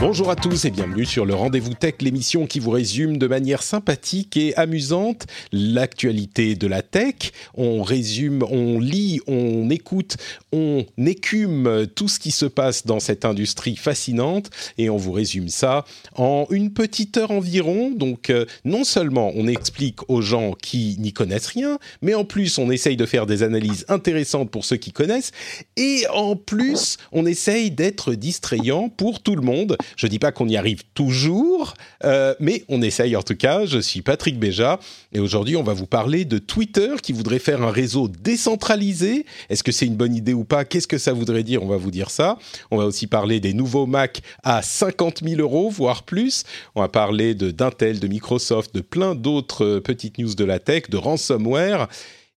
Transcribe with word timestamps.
Bonjour 0.00 0.30
à 0.30 0.36
tous 0.36 0.64
et 0.64 0.70
bienvenue 0.70 1.04
sur 1.04 1.26
le 1.26 1.34
Rendez-vous 1.34 1.74
Tech, 1.74 1.96
l'émission 2.00 2.46
qui 2.46 2.58
vous 2.58 2.70
résume 2.70 3.18
de 3.18 3.26
manière 3.26 3.62
sympathique 3.62 4.34
et 4.38 4.56
amusante 4.56 5.26
l'actualité 5.52 6.54
de 6.54 6.66
la 6.66 6.80
tech. 6.80 7.32
On 7.52 7.82
résume, 7.82 8.42
on 8.50 8.80
lit, 8.80 9.20
on 9.26 9.68
écoute, 9.68 10.16
on 10.52 10.86
écume 10.96 11.86
tout 11.94 12.08
ce 12.08 12.18
qui 12.18 12.30
se 12.30 12.46
passe 12.46 12.86
dans 12.86 12.98
cette 12.98 13.26
industrie 13.26 13.76
fascinante 13.76 14.48
et 14.78 14.88
on 14.88 14.96
vous 14.96 15.12
résume 15.12 15.50
ça 15.50 15.84
en 16.16 16.46
une 16.48 16.72
petite 16.72 17.18
heure 17.18 17.30
environ. 17.30 17.90
Donc 17.90 18.30
euh, 18.30 18.46
non 18.64 18.84
seulement 18.84 19.32
on 19.34 19.48
explique 19.48 20.08
aux 20.08 20.22
gens 20.22 20.52
qui 20.52 20.96
n'y 20.98 21.12
connaissent 21.12 21.48
rien, 21.48 21.78
mais 22.00 22.14
en 22.14 22.24
plus 22.24 22.56
on 22.56 22.70
essaye 22.70 22.96
de 22.96 23.04
faire 23.04 23.26
des 23.26 23.42
analyses 23.42 23.84
intéressantes 23.88 24.50
pour 24.50 24.64
ceux 24.64 24.78
qui 24.78 24.92
connaissent 24.92 25.32
et 25.76 26.06
en 26.10 26.36
plus 26.36 26.96
on 27.12 27.26
essaye 27.26 27.70
d'être 27.70 28.14
distrayant 28.14 28.88
pour 28.88 29.22
tout 29.22 29.36
le 29.36 29.42
monde. 29.42 29.76
Je 29.96 30.06
dis 30.06 30.18
pas 30.18 30.32
qu'on 30.32 30.48
y 30.48 30.56
arrive 30.56 30.82
toujours, 30.94 31.74
euh, 32.04 32.34
mais 32.40 32.64
on 32.68 32.82
essaye 32.82 33.16
en 33.16 33.22
tout 33.22 33.36
cas. 33.36 33.66
Je 33.66 33.78
suis 33.78 34.02
Patrick 34.02 34.38
Béja 34.38 34.78
et 35.12 35.20
aujourd'hui 35.20 35.56
on 35.56 35.62
va 35.62 35.72
vous 35.72 35.86
parler 35.86 36.24
de 36.24 36.38
Twitter 36.38 36.94
qui 37.02 37.12
voudrait 37.12 37.38
faire 37.38 37.62
un 37.62 37.70
réseau 37.70 38.08
décentralisé. 38.08 39.26
Est-ce 39.48 39.62
que 39.62 39.72
c'est 39.72 39.86
une 39.86 39.96
bonne 39.96 40.14
idée 40.14 40.34
ou 40.34 40.44
pas? 40.44 40.64
Qu'est-ce 40.64 40.88
que 40.88 40.98
ça 40.98 41.12
voudrait 41.12 41.42
dire? 41.42 41.62
On 41.62 41.68
va 41.68 41.76
vous 41.76 41.90
dire 41.90 42.10
ça. 42.10 42.38
On 42.70 42.76
va 42.76 42.84
aussi 42.84 43.06
parler 43.06 43.40
des 43.40 43.54
nouveaux 43.54 43.86
Mac 43.86 44.22
à 44.42 44.62
50 44.62 45.22
000 45.24 45.40
euros, 45.40 45.70
voire 45.70 46.02
plus. 46.02 46.44
On 46.74 46.80
va 46.80 46.88
parler 46.88 47.34
de 47.34 47.50
d'Intel, 47.50 48.00
de 48.00 48.08
Microsoft, 48.08 48.74
de 48.74 48.80
plein 48.80 49.14
d'autres 49.14 49.64
euh, 49.64 49.80
petites 49.80 50.18
news 50.18 50.34
de 50.34 50.44
la 50.44 50.58
tech, 50.58 50.88
de 50.88 50.96
ransomware. 50.96 51.88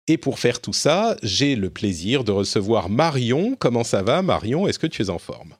Et 0.07 0.17
pour 0.17 0.39
faire 0.39 0.59
tout 0.59 0.73
ça, 0.73 1.15
j'ai 1.23 1.55
le 1.55 1.69
plaisir 1.69 2.23
de 2.23 2.31
recevoir 2.31 2.89
Marion. 2.89 3.55
Comment 3.57 3.85
ça 3.85 4.03
va, 4.03 4.21
Marion? 4.21 4.67
Est-ce 4.67 4.79
que 4.79 4.87
tu 4.87 5.01
es 5.01 5.09
en 5.09 5.19
forme? 5.19 5.55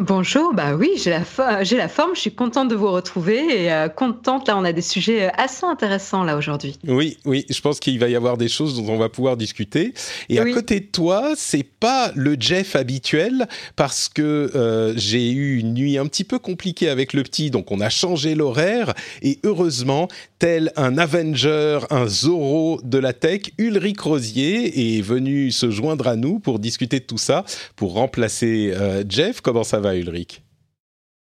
Bonjour, 0.00 0.52
bah 0.52 0.74
oui, 0.74 0.90
j'ai 0.96 1.10
la, 1.10 1.62
j'ai 1.62 1.76
la 1.76 1.86
forme, 1.86 2.16
je 2.16 2.20
suis 2.22 2.34
contente 2.34 2.66
de 2.66 2.74
vous 2.74 2.90
retrouver 2.90 3.62
et 3.62 3.72
euh, 3.72 3.88
contente, 3.88 4.48
là 4.48 4.58
on 4.58 4.64
a 4.64 4.72
des 4.72 4.82
sujets 4.82 5.26
euh, 5.26 5.30
assez 5.36 5.64
intéressants 5.64 6.24
là 6.24 6.36
aujourd'hui. 6.36 6.76
Oui, 6.88 7.16
oui, 7.24 7.46
je 7.48 7.60
pense 7.60 7.78
qu'il 7.78 8.00
va 8.00 8.08
y 8.08 8.16
avoir 8.16 8.36
des 8.36 8.48
choses 8.48 8.74
dont 8.74 8.92
on 8.92 8.98
va 8.98 9.08
pouvoir 9.08 9.36
discuter. 9.36 9.94
Et 10.28 10.40
à 10.40 10.44
côté 10.46 10.80
de 10.80 10.86
toi, 10.86 11.34
c'est 11.36 11.62
pas 11.62 12.10
le 12.16 12.34
Jeff 12.36 12.74
habituel 12.74 13.46
parce 13.76 14.08
que 14.08 14.50
euh, 14.56 14.94
j'ai 14.96 15.30
eu 15.30 15.60
une 15.60 15.74
nuit 15.74 15.96
un 15.96 16.06
petit 16.06 16.24
peu 16.24 16.40
compliquée 16.40 16.88
avec 16.88 17.12
le 17.12 17.22
petit, 17.22 17.52
donc 17.52 17.70
on 17.70 17.80
a 17.80 17.88
changé 17.88 18.34
l'horaire 18.34 18.94
et 19.22 19.38
heureusement, 19.44 20.08
tel 20.40 20.72
un 20.74 20.98
Avenger, 20.98 21.78
un 21.90 22.08
Zorro 22.08 22.80
de 22.82 22.98
la 22.98 23.12
tech, 23.12 23.42
Ulrich 23.58 24.00
Rosier 24.00 24.96
est 24.96 25.02
venu 25.02 25.52
se 25.52 25.70
joindre 25.70 26.08
à 26.08 26.16
nous 26.16 26.40
pour 26.40 26.58
discuter 26.58 26.98
de 26.98 27.04
tout 27.04 27.16
ça, 27.16 27.44
pour 27.76 27.92
remplacer 27.92 28.74
Jeff. 29.08 29.40
Comment 29.40 29.62
ça 29.62 29.78
va? 29.78 29.83
Va, 29.84 29.96
Ulrich 29.96 30.42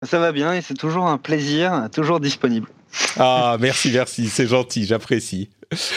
Ça 0.03 0.19
va 0.19 0.31
bien 0.31 0.53
et 0.53 0.61
c'est 0.61 0.75
toujours 0.75 1.07
un 1.07 1.17
plaisir, 1.17 1.89
toujours 1.94 2.19
disponible. 2.19 2.67
Ah, 3.17 3.57
merci, 3.59 3.91
merci, 3.91 4.29
c'est 4.29 4.47
gentil, 4.47 4.85
j'apprécie. 4.85 5.50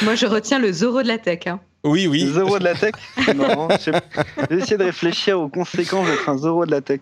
Moi, 0.03 0.15
je 0.15 0.27
retiens 0.27 0.59
le 0.59 0.73
Zoro 0.73 1.03
de 1.03 1.09
la 1.09 1.19
tech. 1.19 1.47
Hein. 1.47 1.61
Oui, 1.89 2.07
oui. 2.07 2.27
Zoro 2.35 2.59
de 2.59 2.65
la 2.65 2.75
tech 2.75 2.93
Non, 3.35 3.69
j'ai 3.85 3.93
essayé 4.51 4.77
de 4.77 4.85
réfléchir 4.85 5.41
aux 5.41 5.49
conséquences 5.49 6.07
d'être 6.07 6.29
un 6.29 6.39
Zoro 6.39 6.67
de 6.67 6.71
la 6.71 6.81
tech. 6.81 7.01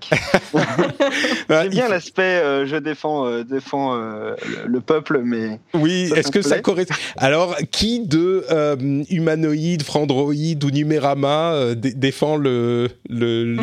J'aime 1.49 1.69
bien 1.69 1.89
l'aspect 1.89 2.23
euh, 2.23 2.67
je 2.67 2.77
défends, 2.77 3.27
euh, 3.27 3.45
défends 3.45 3.95
euh, 3.95 4.35
le, 4.67 4.81
peuple, 4.81 5.21
mais. 5.25 5.61
Oui, 5.75 6.11
est-ce 6.15 6.31
que 6.31 6.43
ça 6.43 6.61
correspond 6.61 6.95
Alors, 7.17 7.57
qui 7.71 8.07
de 8.07 8.45
humanoïde, 9.11 9.83
Frandroid 9.83 10.33
ou 10.33 10.71
Numérama 10.71 11.75
défend 11.75 12.37
le. 12.37 12.89
le, 13.09 13.57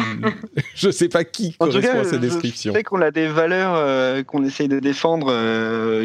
je 0.76 0.90
sais 0.90 1.10
pas 1.10 1.24
qui 1.24 1.56
en 1.60 1.68
correspond 1.68 2.00
à 2.00 2.04
cette 2.04 2.22
description. 2.22 2.74
Je 2.74 2.78
sais 2.78 2.84
qu'on 2.84 3.02
a 3.02 3.12
des 3.12 3.28
valeurs 3.28 4.26
qu'on 4.26 4.44
essaye 4.44 4.68
de 4.68 4.80
défendre, 4.80 5.34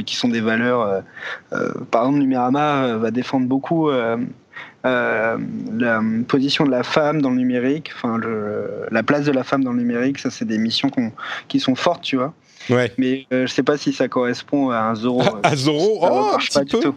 qui 0.03 0.17
sont 0.17 0.29
des 0.29 0.41
valeurs. 0.41 1.03
par 1.91 2.03
exemple, 2.03 2.19
Numérama 2.19 2.97
va 2.97 3.11
défendre 3.11 3.47
beaucoup 3.47 3.91
la 4.89 6.01
position 6.27 6.65
de 6.65 6.71
la 6.71 6.83
femme 6.83 7.23
dans 7.23 7.31
le 7.31 7.37
numérique, 7.37 7.91
enfin 7.95 8.21
la 8.91 9.03
place 9.03 9.25
de 9.25 9.33
la 9.33 9.45
femme 9.45 9.65
dans 9.65 9.73
le 9.73 9.79
numérique, 9.79 10.19
ça 10.19 10.31
c'est 10.31 10.45
des 10.45 10.59
missions 10.59 10.91
qui 11.49 11.61
sont 11.61 11.75
fortes, 11.75 12.03
tu 12.03 12.17
vois. 12.17 12.35
Ouais. 12.71 12.93
Mais 12.99 13.27
euh, 13.33 13.47
je 13.47 13.53
sais 13.53 13.63
pas 13.63 13.77
si 13.77 13.93
ça 13.93 14.09
correspond 14.09 14.71
à 14.71 14.81
un 14.81 14.95
Zoro. 14.95 15.23
À, 15.43 15.57
Zoro 15.57 16.01
Oh, 16.03 16.31
un 16.35 16.39
petit 16.39 16.65
peu. 16.65 16.93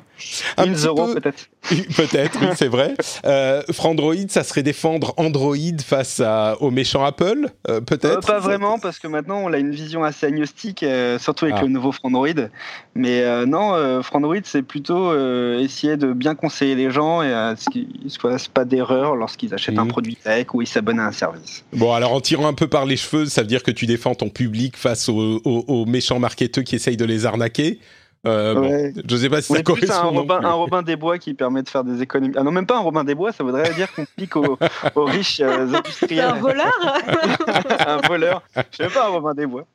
Une 0.64 0.76
Zoro 0.76 1.14
peut-être. 1.14 1.50
peut-être, 1.96 2.40
oui, 2.42 2.48
c'est 2.56 2.68
vrai. 2.68 2.96
Euh, 3.26 3.62
Frandroid, 3.72 4.16
ça 4.30 4.44
serait 4.44 4.64
défendre 4.64 5.14
Android 5.18 5.56
face 5.86 6.20
à, 6.20 6.58
au 6.60 6.72
méchant 6.72 7.04
Apple, 7.06 7.50
euh, 7.70 7.82
peut-être? 7.82 8.26
Pas 8.26 8.40
vraiment, 8.40 8.80
parce 8.80 9.00
que 9.00 9.08
maintenant 9.08 9.40
on 9.44 9.54
a 9.54 9.58
une 9.58 9.72
vision 9.72 10.04
assez 10.04 10.26
agnostique, 10.26 10.86
surtout 11.20 11.46
avec 11.46 11.58
ah. 11.60 11.62
le 11.64 11.68
nouveau 11.68 11.92
Frandroid. 11.92 12.50
Mais 12.96 13.46
non, 13.46 14.02
Frandroid, 14.02 14.36
c'est 14.44 14.64
plutôt 14.64 15.14
essayer 15.58 15.98
de 15.98 16.14
bien 16.14 16.36
conseiller 16.36 16.76
les 16.76 16.92
gens 16.92 17.22
et 17.22 17.32
à 17.32 17.56
ce 17.56 17.70
qu'ils 17.70 17.88
ne 18.04 18.10
fassent 18.10 18.48
pas 18.48 18.66
d'erreur 18.66 19.16
lorsqu'ils 19.16 19.54
achètent 19.54 19.78
un 19.78 19.86
mhm. 19.86 19.92
produit 19.92 20.16
tech 20.16 20.48
ou 20.54 20.62
ils 20.62 20.68
s'abonnent 20.68 21.00
à 21.00 21.06
un 21.06 21.12
service. 21.12 21.64
Bon, 21.74 21.94
alors 21.94 22.14
en 22.14 22.22
tirant 22.22 22.48
un 22.48 22.54
peu 22.54 22.68
par 22.68 22.86
les 22.86 22.98
cheveux, 22.98 23.26
ça 23.26 23.42
veut 23.42 23.48
dire 23.48 23.64
que 23.64 23.72
tu 23.72 23.86
défends 23.86 24.16
ton 24.16 24.30
public 24.30 24.78
face 24.78 25.10
aux, 25.10 25.42
aux 25.46 25.86
méchants 25.86 26.20
marketeurs 26.20 26.64
qui 26.64 26.76
essayent 26.76 26.98
de 26.98 27.06
les 27.06 27.26
arnaquer? 27.26 27.80
Euh, 28.28 28.54
bon, 28.54 29.02
je 29.10 29.16
sais 29.18 29.30
pas 29.30 29.42
si 29.42 29.52
ça 29.52 29.64
correspond. 29.64 29.94
un, 29.94 30.02
Robin, 30.10 30.40
un 30.44 30.52
Robin 30.52 30.84
des 30.84 30.96
Bois 30.96 31.18
qui 31.18 31.34
permet 31.34 31.64
de 31.64 31.70
faire 31.70 31.84
des 31.84 32.04
économies. 32.04 32.36
Ah 32.38 32.44
non, 32.44 32.52
même 32.52 32.68
pas 32.68 32.78
un 32.78 32.82
Robin 32.82 33.04
des 33.04 33.16
Bois, 33.16 33.32
ça 33.32 33.44
voudrait 33.44 33.74
dire 33.74 33.92
qu'on 33.94 34.06
pique 34.16 34.36
aux, 34.36 34.58
riches 34.96 35.40
euh, 35.40 35.66
industriels. 35.76 36.26
un 36.26 36.34
voleur 36.40 36.72
Un 37.88 38.08
voleur. 38.08 38.44
Je 38.72 38.84
sais 38.84 38.90
pas 38.90 39.08
un 39.08 39.10
Robin 39.10 39.34
des 39.34 39.48
Bois. 39.48 39.66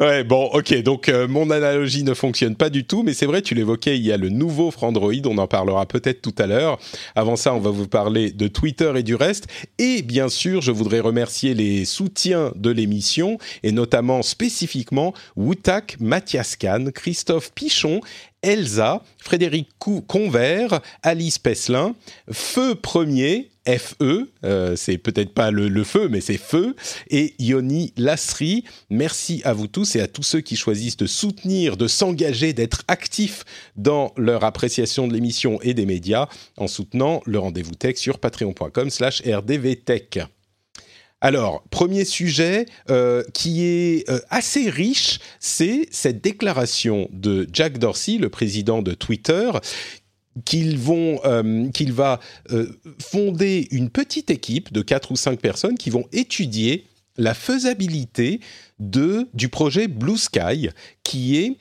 ouais, 0.00 0.24
bon, 0.24 0.50
ok. 0.52 0.82
Donc 0.82 1.08
euh, 1.08 1.28
mon 1.28 1.50
analogie 1.50 2.02
ne 2.02 2.14
fonctionne 2.14 2.56
pas 2.56 2.68
du 2.68 2.84
tout, 2.84 3.04
mais 3.04 3.14
c'est 3.14 3.26
vrai, 3.26 3.42
tu 3.42 3.54
l'évoquais, 3.54 3.96
il 3.96 4.04
y 4.04 4.10
a 4.10 4.16
le 4.16 4.28
nouveau 4.28 4.72
Frandroid, 4.72 5.12
on 5.26 5.38
en 5.38 5.46
parlera 5.46 5.86
peut-être 5.86 6.20
tout 6.20 6.34
à 6.38 6.48
l'heure. 6.48 6.80
Avant 7.14 7.36
ça, 7.36 7.54
on 7.54 7.60
va 7.60 7.70
vous 7.70 7.86
parler 7.86 8.32
de 8.32 8.48
Twitter 8.48 8.92
et 8.96 9.04
du 9.04 9.14
reste. 9.14 9.46
Et 9.78 10.02
bien 10.02 10.28
sûr, 10.28 10.62
je 10.62 10.72
voudrais 10.72 11.00
remercier 11.00 11.54
les 11.54 11.84
soutiens 11.84 12.50
de 12.56 12.70
l'émission, 12.70 13.38
et 13.62 13.70
notamment 13.70 14.22
spécifiquement 14.22 15.14
Wutak, 15.36 15.96
Mathias 16.00 16.56
Kahn, 16.56 16.90
Christophe 16.90 17.51
Pichon, 17.54 18.00
Elsa, 18.42 19.02
Frédéric 19.18 19.68
Convert, 19.78 20.80
Alice 21.02 21.38
Pesselin, 21.38 21.94
Feu 22.30 22.74
Premier, 22.74 23.50
FE, 23.66 24.28
euh, 24.44 24.74
c'est 24.74 24.98
peut-être 24.98 25.32
pas 25.32 25.52
le, 25.52 25.84
feu, 25.84 26.08
mais 26.08 26.20
c'est 26.20 26.38
feu, 26.38 26.74
et 27.08 27.34
Yoni 27.38 27.92
Lasri. 27.96 28.64
Merci 28.90 29.40
à 29.44 29.52
vous 29.52 29.68
tous 29.68 29.94
et 29.94 30.00
à 30.00 30.08
tous 30.08 30.24
ceux 30.24 30.40
qui 30.40 30.56
choisissent 30.56 30.96
de 30.96 31.06
soutenir, 31.06 31.76
de 31.76 31.86
s'engager, 31.86 32.52
d'être 32.52 32.82
actifs 32.88 33.44
dans 33.76 34.12
leur 34.16 34.42
appréciation 34.44 35.06
de 35.06 35.14
l'émission 35.14 35.60
et 35.62 35.74
des 35.74 35.86
médias 35.86 36.28
en 36.56 36.66
soutenant 36.66 37.22
le 37.24 37.38
rendez-vous 37.38 37.74
tech 37.74 37.96
sur 37.96 38.18
patreon.com 38.18 38.90
slash 38.90 39.22
rdvtech. 39.24 40.18
Alors, 41.24 41.62
premier 41.70 42.04
sujet 42.04 42.66
euh, 42.90 43.22
qui 43.32 43.64
est 43.64 44.10
euh, 44.10 44.18
assez 44.28 44.68
riche, 44.68 45.20
c'est 45.38 45.86
cette 45.92 46.20
déclaration 46.20 47.08
de 47.12 47.48
Jack 47.52 47.78
Dorsey, 47.78 48.18
le 48.18 48.28
président 48.28 48.82
de 48.82 48.92
Twitter, 48.92 49.52
qu'il 50.44 50.80
euh, 50.88 51.70
qu'il 51.70 51.92
va 51.92 52.18
fonder 52.98 53.68
une 53.70 53.88
petite 53.88 54.32
équipe 54.32 54.72
de 54.72 54.82
quatre 54.82 55.12
ou 55.12 55.16
cinq 55.16 55.38
personnes 55.38 55.78
qui 55.78 55.90
vont 55.90 56.08
étudier 56.12 56.86
la 57.16 57.34
faisabilité 57.34 58.40
du 58.80 59.48
projet 59.48 59.86
Blue 59.86 60.18
Sky, 60.18 60.70
qui 61.04 61.36
est 61.36 61.56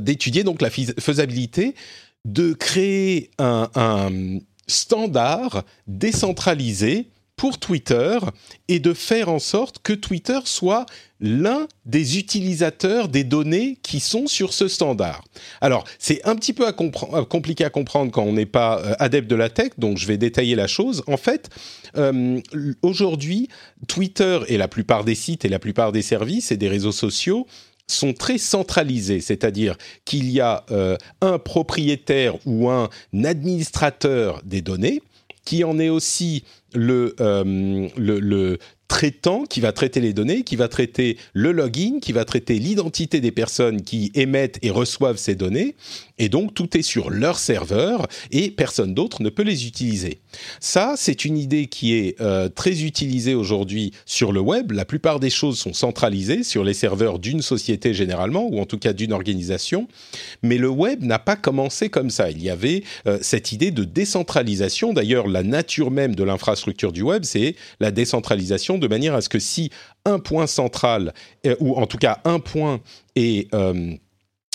d'étudier 0.00 0.44
donc 0.44 0.62
la 0.62 0.70
faisabilité 0.70 1.74
de 2.24 2.54
créer 2.54 3.30
un 3.38 4.38
standard 4.66 5.64
décentralisé 5.86 7.08
pour 7.36 7.58
Twitter 7.58 8.18
et 8.68 8.78
de 8.78 8.94
faire 8.94 9.28
en 9.28 9.38
sorte 9.38 9.78
que 9.82 9.92
Twitter 9.92 10.38
soit 10.44 10.86
l'un 11.20 11.66
des 11.86 12.18
utilisateurs 12.18 13.08
des 13.08 13.24
données 13.24 13.78
qui 13.82 14.00
sont 14.00 14.26
sur 14.26 14.52
ce 14.52 14.68
standard. 14.68 15.24
Alors, 15.60 15.84
c'est 15.98 16.24
un 16.26 16.36
petit 16.36 16.52
peu 16.52 16.70
compliqué 16.72 17.64
à 17.64 17.70
comprendre 17.70 18.12
quand 18.12 18.22
on 18.22 18.34
n'est 18.34 18.46
pas 18.46 18.80
euh, 18.80 18.94
adepte 18.98 19.28
de 19.28 19.36
la 19.36 19.48
tech, 19.48 19.70
donc 19.78 19.98
je 19.98 20.06
vais 20.06 20.18
détailler 20.18 20.54
la 20.54 20.66
chose. 20.66 21.02
En 21.06 21.16
fait, 21.16 21.50
euh, 21.96 22.40
aujourd'hui, 22.82 23.48
Twitter 23.88 24.40
et 24.48 24.58
la 24.58 24.68
plupart 24.68 25.04
des 25.04 25.14
sites 25.14 25.44
et 25.44 25.48
la 25.48 25.58
plupart 25.58 25.92
des 25.92 26.02
services 26.02 26.52
et 26.52 26.56
des 26.56 26.68
réseaux 26.68 26.92
sociaux 26.92 27.46
sont 27.86 28.12
très 28.12 28.38
centralisés, 28.38 29.20
c'est-à-dire 29.20 29.76
qu'il 30.04 30.30
y 30.30 30.40
a 30.40 30.64
euh, 30.70 30.96
un 31.20 31.38
propriétaire 31.38 32.34
ou 32.46 32.70
un 32.70 32.88
administrateur 33.24 34.42
des 34.44 34.62
données 34.62 35.02
qui 35.44 35.64
en 35.64 35.78
est 35.78 35.88
aussi 35.88 36.44
le, 36.74 37.14
euh, 37.20 37.88
le, 37.96 38.58
traitant 38.86 39.44
qui 39.44 39.60
va 39.60 39.72
traiter 39.72 40.00
les 40.00 40.12
données, 40.12 40.42
qui 40.42 40.56
va 40.56 40.68
traiter 40.68 41.16
le 41.32 41.52
login, 41.52 42.00
qui 42.00 42.12
va 42.12 42.24
traiter 42.24 42.58
l'identité 42.58 43.20
des 43.20 43.32
personnes 43.32 43.82
qui 43.82 44.12
émettent 44.14 44.58
et 44.62 44.70
reçoivent 44.70 45.16
ces 45.16 45.34
données. 45.34 45.74
Et 46.18 46.28
donc, 46.28 46.54
tout 46.54 46.76
est 46.76 46.82
sur 46.82 47.10
leur 47.10 47.38
serveur 47.38 48.06
et 48.30 48.50
personne 48.50 48.94
d'autre 48.94 49.22
ne 49.22 49.30
peut 49.30 49.42
les 49.42 49.66
utiliser. 49.66 50.20
Ça, 50.60 50.94
c'est 50.96 51.24
une 51.24 51.36
idée 51.36 51.66
qui 51.66 51.94
est 51.94 52.20
euh, 52.20 52.48
très 52.48 52.82
utilisée 52.82 53.34
aujourd'hui 53.34 53.92
sur 54.06 54.30
le 54.30 54.40
web. 54.40 54.70
La 54.70 54.84
plupart 54.84 55.18
des 55.18 55.30
choses 55.30 55.58
sont 55.58 55.72
centralisées 55.72 56.44
sur 56.44 56.62
les 56.62 56.74
serveurs 56.74 57.18
d'une 57.18 57.42
société 57.42 57.94
généralement, 57.94 58.46
ou 58.46 58.60
en 58.60 58.66
tout 58.66 58.78
cas 58.78 58.92
d'une 58.92 59.12
organisation. 59.12 59.88
Mais 60.42 60.56
le 60.56 60.68
web 60.68 61.02
n'a 61.02 61.18
pas 61.18 61.36
commencé 61.36 61.88
comme 61.88 62.10
ça. 62.10 62.30
Il 62.30 62.42
y 62.42 62.50
avait 62.50 62.84
euh, 63.06 63.18
cette 63.20 63.50
idée 63.50 63.72
de 63.72 63.82
décentralisation. 63.82 64.92
D'ailleurs, 64.92 65.26
la 65.26 65.42
nature 65.42 65.90
même 65.90 66.14
de 66.14 66.22
l'infrastructure 66.22 66.92
du 66.92 67.02
web, 67.02 67.24
c'est 67.24 67.56
la 67.80 67.90
décentralisation 67.90 68.78
de 68.78 68.86
manière 68.86 69.14
à 69.14 69.20
ce 69.20 69.28
que 69.28 69.40
si 69.40 69.70
un 70.04 70.20
point 70.20 70.46
central, 70.46 71.12
euh, 71.44 71.56
ou 71.58 71.74
en 71.74 71.86
tout 71.86 71.98
cas 71.98 72.20
un 72.24 72.38
point 72.38 72.80
est 73.16 73.48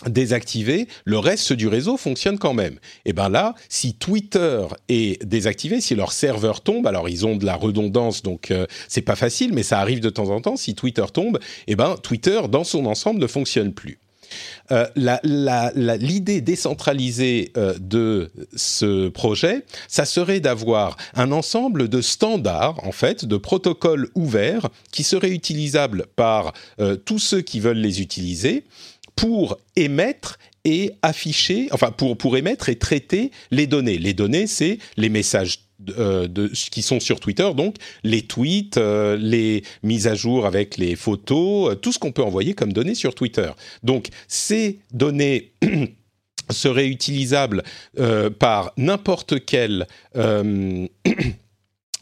désactivé, 0.08 0.88
le 1.06 1.20
reste 1.20 1.54
du 1.54 1.68
réseau 1.68 1.98
fonctionne 1.98 2.38
quand 2.38 2.54
même. 2.54 2.80
Et 3.06 3.14
bien 3.14 3.30
là, 3.30 3.56
si 3.68 3.94
Twitter 3.94 4.66
est 4.88 5.24
désactivé, 5.26 5.82
si 5.82 5.96
leur 5.96 6.14
serveur 6.14 6.62
tombe, 6.62 6.88
alors 6.88 7.10
ils 7.10 7.26
ont 7.26 7.36
de 7.36 7.46
la 7.46 7.56
redondance, 7.56 8.24
donc 8.24 8.52
euh, 8.52 8.66
c'est 8.88 9.02
pas 9.02 9.16
facile, 9.16 9.54
mais 9.54 9.64
ça 9.64 9.80
arrive 9.80 10.00
de 10.00 10.10
temps 10.10 10.30
en 10.30 10.42
temps. 10.42 10.56
Si 10.56 10.76
Twitter 10.76 11.06
tombe, 11.14 11.40
et 11.68 11.76
ben 11.76 11.96
Twitter 12.02 12.42
dans 12.50 12.64
son 12.64 12.86
ensemble 12.86 13.20
ne 13.20 13.28
fonctionne 13.28 13.74
plus. 13.74 14.00
Euh, 14.72 14.86
l'idée 15.98 16.42
décentralisée 16.42 17.52
euh, 17.58 17.74
de 17.80 18.32
ce 18.56 19.10
projet, 19.10 19.66
ça 19.88 20.06
serait 20.06 20.40
d'avoir 20.40 20.96
un 21.16 21.32
ensemble 21.32 21.90
de 21.90 22.02
standards, 22.02 22.86
en 22.86 22.92
fait, 22.92 23.26
de 23.26 23.38
protocoles 23.38 24.10
ouverts 24.16 24.70
qui 24.92 25.04
seraient 25.04 25.32
utilisables 25.32 26.06
par 26.16 26.54
euh, 26.80 26.96
tous 26.96 27.20
ceux 27.20 27.42
qui 27.42 27.60
veulent 27.60 27.78
les 27.78 28.02
utiliser 28.02 28.64
pour 29.20 29.58
émettre 29.76 30.40
et 30.64 30.94
afficher, 31.02 31.68
enfin 31.72 31.92
pour, 31.92 32.38
émettre 32.38 32.70
et 32.70 32.78
traiter 32.78 33.32
les 33.52 33.68
données. 33.68 33.98
Les 33.98 34.14
données, 34.14 34.48
c'est 34.48 34.78
les 34.96 35.10
messages 35.10 35.60
euh, 35.98 36.28
qui 36.54 36.82
sont 36.82 37.02
sur 37.02 37.20
Twitter, 37.20 37.50
donc 37.54 37.76
les 38.04 38.22
tweets, 38.22 38.78
euh, 38.78 39.18
les 39.18 39.64
mises 39.84 40.08
à 40.08 40.16
jour 40.16 40.46
avec 40.46 40.78
les 40.78 40.96
photos, 40.96 41.72
euh, 41.72 41.76
tout 41.76 41.92
ce 41.92 42.00
qu'on 42.00 42.14
peut 42.14 42.24
envoyer 42.24 42.54
comme 42.54 42.72
données 42.72 42.96
sur 42.96 43.14
Twitter. 43.14 43.52
Donc 43.84 44.08
ces 44.30 44.80
données 44.94 45.52
seraient 46.50 46.88
utilisables 46.88 47.64
par 48.40 48.72
n'importe 48.78 49.46
quel 49.46 49.86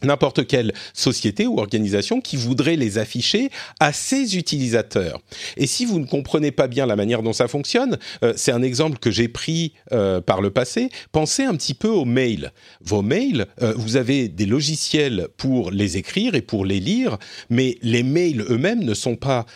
n'importe 0.02 0.46
quelle 0.46 0.72
société 0.92 1.46
ou 1.46 1.58
organisation 1.58 2.20
qui 2.20 2.36
voudrait 2.36 2.76
les 2.76 2.98
afficher 2.98 3.50
à 3.80 3.92
ses 3.92 4.36
utilisateurs. 4.36 5.20
Et 5.56 5.66
si 5.66 5.84
vous 5.84 5.98
ne 5.98 6.06
comprenez 6.06 6.50
pas 6.50 6.68
bien 6.68 6.86
la 6.86 6.96
manière 6.96 7.22
dont 7.22 7.32
ça 7.32 7.48
fonctionne, 7.48 7.98
euh, 8.22 8.32
c'est 8.36 8.52
un 8.52 8.62
exemple 8.62 8.98
que 8.98 9.10
j'ai 9.10 9.28
pris 9.28 9.72
euh, 9.92 10.20
par 10.20 10.40
le 10.40 10.50
passé, 10.50 10.90
pensez 11.12 11.44
un 11.44 11.54
petit 11.54 11.74
peu 11.74 11.88
aux 11.88 12.04
mails. 12.04 12.52
Vos 12.80 13.02
mails, 13.02 13.46
euh, 13.62 13.72
vous 13.76 13.96
avez 13.96 14.28
des 14.28 14.46
logiciels 14.46 15.28
pour 15.36 15.70
les 15.70 15.96
écrire 15.96 16.34
et 16.34 16.42
pour 16.42 16.64
les 16.64 16.80
lire, 16.80 17.18
mais 17.50 17.78
les 17.82 18.02
mails 18.02 18.44
eux-mêmes 18.48 18.84
ne 18.84 18.94
sont 18.94 19.16
pas 19.16 19.46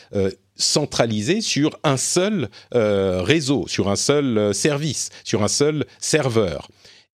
centralisés 0.57 1.41
sur 1.41 1.79
un 1.85 1.97
seul 1.97 2.49
réseau, 2.73 3.67
sur 3.69 3.89
un 3.89 3.97
seul 3.97 4.55
service, 4.55 5.11
sur 5.25 5.43
un 5.43 5.49
seul 5.49 5.87
serveur. 5.99 6.69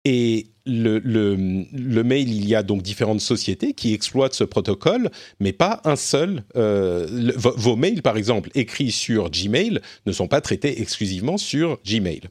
Et 0.06 0.48
le, 0.66 2.04
mail, 2.04 2.34
il 2.34 2.48
y 2.48 2.56
a 2.56 2.64
donc 2.64 2.82
différentes 2.82 3.22
sociétés 3.22 3.74
qui 3.74 3.94
exploitent 3.94 4.34
ce 4.34 4.44
protocole, 4.44 5.10
mais 5.40 5.54
pas 5.54 5.82
un 5.84 5.96
seul. 5.96 6.44
Euh, 6.56 7.32
vos 7.36 7.76
mails, 7.76 8.02
par 8.02 8.18
exemple, 8.18 8.50
écrits 8.56 8.92
sur 8.92 9.30
Gmail, 9.30 9.80
ne 10.06 10.12
sont 10.12 10.28
pas 10.28 10.42
traités 10.42 10.82
exclusivement 10.82 11.38
sur 11.38 11.80
Gmail. 11.86 12.22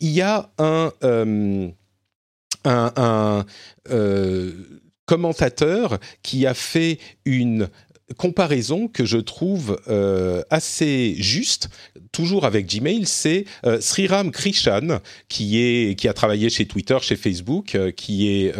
Il 0.00 0.10
y 0.10 0.20
a 0.20 0.50
un, 0.58 0.92
euh, 1.04 1.68
euh, 2.66 4.52
commentateur 5.06 5.98
qui 6.22 6.46
a 6.46 6.52
fait 6.52 6.98
une 7.24 7.68
comparaison 8.16 8.88
que 8.88 9.04
je 9.04 9.18
trouve 9.18 9.80
euh, 9.88 10.42
assez 10.50 11.14
juste, 11.18 11.68
toujours 12.12 12.44
avec 12.44 12.66
Gmail, 12.66 13.06
c'est 13.06 13.44
euh, 13.66 13.80
Sriram 13.80 14.30
Krishan, 14.30 15.00
qui, 15.28 15.60
est, 15.60 15.98
qui 15.98 16.08
a 16.08 16.12
travaillé 16.12 16.48
chez 16.48 16.66
Twitter, 16.66 16.96
chez 17.02 17.16
Facebook, 17.16 17.74
euh, 17.74 17.90
qui 17.90 18.28
est 18.28 18.54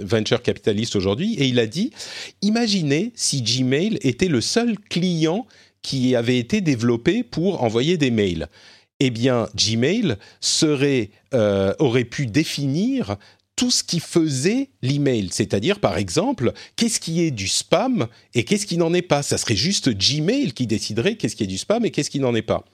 venture 0.00 0.42
capitaliste 0.42 0.96
aujourd'hui, 0.96 1.34
et 1.34 1.46
il 1.46 1.58
a 1.58 1.66
dit, 1.66 1.90
imaginez 2.42 3.12
si 3.14 3.42
Gmail 3.42 3.98
était 4.00 4.28
le 4.28 4.40
seul 4.40 4.78
client 4.78 5.46
qui 5.82 6.16
avait 6.16 6.38
été 6.38 6.60
développé 6.60 7.22
pour 7.22 7.62
envoyer 7.62 7.96
des 7.96 8.10
mails. 8.10 8.48
Eh 8.98 9.10
bien, 9.10 9.48
Gmail 9.54 10.16
serait, 10.40 11.10
aurait 11.32 12.04
pu 12.04 12.26
définir 12.26 13.16
tout 13.56 13.70
ce 13.70 13.82
qui 13.82 14.00
faisait 14.00 14.68
l'email, 14.82 15.30
c'est-à-dire 15.32 15.80
par 15.80 15.96
exemple 15.96 16.52
qu'est-ce 16.76 17.00
qui 17.00 17.22
est 17.22 17.30
du 17.30 17.48
spam 17.48 18.06
et 18.34 18.44
qu'est-ce 18.44 18.66
qui 18.66 18.76
n'en 18.76 18.92
est 18.92 19.02
pas? 19.02 19.22
Ça 19.22 19.38
serait 19.38 19.56
juste 19.56 19.88
Gmail 19.90 20.52
qui 20.52 20.66
déciderait 20.66 21.16
qu'est-ce 21.16 21.34
qui 21.34 21.44
est 21.44 21.48
du 21.48 21.58
spam 21.58 21.84
et 21.84 21.90
qu'est-ce 21.90 22.10
qui 22.10 22.20
n'en 22.20 22.34
est 22.34 22.42
pas. 22.42 22.64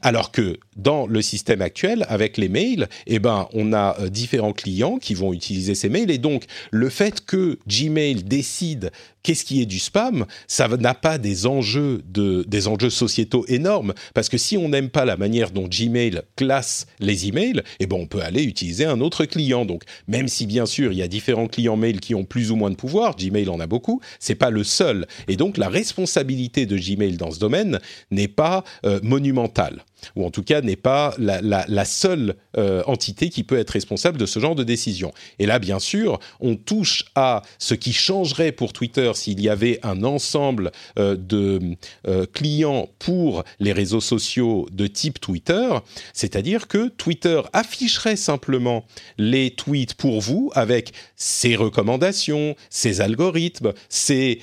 Alors 0.00 0.32
que 0.32 0.58
dans 0.76 1.06
le 1.06 1.22
système 1.22 1.60
actuel, 1.60 2.06
avec 2.08 2.36
les 2.36 2.48
mails, 2.48 2.88
eh 3.06 3.18
ben, 3.18 3.48
on 3.52 3.72
a 3.72 3.98
euh, 4.00 4.08
différents 4.08 4.52
clients 4.52 4.98
qui 4.98 5.14
vont 5.14 5.32
utiliser 5.32 5.74
ces 5.74 5.88
mails. 5.88 6.10
Et 6.10 6.18
donc, 6.18 6.44
le 6.70 6.88
fait 6.88 7.24
que 7.24 7.58
Gmail 7.66 8.22
décide 8.22 8.90
qu'est-ce 9.22 9.44
qui 9.44 9.62
est 9.62 9.66
du 9.66 9.78
spam, 9.78 10.26
ça 10.46 10.68
n'a 10.68 10.94
pas 10.94 11.18
des 11.18 11.46
enjeux, 11.46 12.02
de, 12.06 12.44
des 12.46 12.68
enjeux 12.68 12.90
sociétaux 12.90 13.44
énormes. 13.48 13.94
Parce 14.14 14.28
que 14.28 14.38
si 14.38 14.56
on 14.56 14.68
n'aime 14.68 14.90
pas 14.90 15.04
la 15.04 15.16
manière 15.16 15.50
dont 15.50 15.68
Gmail 15.68 16.22
classe 16.36 16.86
les 17.00 17.28
emails, 17.28 17.62
eh 17.80 17.86
ben, 17.86 17.96
on 17.96 18.06
peut 18.06 18.22
aller 18.22 18.42
utiliser 18.42 18.84
un 18.84 19.00
autre 19.00 19.24
client. 19.24 19.64
Donc, 19.64 19.82
même 20.08 20.28
si 20.28 20.46
bien 20.46 20.66
sûr, 20.66 20.92
il 20.92 20.98
y 20.98 21.02
a 21.02 21.08
différents 21.08 21.48
clients 21.48 21.76
mail 21.76 22.00
qui 22.00 22.14
ont 22.14 22.24
plus 22.24 22.50
ou 22.50 22.56
moins 22.56 22.70
de 22.70 22.76
pouvoir, 22.76 23.16
Gmail 23.16 23.48
en 23.48 23.60
a 23.60 23.66
beaucoup, 23.66 24.00
c'est 24.18 24.34
pas 24.34 24.50
le 24.50 24.64
seul. 24.64 25.06
Et 25.28 25.36
donc, 25.36 25.56
la 25.56 25.68
responsabilité 25.68 26.66
de 26.66 26.76
Gmail 26.76 27.16
dans 27.16 27.30
ce 27.30 27.38
domaine 27.38 27.78
n'est 28.10 28.28
pas 28.28 28.64
euh, 28.84 29.00
monumentale 29.02 29.84
ou 30.16 30.24
en 30.24 30.30
tout 30.30 30.42
cas 30.42 30.60
n'est 30.60 30.76
pas 30.76 31.14
la, 31.18 31.84
seule 31.84 32.36
euh, 32.56 32.82
entité 32.86 33.28
qui 33.28 33.44
peut 33.44 33.58
être 33.58 33.70
responsable 33.70 34.18
de 34.18 34.26
ce 34.26 34.38
genre 34.38 34.54
de 34.54 34.64
décision. 34.64 35.12
Et 35.38 35.46
là, 35.46 35.58
bien 35.58 35.78
sûr, 35.78 36.18
on 36.40 36.56
touche 36.56 37.04
à 37.14 37.42
ce 37.58 37.74
qui 37.74 37.92
changerait 37.92 38.52
pour 38.52 38.72
Twitter 38.72 39.10
s'il 39.14 39.40
y 39.40 39.48
avait 39.48 39.78
un 39.82 40.04
ensemble 40.04 40.72
euh, 40.98 41.16
de 41.16 41.76
euh, 42.06 42.26
clients 42.32 42.88
pour 42.98 43.44
les 43.60 43.72
réseaux 43.72 44.00
sociaux 44.00 44.68
de 44.72 44.86
type 44.86 45.20
Twitter, 45.20 45.70
c'est-à-dire 46.12 46.68
que 46.68 46.88
Twitter 46.88 47.40
afficherait 47.52 48.16
simplement 48.16 48.84
les 49.18 49.50
tweets 49.50 49.94
pour 49.94 50.20
vous 50.20 50.50
avec 50.54 50.92
ses 51.16 51.56
recommandations, 51.56 52.56
ses 52.70 53.00
algorithmes, 53.00 53.72
ses 53.88 54.40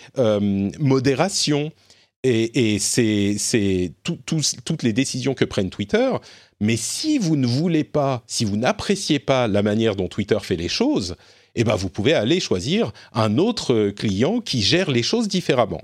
modérations 0.80 1.72
et, 2.24 2.80
c'est 2.80 3.94
toutes 4.04 4.84
les 4.84 4.94
décisions 4.94 5.34
que 5.34 5.46
prennent 5.46 5.70
Twitter. 5.70 6.12
Mais 6.60 6.76
si 6.76 7.18
vous 7.18 7.36
ne 7.36 7.48
voulez 7.48 7.84
pas, 7.84 8.24
si 8.28 8.46
vous 8.46 8.58
n'appréciez 8.58 9.20
pas 9.20 9.48
la 9.48 9.64
manière 9.64 9.96
dont 9.96 10.08
Twitter 10.08 10.38
fait 10.42 10.58
les 10.58 10.68
choses, 10.68 11.16
eh 11.56 11.64
ben 11.64 11.76
vous 11.76 11.90
pouvez 11.90 12.14
aller 12.14 12.40
choisir 12.40 12.92
un 13.14 13.38
autre 13.38 13.90
client 13.90 14.42
qui 14.42 14.62
gère 14.62 14.92
les 14.92 15.04
choses 15.04 15.28
différemment. 15.28 15.82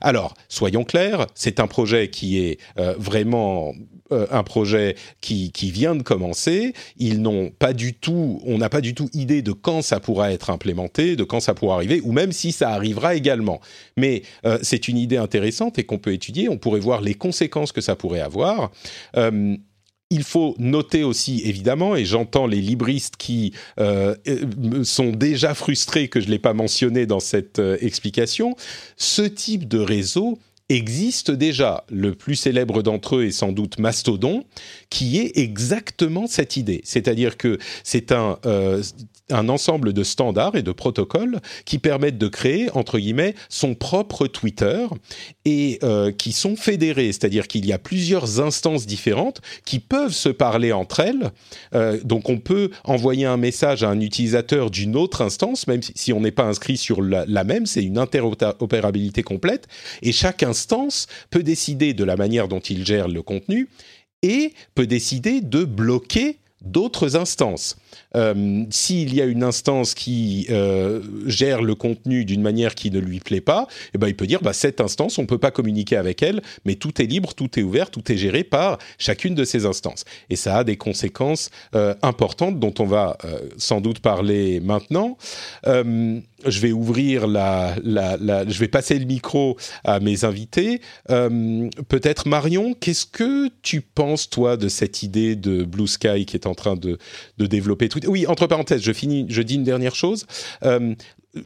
Alors, 0.00 0.34
soyons 0.48 0.84
clairs, 0.84 1.26
c'est 1.34 1.60
un 1.60 1.66
projet 1.66 2.08
qui 2.08 2.38
est 2.38 2.58
euh, 2.78 2.94
vraiment 2.98 3.74
euh, 4.12 4.26
un 4.30 4.42
projet 4.42 4.96
qui, 5.20 5.52
qui, 5.52 5.70
vient 5.70 5.94
de 5.94 6.02
commencer. 6.02 6.72
Ils 6.96 7.20
n'ont 7.20 7.50
pas 7.50 7.72
du 7.72 7.92
tout, 7.94 8.40
on 8.46 8.56
n'a 8.58 8.70
pas 8.70 8.80
du 8.80 8.94
tout 8.94 9.10
idée 9.12 9.42
de 9.42 9.52
quand 9.52 9.82
ça 9.82 10.00
pourra 10.00 10.32
être 10.32 10.50
implémenté, 10.50 11.14
de 11.14 11.24
quand 11.24 11.40
ça 11.40 11.54
pourra 11.54 11.74
arriver, 11.76 12.00
ou 12.02 12.12
même 12.12 12.32
si 12.32 12.52
ça 12.52 12.70
arrivera 12.70 13.14
également. 13.14 13.60
Mais 13.96 14.22
euh, 14.46 14.58
c'est 14.62 14.88
une 14.88 14.96
idée 14.96 15.18
intéressante 15.18 15.78
et 15.78 15.84
qu'on 15.84 15.98
peut 15.98 16.12
étudier. 16.12 16.48
On 16.48 16.56
pourrait 16.56 16.80
voir 16.80 17.02
les 17.02 17.14
conséquences 17.14 17.72
que 17.72 17.80
ça 17.80 17.96
pourrait 17.96 18.20
avoir 18.20 18.70
il 20.10 20.24
faut 20.24 20.54
noter 20.58 21.04
aussi, 21.04 21.42
évidemment, 21.44 21.94
et 21.94 22.04
j'entends 22.04 22.46
les 22.46 22.60
libristes 22.60 23.16
qui 23.16 23.52
euh, 23.78 24.14
sont 24.82 25.10
déjà 25.10 25.54
frustrés 25.54 26.08
que 26.08 26.20
je 26.20 26.26
ne 26.26 26.30
l'ai 26.30 26.38
pas 26.38 26.54
mentionné 26.54 27.04
dans 27.04 27.20
cette 27.20 27.58
euh, 27.58 27.76
explication, 27.80 28.56
ce 28.96 29.22
type 29.22 29.68
de 29.68 29.78
réseau 29.78 30.38
existe 30.70 31.30
déjà. 31.30 31.84
Le 31.90 32.14
plus 32.14 32.36
célèbre 32.36 32.82
d'entre 32.82 33.16
eux 33.16 33.24
est 33.24 33.32
sans 33.32 33.52
doute 33.52 33.78
Mastodon, 33.78 34.44
qui 34.90 35.18
est 35.18 35.36
exactement 35.36 36.26
cette 36.26 36.56
idée. 36.56 36.80
C'est-à-dire 36.84 37.36
que 37.36 37.58
c'est 37.84 38.12
un, 38.12 38.38
euh, 38.46 38.82
un 39.30 39.48
ensemble 39.48 39.92
de 39.92 40.02
standards 40.02 40.56
et 40.56 40.62
de 40.62 40.72
protocoles 40.72 41.40
qui 41.64 41.78
permettent 41.78 42.18
de 42.18 42.28
créer, 42.28 42.70
entre 42.74 42.98
guillemets, 42.98 43.34
son 43.48 43.74
propre 43.74 44.26
Twitter 44.26 44.86
et 45.44 45.78
euh, 45.82 46.12
qui 46.12 46.32
sont 46.32 46.56
fédérés. 46.56 47.12
C'est-à-dire 47.12 47.48
qu'il 47.48 47.66
y 47.66 47.72
a 47.72 47.78
plusieurs 47.78 48.40
instances 48.40 48.86
différentes 48.86 49.40
qui 49.64 49.78
peuvent 49.78 50.12
se 50.12 50.28
parler 50.28 50.72
entre 50.72 51.00
elles. 51.00 51.30
Euh, 51.74 51.98
donc 52.04 52.28
on 52.28 52.38
peut 52.38 52.70
envoyer 52.84 53.26
un 53.26 53.36
message 53.36 53.82
à 53.82 53.90
un 53.90 54.00
utilisateur 54.00 54.70
d'une 54.70 54.96
autre 54.96 55.22
instance, 55.22 55.66
même 55.66 55.80
si 55.82 56.12
on 56.12 56.20
n'est 56.20 56.30
pas 56.30 56.44
inscrit 56.44 56.76
sur 56.76 57.02
la, 57.02 57.24
la 57.26 57.44
même, 57.44 57.66
c'est 57.66 57.82
une 57.82 57.98
interopérabilité 57.98 59.22
complète. 59.22 59.66
Et 60.02 60.12
chaque 60.12 60.42
instance 60.42 61.06
peut 61.30 61.42
décider 61.42 61.94
de 61.94 62.04
la 62.04 62.16
manière 62.16 62.48
dont 62.48 62.60
il 62.60 62.84
gère 62.84 63.08
le 63.08 63.22
contenu 63.22 63.68
et 64.22 64.52
peut 64.74 64.86
décider 64.86 65.40
de 65.40 65.64
bloquer 65.64 66.38
d'autres 66.62 67.16
instances. 67.16 67.76
Euh, 68.16 68.64
s'il 68.70 69.14
y 69.14 69.20
a 69.20 69.24
une 69.24 69.42
instance 69.42 69.94
qui 69.94 70.46
euh, 70.50 71.02
gère 71.26 71.62
le 71.62 71.74
contenu 71.74 72.24
d'une 72.24 72.42
manière 72.42 72.74
qui 72.74 72.90
ne 72.90 72.98
lui 72.98 73.20
plaît 73.20 73.40
pas, 73.40 73.66
eh 73.94 73.98
ben, 73.98 74.08
il 74.08 74.16
peut 74.16 74.26
dire 74.26 74.40
bah, 74.42 74.52
cette 74.52 74.80
instance, 74.80 75.18
on 75.18 75.22
ne 75.22 75.26
peut 75.26 75.38
pas 75.38 75.50
communiquer 75.50 75.96
avec 75.96 76.22
elle, 76.22 76.42
mais 76.64 76.74
tout 76.74 77.00
est 77.02 77.06
libre, 77.06 77.34
tout 77.34 77.58
est 77.58 77.62
ouvert, 77.62 77.90
tout 77.90 78.10
est 78.10 78.16
géré 78.16 78.44
par 78.44 78.78
chacune 78.98 79.34
de 79.34 79.44
ces 79.44 79.66
instances. 79.66 80.04
Et 80.30 80.36
ça 80.36 80.58
a 80.58 80.64
des 80.64 80.76
conséquences 80.76 81.50
euh, 81.74 81.94
importantes 82.02 82.58
dont 82.58 82.74
on 82.78 82.86
va 82.86 83.18
sans 83.56 83.80
doute 83.80 84.00
parler 84.00 84.60
maintenant 84.60 85.16
je 85.64 86.60
vais 86.60 86.72
ouvrir 86.72 87.26
je 87.26 88.58
vais 88.58 88.68
passer 88.68 88.98
le 88.98 89.04
micro 89.04 89.56
à 89.84 90.00
mes 90.00 90.24
invités. 90.24 90.80
Peut-être 91.08 92.28
Marion, 92.28 92.74
qu'est-ce 92.74 93.06
que 93.06 93.48
tu 93.62 93.80
penses 93.80 94.30
toi 94.30 94.56
de 94.56 94.68
cette 94.68 95.02
idée 95.02 95.36
de 95.36 95.64
Blue 95.64 95.88
Sky 95.88 96.26
qui 96.26 96.36
est 96.36 96.46
en 96.46 96.54
train 96.54 96.76
de 96.76 96.98
développer 97.38 97.77
oui, 98.06 98.26
entre 98.26 98.46
parenthèses, 98.46 98.82
je 98.82 98.92
finis, 98.92 99.26
je 99.28 99.42
dis 99.42 99.54
une 99.54 99.64
dernière 99.64 99.94
chose. 99.94 100.26
Euh, 100.64 100.94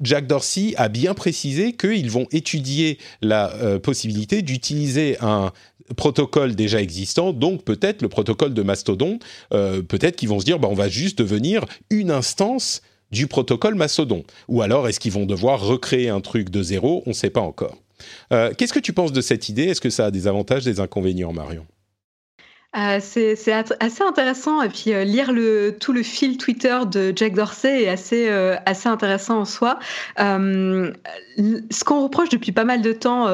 Jack 0.00 0.26
Dorsey 0.26 0.74
a 0.76 0.88
bien 0.88 1.14
précisé 1.14 1.74
qu'ils 1.74 2.10
vont 2.10 2.26
étudier 2.30 2.98
la 3.20 3.52
euh, 3.54 3.78
possibilité 3.78 4.42
d'utiliser 4.42 5.16
un 5.20 5.52
protocole 5.96 6.54
déjà 6.54 6.80
existant, 6.80 7.32
donc 7.32 7.64
peut-être 7.64 8.02
le 8.02 8.08
protocole 8.08 8.54
de 8.54 8.62
Mastodon, 8.62 9.18
euh, 9.52 9.82
peut-être 9.82 10.16
qu'ils 10.16 10.28
vont 10.28 10.40
se 10.40 10.44
dire, 10.44 10.58
bah, 10.58 10.68
on 10.70 10.74
va 10.74 10.88
juste 10.88 11.18
devenir 11.18 11.64
une 11.90 12.10
instance 12.10 12.82
du 13.10 13.26
protocole 13.26 13.74
Mastodon. 13.74 14.24
Ou 14.48 14.62
alors, 14.62 14.88
est-ce 14.88 15.00
qu'ils 15.00 15.12
vont 15.12 15.26
devoir 15.26 15.60
recréer 15.60 16.08
un 16.08 16.20
truc 16.20 16.48
de 16.48 16.62
zéro? 16.62 17.02
On 17.04 17.10
ne 17.10 17.14
sait 17.14 17.30
pas 17.30 17.42
encore. 17.42 17.76
Qu'est-ce 18.30 18.72
que 18.72 18.80
tu 18.80 18.94
penses 18.94 19.12
de 19.12 19.20
cette 19.20 19.48
idée? 19.48 19.64
Est-ce 19.64 19.80
que 19.80 19.90
ça 19.90 20.06
a 20.06 20.10
des 20.10 20.26
avantages, 20.26 20.64
des 20.64 20.80
inconvénients, 20.80 21.32
Marion? 21.32 21.66
Euh, 22.74 23.00
c'est 23.02 23.52
assez 23.80 24.02
intéressant 24.02 24.62
et 24.62 24.70
puis 24.70 24.94
euh, 24.94 25.04
lire 25.04 25.30
le, 25.30 25.76
tout 25.78 25.92
le 25.92 26.02
fil 26.02 26.38
Twitter 26.38 26.78
de 26.90 27.12
Jack 27.14 27.34
Dorsey 27.34 27.82
est 27.82 27.88
assez, 27.88 28.28
euh, 28.30 28.56
assez 28.64 28.88
intéressant 28.88 29.40
en 29.40 29.44
soi. 29.44 29.78
ce 30.16 31.84
qu'on 31.84 32.02
reproche 32.02 32.30
depuis 32.30 32.52
pas 32.52 32.64
mal 32.64 32.80
de 32.80 32.92
temps 32.92 33.26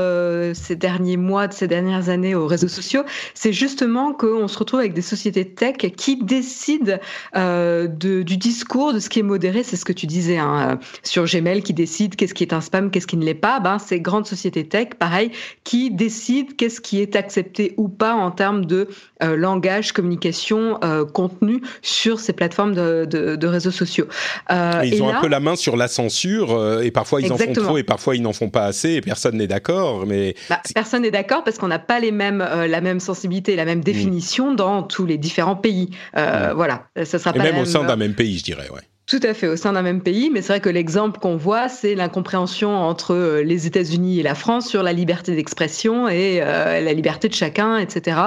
ces 0.54 0.75
derniers 0.75 1.16
mois, 1.16 1.47
de 1.47 1.52
ces 1.52 1.68
dernières 1.68 2.09
années 2.09 2.35
aux 2.35 2.47
réseaux 2.49 2.68
sociaux, 2.68 3.02
c'est 3.35 3.52
justement 3.52 4.12
qu'on 4.12 4.49
se 4.49 4.59
retrouve 4.59 4.80
avec 4.80 4.95
des 4.95 5.02
sociétés 5.02 5.45
tech 5.45 5.76
qui 5.76 6.16
décident 6.16 6.99
de, 7.35 8.23
du 8.23 8.37
discours, 8.37 8.92
de 8.92 8.99
ce 8.99 9.09
qui 9.09 9.21
est 9.21 9.25
modéré, 9.25 9.62
c'est 9.62 9.76
ce 9.76 9.85
que 9.85 9.92
tu 9.92 10.07
disais 10.07 10.38
hein, 10.38 10.80
sur 11.04 11.25
Gmail, 11.26 11.62
qui 11.62 11.75
décide 11.75 12.16
qu'est-ce 12.16 12.35
qui 12.35 12.42
est 12.42 12.52
un 12.52 12.61
spam, 12.61 12.90
qu'est-ce 12.90 13.07
qui 13.07 13.16
ne 13.16 13.25
l'est 13.25 13.35
pas. 13.35 13.61
Ben, 13.61 13.78
ces 13.78 14.00
grandes 14.00 14.26
sociétés 14.26 14.66
tech, 14.66 14.90
pareil, 14.99 15.30
qui 15.64 15.90
décident 15.90 16.50
qu'est-ce 16.57 16.80
qui 16.80 17.00
est 17.00 17.14
accepté 17.14 17.75
ou 17.76 17.88
pas 17.88 18.14
en 18.14 18.30
termes 18.30 18.64
de 18.64 18.88
euh, 19.22 19.37
langage, 19.37 19.92
communication, 19.92 20.78
euh, 20.84 21.04
contenu 21.04 21.60
sur 21.82 22.20
ces 22.20 22.32
plateformes 22.32 22.75
de, 22.75 23.04
de, 23.04 23.46
réseaux 23.46 23.70
sociaux. 23.70 24.06
Euh, 24.50 24.82
ils 24.84 25.02
ont 25.02 25.08
un 25.08 25.20
peu 25.20 25.28
la 25.28 25.40
main 25.40 25.56
sur 25.56 25.76
la 25.76 25.88
censure 25.88 26.80
et 26.82 26.90
parfois 26.90 27.20
ils 27.20 27.32
en 27.32 27.37
font 27.37 27.52
trop 27.52 27.78
et 27.78 27.82
parfois 27.82 28.14
ils 28.14 28.22
n'en 28.22 28.32
font 28.32 28.50
pas 28.50 28.64
assez 28.64 28.90
et 28.94 29.00
personne 29.00 29.37
n'est 29.37 29.46
d'accord. 29.46 30.06
Mais 30.06 30.34
bah, 30.48 30.60
personne 30.75 31.02
n'est 31.02 31.10
d'accord 31.10 31.42
parce 31.44 31.58
qu'on 31.58 31.68
n'a 31.68 31.78
pas 31.78 32.00
les 32.00 32.12
mêmes, 32.12 32.38
la 32.38 32.80
même 32.80 33.00
sensibilité, 33.00 33.56
la 33.56 33.64
même 33.64 33.78
mm. 33.80 33.84
définition 33.84 34.54
dans 34.54 34.82
tous 34.82 35.06
les 35.06 35.18
différents 35.18 35.56
pays. 35.56 35.90
Voilà, 36.14 36.84
ça 37.04 37.18
sera 37.18 37.34
et 37.34 37.38
même 37.38 37.58
au 37.58 37.64
sein 37.64 37.84
d'un 37.84 37.96
même 37.96 38.14
pays, 38.14 38.38
je 38.38 38.44
dirais. 38.44 38.68
Ouais. 38.70 38.82
Tout 39.09 39.21
à 39.23 39.33
fait, 39.33 39.49
au 39.49 39.57
sein 39.57 39.73
d'un 39.73 39.81
même 39.81 40.03
pays, 40.03 40.29
mais 40.31 40.43
c'est 40.43 40.53
vrai 40.53 40.61
que 40.61 40.69
l'exemple 40.69 41.19
qu'on 41.19 41.38
voit, 41.38 41.71
c'est 41.71 41.95
l'incompréhension 41.95 42.77
entre 42.77 43.15
euh, 43.15 43.43
les 43.43 43.67
États-Unis 43.67 44.21
et 44.21 44.23
la 44.23 44.35
France 44.35 44.69
sur 44.69 44.83
la 44.83 44.93
liberté 44.93 45.35
d'expression 45.35 46.11
et 46.11 46.41
euh, 46.43 46.83
la 46.83 46.93
liberté 46.93 47.31
de 47.31 47.33
chacun, 47.33 47.79
etc. 47.79 48.19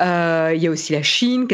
Euh, 0.00 0.50
il 0.52 0.60
y 0.60 0.66
a 0.66 0.70
aussi 0.72 0.94
la 0.94 1.04
Chine. 1.04 1.46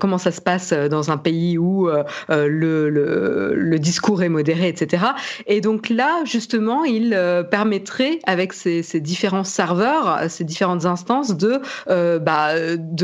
Comment 0.00 0.16
ça 0.16 0.32
se 0.32 0.40
passe 0.40 0.72
dans 0.72 1.10
un 1.10 1.18
pays 1.18 1.58
où 1.58 1.90
le, 2.30 3.76
discours 3.76 4.22
est 4.22 4.30
modéré, 4.30 4.68
etc. 4.68 5.04
Et 5.46 5.60
donc 5.60 5.90
là, 5.90 6.22
justement, 6.24 6.84
il 6.84 7.10
permettrait, 7.50 8.18
avec 8.26 8.54
ces, 8.54 8.82
différents 9.00 9.44
serveurs, 9.44 10.20
ces 10.28 10.44
différentes 10.44 10.86
instances, 10.86 11.36
de 11.36 11.60
bah, 11.86 12.54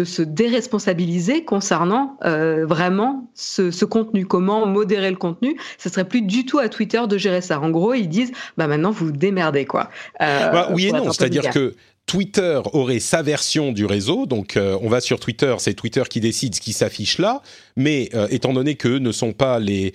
se 0.05 0.23
déresponsabiliser 0.23 1.45
concernant 1.45 2.17
vraiment 2.23 3.31
ce, 3.35 3.71
ce 3.71 3.85
contenu. 3.85 4.25
Comment 4.25 4.70
modérer 4.71 5.11
le 5.11 5.17
contenu, 5.17 5.57
ce 5.79 5.89
serait 5.89 6.07
plus 6.07 6.23
du 6.23 6.47
tout 6.47 6.59
à 6.59 6.69
Twitter 6.69 7.00
de 7.09 7.19
gérer 7.19 7.41
ça. 7.41 7.61
En 7.61 7.71
gros, 7.71 7.95
ils 7.95 8.09
disent, 8.09 8.33
bah 8.57 8.67
maintenant 8.67 8.91
vous 8.91 9.12
démerdez 9.12 9.67
quoi. 9.67 9.91
Euh, 10.21 10.50
bah, 10.50 10.69
oui 10.73 10.87
et 10.87 10.93
non, 10.93 11.12
c'est-à-dire 11.12 11.50
que 11.50 11.75
Twitter 12.07 12.61
aurait 12.73 12.99
sa 12.99 13.23
version 13.23 13.71
du 13.71 13.85
réseau, 13.85 14.27
donc 14.27 14.57
euh, 14.57 14.77
on 14.83 14.89
va 14.89 15.00
sur 15.00 15.21
Twitter, 15.21 15.55
c'est 15.59 15.75
Twitter 15.75 16.03
qui 16.11 16.21
décide 16.21 16.57
ce 16.57 16.61
qui 16.61 16.73
s'affiche 16.73 17.19
là, 17.19 17.41
mais 17.77 18.09
euh, 18.15 18.27
étant 18.31 18.53
donné 18.53 18.75
qu'eux 18.75 18.99
ne 18.99 19.12
sont 19.12 19.33
pas 19.33 19.61
les 19.61 19.93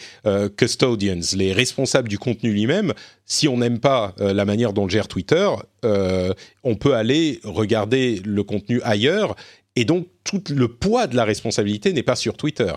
custodians, 0.55 1.21
les 1.35 1.51
responsables 1.51 2.07
du 2.07 2.17
contenu 2.17 2.51
lui-même, 2.51 2.93
si 3.25 3.47
on 3.47 3.57
n'aime 3.57 3.79
pas 3.79 4.13
la 4.19 4.45
manière 4.45 4.71
dont 4.71 4.87
gère 4.87 5.07
Twitter, 5.07 5.49
on 5.83 6.75
peut 6.75 6.93
aller 6.93 7.41
regarder 7.43 8.21
le 8.23 8.43
contenu 8.43 8.81
ailleurs, 8.83 9.35
et 9.75 9.83
donc 9.83 10.07
tout 10.23 10.41
le 10.49 10.67
poids 10.67 11.07
de 11.07 11.15
la 11.15 11.25
responsabilité 11.25 11.93
n'est 11.93 12.03
pas 12.03 12.15
sur 12.15 12.37
Twitter. 12.37 12.73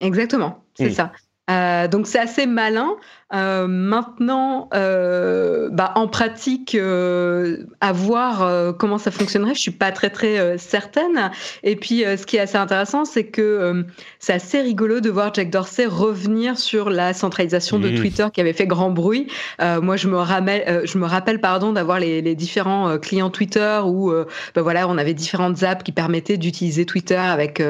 Exactement, 0.00 0.64
c'est 0.74 0.90
mm. 0.90 0.94
ça. 0.94 1.12
Euh, 1.50 1.88
donc 1.88 2.06
c'est 2.06 2.18
assez 2.20 2.46
malin. 2.46 2.96
Euh, 3.32 3.68
maintenant, 3.68 4.68
euh, 4.74 5.68
bah, 5.70 5.92
en 5.94 6.08
pratique, 6.08 6.74
euh, 6.74 7.58
à 7.80 7.92
voir 7.92 8.42
euh, 8.42 8.72
comment 8.72 8.98
ça 8.98 9.12
fonctionnerait, 9.12 9.54
je 9.54 9.60
suis 9.60 9.70
pas 9.70 9.92
très 9.92 10.10
très 10.10 10.58
certaine. 10.58 11.30
Et 11.62 11.76
puis, 11.76 12.02
ce 12.02 12.26
qui 12.26 12.36
est 12.36 12.40
assez 12.40 12.56
intéressant, 12.56 13.04
c'est 13.04 13.26
que 13.26 13.84
c'est 14.18 14.32
assez 14.32 14.60
rigolo 14.60 15.00
de 15.00 15.10
voir 15.10 15.32
Jack 15.32 15.50
Dorsey 15.50 15.86
revenir 15.86 16.58
sur 16.58 16.90
la 16.90 17.12
centralisation 17.12 17.78
de 17.78 17.90
mmh. 17.90 17.94
Twitter 17.94 18.26
qui 18.32 18.40
avait 18.40 18.52
fait 18.52 18.66
grand 18.66 18.90
bruit. 18.90 19.28
moi, 19.60 19.96
je 19.96 20.08
me 20.08 20.16
rappelle, 20.16 20.82
je 20.84 20.98
me 20.98 21.06
rappelle 21.06 21.40
pardon 21.40 21.72
d'avoir 21.72 22.00
les, 22.00 22.22
les, 22.22 22.34
différents 22.34 22.98
clients 22.98 23.30
Twitter 23.30 23.80
où, 23.84 24.12
bah, 24.54 24.62
voilà, 24.62 24.88
on 24.88 24.98
avait 24.98 25.14
différentes 25.14 25.62
apps 25.62 25.82
qui 25.82 25.92
permettaient 25.92 26.36
d'utiliser 26.36 26.84
Twitter 26.86 27.16
avec 27.16 27.62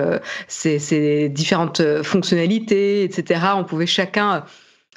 ces, 0.49 0.79
ces 0.79 1.29
différentes 1.29 1.83
fonctionnalités, 2.03 3.05
etc. 3.05 3.41
On 3.57 3.65
pouvait 3.65 3.87
chacun 3.87 4.45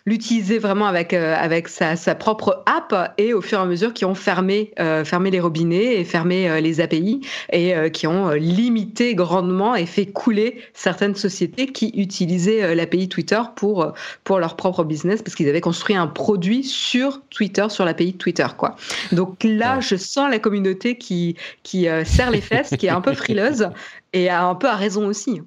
l'utiliser 0.05 0.60
vraiment 0.60 0.88
avec 0.88 1.13
euh, 1.13 1.36
avec 1.36 1.67
sa, 1.67 1.95
sa, 1.95 2.15
propre 2.15 2.63
app 2.65 3.13
et 3.17 3.33
au 3.33 3.41
fur 3.41 3.60
et 3.60 3.62
à 3.62 3.65
mesure 3.65 3.93
qui 3.93 4.03
ont 4.03 4.15
fermé 4.15 4.72
euh, 4.79 5.05
fermé 5.05 5.31
les 5.31 5.39
robinets 5.39 6.00
et 6.00 6.03
fermé 6.03 6.50
euh, 6.50 6.60
les 6.60 6.81
API 6.81 7.22
et 7.51 7.74
qui 7.91 8.07
ont 8.07 8.31
limité 8.31 9.15
grandement 9.15 9.75
et 9.75 9.86
fait 9.86 10.05
couler 10.05 10.62
certaines 10.74 11.15
sociétés 11.15 11.67
qui 11.67 11.91
utilisaient 11.95 12.75
l'API 12.75 13.07
Twitter 13.07 13.39
pour 13.55 13.93
pour 14.24 14.39
leur 14.39 14.55
propre 14.55 14.83
business 14.83 15.22
parce 15.22 15.36
qu'ils 15.36 15.50
avaient 15.50 15.62
construit 15.62 15.95
un 15.95 16.07
produit 16.07 16.63
sur 16.63 17.22
Twitter 17.29 17.65
sur 17.69 17.86
l'API 17.86 18.13
Twitter 18.13 18.48
quoi. 18.57 18.75
Donc 19.12 19.43
là, 19.43 19.79
je 19.79 19.95
sens 19.95 20.29
la 20.29 20.39
communauté 20.39 20.98
qui 20.98 21.36
qui 21.63 21.88
serre 22.05 22.31
les 22.31 22.41
fesses, 22.41 22.75
qui 22.77 22.88
est 22.88 22.89
un 22.89 23.01
peu 23.01 23.13
frileuse 23.13 23.69
et 24.13 24.29
a 24.29 24.45
un 24.45 24.55
peu 24.55 24.67
à 24.67 24.75
raison 24.75 25.07
aussi. 25.07 25.41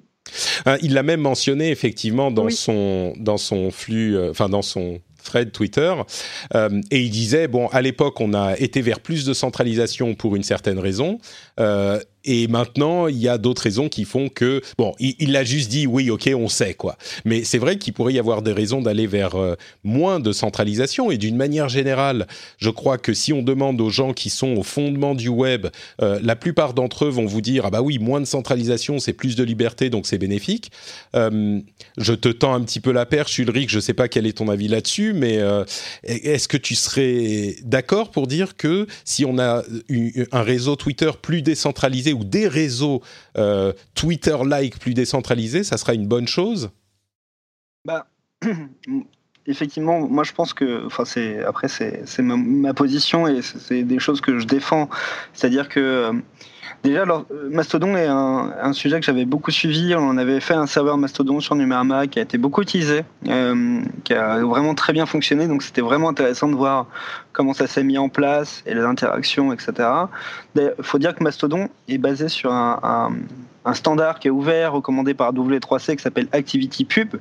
Euh, 0.67 0.77
il 0.81 0.93
l'a 0.93 1.03
même 1.03 1.21
mentionné 1.21 1.71
effectivement 1.71 2.31
dans 2.31 2.49
son 2.49 3.13
dans 3.17 3.37
son 3.37 3.71
flux, 3.71 4.15
euh, 4.17 4.31
enfin 4.31 4.49
dans 4.49 4.61
son 4.61 4.99
thread 5.23 5.51
Twitter, 5.51 5.93
euh, 6.55 6.81
et 6.89 7.01
il 7.01 7.09
disait 7.09 7.47
bon 7.47 7.67
à 7.67 7.81
l'époque 7.81 8.19
on 8.21 8.33
a 8.33 8.57
été 8.57 8.81
vers 8.81 8.99
plus 8.99 9.25
de 9.25 9.33
centralisation 9.33 10.15
pour 10.15 10.35
une 10.35 10.43
certaine 10.43 10.79
raison 10.79 11.19
et 12.27 12.47
maintenant, 12.47 13.07
il 13.07 13.17
y 13.17 13.29
a 13.29 13.37
d'autres 13.37 13.61
raisons 13.61 13.87
qui 13.87 14.03
font 14.03 14.27
que, 14.27 14.61
bon, 14.77 14.93
il 14.99 15.31
l'a 15.31 15.45
juste 15.45 15.71
dit, 15.71 15.87
oui, 15.87 16.09
ok, 16.09 16.29
on 16.35 16.49
sait 16.49 16.73
quoi. 16.73 16.97
Mais 17.23 17.45
c'est 17.45 17.57
vrai 17.57 17.77
qu'il 17.77 17.93
pourrait 17.93 18.13
y 18.13 18.19
avoir 18.19 18.41
des 18.41 18.51
raisons 18.51 18.81
d'aller 18.81 19.07
vers 19.07 19.35
euh, 19.35 19.55
moins 19.85 20.19
de 20.19 20.33
centralisation. 20.33 21.09
Et 21.09 21.17
d'une 21.17 21.37
manière 21.37 21.69
générale, 21.69 22.27
je 22.57 22.69
crois 22.69 22.97
que 22.97 23.13
si 23.13 23.31
on 23.31 23.41
demande 23.41 23.79
aux 23.79 23.89
gens 23.89 24.11
qui 24.11 24.29
sont 24.29 24.57
au 24.57 24.63
fondement 24.63 25.15
du 25.15 25.29
web, 25.29 25.67
euh, 26.01 26.19
la 26.21 26.35
plupart 26.35 26.73
d'entre 26.73 27.05
eux 27.05 27.09
vont 27.09 27.25
vous 27.25 27.39
dire, 27.39 27.65
ah 27.65 27.69
bah 27.69 27.81
oui, 27.81 27.97
moins 27.97 28.19
de 28.19 28.25
centralisation, 28.25 28.99
c'est 28.99 29.13
plus 29.13 29.37
de 29.37 29.43
liberté, 29.43 29.89
donc 29.89 30.05
c'est 30.05 30.17
bénéfique. 30.17 30.69
Euh, 31.15 31.61
je 31.97 32.13
te 32.13 32.27
tends 32.27 32.53
un 32.53 32.61
petit 32.61 32.81
peu 32.81 32.91
la 32.91 33.05
perche, 33.05 33.39
Ulrich, 33.39 33.69
je 33.69 33.79
sais 33.79 33.93
pas 33.93 34.09
quel 34.09 34.27
est 34.27 34.37
ton 34.37 34.49
avis 34.49 34.67
là-dessus, 34.67 35.13
mais 35.13 35.39
est-ce 36.03 36.47
que 36.47 36.57
tu 36.57 36.75
serais 36.75 37.55
d'accord 37.63 38.11
pour 38.11 38.27
dire 38.27 38.57
que 38.57 38.85
si 39.05 39.23
on 39.23 39.39
a 39.39 39.63
un 40.31 40.41
réseau 40.41 40.75
Twitter 40.75 41.11
plus 41.21 41.41
décentralisé 41.49 42.13
ou 42.13 42.23
des 42.23 42.47
réseaux 42.47 43.01
Twitter-like 43.95 44.79
plus 44.79 44.93
décentralisés, 44.93 45.63
ça 45.63 45.77
sera 45.77 45.93
une 45.93 46.07
bonne 46.07 46.27
chose? 46.27 46.69
Bah, 47.85 48.07
effectivement, 49.47 50.07
moi 50.07 50.23
je 50.23 50.33
pense 50.33 50.53
que, 50.53 50.85
enfin 50.85 51.05
c'est 51.05 51.43
après 51.43 51.67
c'est 51.69 52.19
ma, 52.19 52.73
position 52.73 53.27
et 53.27 53.41
c'est 53.41 53.83
des 53.83 53.99
choses 53.99 54.21
que 54.21 54.39
je 54.39 54.45
défends. 54.45 54.89
C'est-à-dire 55.33 55.69
que 55.69 55.79
euh, 55.79 56.13
déjà, 56.83 57.01
alors, 57.03 57.25
Mastodon 57.49 57.95
est 57.95 58.07
un, 58.07 58.73
sujet 58.73 58.99
que 58.99 59.05
j'avais 59.05 59.25
beaucoup 59.25 59.51
suivi. 59.51 59.95
On 59.95 60.17
avait 60.17 60.39
fait 60.39 60.53
un 60.53 60.67
serveur 60.67 60.97
Mastodon 60.97 61.39
sur 61.39 61.55
Numerama 61.55 62.07
qui 62.07 62.19
a 62.19 62.21
été 62.21 62.37
beaucoup 62.37 62.61
utilisé, 62.61 63.03
euh, 63.27 63.81
qui 64.03 64.13
a 64.13 64.39
vraiment 64.39 64.75
très 64.75 64.93
bien 64.93 65.05
fonctionné. 65.05 65.47
Donc 65.47 65.63
c'était 65.63 65.81
vraiment 65.81 66.09
intéressant 66.09 66.47
de 66.47 66.55
voir 66.55 66.87
comment 67.33 67.53
ça 67.53 67.67
s'est 67.67 67.83
mis 67.83 67.97
en 67.97 68.09
place 68.09 68.63
et 68.65 68.73
les 68.73 68.81
interactions, 68.81 69.53
etc. 69.53 69.89
Il 70.55 70.73
faut 70.81 70.99
dire 70.99 71.15
que 71.15 71.23
Mastodon 71.23 71.69
est 71.87 71.97
basé 71.97 72.29
sur 72.29 72.51
un 72.51 73.11
standard 73.73 74.19
qui 74.19 74.27
est 74.27 74.31
ouvert, 74.31 74.73
recommandé 74.73 75.13
par 75.13 75.33
W3C, 75.33 75.95
qui 75.95 76.03
s'appelle 76.03 76.27
ActivityPub, 76.31 77.15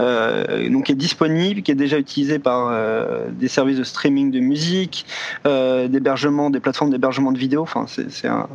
euh, 0.00 0.68
donc 0.68 0.84
qui 0.84 0.92
est 0.92 0.96
disponible, 0.96 1.62
qui 1.62 1.70
est 1.70 1.76
déjà 1.76 1.98
utilisé 1.98 2.38
par 2.38 2.68
euh, 2.70 3.28
des 3.30 3.48
services 3.48 3.78
de 3.78 3.84
streaming 3.84 4.30
de 4.30 4.40
musique, 4.40 5.06
euh, 5.46 5.88
d'hébergement, 5.88 6.50
des 6.50 6.60
plateformes 6.60 6.90
d'hébergement 6.90 7.32
de 7.32 7.38
vidéos. 7.38 7.66
C'est 7.86 8.28
un, 8.28 8.48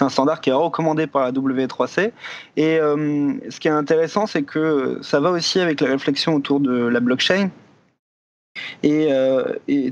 un, 0.00 0.08
standard 0.08 0.40
qui 0.40 0.50
est 0.50 0.54
recommandé 0.54 1.06
par 1.06 1.22
la 1.22 1.32
W3C. 1.32 2.10
Et 2.56 2.78
euh, 2.80 3.32
ce 3.48 3.60
qui 3.60 3.68
est 3.68 3.72
intéressant, 3.72 4.26
c'est 4.26 4.42
que 4.42 4.98
ça 5.02 5.20
va 5.20 5.30
aussi 5.30 5.60
avec 5.60 5.80
la 5.80 5.88
réflexion 5.88 6.34
autour 6.34 6.60
de 6.60 6.72
la 6.72 7.00
blockchain. 7.00 7.50
Et 8.82 9.12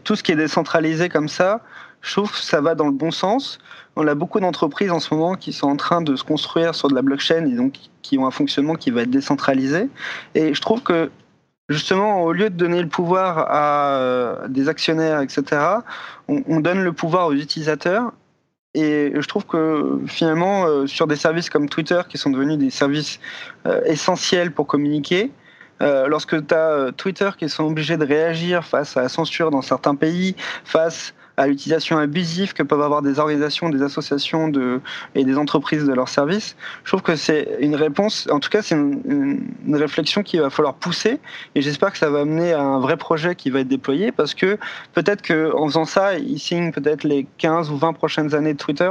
tout 0.02 0.16
ce 0.16 0.24
qui 0.24 0.32
est 0.32 0.36
décentralisé 0.36 1.08
comme 1.08 1.28
ça, 1.28 1.60
je 2.06 2.12
trouve 2.12 2.32
que 2.32 2.38
ça 2.38 2.60
va 2.60 2.74
dans 2.74 2.86
le 2.86 2.92
bon 2.92 3.10
sens 3.10 3.58
on 3.96 4.06
a 4.06 4.14
beaucoup 4.14 4.40
d'entreprises 4.40 4.90
en 4.90 5.00
ce 5.00 5.12
moment 5.12 5.34
qui 5.34 5.52
sont 5.52 5.68
en 5.68 5.76
train 5.76 6.02
de 6.02 6.14
se 6.16 6.22
construire 6.22 6.74
sur 6.74 6.88
de 6.88 6.94
la 6.94 7.02
blockchain 7.02 7.46
et 7.46 7.54
donc 7.56 7.74
qui 8.02 8.18
ont 8.18 8.26
un 8.26 8.30
fonctionnement 8.30 8.74
qui 8.74 8.90
va 8.90 9.02
être 9.02 9.10
décentralisé. 9.10 9.88
Et 10.34 10.52
je 10.52 10.60
trouve 10.60 10.82
que 10.82 11.10
justement, 11.70 12.22
au 12.22 12.32
lieu 12.32 12.50
de 12.50 12.56
donner 12.56 12.82
le 12.82 12.88
pouvoir 12.88 13.38
à 13.50 13.96
euh, 13.96 14.48
des 14.48 14.68
actionnaires, 14.68 15.22
etc., 15.22 15.62
on, 16.28 16.60
donne 16.60 16.84
le 16.84 16.92
pouvoir 16.92 17.28
aux 17.28 17.32
utilisateurs. 17.32 18.12
Et 18.74 19.12
je 19.14 19.26
trouve 19.26 19.46
que 19.46 20.00
finalement, 20.06 20.66
euh, 20.66 20.86
sur 20.86 21.06
des 21.06 21.16
services 21.16 21.48
comme 21.48 21.68
Twitter, 21.68 22.02
qui 22.06 22.18
sont 22.18 22.28
devenus 22.28 22.58
des 22.58 22.70
services 22.70 23.18
euh, 23.66 23.80
essentiels 23.86 24.52
pour 24.52 24.66
communiquer, 24.66 25.32
lorsque 25.80 26.46
tu 26.46 26.54
as 26.54 26.90
Twitter 26.96 27.28
qui 27.36 27.50
sont 27.50 27.64
obligés 27.64 27.98
de 27.98 28.06
réagir 28.06 28.64
face 28.64 28.96
à 28.96 29.02
la 29.02 29.10
censure 29.10 29.50
dans 29.50 29.60
certains 29.60 29.94
pays, 29.94 30.34
face 30.64 31.12
à 31.36 31.46
l'utilisation 31.46 31.98
abusive 31.98 32.52
que 32.52 32.62
peuvent 32.62 32.82
avoir 32.82 33.02
des 33.02 33.18
organisations, 33.18 33.68
des 33.68 33.82
associations 33.82 34.48
de, 34.48 34.80
et 35.14 35.24
des 35.24 35.36
entreprises 35.36 35.84
de 35.84 35.92
leurs 35.92 36.08
services. 36.08 36.56
Je 36.84 36.90
trouve 36.90 37.02
que 37.02 37.16
c'est 37.16 37.58
une 37.60 37.74
réponse, 37.74 38.28
en 38.30 38.40
tout 38.40 38.48
cas 38.48 38.62
c'est 38.62 38.74
une, 38.74 39.42
réflexion 39.68 40.22
qu'il 40.22 40.40
va 40.40 40.48
falloir 40.48 40.74
pousser 40.74 41.20
et 41.54 41.60
j'espère 41.60 41.92
que 41.92 41.98
ça 41.98 42.08
va 42.08 42.20
amener 42.20 42.52
à 42.52 42.62
un 42.62 42.80
vrai 42.80 42.96
projet 42.96 43.34
qui 43.34 43.50
va 43.50 43.60
être 43.60 43.68
déployé 43.68 44.10
parce 44.10 44.34
que 44.34 44.58
peut-être 44.94 45.22
qu'en 45.26 45.66
faisant 45.66 45.84
ça, 45.84 46.18
ils 46.18 46.38
signent 46.38 46.72
peut-être 46.72 47.04
les 47.04 47.26
15 47.38 47.70
ou 47.70 47.76
20 47.76 47.92
prochaines 47.92 48.34
années 48.34 48.54
de 48.54 48.58
Twitter. 48.58 48.90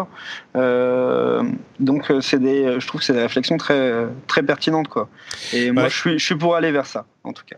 Euh, 0.55 1.43
donc 1.79 2.11
euh, 2.11 2.21
c'est 2.21 2.39
des, 2.39 2.79
je 2.79 2.87
trouve 2.87 3.01
que 3.01 3.05
c'est 3.05 3.13
des 3.13 3.21
réflexions 3.21 3.57
très, 3.57 4.05
très 4.27 4.43
pertinentes. 4.43 4.87
Quoi. 4.87 5.09
Et 5.53 5.71
moi 5.71 5.87
je, 5.87 5.95
suis, 5.95 6.19
je 6.19 6.25
suis 6.25 6.35
pour 6.35 6.55
aller 6.55 6.71
vers 6.71 6.85
ça, 6.85 7.05
en 7.23 7.33
tout 7.33 7.43
cas. 7.45 7.57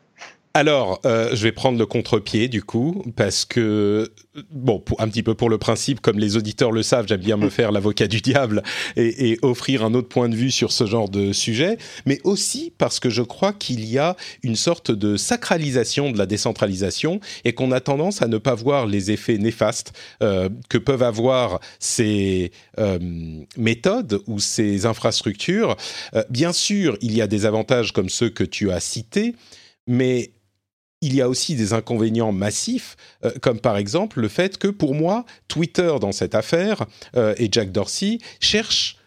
Alors, 0.58 1.00
euh, 1.06 1.36
je 1.36 1.44
vais 1.44 1.52
prendre 1.52 1.78
le 1.78 1.86
contre-pied 1.86 2.48
du 2.48 2.64
coup, 2.64 3.04
parce 3.16 3.46
que, 3.46 4.12
bon, 4.50 4.84
un 4.98 5.08
petit 5.08 5.22
peu 5.22 5.36
pour 5.36 5.52
le 5.52 5.60
principe, 5.60 6.02
comme 6.02 6.18
les 6.18 6.36
auditeurs 6.36 6.72
le 6.72 6.82
savent, 6.82 7.06
j'aime 7.08 7.22
bien 7.22 7.38
me 7.38 7.52
faire 7.52 7.72
l'avocat 7.72 8.08
du 8.08 8.22
diable 8.22 8.64
et, 8.96 9.38
offrir 9.44 9.86
un 9.86 9.94
autre 9.94 10.08
point 10.08 10.30
de 10.30 10.36
vue 10.36 10.50
sur 10.50 10.72
ce 10.72 10.88
genre 10.88 11.10
de 11.10 11.32
sujet, 11.32 11.78
mais 12.08 12.20
aussi 12.24 12.74
parce 12.76 13.00
que 13.00 13.12
je 13.12 13.22
crois 13.22 13.54
qu'il 13.54 13.86
y 13.86 14.00
a 14.00 14.16
une 14.42 14.56
sorte 14.56 14.90
de 14.90 15.16
sacralisation 15.16 16.10
de 16.10 16.18
la 16.18 16.26
décentralisation 16.26 17.20
et 17.46 17.54
qu'on 17.54 17.72
a 17.72 17.80
tendance 17.80 18.24
à 18.24 18.28
ne 18.28 18.40
pas 18.40 18.56
voir 18.56 18.88
les 18.88 19.12
effets 19.12 19.38
néfastes 19.38 19.93
euh, 20.24 20.50
que 20.70 20.80
peuvent 20.80 21.04
avoir 21.04 21.60
ces 21.78 22.52
euh, 22.80 22.98
méthodes 23.58 24.24
ou 24.26 24.39
ces 24.39 24.88
infrastructures. 24.88 25.78
bien 26.32 26.52
sûr, 26.52 26.98
il 27.02 27.15
y 27.15 27.22
a 27.22 27.28
des 27.28 27.46
avantages 27.46 27.93
comme 27.93 28.10
ceux 28.10 28.32
que 28.32 28.43
tu 28.43 28.72
as 28.72 28.80
cités, 28.80 29.36
mais 29.86 30.32
il 31.02 31.14
y 31.14 31.22
a 31.22 31.30
aussi 31.30 31.56
des 31.56 31.74
inconvénients 31.74 32.32
massifs, 32.32 32.96
euh, 33.24 33.32
comme 33.42 33.60
par 33.60 33.78
exemple 33.78 34.20
le 34.20 34.28
fait 34.28 34.58
que 34.58 34.68
pour 34.68 34.96
moi, 34.96 35.26
Twitter 35.48 35.94
dans 36.02 36.12
cette 36.12 36.36
affaire 36.36 36.86
euh, 37.16 37.36
et 37.38 37.50
Jack 37.52 37.72
Dorsey 37.72 38.20
cherchent 38.40 38.98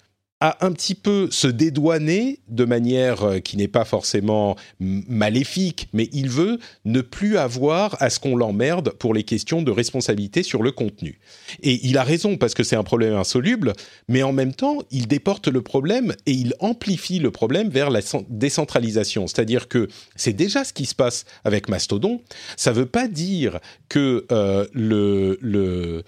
à 0.40 0.64
un 0.64 0.72
petit 0.72 0.94
peu 0.94 1.28
se 1.30 1.46
dédouaner 1.46 2.40
de 2.48 2.64
manière 2.64 3.24
euh, 3.24 3.38
qui 3.40 3.58
n'est 3.58 3.68
pas 3.68 3.84
forcément 3.84 4.56
maléfique, 4.78 5.88
mais 5.92 6.08
il 6.12 6.30
veut 6.30 6.58
ne 6.86 7.02
plus 7.02 7.36
avoir 7.36 8.02
à 8.02 8.08
ce 8.08 8.18
qu'on 8.18 8.36
l'emmerde 8.36 8.90
pour 8.98 9.12
les 9.12 9.22
questions 9.22 9.62
de 9.62 9.70
responsabilité 9.70 10.42
sur 10.42 10.62
le 10.62 10.72
contenu. 10.72 11.20
Et 11.62 11.86
il 11.86 11.98
a 11.98 12.04
raison 12.04 12.38
parce 12.38 12.54
que 12.54 12.62
c'est 12.62 12.76
un 12.76 12.82
problème 12.82 13.14
insoluble, 13.14 13.74
mais 14.08 14.22
en 14.22 14.32
même 14.32 14.54
temps, 14.54 14.78
il 14.90 15.08
déporte 15.08 15.48
le 15.48 15.60
problème 15.60 16.14
et 16.24 16.32
il 16.32 16.54
amplifie 16.60 17.18
le 17.18 17.30
problème 17.30 17.68
vers 17.68 17.90
la 17.90 18.00
décentralisation. 18.30 19.26
C'est-à-dire 19.26 19.68
que 19.68 19.88
c'est 20.16 20.32
déjà 20.32 20.64
ce 20.64 20.72
qui 20.72 20.86
se 20.86 20.94
passe 20.94 21.26
avec 21.44 21.68
Mastodon. 21.68 22.22
Ça 22.56 22.70
ne 22.70 22.76
veut 22.76 22.86
pas 22.86 23.08
dire 23.08 23.60
que 23.88 24.26
euh, 24.32 24.66
le, 24.72 25.38
le 25.42 26.02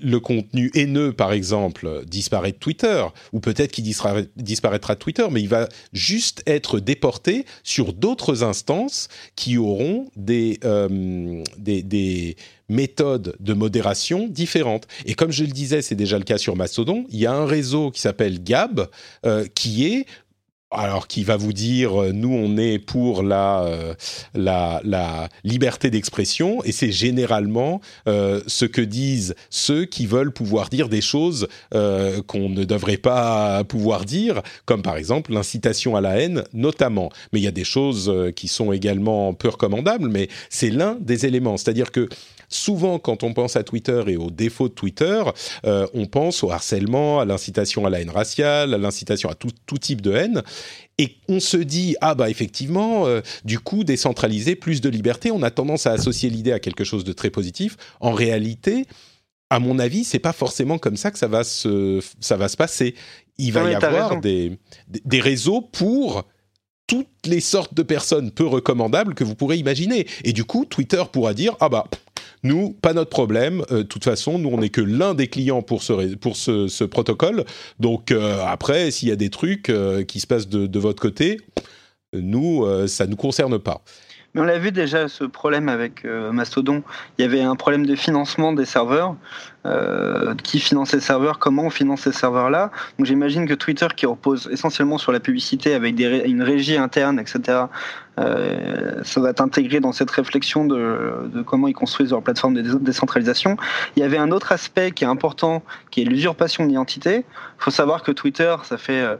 le 0.00 0.20
contenu 0.20 0.70
haineux, 0.74 1.12
par 1.12 1.32
exemple, 1.32 2.02
disparaît 2.06 2.52
de 2.52 2.56
Twitter, 2.56 3.04
ou 3.32 3.40
peut-être 3.40 3.72
qu'il 3.72 3.84
disparaîtra 3.84 4.94
de 4.94 4.98
Twitter, 4.98 5.26
mais 5.30 5.40
il 5.40 5.48
va 5.48 5.68
juste 5.92 6.42
être 6.46 6.78
déporté 6.78 7.44
sur 7.62 7.92
d'autres 7.92 8.42
instances 8.42 9.08
qui 9.34 9.58
auront 9.58 10.08
des, 10.16 10.58
euh, 10.64 11.42
des, 11.58 12.36
méthodes 12.68 13.34
de 13.40 13.52
modération 13.52 14.28
différentes. 14.28 14.86
Et 15.04 15.14
comme 15.14 15.32
je 15.32 15.42
le 15.42 15.50
disais, 15.50 15.82
c'est 15.82 15.96
déjà 15.96 16.18
le 16.18 16.24
cas 16.24 16.38
sur 16.38 16.54
Mastodon, 16.54 17.04
il 17.10 17.18
y 17.18 17.26
a 17.26 17.32
un 17.32 17.44
réseau 17.44 17.90
qui 17.90 18.00
s'appelle 18.00 18.44
Gab, 18.44 18.88
euh, 19.26 19.44
qui 19.56 19.86
est 19.86 20.06
alors 20.70 21.08
qui 21.08 21.24
va 21.24 21.36
vous 21.36 21.52
dire 21.52 22.00
euh, 22.00 22.12
nous 22.12 22.32
on 22.32 22.56
est 22.56 22.78
pour 22.78 23.22
la 23.22 23.64
euh, 23.64 23.94
la, 24.34 24.80
la, 24.84 25.28
liberté 25.42 25.90
d'expression 25.90 26.62
et 26.64 26.72
c'est 26.72 26.92
généralement 26.92 27.80
euh, 28.06 28.40
ce 28.46 28.64
que 28.64 28.80
disent 28.80 29.34
ceux 29.50 29.84
qui 29.84 30.06
veulent 30.06 30.32
pouvoir 30.32 30.68
dire 30.68 30.88
des 30.88 31.00
choses 31.00 31.48
qu'on 31.72 32.48
ne 32.48 32.64
devrait 32.64 32.96
pas 32.96 33.64
pouvoir 33.64 34.04
dire 34.04 34.42
comme 34.64 34.82
par 34.82 34.96
exemple 34.96 35.32
l'incitation 35.32 35.96
à 35.96 36.00
la 36.00 36.20
haine 36.20 36.44
notamment. 36.52 37.10
Mais 37.32 37.40
il 37.40 37.42
y 37.42 37.48
a 37.48 37.52
des 37.52 37.64
choses 37.64 38.12
qui 38.36 38.48
sont 38.48 38.72
également 38.72 39.34
peu 39.34 39.48
recommandables 39.48 40.08
mais 40.08 40.28
c'est 40.48 40.70
l'un 40.70 40.96
des 41.00 41.26
éléments. 41.26 41.56
C'est-à-dire 41.56 41.90
que 41.90 42.08
souvent, 42.50 42.98
quand 42.98 43.22
on 43.22 43.32
pense 43.32 43.56
à 43.56 43.62
Twitter 43.62 44.02
et 44.08 44.16
aux 44.16 44.30
défauts 44.30 44.68
de 44.68 44.74
Twitter, 44.74 45.22
euh, 45.64 45.86
on 45.94 46.06
pense 46.06 46.44
au 46.44 46.50
harcèlement, 46.50 47.20
à 47.20 47.24
l'incitation 47.24 47.86
à 47.86 47.90
la 47.90 48.00
haine 48.00 48.10
raciale, 48.10 48.74
à 48.74 48.78
l'incitation 48.78 49.30
à 49.30 49.34
tout, 49.34 49.78
type 49.78 50.02
de 50.02 50.12
haine. 50.12 50.42
Et 50.98 51.16
on 51.28 51.40
se 51.40 51.56
dit, 51.56 51.96
ah 52.02 52.14
bah 52.14 52.28
effectivement, 52.28 53.06
euh, 53.06 53.22
du 53.44 53.58
coup, 53.58 53.84
décentraliser, 53.84 54.56
plus 54.56 54.80
de 54.80 54.90
liberté, 54.90 55.30
on 55.30 55.42
a 55.42 55.50
tendance 55.50 55.86
à 55.86 55.92
associer 55.92 56.28
l'idée 56.28 56.52
à 56.52 56.58
quelque 56.58 56.84
chose 56.84 57.04
de 57.04 57.12
très 57.12 57.30
positif. 57.30 57.76
En 58.00 58.12
réalité, 58.12 58.84
à 59.48 59.58
mon 59.60 59.78
avis, 59.78 60.04
c'est 60.04 60.18
pas 60.18 60.32
forcément 60.32 60.78
comme 60.78 60.96
ça 60.96 61.10
que 61.10 61.18
ça 61.18 61.28
va 61.28 61.44
se, 61.44 62.00
ça 62.20 62.36
va 62.36 62.48
se 62.48 62.56
passer. 62.56 62.94
Il 63.38 63.52
va 63.52 63.70
y 63.70 63.74
avoir 63.74 64.20
des, 64.20 64.58
des 64.88 65.20
réseaux 65.20 65.62
pour 65.62 66.24
toutes 66.86 67.06
les 67.24 67.40
sortes 67.40 67.72
de 67.72 67.84
personnes 67.84 68.32
peu 68.32 68.44
recommandables 68.44 69.14
que 69.14 69.22
vous 69.22 69.36
pourrez 69.36 69.56
imaginer. 69.56 70.08
Et 70.24 70.32
du 70.32 70.44
coup, 70.44 70.64
Twitter 70.64 71.02
pourra 71.12 71.34
dire, 71.34 71.56
ah 71.60 71.68
bah, 71.68 71.86
nous, 72.42 72.70
pas 72.70 72.92
notre 72.92 73.10
problème. 73.10 73.62
Euh, 73.70 73.78
de 73.78 73.82
toute 73.82 74.04
façon, 74.04 74.38
nous, 74.38 74.48
on 74.50 74.58
n'est 74.58 74.70
que 74.70 74.80
l'un 74.80 75.14
des 75.14 75.28
clients 75.28 75.62
pour 75.62 75.82
ce, 75.82 76.14
pour 76.14 76.36
ce, 76.36 76.84
protocole. 76.84 77.44
Donc 77.78 78.10
euh, 78.10 78.42
après, 78.46 78.90
s'il 78.90 79.08
y 79.08 79.12
a 79.12 79.16
des 79.16 79.30
trucs 79.30 79.68
euh, 79.68 80.04
qui 80.04 80.20
se 80.20 80.26
passent 80.26 80.48
de, 80.48 80.66
de 80.66 80.78
votre 80.78 81.00
côté, 81.00 81.40
nous, 82.12 82.66
ça 82.88 83.06
ne 83.06 83.12
nous 83.12 83.16
concerne 83.16 83.60
pas. 83.60 83.84
Mais 84.34 84.40
on 84.40 84.44
l'a 84.44 84.58
vu 84.58 84.70
déjà 84.70 85.08
ce 85.08 85.24
problème 85.24 85.68
avec 85.68 86.04
Mastodon. 86.04 86.82
Il 87.18 87.22
y 87.22 87.24
avait 87.24 87.42
un 87.42 87.56
problème 87.56 87.84
de 87.84 87.96
financement 87.96 88.52
des 88.52 88.64
serveurs. 88.64 89.16
qui 90.44 90.60
finance 90.60 90.92
les 90.92 91.00
serveurs 91.00 91.38
Comment 91.38 91.64
on 91.64 91.70
finance 91.70 92.02
ces 92.02 92.12
serveurs-là 92.12 92.70
Donc 92.98 93.06
j'imagine 93.06 93.46
que 93.46 93.54
Twitter, 93.54 93.88
qui 93.96 94.06
repose 94.06 94.48
essentiellement 94.52 94.98
sur 94.98 95.10
la 95.12 95.20
publicité 95.20 95.74
avec 95.74 95.98
une 95.98 96.42
régie 96.42 96.76
interne, 96.76 97.18
etc., 97.18 97.64
ça 98.16 99.20
va 99.20 99.30
être 99.30 99.40
intégré 99.40 99.80
dans 99.80 99.92
cette 99.92 100.10
réflexion 100.10 100.64
de, 100.64 101.42
comment 101.44 101.68
ils 101.68 101.74
construisent 101.74 102.10
leur 102.10 102.22
plateforme 102.22 102.54
de 102.54 102.78
décentralisation. 102.78 103.56
Il 103.96 104.00
y 104.00 104.02
avait 104.04 104.18
un 104.18 104.30
autre 104.30 104.52
aspect 104.52 104.92
qui 104.92 105.04
est 105.04 105.08
important, 105.08 105.62
qui 105.90 106.02
est 106.02 106.04
l'usurpation 106.04 106.66
d'identité. 106.66 107.16
Il 107.16 107.64
faut 107.64 107.70
savoir 107.70 108.02
que 108.02 108.12
Twitter, 108.12 108.54
ça 108.62 108.78
fait 108.78 109.18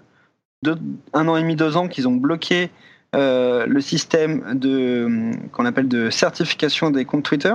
un 1.15 1.29
an 1.29 1.37
et 1.37 1.43
demi, 1.43 1.57
deux 1.57 1.77
ans 1.77 1.89
qu'ils 1.89 2.07
ont 2.07 2.15
bloqué 2.15 2.71
euh, 3.17 3.67
le 3.67 3.81
système 3.81 4.59
de 4.59 5.33
qu'on 5.53 5.67
appelle 5.67 5.89
de 5.89 6.11
certification 6.11 6.91
des 6.91 7.05
comptes 7.05 7.25
Twitter. 7.25 7.55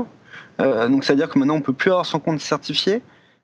Euh, 0.59 0.87
donc 0.87 1.03
c'est-à-dire 1.03 1.29
que 1.29 1.39
maintenant 1.39 1.55
on 1.55 1.61
peut 1.61 1.73
plus 1.73 1.91
avoir 1.91 2.05
son 2.05 2.19
compte 2.19 2.39
certifié. 2.39 3.01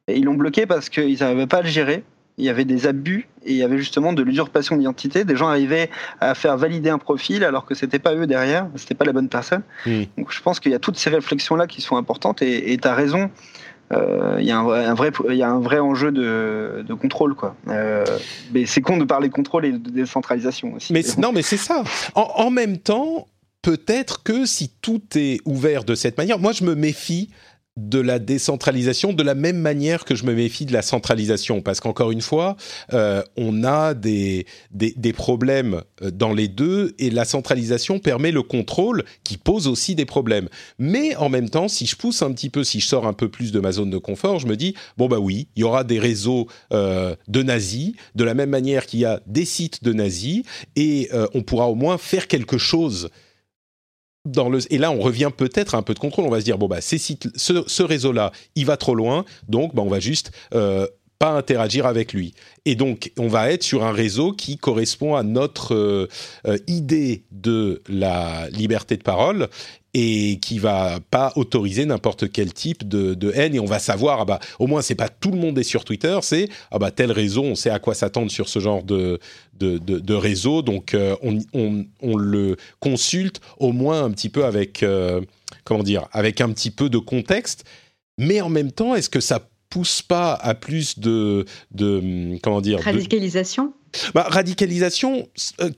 Et 0.07 0.17
ils 0.17 0.25
l'ont 0.25 0.33
bloqué 0.33 0.65
parce 0.65 0.89
qu'ils 0.89 1.19
n'arrivaient 1.19 1.47
pas 1.47 1.57
à 1.57 1.61
le 1.61 1.69
gérer. 1.69 2.03
Il 2.37 2.45
y 2.45 2.49
avait 2.49 2.65
des 2.65 2.87
abus 2.87 3.27
et 3.45 3.51
il 3.51 3.57
y 3.57 3.63
avait 3.63 3.77
justement 3.77 4.13
de 4.13 4.23
l'usurpation 4.23 4.75
d'identité. 4.75 5.25
Des 5.25 5.35
gens 5.35 5.47
arrivaient 5.47 5.89
à 6.19 6.33
faire 6.33 6.57
valider 6.57 6.89
un 6.89 6.97
profil 6.97 7.43
alors 7.43 7.65
que 7.65 7.75
c'était 7.75 7.99
pas 7.99 8.15
eux 8.15 8.25
derrière, 8.25 8.67
c'était 8.75 8.95
pas 8.95 9.05
la 9.05 9.13
bonne 9.13 9.29
personne. 9.29 9.61
Hmm. 9.85 10.03
Donc 10.17 10.31
je 10.31 10.41
pense 10.41 10.59
qu'il 10.59 10.71
y 10.71 10.75
a 10.75 10.79
toutes 10.79 10.97
ces 10.97 11.09
réflexions 11.09 11.55
là 11.55 11.67
qui 11.67 11.81
sont 11.81 11.97
importantes 11.97 12.41
et 12.41 12.77
tu 12.81 12.87
as 12.87 12.95
raison. 12.95 13.29
Euh, 13.91 14.37
il 14.39 14.45
y, 14.45 14.51
a 14.51 14.59
un 14.59 14.93
vrai, 14.93 15.11
y 15.29 15.41
a 15.41 15.49
un 15.49 15.59
vrai 15.59 15.79
enjeu 15.79 16.11
de, 16.11 16.93
contrôle. 16.93 17.35
Quoi. 17.35 17.55
Euh, 17.67 18.05
mais 18.53 18.65
c'est 18.65 18.81
con 18.81 18.97
de 18.97 19.05
parler 19.05 19.27
de 19.27 19.33
contrôle 19.33 19.65
et 19.65 19.71
de 19.71 19.89
décentralisation 19.89 20.73
aussi. 20.73 20.93
Mais 20.93 21.03
non, 21.17 21.31
mais 21.31 21.41
c'est 21.41 21.57
ça. 21.57 21.83
En 22.15 22.49
même 22.51 22.77
temps, 22.77 23.27
peut-être 23.61 24.23
que 24.23 24.45
si 24.45 24.71
tout 24.81 25.01
est 25.15 25.39
ouvert 25.45 25.83
de 25.83 25.95
cette 25.95 26.17
manière, 26.17 26.39
moi 26.39 26.51
je 26.51 26.63
me 26.63 26.75
méfie 26.75 27.29
de 27.77 27.99
la 27.99 28.19
décentralisation 28.19 29.13
de 29.13 29.23
la 29.23 29.33
même 29.33 29.57
manière 29.57 30.03
que 30.03 30.13
je 30.13 30.25
me 30.25 30.33
méfie 30.33 30.65
de 30.65 30.73
la 30.73 30.81
centralisation. 30.81 31.61
Parce 31.61 31.79
qu'encore 31.79 32.11
une 32.11 32.21
fois 32.21 32.57
euh, 32.93 33.23
on 33.37 33.63
a 33.63 33.93
des, 33.93 34.45
des, 34.71 35.13
problèmes 35.13 35.81
euh, 36.01 36.11
dans 36.11 36.33
les 36.33 36.49
deux 36.49 36.93
et 36.99 37.09
la 37.09 37.23
centralisation 37.23 37.99
permet 37.99 38.31
le 38.31 38.43
contrôle 38.43 39.05
qui 39.23 39.37
pose 39.37 39.67
aussi 39.67 39.95
des 39.95 40.05
problèmes. 40.05 40.49
Mais 40.79 41.15
en 41.15 41.29
même 41.29 41.49
temps 41.49 41.69
si 41.69 41.85
je 41.85 41.95
pousse 41.95 42.21
un 42.21 42.33
petit 42.33 42.49
peu 42.49 42.65
si 42.65 42.81
je 42.81 42.87
sors 42.87 43.07
un 43.07 43.13
peu 43.13 43.29
plus 43.29 43.53
de 43.53 43.59
ma 43.61 43.71
zone 43.71 43.89
de 43.89 43.97
confort 43.97 44.39
je 44.39 44.47
me 44.47 44.57
dis 44.57 44.75
bon 44.97 45.07
bah 45.07 45.19
oui 45.19 45.47
il 45.55 45.61
y 45.61 45.63
aura 45.63 45.85
des 45.85 45.99
réseaux 45.99 46.47
euh, 46.73 47.15
de 47.29 47.41
nazis. 47.41 47.93
De 48.15 48.25
la 48.25 48.33
même 48.33 48.49
manière 48.49 48.85
qu'il 48.85 48.99
y 48.99 49.05
a 49.05 49.21
des 49.27 49.45
sites 49.45 49.83
de 49.83 49.93
nazis 49.93 50.43
et 50.75 51.09
on 51.33 51.41
pourra 51.41 51.67
au 51.67 51.75
moins 51.75 51.97
faire 51.97 52.27
quelque 52.27 52.57
chose 52.57 53.09
et 54.69 54.77
là, 54.77 54.91
on 54.91 54.99
revient 54.99 55.31
peut-être 55.35 55.75
à 55.75 55.77
un 55.77 55.81
peu 55.81 55.93
de 55.93 55.99
contrôle. 55.99 56.25
On 56.25 56.29
va 56.29 56.39
se 56.39 56.45
dire 56.45 56.57
bon 56.57 56.67
bah 56.67 56.81
ce 56.81 57.83
réseau-là, 57.83 58.31
il 58.55 58.65
va 58.65 58.77
trop 58.77 58.95
loin, 58.95 59.25
donc 59.47 59.73
bah, 59.75 59.81
on 59.81 59.89
va 59.89 59.99
juste 59.99 60.31
euh, 60.53 60.87
pas 61.21 61.31
interagir 61.37 61.85
avec 61.85 62.13
lui. 62.13 62.33
Et 62.65 62.75
donc, 62.75 63.11
on 63.19 63.27
va 63.27 63.51
être 63.51 63.61
sur 63.61 63.83
un 63.83 63.91
réseau 63.91 64.31
qui 64.31 64.57
correspond 64.57 65.15
à 65.15 65.21
notre 65.21 65.75
euh, 65.75 66.07
euh, 66.47 66.57
idée 66.65 67.25
de 67.31 67.81
la 67.87 68.49
liberté 68.49 68.97
de 68.97 69.03
parole 69.03 69.47
et 69.93 70.39
qui 70.41 70.59
va 70.59 70.99
pas 71.09 71.33
autoriser 71.35 71.85
n'importe 71.85 72.31
quel 72.31 72.53
type 72.53 72.87
de, 72.87 73.13
de, 73.13 73.31
haine. 73.33 73.55
Et 73.55 73.59
on 73.59 73.65
va 73.65 73.79
savoir 73.79 74.21
ah 74.21 74.25
bah 74.25 74.39
au 74.59 74.67
moins 74.67 74.81
c'est 74.81 74.95
pas 74.95 75.09
tout 75.09 75.31
le 75.31 75.37
monde 75.37 75.57
est 75.57 75.63
sur 75.63 75.83
Twitter 75.83 76.17
c'est 76.21 76.47
ah 76.71 76.79
bah 76.79 76.91
tel 76.91 77.11
réseau 77.11 77.43
on 77.43 77.55
sait 77.55 77.69
à 77.69 77.79
quoi 77.79 77.93
s'attendre 77.93 78.31
sur 78.31 78.47
ce 78.47 78.59
genre 78.59 78.83
de 78.83 79.19
de, 79.53 79.77
de, 79.77 79.99
de 79.99 80.13
réseau. 80.13 80.61
Donc 80.61 80.93
euh, 80.93 81.15
on, 81.21 81.39
on, 81.53 81.85
on, 82.01 82.15
le 82.15 82.55
consulte 82.79 83.41
au 83.59 83.73
moins 83.73 84.03
un 84.03 84.11
petit 84.11 84.29
peu 84.29 84.45
avec 84.45 84.83
euh, 84.83 85.21
comment 85.63 85.83
dire 85.83 86.07
avec 86.11 86.41
un 86.41 86.51
petit 86.51 86.71
peu 86.71 86.89
de 86.89 86.97
contexte. 86.97 87.65
Mais 88.17 88.41
en 88.41 88.49
même 88.49 88.71
temps 88.71 88.95
est-ce 88.95 89.09
que 89.09 89.19
ça 89.19 89.50
pousse 89.71 90.03
pas 90.03 90.33
à 90.33 90.53
plus 90.53 90.99
de 90.99 91.45
de 91.71 92.37
comment 92.43 92.61
dire 92.61 92.79
radicalisation? 92.79 93.73
Bah, 94.13 94.27
radicalisation 94.29 95.27
euh, 95.59 95.69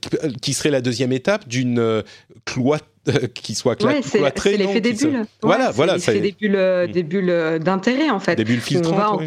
qui 0.42 0.52
serait 0.52 0.70
la 0.70 0.82
deuxième 0.82 1.12
étape 1.12 1.48
d'une 1.48 2.02
cloître 2.44 2.86
qui 3.34 3.54
soit 3.54 3.76
cla 3.76 3.88
ouais, 3.88 4.00
C'est 4.02 4.56
l'effet 4.56 4.80
des 4.80 4.92
bulles. 4.92 5.26
Voilà, 5.42 5.70
voilà. 5.70 5.98
C'est 5.98 6.20
des 6.20 6.32
bulles, 6.32 6.56
euh, 6.56 6.86
des 6.86 7.02
bulles 7.02 7.30
euh, 7.30 7.58
d'intérêt 7.58 8.10
en 8.10 8.20
fait. 8.20 8.36
Des 8.36 8.44
bulles 8.44 8.60
filtrantes. 8.60 9.22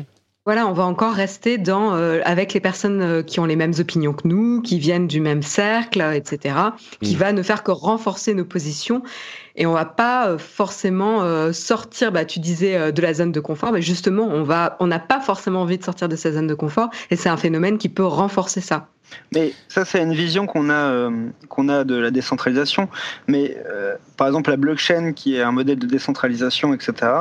Voilà, 0.48 0.66
on 0.66 0.72
va 0.72 0.86
encore 0.86 1.12
rester 1.12 1.58
dans 1.58 1.94
euh, 1.94 2.22
avec 2.24 2.54
les 2.54 2.62
personnes 2.62 3.22
qui 3.26 3.42
ont 3.42 3.46
les 3.46 3.58
mêmes 3.58 3.74
opinions 3.80 4.14
que 4.14 4.26
nous, 4.26 4.62
qui 4.62 4.80
viennent 4.80 5.06
du 5.06 5.20
même 5.20 5.42
cercle, 5.42 6.02
etc. 6.16 6.56
Qui 7.02 7.16
mm. 7.16 7.20
va 7.20 7.34
ne 7.34 7.44
faire 7.44 7.64
que 7.64 7.72
renforcer 7.72 8.34
nos 8.34 8.46
positions 8.46 9.04
et 9.58 9.66
on 9.66 9.74
va 9.74 9.84
pas 9.84 10.38
forcément 10.38 11.52
sortir. 11.52 12.14
Bah, 12.14 12.24
tu 12.24 12.40
disais 12.40 12.94
de 12.94 13.02
la 13.02 13.14
zone 13.14 13.34
de 13.34 13.42
confort, 13.42 13.74
mais 13.74 13.82
justement, 13.82 14.24
on 14.24 14.44
va, 14.44 14.78
on 14.80 14.88
n'a 14.88 15.00
pas 15.00 15.20
forcément 15.20 15.64
envie 15.64 15.80
de 15.80 15.84
sortir 15.84 16.08
de 16.08 16.16
sa 16.16 16.32
zone 16.32 16.48
de 16.48 16.54
confort, 16.54 16.92
et 17.12 17.18
c'est 17.18 17.28
un 17.28 17.38
phénomène 17.38 17.78
qui 17.78 17.90
peut 17.90 18.06
renforcer 18.06 18.62
ça. 18.62 18.88
Mais 19.34 19.54
ça, 19.68 19.86
c'est 19.86 20.02
une 20.02 20.14
vision 20.14 20.46
qu'on 20.46 20.70
a, 20.70 20.92
euh, 20.92 21.30
qu'on 21.50 21.70
a 21.70 21.84
de 21.84 21.96
la 21.96 22.12
décentralisation. 22.12 22.90
Mais 23.28 23.58
euh, 23.68 23.96
par 24.16 24.28
exemple, 24.28 24.50
la 24.50 24.58
blockchain, 24.58 25.14
qui 25.14 25.36
est 25.36 25.42
un 25.42 25.52
modèle 25.52 25.80
de 25.80 25.88
décentralisation, 25.88 26.74
etc., 26.74 27.12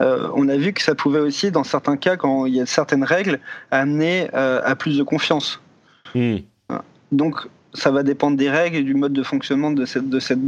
euh, 0.00 0.28
on 0.34 0.48
a 0.48 0.56
vu 0.56 0.72
que 0.72 0.82
ça 0.82 0.94
pouvait 0.94 1.20
aussi, 1.20 1.50
dans 1.50 1.64
certains 1.64 1.96
cas, 1.96 2.16
quand 2.16 2.46
il 2.46 2.54
y 2.54 2.60
a 2.60 2.66
certaines 2.66 3.04
règles, 3.04 3.40
amener 3.70 4.28
à 4.32 4.74
plus 4.76 4.98
de 4.98 5.02
confiance. 5.02 5.60
Hmm. 6.14 6.38
Donc, 7.12 7.48
ça 7.74 7.90
va 7.90 8.02
dépendre 8.02 8.36
des 8.36 8.48
règles 8.48 8.76
et 8.76 8.82
du 8.82 8.94
mode 8.94 9.12
de 9.12 9.22
fonctionnement 9.22 9.70
de 9.70 9.84
cette, 9.84 10.08
de 10.08 10.20
cette 10.20 10.38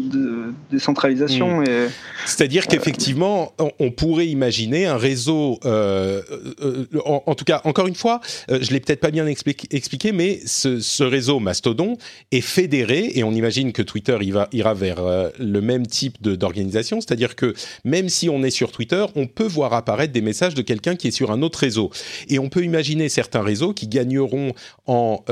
décentralisation. 0.70 1.60
Hmm. 1.60 1.88
C'est-à-dire 2.26 2.66
qu'effectivement, 2.66 3.52
on, 3.78 3.90
pourrait 3.90 4.28
imaginer 4.28 4.86
un 4.86 4.96
réseau, 4.96 5.58
euh, 5.64 6.22
euh, 6.62 6.86
en, 7.04 7.34
tout 7.34 7.44
cas, 7.44 7.60
encore 7.64 7.86
une 7.86 7.94
fois, 7.94 8.20
euh, 8.50 8.58
je 8.62 8.70
l'ai 8.72 8.80
peut-être 8.80 9.00
pas 9.00 9.10
bien 9.10 9.26
expliqué, 9.26 10.12
mais 10.12 10.40
ce, 10.46 10.80
ce, 10.80 11.02
réseau 11.02 11.40
Mastodon 11.40 11.98
est 12.30 12.40
fédéré 12.40 13.10
et 13.14 13.24
on 13.24 13.32
imagine 13.32 13.72
que 13.72 13.82
Twitter 13.82 14.16
il 14.20 14.32
va, 14.32 14.48
ira 14.52 14.74
vers 14.74 15.00
le 15.38 15.60
même 15.60 15.86
type 15.86 16.22
d'organisation, 16.22 17.00
c'est-à-dire 17.00 17.36
que 17.36 17.54
même 17.84 18.08
si 18.08 18.28
on 18.28 18.42
est 18.42 18.50
sur 18.50 18.72
Twitter, 18.72 19.04
on 19.16 19.26
peut 19.26 19.46
voir 19.46 19.74
apparaître 19.74 20.12
des 20.12 20.20
messages 20.20 20.54
de 20.54 20.62
quelqu'un 20.62 20.96
qui 20.96 21.08
est 21.08 21.12
sur 21.12 21.30
un 21.30 21.42
autre 21.42 21.58
réseau. 21.58 21.90
Et 22.28 22.38
on 22.38 22.48
peut 22.48 22.64
imaginer 22.64 23.08
certains 23.08 23.42
réseaux 23.42 23.74
qui 23.74 23.88
gagneront 23.88 24.52
en 24.86 25.24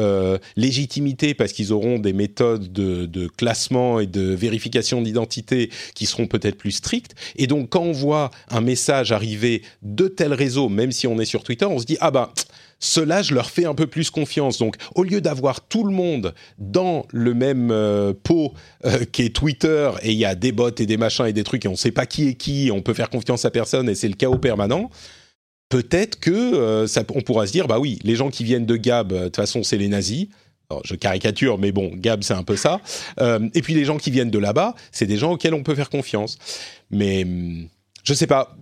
légitimité 0.57 1.35
parce 1.35 1.53
qu'ils 1.53 1.73
auront 1.73 1.88
des 1.97 2.13
méthodes 2.13 2.73
de, 2.73 3.29
classement 3.29 4.01
et 4.01 4.07
de 4.07 4.35
vérification 4.35 5.01
d'identité 5.01 5.71
qui 5.95 6.07
seront 6.07 6.27
peut-être 6.27 6.59
plus 6.59 6.73
strictes. 6.73 7.15
Et 7.37 7.47
donc, 7.47 7.71
quand 7.71 7.83
on 7.83 7.93
voit 7.93 8.31
un 8.51 8.61
message 8.61 9.13
arriver 9.13 9.63
de 9.83 10.09
tel 10.09 10.35
réseau, 10.35 10.69
même 10.69 10.93
si 10.93 11.07
on 11.07 11.19
est 11.19 11.25
sur 11.25 11.45
Twitter, 11.45 11.65
on 11.65 11.79
se 11.79 11.87
dit 11.87 11.97
ah 12.01 12.11
bah 12.11 12.33
cela, 12.81 13.23
je 13.23 13.35
leur 13.35 13.51
fais 13.51 13.65
un 13.65 13.75
peu 13.75 13.87
plus 13.87 14.11
confiance. 14.11 14.59
Donc, 14.59 14.77
au 14.95 15.03
lieu 15.03 15.21
d'avoir 15.21 15.67
tout 15.67 15.85
le 15.85 15.93
monde 15.93 16.35
dans 16.59 17.07
le 17.11 17.35
même 17.35 17.71
euh, 17.71 18.13
pot 18.15 18.53
euh, 18.85 19.05
qu'est 19.11 19.35
Twitter, 19.35 19.91
et 20.03 20.13
il 20.13 20.19
y 20.19 20.25
a 20.25 20.35
des 20.35 20.53
bots 20.53 20.71
et 20.71 20.87
des 20.87 20.97
machins 20.97 21.27
et 21.27 21.33
des 21.33 21.45
trucs, 21.45 21.65
et 21.65 21.69
on 21.69 21.73
ne 21.73 21.77
sait 21.77 21.91
pas 21.91 22.07
qui 22.07 22.29
est 22.29 22.35
qui, 22.35 22.71
on 22.73 22.83
peut 22.83 22.95
faire 22.95 23.11
confiance 23.11 23.45
à 23.45 23.51
personne, 23.51 23.89
et 23.89 23.95
c'est 23.95 24.09
le 24.09 24.15
chaos 24.15 24.39
permanent, 24.39 24.91
peut-être 25.69 26.21
que 26.21 26.31
euh, 26.31 26.87
ça, 26.87 27.03
on 27.15 27.21
pourra 27.21 27.47
se 27.47 27.53
dire, 27.53 27.67
bah 27.67 27.79
oui, 27.79 27.99
les 28.05 28.15
gens 28.15 28.31
qui 28.31 28.45
viennent 28.45 28.67
de 28.67 28.77
Gab, 28.77 29.13
de 29.13 29.25
toute 29.25 29.37
façon, 29.37 29.63
c'est 29.63 29.79
les 29.79 29.89
nazis 29.89 30.29
je 30.85 30.95
caricature, 30.95 31.57
mais 31.59 31.73
bon, 31.73 31.91
Gab, 31.95 32.23
c'est 32.23 32.35
un 32.35 32.43
peu 32.43 32.57
ça. 32.57 32.81
Euh, 33.21 33.49
et 33.55 33.63
puis 33.63 33.73
les 33.73 33.87
gens 33.87 33.97
qui 33.97 34.11
viennent 34.11 34.31
de 34.31 34.39
là-bas, 34.39 34.75
c'est 34.93 35.07
des 35.07 35.17
gens 35.17 35.33
auxquels 35.33 35.55
on 35.55 35.63
peut 35.63 35.75
faire 35.75 35.89
confiance. 35.89 36.39
Mais 36.91 37.25
hum, 37.25 37.69
je 38.05 38.13
sais 38.15 38.27
pas 38.27 38.55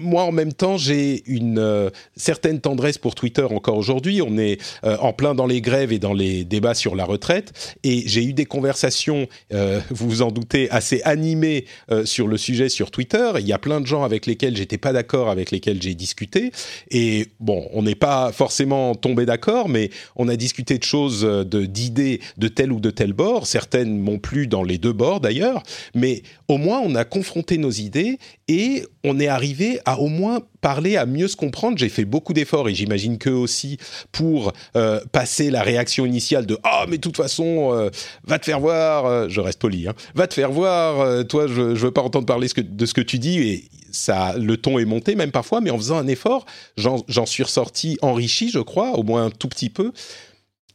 moi, 0.00 0.24
en 0.24 0.32
même 0.32 0.52
temps, 0.52 0.78
j'ai 0.78 1.22
une 1.26 1.58
euh, 1.58 1.90
certaine 2.16 2.60
tendresse 2.60 2.98
pour 2.98 3.14
Twitter 3.14 3.42
encore 3.42 3.76
aujourd'hui. 3.76 4.22
On 4.22 4.38
est 4.38 4.58
euh, 4.84 4.96
en 4.98 5.12
plein 5.12 5.34
dans 5.34 5.46
les 5.46 5.60
grèves 5.60 5.92
et 5.92 5.98
dans 5.98 6.14
les 6.14 6.44
débats 6.44 6.74
sur 6.74 6.96
la 6.96 7.04
retraite. 7.04 7.76
Et 7.84 8.04
j'ai 8.06 8.24
eu 8.24 8.32
des 8.32 8.46
conversations, 8.46 9.28
euh, 9.52 9.80
vous 9.90 10.08
vous 10.08 10.22
en 10.22 10.30
doutez, 10.30 10.70
assez 10.70 11.02
animées 11.02 11.66
sur 12.04 12.26
le 12.26 12.38
sujet 12.38 12.68
sur 12.68 12.90
Twitter. 12.90 13.32
Il 13.38 13.46
y 13.46 13.52
a 13.52 13.58
plein 13.58 13.80
de 13.80 13.86
gens 13.86 14.02
avec 14.02 14.26
lesquels 14.26 14.56
j'étais 14.56 14.78
pas 14.78 14.92
d'accord, 14.92 15.28
avec 15.28 15.50
lesquels 15.50 15.82
j'ai 15.82 15.94
discuté. 15.94 16.50
Et 16.90 17.28
bon, 17.38 17.68
on 17.72 17.82
n'est 17.82 17.94
pas 17.94 18.32
forcément 18.32 18.94
tombé 18.94 19.26
d'accord, 19.26 19.68
mais 19.68 19.90
on 20.16 20.28
a 20.28 20.36
discuté 20.36 20.78
de 20.78 20.84
choses, 20.84 21.26
d'idées 21.44 22.20
de 22.38 22.48
tel 22.48 22.72
ou 22.72 22.80
de 22.80 22.90
tel 22.90 23.12
bord. 23.12 23.46
Certaines 23.46 23.98
m'ont 23.98 24.18
plu 24.18 24.46
dans 24.46 24.62
les 24.62 24.78
deux 24.78 24.92
bords 24.92 25.20
d'ailleurs. 25.20 25.62
Mais 25.94 26.22
au 26.48 26.56
moins, 26.56 26.80
on 26.82 26.94
a 26.94 27.04
confronté 27.04 27.58
nos 27.58 27.70
idées 27.70 28.18
et 28.48 28.84
on 29.04 29.20
est 29.20 29.28
arrivé 29.28 29.80
à 29.84 29.89
au 29.98 30.08
moins 30.08 30.40
parler, 30.60 30.96
à 30.96 31.06
mieux 31.06 31.28
se 31.28 31.36
comprendre. 31.36 31.78
J'ai 31.78 31.88
fait 31.88 32.04
beaucoup 32.04 32.32
d'efforts 32.32 32.68
et 32.68 32.74
j'imagine 32.74 33.18
qu'eux 33.18 33.32
aussi 33.32 33.78
pour 34.12 34.52
euh, 34.76 35.00
passer 35.12 35.50
la 35.50 35.62
réaction 35.62 36.06
initiale 36.06 36.46
de 36.46 36.58
ah 36.64 36.84
mais 36.88 36.96
de 36.96 37.00
toute 37.00 37.16
façon 37.16 37.72
euh, 37.72 37.90
va 38.24 38.38
te 38.38 38.44
faire 38.44 38.60
voir, 38.60 39.06
euh, 39.06 39.28
je 39.28 39.40
reste 39.40 39.58
poli, 39.58 39.88
hein, 39.88 39.94
va 40.14 40.26
te 40.26 40.34
faire 40.34 40.50
voir, 40.50 41.24
toi 41.26 41.46
je, 41.46 41.74
je 41.74 41.86
veux 41.86 41.90
pas 41.90 42.02
entendre 42.02 42.26
parler 42.26 42.48
de 42.56 42.86
ce 42.86 42.94
que 42.94 43.00
tu 43.00 43.18
dis 43.18 43.38
et 43.38 43.64
ça 43.90 44.36
le 44.36 44.56
ton 44.56 44.78
est 44.78 44.84
monté 44.84 45.14
même 45.14 45.32
parfois, 45.32 45.60
mais 45.60 45.70
en 45.70 45.78
faisant 45.78 45.98
un 45.98 46.06
effort, 46.06 46.44
j'en 46.76 47.26
suis 47.26 47.42
ressorti 47.42 47.98
enrichi, 48.02 48.50
je 48.50 48.60
crois, 48.60 48.92
au 48.92 49.02
moins 49.02 49.26
un 49.26 49.30
tout 49.30 49.48
petit 49.48 49.70
peu. 49.70 49.92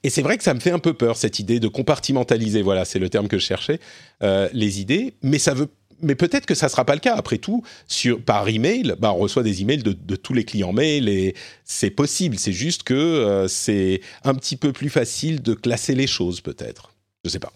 Et 0.03 0.09
c'est 0.09 0.21
vrai 0.21 0.37
que 0.37 0.43
ça 0.43 0.53
me 0.53 0.59
fait 0.59 0.71
un 0.71 0.79
peu 0.79 0.93
peur 0.93 1.17
cette 1.17 1.39
idée 1.39 1.59
de 1.59 1.67
compartimentaliser. 1.67 2.61
Voilà, 2.61 2.85
c'est 2.85 2.99
le 2.99 3.09
terme 3.09 3.27
que 3.27 3.39
je 3.39 3.45
cherchais. 3.45 3.79
les 4.21 4.81
idées, 4.81 5.15
mais 5.23 5.39
ça 5.39 5.53
veut 5.53 5.69
mais 6.01 6.15
peut-être 6.15 6.45
que 6.45 6.55
ça 6.55 6.67
ne 6.67 6.71
sera 6.71 6.85
pas 6.85 6.93
le 6.93 6.99
cas. 6.99 7.15
Après 7.15 7.37
tout, 7.37 7.63
par 8.25 8.47
email, 8.47 8.95
bah, 8.99 9.13
on 9.13 9.17
reçoit 9.17 9.43
des 9.43 9.61
emails 9.61 9.83
de, 9.83 9.93
de 9.93 10.15
tous 10.15 10.33
les 10.33 10.43
clients 10.43 10.73
mail 10.73 11.09
et 11.09 11.35
c'est 11.63 11.89
possible. 11.89 12.37
C'est 12.37 12.53
juste 12.53 12.83
que 12.83 12.93
euh, 12.93 13.47
c'est 13.47 14.01
un 14.23 14.35
petit 14.35 14.57
peu 14.57 14.71
plus 14.71 14.89
facile 14.89 15.41
de 15.41 15.53
classer 15.53 15.95
les 15.95 16.07
choses, 16.07 16.41
peut-être. 16.41 16.91
Je 17.23 17.29
ne 17.29 17.31
sais 17.31 17.39
pas. 17.39 17.53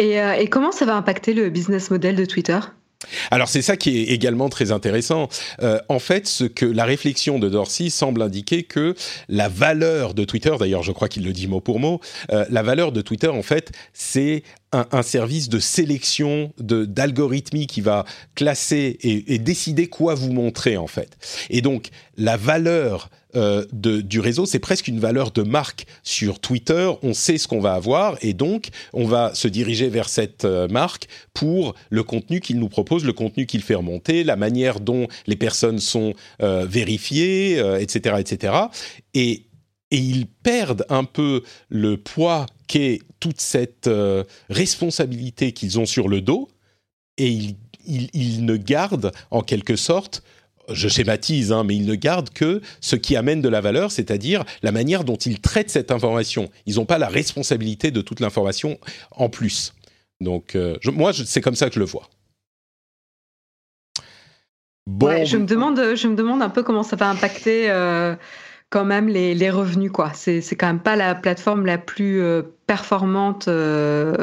Euh, 0.00 0.32
et, 0.32 0.48
comment 0.48 0.72
ça 0.72 0.84
va 0.84 0.96
impacter 0.96 1.34
le 1.34 1.50
business 1.50 1.90
model 1.90 2.16
de 2.16 2.24
Twitter? 2.24 2.58
Alors 3.30 3.48
c'est 3.48 3.62
ça 3.62 3.76
qui 3.76 3.98
est 3.98 4.04
également 4.04 4.48
très 4.48 4.72
intéressant. 4.72 5.28
Euh, 5.62 5.78
en 5.88 5.98
fait, 5.98 6.26
ce 6.26 6.44
que 6.44 6.66
la 6.66 6.84
réflexion 6.84 7.38
de 7.38 7.48
Dorsey 7.48 7.90
semble 7.90 8.22
indiquer 8.22 8.62
que 8.62 8.94
la 9.28 9.48
valeur 9.48 10.14
de 10.14 10.24
Twitter, 10.24 10.54
d'ailleurs 10.58 10.82
je 10.82 10.92
crois 10.92 11.08
qu'il 11.08 11.24
le 11.24 11.32
dit 11.32 11.46
mot 11.46 11.60
pour 11.60 11.80
mot, 11.80 12.00
euh, 12.32 12.44
la 12.50 12.62
valeur 12.62 12.92
de 12.92 13.00
Twitter 13.00 13.28
en 13.28 13.42
fait 13.42 13.72
c'est 13.92 14.42
un, 14.72 15.02
service 15.02 15.50
de 15.50 15.58
sélection 15.58 16.50
de 16.58 16.86
d'algorithmie 16.86 17.66
qui 17.66 17.82
va 17.82 18.06
classer 18.34 18.96
et, 19.02 19.34
et, 19.34 19.38
décider 19.38 19.88
quoi 19.88 20.14
vous 20.14 20.32
montrer 20.32 20.78
en 20.78 20.86
fait. 20.86 21.18
Et 21.50 21.60
donc 21.60 21.90
la 22.16 22.38
valeur 22.38 23.10
euh, 23.34 23.64
du 23.72 24.20
réseau, 24.20 24.46
c'est 24.46 24.58
presque 24.58 24.88
une 24.88 25.00
valeur 25.00 25.30
de 25.30 25.42
marque 25.42 25.86
sur 26.02 26.38
Twitter. 26.38 26.90
On 27.02 27.14
sait 27.14 27.38
ce 27.38 27.48
qu'on 27.48 27.60
va 27.60 27.74
avoir 27.74 28.16
et 28.22 28.34
donc 28.34 28.68
on 28.92 29.04
va 29.04 29.34
se 29.34 29.48
diriger 29.48 29.88
vers 29.88 30.08
cette 30.08 30.44
euh, 30.44 30.68
marque 30.68 31.08
pour 31.32 31.74
le 31.90 32.02
contenu 32.02 32.40
qu'il 32.40 32.58
nous 32.58 32.68
propose, 32.68 33.04
le 33.04 33.12
contenu 33.12 33.46
qu'il 33.46 33.62
fait 33.62 33.74
remonter, 33.74 34.24
la 34.24 34.36
manière 34.36 34.80
dont 34.80 35.08
les 35.26 35.36
personnes 35.36 35.78
sont 35.78 36.14
euh, 36.42 36.66
vérifiées, 36.66 37.58
etc., 37.80 38.16
etc. 38.18 38.54
Et 39.14 39.44
ils 39.90 40.26
perdent 40.26 40.86
un 40.88 41.04
peu 41.04 41.42
le 41.68 41.96
poids 41.96 42.46
qu'est 42.66 43.00
toute 43.20 43.40
cette 43.40 43.88
responsabilité 44.48 45.52
qu'ils 45.52 45.78
ont 45.78 45.86
sur 45.86 46.08
le 46.08 46.20
dos, 46.20 46.48
et 47.18 47.54
ils, 47.86 48.44
ne 48.44 48.56
gardent 48.56 49.12
en 49.30 49.42
quelque 49.42 49.76
sorte, 49.76 50.22
je 50.68 50.88
schématise, 50.88 51.52
hein, 51.52 51.64
mais 51.64 51.76
ils 51.76 51.86
ne 51.86 51.94
gardent 51.94 52.30
que 52.30 52.60
ce 52.80 52.96
qui 52.96 53.16
amène 53.16 53.40
de 53.42 53.48
la 53.48 53.60
valeur, 53.60 53.90
c'est-à-dire 53.90 54.44
la 54.62 54.72
manière 54.72 55.04
dont 55.04 55.16
ils 55.16 55.40
traitent 55.40 55.70
cette 55.70 55.90
information. 55.90 56.48
Ils 56.66 56.76
n'ont 56.76 56.84
pas 56.84 56.98
la 56.98 57.08
responsabilité 57.08 57.90
de 57.90 58.00
toute 58.00 58.20
l'information 58.20 58.78
en 59.10 59.28
plus. 59.28 59.74
Donc, 60.20 60.54
euh, 60.54 60.76
moi, 60.92 61.12
c'est 61.12 61.40
comme 61.40 61.56
ça 61.56 61.68
que 61.68 61.74
je 61.74 61.80
le 61.80 61.86
vois. 61.86 62.08
Bon. 64.86 65.24
je, 65.24 65.36
me 65.36 65.46
demande, 65.46 65.94
je 65.94 66.08
me 66.08 66.16
demande 66.16 66.42
un 66.42 66.48
peu 66.48 66.62
comment 66.62 66.82
ça 66.82 66.96
va 66.96 67.08
impacter. 67.08 67.70
Euh, 67.70 68.16
quand 68.72 68.86
même 68.86 69.06
les, 69.06 69.50
revenus 69.50 69.92
quoi. 69.92 70.12
C'est 70.14 70.40
quand 70.56 70.66
même 70.66 70.80
pas 70.80 70.96
la 70.96 71.14
plateforme 71.14 71.66
la 71.66 71.76
plus 71.76 72.22
euh, 72.22 72.42
performante 72.66 73.46
euh, 73.46 74.14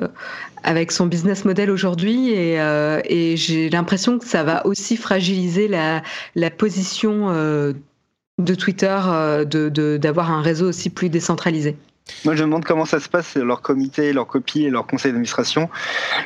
avec 0.64 0.92
son 0.92 1.06
business 1.06 1.46
model 1.46 1.70
aujourd'hui 1.70 2.32
et, 2.32 2.60
euh, 2.60 3.00
et 3.06 3.38
j'ai 3.38 3.70
l'impression 3.70 4.18
que 4.18 4.26
ça 4.26 4.44
va 4.44 4.66
aussi 4.66 4.98
fragiliser 4.98 5.68
la 5.68 6.02
position 6.50 7.30
de 7.30 8.56
Twitter 8.56 9.00
de 9.46 9.98
d'avoir 9.98 10.32
un 10.32 10.42
réseau 10.42 10.68
aussi 10.68 10.90
plus 10.90 11.10
décentralisé. 11.10 11.78
Moi, 12.26 12.36
je 12.36 12.44
me 12.44 12.48
demande 12.48 12.66
comment 12.66 12.86
ça 12.86 13.00
se 13.00 13.10
passe, 13.10 13.36
leur 13.36 13.62
comité, 13.62 14.14
leur 14.14 14.28
copie 14.28 14.66
et 14.66 14.70
leur 14.70 14.88
conseil 14.88 15.12
d'administration. 15.12 15.70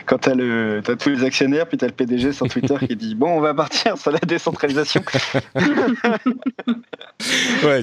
Quand 0.06 0.20
tu 0.20 0.30
as, 0.30 0.34
as, 0.34 0.96
tous 0.96 1.10
les 1.10 1.24
actionnaires, 1.24 1.68
puis 1.68 1.78
tu 1.78 1.86
as 1.86 1.88
le 1.88 1.94
PDG 1.94 2.34
sur 2.34 2.48
Twitter 2.48 2.76
qui 2.88 2.96
dit 2.96 3.16
Bon, 3.16 3.38
on 3.38 3.42
va 3.42 3.54
partir 3.54 3.98
sur 3.98 4.12
la 4.12 4.20
décentralisation. 4.20 5.04
ouais, 5.56 5.64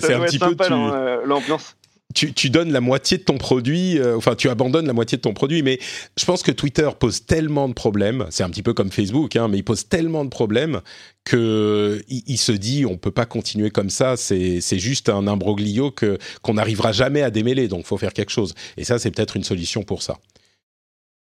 c'est 0.01 0.15
un 0.15 0.21
petit 0.21 0.39
peu. 0.39 0.55
Euh, 0.61 1.23
l'ambiance 1.25 1.77
tu, 2.15 2.51
donnes 2.51 2.73
la 2.73 2.81
moitié 2.81 3.19
de 3.19 3.23
ton 3.23 3.39
produit, 3.39 3.99
euh, 3.99 4.17
enfin 4.17 4.35
tu 4.35 4.49
abandonnes 4.49 4.87
la 4.87 4.93
moitié 4.93 5.17
de 5.17 5.23
ton 5.23 5.33
produit, 5.33 5.63
mais 5.63 5.79
je 6.19 6.25
pense 6.25 6.43
que 6.43 6.51
Twitter 6.51 6.89
pose 6.99 7.25
tellement 7.25 7.69
de 7.69 7.75
problèmes, 7.75 8.27
c'est 8.31 8.43
un 8.43 8.51
petit 8.51 8.63
peu 8.63 8.75
comme 8.75 8.91
Facebook, 8.91 9.37
hein, 9.37 9.49
mais 9.49 9.59
il 9.59 9.63
pose 9.65 9.89
tellement 9.89 10.25
de 10.25 10.31
problèmes 10.31 10.81
que 11.25 12.03
il, 12.09 12.39
se 12.39 12.53
dit 12.53 12.85
on 12.87 12.97
peut 12.97 13.11
pas 13.11 13.27
continuer 13.27 13.71
comme 13.71 13.91
ça, 13.91 14.17
c'est 14.17 14.61
juste 14.79 15.09
un 15.09 15.27
imbroglio 15.27 15.91
que 15.91 16.19
qu'on 16.43 16.55
n'arrivera 16.55 16.93
jamais 16.93 17.23
à 17.23 17.31
démêler, 17.31 17.69
donc 17.69 17.87
faut 17.87 17.99
faire 17.99 18.13
quelque 18.13 18.33
chose. 18.33 18.55
Et 18.77 18.85
ça 18.85 18.99
c'est 18.99 19.11
peut-être 19.11 19.37
une 19.37 19.45
solution 19.45 19.83
pour 19.83 20.03
ça. 20.03 20.19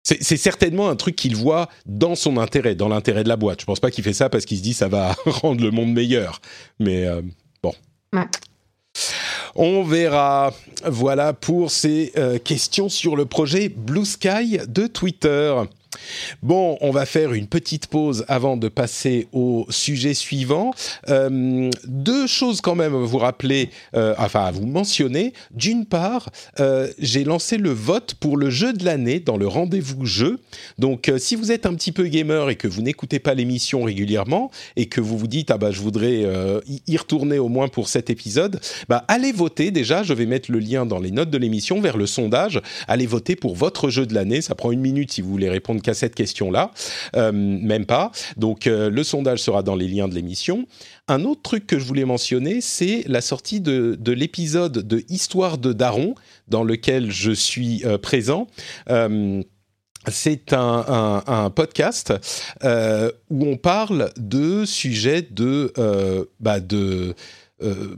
C'est 0.04 0.38
certainement 0.38 0.90
un 0.90 0.96
truc 0.96 1.16
qu'il 1.16 1.36
voit 1.36 1.70
dans 1.86 2.16
son 2.16 2.38
intérêt, 2.38 2.74
dans 2.74 2.88
l'intérêt 2.88 3.24
de 3.24 3.30
la 3.30 3.36
boîte. 3.36 3.62
Je 3.62 3.66
pense 3.66 3.80
pas 3.80 3.92
qu'il 3.92 4.04
fait 4.04 4.14
ça 4.14 4.30
parce 4.30 4.46
qu'il 4.46 4.58
se 4.58 4.64
dit 4.64 4.74
ça 4.74 4.88
va 4.88 5.16
rendre 5.26 5.64
le 5.64 5.70
monde 5.70 5.94
meilleur, 5.94 6.42
mais 6.80 7.06
euh, 7.06 7.22
bon. 7.62 7.74
Ouais. 8.12 8.26
On 9.64 9.84
verra. 9.84 10.54
Voilà 10.88 11.34
pour 11.34 11.70
ces 11.70 12.14
euh, 12.18 12.40
questions 12.40 12.90
sur 12.90 13.16
le 13.16 13.26
projet 13.28 13.70
Blue 13.70 14.06
Sky 14.06 14.58
de 14.68 14.88
Twitter. 14.88 15.54
Bon, 16.42 16.78
on 16.82 16.92
va 16.92 17.06
faire 17.06 17.34
une 17.34 17.48
petite 17.48 17.88
pause 17.88 18.26
avant 18.28 18.58
de 18.58 18.68
passer 18.68 19.28
au 19.34 19.66
sujet 19.70 20.14
suivant. 20.14 20.74
Euh, 21.10 21.70
deux 21.86 22.28
choses 22.28 22.62
quand 22.62 22.76
même 22.76 22.96
à 22.96 23.00
vous 23.00 23.18
rappeler, 23.18 23.70
euh, 23.96 24.16
enfin 24.18 24.46
à 24.46 24.52
vous 24.52 24.66
mentionner. 24.66 25.34
D'une 25.52 25.86
part, 25.86 26.30
euh, 26.60 26.88
j'ai 27.00 27.24
lancé 27.24 27.58
le 27.58 27.72
vote 27.72 28.16
pour 28.16 28.38
le 28.38 28.50
jeu 28.50 28.74
de 28.74 28.86
l'année 28.86 29.20
dans 29.20 29.38
le 29.38 29.48
rendez-vous 29.48 30.06
jeu. 30.06 30.40
Donc, 30.78 31.12
si 31.18 31.36
vous 31.36 31.52
êtes 31.52 31.66
un 31.66 31.74
petit 31.74 31.92
peu 31.92 32.08
gamer 32.08 32.50
et 32.50 32.56
que 32.56 32.68
vous 32.68 32.82
n'écoutez 32.82 33.20
pas 33.20 33.34
l'émission 33.34 33.84
régulièrement 33.84 34.52
et 34.76 34.88
que 34.88 35.02
vous 35.02 35.18
vous 35.18 35.28
dites 35.28 35.52
ah 35.52 35.58
bah 35.58 35.72
je 35.72 35.82
voudrais 35.82 36.26
y 36.88 36.98
retourner 36.98 37.40
au 37.40 37.50
moins 37.50 37.68
pour 37.68 37.90
cet 37.90 38.10
épisode, 38.10 38.60
bah 38.88 39.04
allez 39.08 39.32
voter 39.32 39.72
déjà. 39.72 40.04
Je 40.04 40.14
vais 40.14 40.26
mettre 40.26 40.52
le 40.52 40.60
lien 40.60 40.86
dans 40.86 41.00
les 41.00 41.12
notes 41.12 41.30
de 41.30 41.38
l'émission 41.38 41.82
vers 41.82 41.98
le 41.98 42.06
sondage. 42.06 42.62
Allez 42.88 43.06
voter 43.06 43.36
pour 43.36 43.56
votre 43.56 43.90
jeu 43.90 44.06
de 44.06 44.14
l'année. 44.14 44.42
Ça 44.42 44.56
prend 44.56 44.72
une 44.72 44.82
minute 44.82 45.12
si 45.12 45.22
vous 45.22 45.30
voulez 45.30 45.50
répondre 45.50 45.81
qu'à 45.82 45.94
cette 45.94 46.16
question-là, 46.16 46.72
euh, 47.16 47.32
même 47.32 47.86
pas. 47.86 48.12
Donc 48.38 48.68
euh, 48.68 48.90
le 48.90 49.04
sondage 49.04 49.40
sera 49.40 49.64
dans 49.64 49.76
les 49.76 49.88
liens 49.88 50.08
de 50.08 50.16
l'émission. 50.16 50.68
Un 51.08 51.26
autre 51.26 51.42
truc 51.42 51.68
que 51.68 51.80
je 51.80 51.86
voulais 51.86 52.06
mentionner, 52.06 52.62
c'est 52.62 53.04
la 53.08 53.22
sortie 53.22 53.62
de, 53.62 53.98
l'épisode 54.12 54.74
de 54.88 55.04
Histoire 55.10 55.58
de 55.58 55.74
Daron, 55.74 56.16
dans 56.48 56.64
lequel 56.64 57.12
je 57.12 57.32
suis 57.32 57.84
euh, 57.86 57.98
présent. 57.98 58.48
c'est 60.08 60.54
un, 60.54 61.52
podcast 61.56 62.14
où 63.30 63.46
on 63.46 63.58
parle 63.58 64.10
de 64.18 64.66
sujets 64.66 65.22
de, 65.22 65.74
bah 66.40 66.60
de 66.60 67.14
euh, 67.64 67.96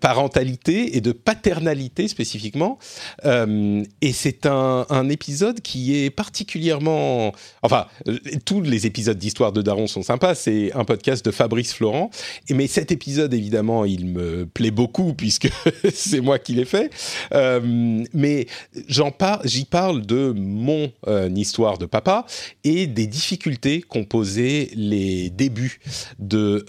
parentalité 0.00 0.96
et 0.96 1.02
de 1.02 1.12
paternalité 1.12 2.08
spécifiquement. 2.08 2.78
Euh, 3.26 3.84
et 4.00 4.12
c'est 4.12 4.46
un, 4.46 5.08
épisode 5.10 5.60
qui 5.60 6.02
est 6.02 6.10
particulièrement... 6.10 7.32
Enfin, 7.62 7.86
euh, 8.08 8.18
tous 8.46 8.62
les 8.62 8.86
épisodes 8.86 9.18
d'Histoire 9.18 9.52
de 9.52 9.60
Daron 9.60 9.86
sont 9.86 10.02
sympas. 10.02 10.34
C'est 10.34 10.72
un 10.72 10.84
podcast 10.84 11.24
de 11.24 11.30
Fabrice 11.30 11.74
Florent. 11.74 12.10
Mais 12.48 12.66
cet 12.66 12.90
épisode, 12.90 13.34
évidemment, 13.34 13.84
il 13.84 14.06
me 14.06 14.46
plaît 14.46 14.70
beaucoup 14.70 15.12
puisque 15.12 15.50
c'est 15.92 16.20
moi 16.20 16.38
qui 16.38 16.54
l'ai 16.54 16.64
fait. 16.64 16.90
Mais 18.14 18.46
j'en 18.88 19.12
j'y 19.44 19.64
parle 19.66 20.06
de 20.06 20.32
mon 20.34 20.90
histoire 21.34 21.76
de 21.76 21.86
papa 21.86 22.24
et 22.64 22.86
des 22.86 23.06
difficultés 23.06 23.82
qu'ont 23.82 24.04
posé 24.04 24.70
les 24.74 25.28
débuts 25.30 25.80
de, 26.18 26.64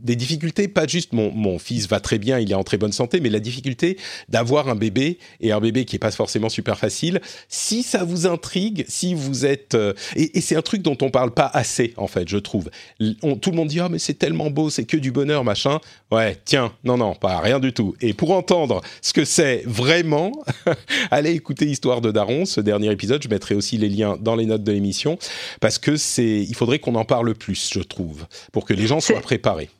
des 0.00 0.16
difficultés 0.16 0.29
difficulté, 0.30 0.68
pas 0.68 0.86
juste 0.86 1.12
mon, 1.12 1.32
mon, 1.32 1.58
fils 1.58 1.88
va 1.88 1.98
très 1.98 2.18
bien, 2.18 2.38
il 2.38 2.50
est 2.50 2.54
en 2.54 2.62
très 2.62 2.78
bonne 2.78 2.92
santé, 2.92 3.20
mais 3.20 3.30
la 3.30 3.40
difficulté 3.40 3.98
d'avoir 4.28 4.68
un 4.68 4.76
bébé 4.76 5.18
et 5.40 5.50
un 5.50 5.60
bébé 5.60 5.84
qui 5.84 5.96
est 5.96 5.98
pas 5.98 6.10
forcément 6.12 6.48
super 6.48 6.78
facile. 6.78 7.20
Si 7.48 7.82
ça 7.82 8.04
vous 8.04 8.26
intrigue, 8.26 8.84
si 8.88 9.14
vous 9.14 9.44
êtes 9.44 9.74
euh, 9.74 9.92
et, 10.14 10.38
et 10.38 10.40
c'est 10.40 10.56
un 10.56 10.62
truc 10.62 10.82
dont 10.82 10.96
on 11.02 11.10
parle 11.10 11.32
pas 11.32 11.50
assez 11.52 11.94
en 11.96 12.06
fait, 12.06 12.28
je 12.28 12.38
trouve. 12.38 12.70
tout 12.98 13.50
le 13.50 13.56
monde 13.56 13.68
dit 13.68 13.80
ah 13.80 13.88
mais 13.88 13.98
c'est 13.98 14.14
tellement 14.14 14.50
beau, 14.50 14.70
c'est 14.70 14.84
que 14.84 14.96
du 14.96 15.10
bonheur 15.10 15.44
machin. 15.44 15.80
Ouais, 16.10 16.36
tiens, 16.44 16.72
non 16.84 16.96
non, 16.96 17.14
pas 17.14 17.40
rien 17.40 17.58
du 17.58 17.72
tout. 17.72 17.94
Et 18.00 18.12
pour 18.14 18.32
entendre 18.32 18.80
ce 19.02 19.12
que 19.12 19.24
c'est 19.24 19.62
vraiment, 19.66 20.32
allez 21.10 21.32
écouter 21.32 21.66
Histoire 21.66 22.00
de 22.00 22.12
Daron, 22.12 22.44
ce 22.44 22.60
dernier 22.60 22.90
épisode. 22.92 23.22
Je 23.22 23.28
mettrai 23.28 23.54
aussi 23.54 23.78
les 23.78 23.88
liens 23.88 24.16
dans 24.20 24.36
les 24.36 24.46
notes 24.46 24.64
de 24.64 24.72
l'émission 24.72 25.18
parce 25.60 25.78
que 25.78 25.96
c'est, 25.96 26.40
il 26.42 26.54
faudrait 26.54 26.78
qu'on 26.78 26.94
en 26.94 27.04
parle 27.04 27.34
plus, 27.34 27.70
je 27.72 27.80
trouve, 27.80 28.26
pour 28.52 28.64
que 28.64 28.74
les 28.74 28.86
gens 28.86 29.00
soient 29.10 29.20
préparés. 29.20 29.70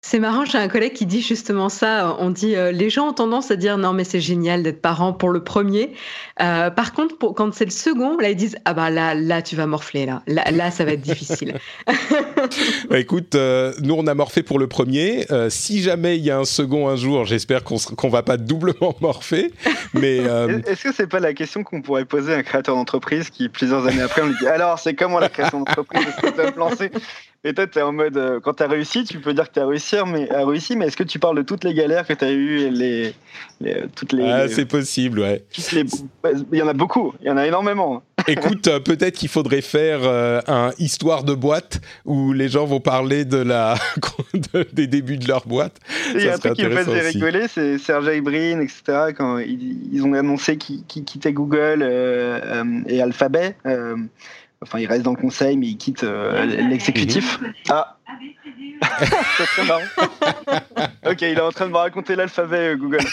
C'est 0.00 0.20
marrant, 0.20 0.44
j'ai 0.44 0.58
un 0.58 0.68
collègue 0.68 0.92
qui 0.92 1.06
dit 1.06 1.22
justement 1.22 1.68
ça. 1.68 2.16
On 2.20 2.30
dit, 2.30 2.54
euh, 2.54 2.70
les 2.70 2.88
gens 2.88 3.08
ont 3.08 3.12
tendance 3.12 3.50
à 3.50 3.56
dire 3.56 3.76
non, 3.78 3.92
mais 3.92 4.04
c'est 4.04 4.20
génial 4.20 4.62
d'être 4.62 4.80
parent 4.80 5.12
pour 5.12 5.28
le 5.28 5.42
premier. 5.42 5.92
Euh, 6.40 6.70
par 6.70 6.92
contre, 6.92 7.18
pour, 7.18 7.34
quand 7.34 7.52
c'est 7.52 7.64
le 7.64 7.72
second, 7.72 8.16
là 8.16 8.30
ils 8.30 8.36
disent 8.36 8.56
ah 8.64 8.74
bah 8.74 8.90
là, 8.90 9.14
là 9.14 9.42
tu 9.42 9.56
vas 9.56 9.66
morfler 9.66 10.06
là, 10.06 10.22
là, 10.28 10.70
ça 10.70 10.84
va 10.84 10.92
être 10.92 11.00
difficile. 11.00 11.58
bah, 12.88 13.00
écoute, 13.00 13.34
euh, 13.34 13.74
nous 13.82 13.94
on 13.94 14.06
a 14.06 14.14
morfé 14.14 14.44
pour 14.44 14.60
le 14.60 14.68
premier. 14.68 15.26
si 15.48 15.82
jamais 15.82 16.16
il 16.16 16.24
y 16.24 16.30
a 16.30 16.38
un 16.38 16.44
second 16.44 16.88
un 16.88 16.96
jour, 16.96 17.24
j'espère 17.24 17.64
qu'on 17.64 17.78
qu'on 17.78 18.08
va 18.08 18.22
pas 18.22 18.36
doublement 18.36 18.94
morfer. 19.00 19.52
Mais 19.94 20.18
est-ce 20.18 20.84
que 20.84 20.94
c'est 20.94 21.08
pas 21.08 21.20
la 21.20 21.34
question 21.34 21.64
qu'on 21.64 21.82
pourrait 21.82 22.04
poser 22.04 22.34
à 22.34 22.36
un 22.36 22.42
créateur 22.44 22.76
d'entreprise 22.76 23.30
qui 23.30 23.48
plusieurs 23.48 23.84
années 23.88 24.02
après 24.02 24.22
on 24.22 24.26
lui 24.26 24.36
dit 24.40 24.46
alors 24.46 24.78
c'est 24.78 24.94
comment 24.94 25.18
la 25.18 25.28
création 25.28 25.58
d'entreprise? 25.58 26.06
Est-ce 26.06 26.20
que 26.20 26.30
tu 26.30 26.36
vas 26.36 26.52
me 26.52 26.56
lancer? 26.56 26.92
Et 27.44 27.54
toi, 27.54 27.68
tu 27.68 27.78
es 27.78 27.82
en 27.82 27.92
mode, 27.92 28.16
euh, 28.16 28.40
quand 28.40 28.54
tu 28.54 28.64
as 28.64 28.66
réussi, 28.66 29.04
tu 29.04 29.20
peux 29.20 29.32
dire 29.32 29.46
que 29.48 29.54
tu 29.54 29.60
as 29.60 29.66
réussi, 29.66 29.94
mais, 30.08 30.28
as 30.28 30.44
réussi, 30.44 30.74
mais 30.74 30.86
est-ce 30.86 30.96
que 30.96 31.04
tu 31.04 31.20
parles 31.20 31.36
de 31.36 31.42
toutes 31.42 31.62
les 31.62 31.72
galères 31.72 32.04
que 32.04 32.12
tu 32.12 32.24
as 32.24 32.32
eues 32.32 32.68
les, 32.68 33.14
les, 33.60 33.84
toutes 33.94 34.12
les, 34.12 34.24
Ah, 34.24 34.48
c'est 34.48 34.64
possible, 34.64 35.20
ouais. 35.20 35.44
Il 36.52 36.58
y 36.58 36.62
en 36.62 36.66
a 36.66 36.72
beaucoup, 36.72 37.14
il 37.20 37.28
y 37.28 37.30
en 37.30 37.36
a 37.36 37.46
énormément. 37.46 38.02
Écoute, 38.26 38.66
euh, 38.66 38.80
peut-être 38.80 39.14
qu'il 39.14 39.28
faudrait 39.28 39.60
faire 39.60 40.00
euh, 40.02 40.40
un 40.48 40.72
histoire 40.80 41.22
de 41.22 41.32
boîte 41.32 41.80
où 42.04 42.32
les 42.32 42.48
gens 42.48 42.66
vont 42.66 42.80
parler 42.80 43.24
de 43.24 43.38
la 43.38 43.76
des 44.72 44.88
débuts 44.88 45.18
de 45.18 45.28
leur 45.28 45.46
boîte. 45.46 45.76
Il 46.16 46.22
y 46.22 46.28
a 46.28 46.34
un 46.34 46.38
truc 46.38 46.54
qui 46.54 46.64
me 46.64 46.82
fait 46.82 47.08
rigoler, 47.08 47.46
c'est 47.46 47.78
Sergey 47.78 48.20
Brin, 48.20 48.60
etc. 48.60 49.14
Quand 49.16 49.38
ils, 49.38 50.02
ont 50.04 50.12
annoncé 50.12 50.56
qu'ils 50.56 50.82
quittaient 50.82 51.32
Google 51.32 51.84
et 52.88 53.00
Alphabet. 53.00 53.54
Enfin, 54.60 54.80
il 54.80 54.86
reste 54.86 55.02
dans 55.02 55.12
le 55.12 55.20
conseil, 55.20 55.56
mais 55.56 55.68
il 55.68 55.76
quitte 55.76 56.02
euh, 56.02 56.44
l'exécutif. 56.44 57.38
Ah 57.68 57.96
C'est 59.36 59.44
très 59.44 59.64
marrant. 59.64 59.82
ok, 61.06 61.20
il 61.22 61.38
est 61.38 61.40
en 61.40 61.52
train 61.52 61.66
de 61.66 61.72
me 61.72 61.76
raconter 61.76 62.16
l'alphabet 62.16 62.70
euh, 62.70 62.76
Google. 62.76 63.04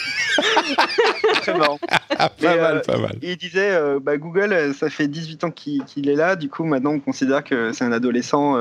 très 1.42 1.56
marrant. 1.56 1.78
pas 2.10 2.32
mal, 2.42 2.78
euh, 2.78 2.80
pas 2.82 2.98
mal. 2.98 3.16
Il 3.22 3.38
disait 3.38 3.78
bah, 4.02 4.18
Google, 4.18 4.74
ça 4.74 4.90
fait 4.90 5.08
18 5.08 5.44
ans 5.44 5.52
qu'il 5.52 6.10
est 6.10 6.16
là, 6.16 6.36
du 6.36 6.50
coup, 6.50 6.64
maintenant 6.64 6.92
on 6.92 7.00
considère 7.00 7.44
que 7.44 7.74
c'est 7.74 7.84
un 7.84 7.92
adolescent 7.92 8.58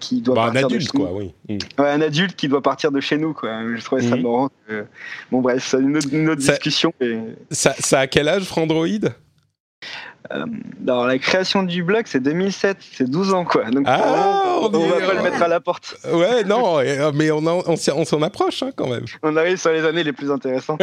qui 0.00 0.22
doit 0.22 0.34
bah, 0.34 0.44
partir. 0.44 0.62
Un 0.62 0.66
adulte, 0.66 0.92
quoi, 0.92 1.12
oui. 1.12 1.34
Mm. 1.48 1.58
Ouais, 1.78 1.90
un 1.90 2.00
adulte 2.00 2.36
qui 2.36 2.48
doit 2.48 2.62
partir 2.62 2.90
de 2.90 3.00
chez 3.00 3.18
nous, 3.18 3.34
quoi. 3.34 3.50
Je 3.74 3.84
trouvais 3.84 4.02
ça 4.02 4.16
mm. 4.16 4.22
marrant. 4.22 4.50
Bon, 5.30 5.40
bref, 5.42 5.66
c'est 5.66 5.78
une 5.78 5.96
autre, 6.30 6.36
discussion. 6.36 6.92
Ça, 7.50 7.74
ça 7.78 8.00
a 8.00 8.06
quel 8.06 8.28
âge, 8.28 8.44
Frandroid? 8.44 8.86
euh, 8.96 10.07
alors, 10.30 11.06
la 11.06 11.18
création 11.18 11.62
du 11.62 11.82
blog, 11.82 12.04
c'est 12.06 12.20
2007, 12.20 12.78
c'est 12.92 13.08
12 13.08 13.34
ans, 13.34 13.44
quoi. 13.44 13.64
Donc, 13.70 13.84
ah, 13.86 14.58
on, 14.60 14.68
va 14.68 15.00
pas 15.00 15.14
le 15.14 15.22
mettre 15.22 15.42
à 15.42 15.48
la 15.48 15.60
porte. 15.60 15.96
Ouais, 16.12 16.44
non, 16.44 16.78
euh, 16.80 17.12
mais 17.14 17.30
on, 17.30 17.42
on, 17.46 17.76
s'en 17.76 18.22
approche 18.22 18.62
hein, 18.62 18.70
quand 18.74 18.88
même. 18.88 19.04
On 19.22 19.36
arrive 19.36 19.56
sur 19.56 19.70
les 19.70 19.84
années 19.84 20.04
les 20.04 20.12
plus 20.12 20.30
intéressantes. 20.30 20.82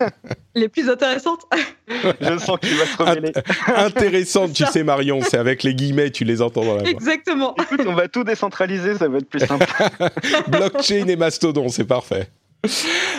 les 0.54 0.68
plus 0.68 0.88
intéressantes 0.88 1.46
Je 2.20 2.38
sens 2.38 2.58
qu'il 2.60 2.76
va 2.76 2.86
se 2.86 2.96
remêler. 2.96 3.32
Intéressante, 3.76 4.52
tu 4.52 4.64
sais, 4.66 4.82
Marion, 4.82 5.20
c'est 5.22 5.38
avec 5.38 5.62
les 5.62 5.74
guillemets, 5.74 6.10
tu 6.10 6.24
les 6.24 6.42
entends 6.42 6.64
dans 6.64 6.76
la 6.76 6.82
voix. 6.82 6.90
Exactement. 6.90 7.54
Écoute, 7.60 7.82
on 7.86 7.94
va 7.94 8.08
tout 8.08 8.24
décentraliser, 8.24 8.96
ça 8.96 9.08
va 9.08 9.18
être 9.18 9.28
plus 9.28 9.40
simple. 9.40 9.66
Blockchain 10.48 11.06
et 11.06 11.16
Mastodon, 11.16 11.68
c'est 11.68 11.84
parfait. 11.84 12.28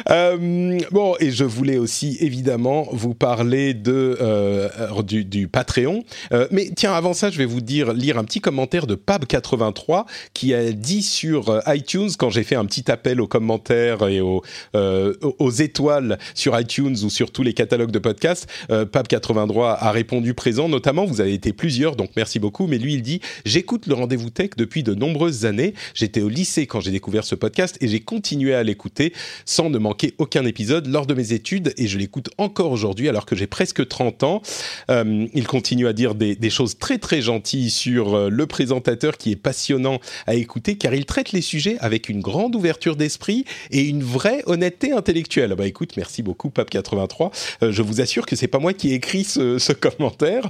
Euh, 0.09 0.79
bon, 0.91 1.15
et 1.19 1.29
je 1.29 1.43
voulais 1.43 1.77
aussi 1.77 2.17
évidemment 2.21 2.87
vous 2.91 3.13
parler 3.13 3.75
de 3.75 4.17
euh, 4.19 4.67
du, 5.03 5.23
du, 5.23 5.47
Patreon. 5.47 6.03
Euh, 6.33 6.47
mais 6.49 6.71
tiens, 6.75 6.93
avant 6.93 7.13
ça, 7.13 7.29
je 7.29 7.37
vais 7.37 7.45
vous 7.45 7.61
dire 7.61 7.93
lire 7.93 8.17
un 8.17 8.23
petit 8.23 8.41
commentaire 8.41 8.87
de 8.87 8.95
Pab83 8.95 10.05
qui 10.33 10.55
a 10.55 10.71
dit 10.71 11.03
sur 11.03 11.49
euh, 11.49 11.59
iTunes 11.67 12.09
quand 12.17 12.31
j'ai 12.31 12.43
fait 12.43 12.55
un 12.55 12.65
petit 12.65 12.89
appel 12.91 13.21
aux 13.21 13.27
commentaires 13.27 14.07
et 14.07 14.21
aux, 14.21 14.41
euh, 14.75 15.13
aux 15.21 15.51
étoiles 15.51 16.17
sur 16.33 16.59
iTunes 16.59 16.97
ou 17.03 17.09
sur 17.11 17.31
tous 17.31 17.43
les 17.43 17.53
catalogues 17.53 17.91
de 17.91 17.99
podcasts. 17.99 18.49
Pab83 18.69 19.77
a 19.79 19.91
répondu 19.91 20.33
présent, 20.33 20.67
notamment 20.67 21.05
vous 21.05 21.21
avez 21.21 21.33
été 21.33 21.53
plusieurs, 21.53 21.95
donc 21.95 22.09
merci 22.15 22.39
beaucoup. 22.39 22.65
Mais 22.65 22.79
lui, 22.79 22.95
il 22.95 23.03
dit 23.03 23.21
j'écoute 23.45 23.85
le 23.85 23.93
rendez-vous 23.93 24.31
tech 24.31 24.51
depuis 24.57 24.81
de 24.81 24.95
nombreuses 24.95 25.45
années. 25.45 25.75
J'étais 25.93 26.21
au 26.21 26.29
lycée 26.29 26.65
quand 26.65 26.79
j'ai 26.79 26.91
découvert 26.91 27.23
ce 27.23 27.35
podcast 27.35 27.77
et 27.81 27.87
j'ai 27.87 27.99
continué 27.99 28.55
à 28.55 28.63
l'écouter 28.63 29.13
sans 29.45 29.69
ne 29.69 29.77
manquer 29.77 30.13
aucun 30.17 30.45
épisode 30.45 30.87
lors 30.87 31.05
de 31.05 31.13
mes 31.13 31.33
études 31.33 31.73
et 31.77 31.87
je 31.87 31.97
l'écoute 31.97 32.29
encore 32.37 32.71
aujourd'hui 32.71 33.09
alors 33.09 33.25
que 33.25 33.35
j'ai 33.35 33.47
presque 33.47 33.87
30 33.87 34.23
ans. 34.23 34.41
Euh, 34.89 35.27
il 35.33 35.47
continue 35.47 35.87
à 35.87 35.93
dire 35.93 36.15
des, 36.15 36.49
choses 36.49 36.77
très 36.77 36.97
très 36.97 37.21
gentilles 37.21 37.69
sur 37.69 38.13
euh, 38.13 38.29
le 38.29 38.45
présentateur 38.45 39.17
qui 39.17 39.31
est 39.31 39.35
passionnant 39.37 39.99
à 40.27 40.35
écouter 40.35 40.75
car 40.77 40.93
il 40.93 41.05
traite 41.05 41.31
les 41.31 41.41
sujets 41.41 41.77
avec 41.79 42.09
une 42.09 42.19
grande 42.19 42.55
ouverture 42.55 42.95
d'esprit 42.95 43.45
et 43.71 43.81
une 43.81 44.03
vraie 44.03 44.43
honnêteté 44.47 44.91
intellectuelle. 44.91 45.55
Bah 45.55 45.65
écoute, 45.65 45.93
merci 45.95 46.23
beaucoup 46.23 46.49
Pape83. 46.49 47.31
Euh, 47.63 47.71
je 47.71 47.81
vous 47.81 48.01
assure 48.01 48.25
que 48.25 48.35
c'est 48.35 48.47
pas 48.47 48.59
moi 48.59 48.73
qui 48.73 48.91
ai 48.91 48.95
écrit 48.95 49.23
ce, 49.23 49.57
ce 49.57 49.73
commentaire, 49.73 50.49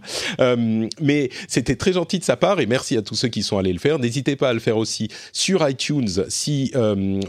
mais 1.00 1.30
c'était 1.48 1.76
très 1.76 1.94
gentil 1.94 2.20
de 2.20 2.24
sa 2.24 2.36
part 2.36 2.60
et 2.60 2.66
merci 2.66 2.98
à 2.98 3.02
tous 3.02 3.16
ceux 3.16 3.28
qui 3.28 3.44
sont 3.44 3.58
allés 3.58 3.74
le 3.74 3.80
faire. 3.80 4.00
N'hésitez 4.00 4.36
pas 4.36 4.50
à 4.50 4.54
le 4.54 4.60
faire 4.60 4.78
aussi 4.78 5.08
sur 5.32 5.68
iTunes 5.68 6.26
si 6.30 6.72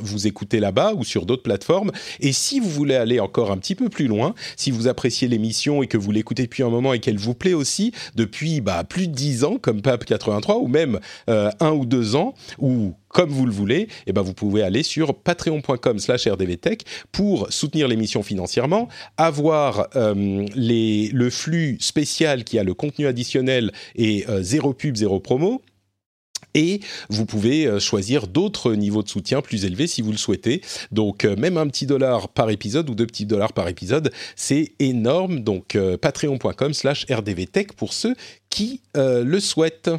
vous 0.03 0.27
écoutez 0.27 0.61
là-bas 0.61 0.93
ou 0.97 1.05
sur 1.05 1.27
d'autres 1.27 1.42
plateforme. 1.43 1.93
Et 2.21 2.33
si 2.33 2.61
vous 2.61 2.71
voulez 2.71 2.95
aller 2.95 3.21
encore 3.21 3.51
un 3.51 3.59
petit 3.59 3.75
peu 3.75 3.89
plus 3.89 4.07
loin, 4.07 4.35
si 4.57 4.71
vous 4.71 4.89
appréciez 4.89 5.29
l'émission 5.29 5.83
et 5.83 5.87
que 5.87 5.99
vous 5.99 6.11
l'écoutez 6.11 6.45
depuis 6.45 6.63
un 6.63 6.71
moment 6.71 6.93
et 6.93 7.01
qu'elle 7.01 7.19
vous 7.19 7.35
plaît 7.35 7.55
aussi 7.55 7.93
depuis 8.15 8.61
bah, 8.61 8.85
plus 8.85 9.09
de 9.09 9.15
10 9.15 9.45
ans, 9.45 9.57
comme 9.61 9.83
Pape 9.83 10.05
83, 10.05 10.59
ou 10.59 10.69
même 10.69 11.01
euh, 11.29 11.51
un 11.61 11.73
ou 11.73 11.87
deux 11.87 12.17
ans, 12.17 12.35
ou 12.59 12.95
comme 13.13 13.31
vous 13.31 13.47
le 13.47 13.53
voulez, 13.53 13.89
eh 14.07 14.13
ben 14.13 14.23
vous 14.23 14.33
pouvez 14.35 14.63
aller 14.63 14.83
sur 14.83 15.15
patreon.com 15.15 15.99
slash 15.99 16.27
rdvtech 16.27 16.83
pour 17.13 17.53
soutenir 17.53 17.87
l'émission 17.87 18.23
financièrement, 18.23 18.89
avoir 19.19 19.89
euh, 19.97 20.47
les, 20.55 21.09
le 21.13 21.31
flux 21.31 21.77
spécial 21.81 22.45
qui 22.45 22.59
a 22.59 22.65
le 22.65 22.75
contenu 22.75 23.07
additionnel 23.07 23.73
et 23.97 24.25
euh, 24.29 24.43
zéro 24.43 24.73
pub, 24.73 24.97
zéro 24.97 25.21
promo, 25.21 25.63
et 26.55 26.81
vous 27.09 27.27
pouvez 27.27 27.67
euh, 27.67 27.81
choisir 27.81 28.27
d'autres 28.27 28.75
niveaux 28.75 29.03
de 29.03 29.09
soutien 29.09 29.41
plus 29.41 29.65
élevés 29.65 29.87
si 29.87 30.03
vous 30.03 30.13
le 30.13 30.19
souhaitez. 30.19 30.63
Donc 30.91 31.25
euh, 31.25 31.37
même 31.37 31.57
un 31.57 31.67
petit 31.67 31.87
dollar 31.87 32.29
par 32.29 32.51
épisode 32.51 32.89
ou 32.91 32.95
deux 32.95 33.07
petits 33.07 33.27
dollars 33.27 33.53
par 33.53 33.69
épisode, 33.69 34.13
c'est 34.37 34.73
énorme. 34.79 35.41
Donc 35.41 35.77
euh, 35.77 35.97
patreon.com 35.97 36.75
slash 36.75 37.07
rdvtech 37.11 37.73
pour 37.75 37.93
ceux 37.93 38.15
qui 38.51 38.81
le 38.95 39.41
souhaitent. 39.41 39.91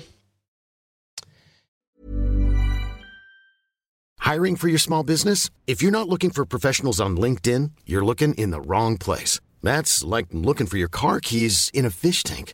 Hiring 4.19 4.55
for 4.55 4.69
your 4.69 4.79
small 4.79 5.03
business? 5.03 5.49
If 5.67 5.81
you're 5.81 5.91
not 5.91 6.07
looking 6.07 6.31
for 6.31 6.45
professionals 6.45 7.01
on 7.01 7.17
LinkedIn, 7.17 7.71
you're 7.85 8.05
looking 8.05 8.33
in 8.35 8.51
the 8.51 8.61
wrong 8.61 8.97
place. 8.97 9.41
That's 9.61 10.03
like 10.03 10.27
looking 10.31 10.67
for 10.67 10.77
your 10.77 10.87
car 10.87 11.19
keys 11.19 11.69
in 11.73 11.85
a 11.85 11.89
fish 11.89 12.23
tank. 12.23 12.53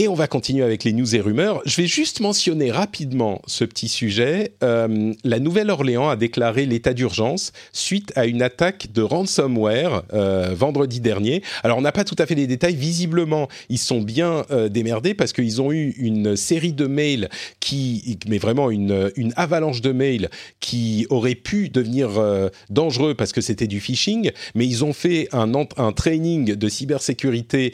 Et 0.00 0.06
on 0.06 0.14
va 0.14 0.28
continuer 0.28 0.62
avec 0.62 0.84
les 0.84 0.92
news 0.92 1.16
et 1.16 1.20
rumeurs. 1.20 1.60
Je 1.66 1.74
vais 1.82 1.88
juste 1.88 2.20
mentionner 2.20 2.70
rapidement 2.70 3.42
ce 3.48 3.64
petit 3.64 3.88
sujet. 3.88 4.52
Euh, 4.62 5.12
la 5.24 5.40
Nouvelle-Orléans 5.40 6.08
a 6.08 6.14
déclaré 6.14 6.66
l'état 6.66 6.94
d'urgence 6.94 7.50
suite 7.72 8.12
à 8.14 8.26
une 8.26 8.40
attaque 8.40 8.92
de 8.94 9.02
ransomware 9.02 10.04
euh, 10.12 10.54
vendredi 10.54 11.00
dernier. 11.00 11.42
Alors 11.64 11.78
on 11.78 11.80
n'a 11.80 11.90
pas 11.90 12.04
tout 12.04 12.14
à 12.20 12.26
fait 12.26 12.36
les 12.36 12.46
détails. 12.46 12.76
Visiblement, 12.76 13.48
ils 13.70 13.78
sont 13.78 14.00
bien 14.00 14.46
euh, 14.52 14.68
démerdés 14.68 15.14
parce 15.14 15.32
qu'ils 15.32 15.60
ont 15.60 15.72
eu 15.72 15.96
une 15.98 16.36
série 16.36 16.72
de 16.72 16.86
mails 16.86 17.28
qui, 17.58 18.20
mais 18.28 18.38
vraiment 18.38 18.70
une, 18.70 19.10
avalanche 19.34 19.80
de 19.80 19.90
mails 19.90 20.30
qui 20.60 21.08
aurait 21.10 21.34
pu 21.34 21.70
devenir 21.70 22.10
dangereux 22.70 23.14
parce 23.14 23.32
que 23.32 23.40
c'était 23.40 23.66
du 23.66 23.80
phishing. 23.80 24.30
Mais 24.54 24.64
ils 24.64 24.84
ont 24.84 24.92
fait 24.92 25.28
un, 25.32 25.52
un 25.76 25.92
training 25.92 26.54
de 26.54 26.68
cybersécurité 26.68 27.72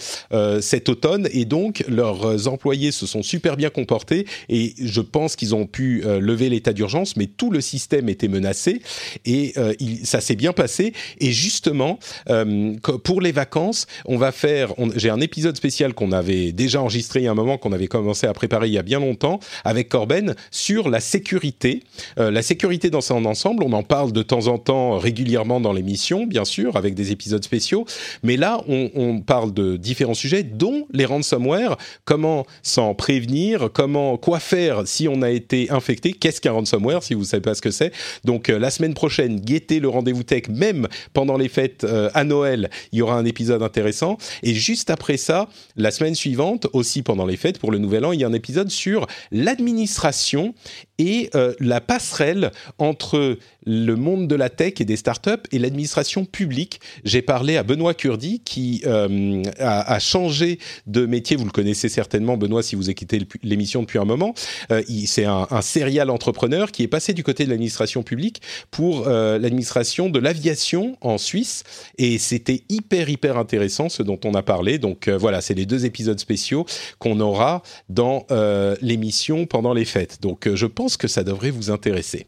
cet 0.63 0.89
automne 0.89 1.29
et 1.31 1.45
donc 1.45 1.85
leur 1.87 2.13
leurs 2.22 2.48
employés 2.48 2.92
se 2.92 3.07
sont 3.07 3.22
super 3.22 3.57
bien 3.57 3.70
comportés 3.70 4.27
et 4.48 4.74
je 4.81 5.00
pense 5.00 5.37
qu'ils 5.37 5.55
ont 5.55 5.66
pu 5.66 6.03
euh, 6.05 6.20
lever 6.20 6.48
l'état 6.48 6.72
d'urgence, 6.72 7.16
mais 7.16 7.27
tout 7.27 7.50
le 7.50 7.61
système 7.61 8.09
était 8.09 8.29
menacé 8.29 8.83
et 9.24 9.53
euh, 9.57 9.74
ça 10.03 10.20
s'est 10.20 10.37
bien 10.37 10.53
passé. 10.53 10.92
Et 11.20 11.33
justement, 11.33 11.98
euh, 12.31 12.74
pour 13.05 13.20
les 13.20 13.33
vacances, 13.33 13.87
on 14.05 14.16
va 14.16 14.33
faire. 14.33 14.72
J'ai 14.96 15.11
un 15.11 15.20
épisode 15.20 15.57
spécial 15.57 15.94
qu'on 15.94 16.12
avait 16.12 16.53
déjà 16.53 16.81
enregistré 16.81 17.20
il 17.20 17.24
y 17.24 17.29
a 17.29 17.31
un 17.31 17.35
moment, 17.35 17.59
qu'on 17.59 17.72
avait 17.72 17.87
commencé 17.87 18.27
à 18.27 18.33
préparer 18.33 18.68
il 18.68 18.72
y 18.72 18.79
a 18.79 18.83
bien 18.83 19.00
longtemps 19.00 19.40
avec 19.64 19.88
Corben 19.88 20.35
sur 20.50 20.88
la 20.88 21.00
sécurité. 21.00 21.83
la 22.16 22.42
sécurité 22.42 22.90
dans 22.90 23.00
son 23.00 23.24
ensemble, 23.24 23.64
on 23.64 23.72
en 23.72 23.83
parle 23.83 24.12
de 24.12 24.22
temps 24.22 24.46
en 24.46 24.59
temps 24.59 24.98
régulièrement 24.98 25.61
dans 25.61 25.72
l'émission, 25.72 26.27
bien 26.27 26.44
sûr, 26.44 26.77
avec 26.77 26.94
des 26.94 27.12
épisodes 27.12 27.44
spéciaux. 27.44 27.85
Mais 28.22 28.37
là, 28.37 28.61
on, 28.68 28.90
on 28.94 29.20
parle 29.20 29.53
de 29.53 29.77
différents 29.77 30.14
sujets, 30.14 30.42
dont 30.42 30.87
les 30.92 31.05
ransomware, 31.05 31.77
comment 32.05 32.47
s'en 32.62 32.95
prévenir, 32.95 33.71
comment 33.73 34.17
quoi 34.17 34.40
faire 34.40 34.87
si 34.87 35.09
on 35.09 35.23
a 35.23 35.31
été 35.31 35.71
infecté, 35.71 36.12
qu'est-ce 36.12 36.40
qu'un 36.40 36.53
ransomware 36.53 37.03
si 37.03 37.14
vous 37.14 37.25
savez 37.25 37.40
pas 37.40 37.55
ce 37.55 37.62
que 37.62 37.71
c'est. 37.71 37.93
Donc 38.25 38.49
euh, 38.49 38.59
la 38.59 38.71
semaine 38.71 38.95
prochaine, 38.95 39.40
guettez 39.40 39.81
le 39.81 39.88
rendez-vous 39.88 40.23
tech 40.23 40.49
même 40.49 40.88
pendant 41.12 41.37
les 41.37 41.49
fêtes 41.49 41.85
euh, 41.85 42.11
à 42.14 42.25
Noël, 42.25 42.71
il 42.93 42.99
y 42.99 43.03
aura 43.03 43.17
un 43.17 43.25
épisode 43.25 43.62
intéressant 43.62 44.19
et 44.43 44.55
juste 44.55 44.90
après 44.90 45.17
ça, 45.17 45.49
la 45.77 45.90
semaine 45.90 46.14
suivante 46.14 46.67
aussi 46.73 47.03
pendant 47.03 47.27
les 47.27 47.37
fêtes 47.37 47.59
pour 47.59 47.73
le 47.73 47.79
nouvel 47.79 48.05
an, 48.05 48.12
il 48.12 48.21
y 48.21 48.25
a 48.25 48.29
un 48.29 48.33
épisode 48.33 48.71
sur 48.71 49.07
l'administration 49.33 50.55
et 50.99 51.31
la 51.61 51.81
passerelle 51.81 52.51
entre 52.79 53.39
le 53.67 53.95
monde 53.95 54.29
de 54.29 54.35
la 54.35 54.51
tech 54.51 54.75
et 54.81 54.85
des 54.85 54.97
startups 54.97 55.31
et 55.53 55.59
l'administration 55.59 56.25
publique. 56.25 56.81
J'ai 57.05 57.23
parlé 57.23 57.57
à 57.57 57.63
Benoît 57.63 57.95
Curdi 57.95 58.41
qui 58.45 58.83
euh, 58.87 59.43
a, 59.59 59.99
changé 59.99 60.59
de 60.87 61.07
métier. 61.07 61.37
Vous 61.37 61.45
le 61.45 61.51
connaissez 61.51 61.89
certainement, 61.89 62.37
Benoît, 62.37 62.63
si 62.63 62.77
vous 62.77 62.91
écoutez 62.91 63.21
l'émission 63.43 63.81
depuis 63.81 63.99
un 63.99 64.05
moment. 64.05 64.35
Euh, 64.71 64.83
c'est 65.07 65.25
un, 65.25 65.47
un 65.51 65.63
serial 65.63 66.11
entrepreneur 66.11 66.71
qui 66.71 66.83
est 66.83 66.88
passé 66.88 67.13
du 67.13 67.23
côté 67.23 67.45
de 67.45 67.51
l'administration 67.51 68.03
publique 68.03 68.42
pour 68.71 69.07
euh, 69.07 69.38
l'administration 69.38 70.09
de 70.09 70.19
l'aviation 70.19 70.97
en 71.01 71.19
Suisse. 71.19 71.65
Et 71.99 72.19
c'était 72.19 72.65
hyper, 72.69 73.09
hyper 73.09 73.38
intéressant 73.38 73.88
ce 73.88 74.03
dont 74.03 74.19
on 74.25 74.35
a 74.35 74.42
parlé. 74.42 74.79
Donc 74.79 75.09
euh, 75.09 75.17
voilà, 75.17 75.40
c'est 75.40 75.55
les 75.55 75.67
deux 75.67 75.87
épisodes 75.87 76.19
spéciaux 76.19 76.67
qu'on 76.99 77.21
aura 77.21 77.63
dans 77.88 78.27
euh, 78.31 78.77
l'émission 78.81 79.47
pendant 79.47 79.73
les 79.73 79.85
fêtes. 79.85 80.19
Donc 80.21 80.49
je 80.53 80.67
pense 80.67 80.84
que 80.97 81.09
ça 81.09 81.25
devrait 81.25 81.51
vous 81.51 81.71
intéresser. 81.71 82.27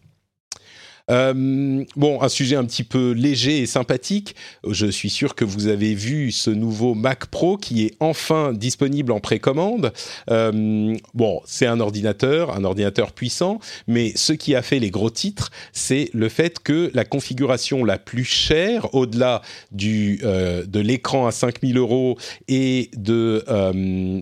Euh, 1.10 1.84
bon, 1.94 2.20
un 2.22 2.28
sujet 2.28 2.56
un 2.56 2.64
petit 2.64 2.84
peu 2.84 3.12
léger 3.12 3.60
et 3.60 3.66
sympathique. 3.66 4.34
Je 4.68 4.86
suis 4.86 5.10
sûr 5.10 5.34
que 5.34 5.44
vous 5.44 5.68
avez 5.68 5.94
vu 5.94 6.32
ce 6.32 6.50
nouveau 6.50 6.94
Mac 6.94 7.26
Pro 7.26 7.56
qui 7.56 7.84
est 7.84 7.94
enfin 8.00 8.52
disponible 8.52 9.12
en 9.12 9.20
précommande. 9.20 9.92
Euh, 10.30 10.96
bon, 11.14 11.40
c'est 11.44 11.66
un 11.66 11.80
ordinateur, 11.80 12.56
un 12.56 12.64
ordinateur 12.64 13.12
puissant, 13.12 13.60
mais 13.86 14.12
ce 14.16 14.32
qui 14.32 14.54
a 14.54 14.62
fait 14.62 14.78
les 14.78 14.90
gros 14.90 15.10
titres, 15.10 15.50
c'est 15.72 16.10
le 16.12 16.28
fait 16.28 16.58
que 16.58 16.90
la 16.94 17.04
configuration 17.04 17.84
la 17.84 17.98
plus 17.98 18.24
chère, 18.24 18.94
au-delà 18.94 19.42
du 19.70 20.20
euh, 20.24 20.64
de 20.66 20.80
l'écran 20.80 21.26
à 21.26 21.30
5000 21.30 21.78
euros 21.78 22.18
et 22.48 22.90
de 22.96 23.44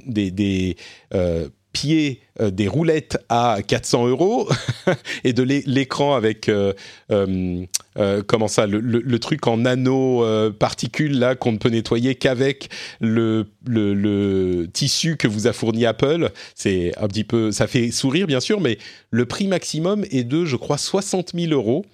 des, 0.07 0.31
des 0.31 0.77
pieds 1.73 2.21
euh, 2.41 2.51
des 2.51 2.67
roulettes 2.67 3.17
à 3.29 3.59
400 3.65 4.09
euros 4.09 4.49
et 5.25 5.33
de 5.33 5.45
l'écran 5.45 6.17
avec 6.17 6.49
euh, 6.49 6.73
euh, 7.13 7.65
comment 8.27 8.49
ça 8.49 8.67
le, 8.67 8.81
le, 8.81 9.19
truc 9.21 9.47
en 9.47 9.59
nano 9.59 10.25
particules 10.59 11.17
là 11.17 11.37
qu'on 11.37 11.53
ne 11.53 11.59
peut 11.59 11.69
nettoyer 11.69 12.17
qu'avec 12.17 12.71
le, 13.01 13.47
le, 13.65 14.67
tissu 14.73 15.17
que 15.17 15.29
vous 15.29 15.47
a 15.47 15.53
fourni 15.53 15.87
Apple. 15.87 16.31
C'est 16.57 16.91
un 16.97 17.07
petit 17.07 17.23
peu 17.23 17.53
ça 17.53 17.69
fait 17.69 17.93
sourire 17.93 18.27
bien 18.27 18.41
sûr 18.41 18.61
mais 18.61 18.79
le 19.11 19.27
prix 19.27 19.47
maximum 19.47 20.05
est 20.11 20.25
de 20.25 20.45
je 20.45 20.57
crois 20.57 20.79
60 20.79 21.35
000 21.35 21.53
euros 21.53 21.87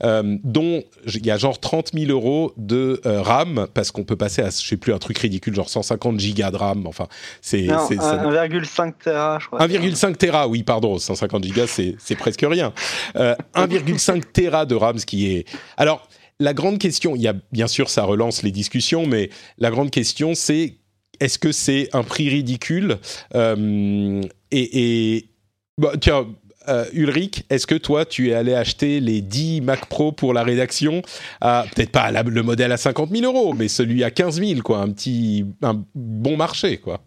dont 0.00 0.84
il 1.12 1.26
y 1.26 1.32
a 1.32 1.38
genre 1.38 1.58
30 1.58 1.90
000 1.92 2.12
euros 2.12 2.52
de 2.56 3.00
RAM 3.04 3.66
parce 3.74 3.90
qu'on 3.90 4.04
peut 4.04 4.16
passer 4.16 4.42
à 4.42 4.50
je 4.50 4.64
sais 4.64 4.76
plus 4.76 4.92
un 4.92 4.98
truc 4.98 5.18
ridicule 5.18 5.56
genre 5.56 5.68
150 5.68 6.20
gigas 6.20 6.52
de 6.52 6.56
RAM. 6.56 6.86
Enfin 6.86 7.08
c'est 7.42 7.62
1,5 7.62 8.92
Tera 9.02 9.40
je 9.40 9.46
crois 9.48 9.58
1,5 9.90 10.16
Tera, 10.16 10.48
oui, 10.48 10.62
pardon, 10.62 10.98
150 10.98 11.44
gigas, 11.44 11.66
c'est 11.66 12.16
presque 12.16 12.44
rien. 12.48 12.72
1,5 13.14 14.16
euh, 14.16 14.20
Tera 14.32 14.66
de 14.66 14.74
RAM, 14.74 14.98
ce 14.98 15.06
qui 15.06 15.26
est... 15.26 15.46
Alors, 15.76 16.08
la 16.40 16.54
grande 16.54 16.78
question, 16.78 17.16
il 17.16 17.22
y 17.22 17.28
a 17.28 17.34
bien 17.52 17.66
sûr, 17.66 17.90
ça 17.90 18.04
relance 18.04 18.42
les 18.42 18.52
discussions, 18.52 19.06
mais 19.06 19.30
la 19.58 19.70
grande 19.70 19.90
question, 19.90 20.34
c'est 20.34 20.76
est-ce 21.20 21.38
que 21.38 21.52
c'est 21.52 21.88
un 21.92 22.04
prix 22.04 22.28
ridicule 22.28 22.98
euh, 23.34 24.22
Et, 24.52 25.16
et 25.16 25.30
tiens, 26.00 26.26
euh, 26.68 26.84
Ulrich, 26.92 27.44
est-ce 27.50 27.66
que 27.66 27.74
toi, 27.74 28.04
tu 28.04 28.30
es 28.30 28.34
allé 28.34 28.54
acheter 28.54 29.00
les 29.00 29.20
10 29.20 29.62
Mac 29.62 29.86
Pro 29.86 30.12
pour 30.12 30.34
la 30.34 30.42
rédaction 30.42 31.02
Peut-être 31.40 31.90
pas 31.90 32.10
le 32.10 32.42
modèle 32.42 32.72
à 32.72 32.76
50 32.76 33.10
000 33.10 33.24
euros, 33.24 33.54
mais 33.54 33.68
celui 33.68 34.04
à 34.04 34.10
15 34.10 34.40
000, 34.40 34.60
quoi. 34.60 34.80
Un 34.80 34.90
petit, 34.90 35.44
un 35.62 35.82
bon 35.94 36.36
marché, 36.36 36.76
quoi. 36.76 37.00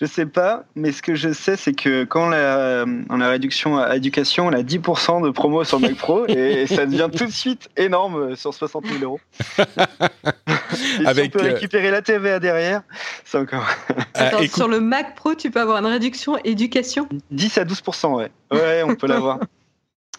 Je 0.00 0.06
sais 0.06 0.26
pas, 0.26 0.64
mais 0.76 0.92
ce 0.92 1.02
que 1.02 1.14
je 1.14 1.32
sais, 1.32 1.56
c'est 1.56 1.72
que 1.72 2.04
quand 2.04 2.28
on 2.28 2.32
a, 2.32 2.84
on 3.10 3.20
a 3.20 3.28
réduction 3.28 3.78
à 3.78 3.96
éducation, 3.96 4.46
on 4.46 4.52
a 4.52 4.62
10% 4.62 5.24
de 5.24 5.30
promo 5.30 5.64
sur 5.64 5.80
Mac 5.80 5.96
Pro 5.96 6.26
et 6.26 6.66
ça 6.68 6.86
devient 6.86 7.08
tout 7.14 7.26
de 7.26 7.32
suite 7.32 7.68
énorme 7.76 8.36
sur 8.36 8.54
60 8.54 8.86
000 8.86 9.02
euros. 9.02 9.20
Avec, 11.04 11.32
si 11.32 11.36
on 11.36 11.38
peut 11.38 11.46
euh, 11.46 11.54
récupérer 11.54 11.90
la 11.90 12.02
TVA 12.02 12.38
derrière, 12.38 12.82
c'est 13.24 13.38
encore. 13.38 13.66
Attends, 14.14 14.46
sur 14.46 14.68
le 14.68 14.80
Mac 14.80 15.16
Pro, 15.16 15.34
tu 15.34 15.50
peux 15.50 15.60
avoir 15.60 15.78
une 15.78 15.86
réduction 15.86 16.38
éducation? 16.44 17.08
10 17.30 17.58
à 17.58 17.64
12%, 17.64 18.14
ouais. 18.16 18.30
Ouais, 18.52 18.82
on 18.84 18.94
peut 18.94 19.06
l'avoir. 19.06 19.40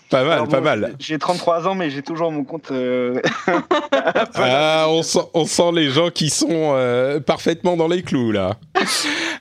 Pas 0.10 0.24
mal, 0.24 0.47
pas 0.47 0.62
mal. 0.62 0.95
J'ai 0.99 1.20
33 1.20 1.68
ans, 1.68 1.76
mais 1.76 1.91
j'ai 1.91 2.01
toujours 2.01 2.32
mon 2.32 2.43
compte. 2.43 2.72
Euh, 2.72 3.22
ah, 4.36 4.86
on 4.89 5.03
sent, 5.03 5.20
on 5.34 5.45
sent, 5.45 5.72
les 5.74 5.89
gens 5.89 6.10
qui 6.10 6.30
sont 6.30 6.47
euh, 6.49 7.20
parfaitement 7.20 7.78
dans 7.78 7.88
les 7.88 8.01
clous 8.01 8.32
là. 8.32 8.55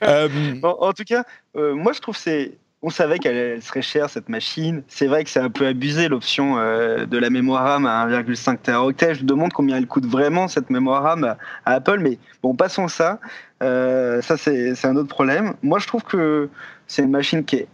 Euh, 0.01 0.29
en, 0.63 0.93
tout 0.93 1.03
cas, 1.03 1.25
moi 1.53 1.91
je 1.91 1.99
trouve 1.99 2.15
c'est. 2.15 2.53
On 2.81 2.89
savait 2.89 3.19
qu'elle 3.19 3.61
serait 3.61 3.81
chère 3.81 4.09
cette 4.09 4.29
machine. 4.29 4.81
C'est 4.87 5.07
vrai 5.07 5.25
que 5.25 5.29
c'est 5.29 5.41
un 5.41 5.49
peu 5.49 5.67
abusé 5.67 6.07
l'option 6.07 6.55
de 6.55 7.17
la 7.17 7.29
mémoire 7.29 7.65
RAM 7.65 7.85
à 7.85 8.07
1,5 8.07 8.59
Teraoctet. 8.59 9.15
Je 9.15 9.23
me 9.23 9.27
demande 9.27 9.51
combien 9.51 9.75
elle 9.75 9.87
coûte 9.87 10.05
vraiment 10.05 10.47
cette 10.47 10.69
mémoire 10.69 11.03
RAM 11.03 11.25
à, 11.25 11.37
à 11.65 11.73
Apple, 11.73 11.99
mais 11.99 12.17
bon, 12.41 12.55
passons 12.55 12.87
ça. 12.87 13.19
ça 13.59 14.37
c'est 14.37 14.85
un 14.85 14.95
autre 14.95 15.09
problème. 15.09 15.55
Moi 15.63 15.79
je 15.79 15.87
trouve 15.87 16.03
que 16.03 16.47
c'est 16.87 17.01
une 17.01 17.11
machine 17.11 17.43
qui 17.43 17.57
est 17.57 17.67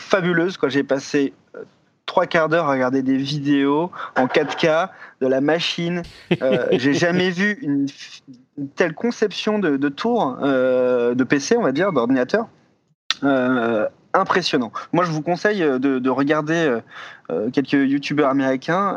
fabuleuse. 0.00 0.56
Quand 0.56 0.68
j'ai 0.68 0.82
passé 0.82 1.32
trois 2.06 2.26
quarts 2.26 2.48
d'heure 2.48 2.66
à 2.66 2.72
regarder 2.72 3.02
des 3.02 3.16
vidéos 3.16 3.90
en 4.16 4.26
4K 4.26 4.88
de 5.20 5.26
la 5.26 5.40
machine. 5.40 6.02
Euh, 6.40 6.66
j'ai 6.72 6.94
jamais 6.94 7.30
vu 7.30 7.58
une, 7.60 7.86
telle 8.76 8.94
conception 8.94 9.58
de, 9.58 9.76
de 9.76 9.88
tour 9.88 10.38
euh, 10.42 11.14
de 11.14 11.24
PC, 11.24 11.56
on 11.56 11.62
va 11.62 11.72
dire, 11.72 11.92
d'ordinateur. 11.92 12.46
Euh, 13.24 13.88
impressionnant. 14.16 14.72
Moi, 14.92 15.04
je 15.04 15.10
vous 15.10 15.22
conseille 15.22 15.60
de, 15.60 15.78
de 15.78 16.10
regarder 16.10 16.78
quelques 17.52 17.72
youtubeurs 17.72 18.30
américains. 18.30 18.96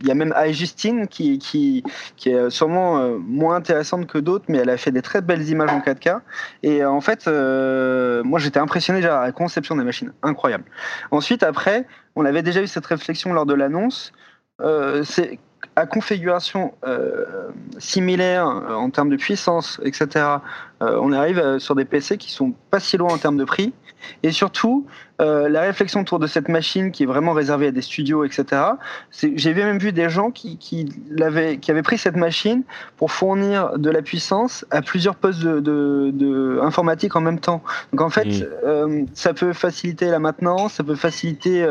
Il 0.00 0.08
y 0.08 0.10
a 0.10 0.14
même 0.14 0.34
Justine 0.50 1.08
qui, 1.08 1.38
qui, 1.38 1.82
est 2.26 2.50
sûrement 2.50 3.08
moins 3.18 3.56
intéressante 3.56 4.06
que 4.06 4.18
d'autres, 4.18 4.44
mais 4.48 4.58
elle 4.58 4.70
a 4.70 4.76
fait 4.76 4.92
des 4.92 5.02
très 5.02 5.20
belles 5.20 5.48
images 5.48 5.70
en 5.70 5.80
4K. 5.80 6.20
Et 6.62 6.84
en 6.84 7.00
fait, 7.00 7.26
moi, 7.26 8.38
j'étais 8.38 8.60
impressionné 8.60 9.00
déjà 9.00 9.20
à 9.20 9.26
la 9.26 9.32
conception 9.32 9.76
des 9.76 9.84
machines. 9.84 10.12
Incroyable. 10.22 10.64
Ensuite, 11.10 11.42
après, 11.42 11.86
on 12.16 12.24
avait 12.24 12.42
déjà 12.42 12.62
eu 12.62 12.66
cette 12.66 12.86
réflexion 12.86 13.32
lors 13.32 13.46
de 13.46 13.54
l'annonce. 13.54 14.12
Euh, 14.60 15.02
c'est 15.04 15.38
à 15.76 15.86
configuration 15.86 16.74
euh, 16.86 17.50
similaire 17.78 18.46
euh, 18.46 18.74
en 18.74 18.90
termes 18.90 19.08
de 19.08 19.16
puissance, 19.16 19.80
etc. 19.84 20.26
on 21.00 21.12
arrive 21.12 21.58
sur 21.58 21.74
des 21.74 21.84
PC 21.84 22.18
qui 22.18 22.30
sont 22.30 22.54
pas 22.70 22.80
si 22.80 22.96
loin 22.96 23.12
en 23.12 23.18
termes 23.18 23.36
de 23.36 23.44
prix. 23.44 23.72
Et 24.22 24.32
surtout, 24.32 24.86
la 25.18 25.62
réflexion 25.62 26.00
autour 26.00 26.18
de 26.18 26.26
cette 26.26 26.48
machine 26.48 26.90
qui 26.90 27.04
est 27.04 27.06
vraiment 27.06 27.32
réservée 27.32 27.68
à 27.68 27.70
des 27.70 27.80
studios, 27.80 28.24
etc. 28.24 28.62
J'ai 29.12 29.54
même 29.54 29.78
vu 29.78 29.92
des 29.92 30.10
gens 30.10 30.30
qui, 30.30 30.58
qui, 30.58 30.86
qui 31.60 31.70
avaient 31.70 31.82
pris 31.82 31.96
cette 31.96 32.16
machine 32.16 32.64
pour 32.98 33.12
fournir 33.12 33.78
de 33.78 33.88
la 33.88 34.02
puissance 34.02 34.66
à 34.70 34.82
plusieurs 34.82 35.16
postes 35.16 35.40
de, 35.40 35.60
de, 35.60 36.10
de 36.12 36.58
informatique 36.62 37.16
en 37.16 37.22
même 37.22 37.40
temps. 37.40 37.62
Donc 37.92 38.02
en 38.02 38.10
fait, 38.10 38.26
mmh. 38.26 39.06
ça 39.14 39.32
peut 39.32 39.54
faciliter 39.54 40.10
la 40.10 40.18
maintenance, 40.18 40.74
ça 40.74 40.84
peut 40.84 40.96
faciliter 40.96 41.66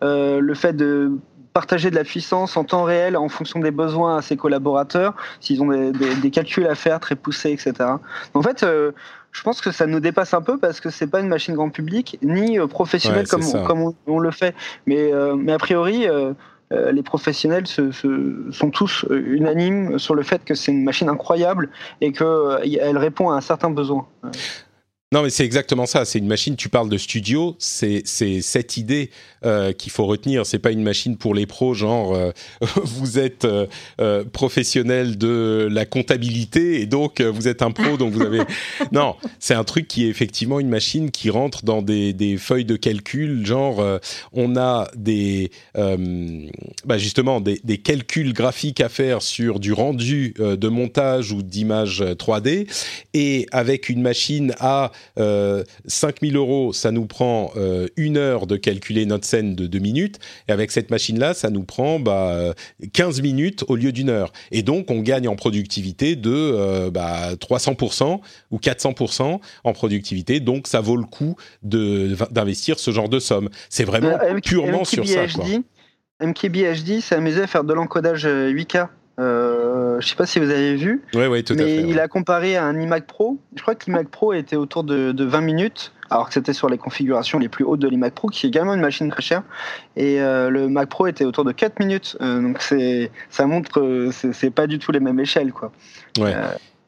le 0.00 0.54
fait 0.54 0.72
de 0.72 1.12
partager 1.54 1.88
de 1.90 1.94
la 1.94 2.04
puissance 2.04 2.56
en 2.56 2.64
temps 2.64 2.82
réel 2.82 3.16
en 3.16 3.28
fonction 3.28 3.60
des 3.60 3.70
besoins 3.70 4.18
à 4.18 4.22
ses 4.22 4.36
collaborateurs, 4.36 5.14
s'ils 5.40 5.62
ont 5.62 5.70
des, 5.70 6.30
calculs 6.30 6.66
à 6.66 6.74
faire 6.74 6.98
très 6.98 7.14
poussés, 7.14 7.52
etc. 7.52 7.72
En 8.34 8.42
fait, 8.42 8.64
euh, 8.64 8.90
je 9.30 9.42
pense 9.42 9.60
que 9.60 9.70
ça 9.70 9.86
nous 9.86 10.00
dépasse 10.00 10.34
un 10.34 10.42
peu 10.42 10.58
parce 10.58 10.80
que 10.80 10.90
c'est 10.90 11.06
pas 11.06 11.20
une 11.20 11.28
machine 11.28 11.54
grand 11.54 11.70
public 11.70 12.18
ni 12.22 12.58
euh, 12.58 12.66
professionnelle 12.66 13.28
comme, 13.28 13.44
on, 13.44 13.64
comme 13.64 13.94
on, 14.08 14.18
le 14.18 14.30
fait. 14.32 14.54
Mais, 14.86 15.12
euh, 15.12 15.36
mais 15.36 15.52
a 15.52 15.58
priori, 15.58 16.06
les 16.70 17.02
professionnels 17.04 17.68
se, 17.68 17.92
sont 18.50 18.70
tous 18.70 19.06
unanimes 19.10 20.00
sur 20.00 20.16
le 20.16 20.24
fait 20.24 20.44
que 20.44 20.56
c'est 20.56 20.72
une 20.72 20.82
machine 20.82 21.08
incroyable 21.08 21.70
et 22.00 22.10
qu'elle 22.10 22.98
répond 22.98 23.30
à 23.30 23.36
un 23.36 23.40
certain 23.40 23.70
besoin. 23.70 24.08
Non, 25.14 25.22
mais 25.22 25.30
c'est 25.30 25.44
exactement 25.44 25.86
ça. 25.86 26.04
C'est 26.04 26.18
une 26.18 26.26
machine. 26.26 26.56
Tu 26.56 26.68
parles 26.68 26.88
de 26.88 26.98
studio. 26.98 27.54
C'est 27.60 28.02
cette 28.04 28.76
idée 28.76 29.10
euh, 29.44 29.72
qu'il 29.72 29.92
faut 29.92 30.06
retenir. 30.06 30.44
C'est 30.44 30.58
pas 30.58 30.72
une 30.72 30.82
machine 30.82 31.16
pour 31.16 31.34
les 31.34 31.46
pros, 31.46 31.72
genre 31.72 32.14
euh, 32.14 32.32
vous 32.82 33.18
êtes 33.20 33.44
euh, 33.44 34.24
professionnel 34.24 35.16
de 35.16 35.68
la 35.70 35.84
comptabilité 35.84 36.80
et 36.80 36.86
donc 36.86 37.20
vous 37.20 37.46
êtes 37.46 37.62
un 37.62 37.70
pro, 37.70 37.96
donc 37.96 38.12
vous 38.12 38.22
avez. 38.22 38.40
non, 38.92 39.14
c'est 39.38 39.54
un 39.54 39.62
truc 39.62 39.86
qui 39.86 40.04
est 40.06 40.08
effectivement 40.08 40.58
une 40.58 40.68
machine 40.70 41.12
qui 41.12 41.30
rentre 41.30 41.64
dans 41.64 41.80
des, 41.80 42.12
des 42.12 42.36
feuilles 42.36 42.64
de 42.64 42.76
calcul. 42.76 43.46
Genre, 43.46 44.00
on 44.32 44.56
a 44.56 44.88
des 44.96 45.50
bah 45.74 46.98
justement 46.98 47.40
des, 47.40 47.60
des, 47.62 47.78
calculs 47.78 48.32
graphiques 48.32 48.80
à 48.80 48.88
faire 48.88 49.22
sur 49.22 49.60
du 49.60 49.72
rendu 49.72 50.34
de 50.38 50.68
montage 50.68 51.30
ou 51.30 51.42
d'image 51.42 52.02
3D 52.02 52.66
et 53.12 53.46
avec 53.52 53.88
une 53.88 54.02
machine 54.02 54.54
à 54.58 54.90
euh, 55.18 55.64
5000 55.86 56.36
euros, 56.36 56.72
ça 56.72 56.90
nous 56.90 57.06
prend 57.06 57.50
euh, 57.56 57.86
une 57.96 58.16
heure 58.16 58.46
de 58.46 58.56
calculer 58.56 59.06
notre 59.06 59.26
scène 59.26 59.54
de 59.54 59.66
deux 59.66 59.78
minutes, 59.78 60.18
et 60.48 60.52
avec 60.52 60.70
cette 60.70 60.90
machine-là, 60.90 61.34
ça 61.34 61.50
nous 61.50 61.64
prend 61.64 61.98
bah, 62.00 62.54
15 62.92 63.22
minutes 63.22 63.64
au 63.68 63.76
lieu 63.76 63.92
d'une 63.92 64.10
heure. 64.10 64.32
Et 64.50 64.62
donc, 64.62 64.90
on 64.90 65.00
gagne 65.00 65.28
en 65.28 65.36
productivité 65.36 66.16
de 66.16 66.30
euh, 66.32 66.90
bah, 66.90 67.34
300% 67.34 68.20
ou 68.50 68.58
400% 68.58 69.40
en 69.64 69.72
productivité, 69.72 70.40
donc 70.40 70.66
ça 70.66 70.80
vaut 70.80 70.96
le 70.96 71.04
coup 71.04 71.36
d'investir 71.62 72.78
ce 72.78 72.90
genre 72.90 73.08
de 73.08 73.18
somme. 73.18 73.48
C'est 73.68 73.84
vraiment 73.84 74.18
euh, 74.22 74.40
purement 74.40 74.84
sur 74.84 75.06
ça. 75.06 75.26
Quoi. 75.26 75.44
MKBHD 76.20 77.00
s'est 77.00 77.16
amusé 77.16 77.42
à 77.42 77.46
faire 77.46 77.64
de 77.64 77.74
l'encodage 77.74 78.26
8K 78.26 78.88
euh, 79.20 80.00
je 80.00 80.08
sais 80.08 80.16
pas 80.16 80.26
si 80.26 80.38
vous 80.38 80.50
avez 80.50 80.74
vu. 80.74 81.02
Tout 81.42 81.54
mais 81.54 81.62
à 81.62 81.66
fait. 81.66 81.88
Il 81.88 82.00
a 82.00 82.08
comparé 82.08 82.56
à 82.56 82.64
un 82.64 82.80
iMac 82.80 83.06
Pro. 83.06 83.38
Je 83.54 83.62
crois 83.62 83.74
que 83.74 83.86
l'iMac 83.86 84.08
Pro 84.08 84.32
était 84.32 84.56
autour 84.56 84.84
de, 84.84 85.14
20 85.24 85.40
minutes, 85.40 85.92
alors 86.10 86.28
que 86.28 86.34
c'était 86.34 86.52
sur 86.52 86.68
les 86.68 86.78
configurations 86.78 87.38
les 87.38 87.48
plus 87.48 87.64
hautes 87.64 87.80
de 87.80 87.88
l'iMac 87.88 88.14
Pro, 88.14 88.28
qui 88.28 88.46
est 88.46 88.48
également 88.48 88.74
une 88.74 88.80
machine 88.80 89.08
très 89.10 89.22
chère. 89.22 89.42
Et 89.96 90.20
euh, 90.20 90.50
le 90.50 90.68
Mac 90.68 90.88
Pro 90.88 91.06
était 91.06 91.24
autour 91.24 91.44
de 91.44 91.52
4 91.52 91.78
minutes. 91.78 92.16
Euh, 92.20 92.40
donc 92.40 92.60
c'est, 92.60 93.10
ça 93.30 93.46
montre 93.46 93.70
que 93.70 94.10
c'est 94.10 94.50
pas 94.50 94.66
du 94.66 94.78
tout 94.78 94.90
les 94.90 95.00
mêmes 95.00 95.20
échelles, 95.20 95.52
quoi. 95.52 95.70
Ouais. 96.18 96.34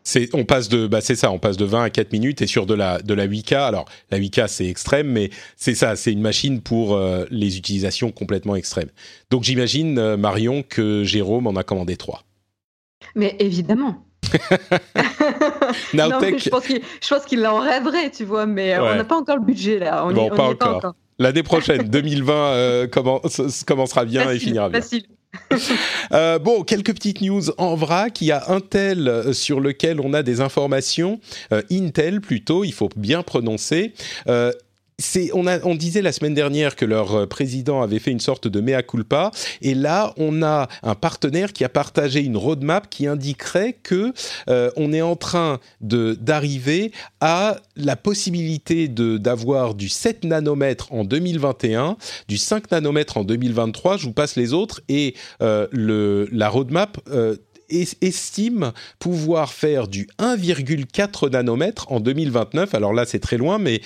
C'est, 0.08 0.28
on 0.34 0.44
passe 0.44 0.68
de, 0.68 0.86
bah 0.86 1.00
c'est 1.00 1.16
ça, 1.16 1.32
on 1.32 1.40
passe 1.40 1.56
de 1.56 1.64
20 1.64 1.82
à 1.82 1.90
4 1.90 2.12
minutes 2.12 2.40
et 2.40 2.46
sur 2.46 2.64
de 2.64 2.74
la, 2.74 3.00
de 3.00 3.12
la 3.12 3.26
8K. 3.26 3.56
Alors, 3.56 3.86
la 4.12 4.20
8K, 4.20 4.46
c'est 4.46 4.66
extrême, 4.66 5.08
mais 5.08 5.30
c'est 5.56 5.74
ça, 5.74 5.96
c'est 5.96 6.12
une 6.12 6.20
machine 6.20 6.60
pour 6.60 6.96
les 7.28 7.58
utilisations 7.58 8.12
complètement 8.12 8.54
extrêmes. 8.54 8.90
Donc, 9.30 9.42
j'imagine, 9.42 10.14
Marion, 10.14 10.62
que 10.62 11.02
Jérôme 11.02 11.48
en 11.48 11.56
a 11.56 11.64
commandé 11.64 11.96
3. 11.96 12.22
Mais 13.16 13.34
évidemment. 13.40 14.04
non, 15.92 16.08
je 16.20 17.08
pense 17.08 17.24
qu'il 17.24 17.44
en 17.44 17.58
rêverait, 17.58 18.12
tu 18.12 18.24
vois, 18.24 18.46
mais 18.46 18.78
on 18.78 18.94
n'a 18.94 19.04
pas 19.04 19.16
encore 19.16 19.38
le 19.38 19.44
budget 19.44 19.80
là. 19.80 20.06
On 20.06 20.12
bon, 20.12 20.28
pas, 20.30 20.50
encore. 20.50 20.94
L'année 21.18 21.42
prochaine, 21.42 21.88
2020, 21.88 22.32
euh, 22.34 22.86
commencera 23.66 24.04
bien 24.04 24.30
et 24.30 24.38
finira 24.38 24.68
bien. 24.68 24.80
Facile. 24.80 25.06
euh, 26.12 26.38
bon, 26.38 26.62
quelques 26.62 26.94
petites 26.94 27.20
news 27.20 27.50
en 27.58 27.74
vrac. 27.74 28.20
Il 28.20 28.26
y 28.26 28.32
a 28.32 28.50
Intel 28.50 29.08
euh, 29.08 29.32
sur 29.32 29.60
lequel 29.60 30.00
on 30.00 30.12
a 30.14 30.22
des 30.22 30.40
informations. 30.40 31.20
Euh, 31.52 31.62
Intel 31.70 32.20
plutôt, 32.20 32.64
il 32.64 32.72
faut 32.72 32.90
bien 32.96 33.22
prononcer. 33.22 33.94
On, 35.34 35.46
on, 35.46 35.74
disait 35.74 36.00
la 36.00 36.12
semaine 36.12 36.34
dernière 36.34 36.74
que 36.74 36.86
leur 36.86 37.14
euh, 37.14 37.26
président 37.26 37.82
avait 37.82 37.98
fait 37.98 38.10
une 38.10 38.20
sorte 38.20 38.48
de 38.48 38.60
mea 38.60 38.82
culpa, 38.82 39.30
et 39.60 39.74
là 39.74 40.14
on 40.16 40.42
a 40.42 40.68
un 40.82 40.94
partenaire 40.94 41.52
qui 41.52 41.64
a 41.64 41.68
partagé 41.68 42.20
une 42.20 42.36
roadmap 42.36 42.88
qui 42.88 43.06
indiquerait 43.06 43.74
que 43.74 44.12
euh, 44.48 44.70
on 44.76 44.92
est 44.92 45.02
en 45.02 45.16
train 45.16 45.60
d'arriver 45.80 46.92
à 47.20 47.56
la 47.76 47.96
possibilité 47.96 48.88
d'avoir 48.88 49.74
du 49.74 49.88
7 49.88 50.24
nanomètres 50.24 50.92
en 50.92 51.04
2021, 51.04 51.96
du 52.28 52.38
5 52.38 52.70
nanomètres 52.70 53.18
en 53.18 53.24
2023. 53.24 53.98
Je 53.98 54.06
vous 54.06 54.12
passe 54.12 54.36
les 54.36 54.54
autres 54.54 54.80
et 54.88 55.14
euh, 55.42 55.66
le, 55.72 56.28
la 56.32 56.48
roadmap 56.48 56.98
estime 58.00 58.72
pouvoir 58.98 59.52
faire 59.52 59.88
du 59.88 60.06
1,4 60.18 61.30
nanomètres 61.32 61.90
en 61.90 62.00
2029. 62.00 62.74
Alors 62.74 62.92
là, 62.92 63.04
c'est 63.06 63.18
très 63.18 63.36
loin, 63.36 63.58
mais 63.58 63.80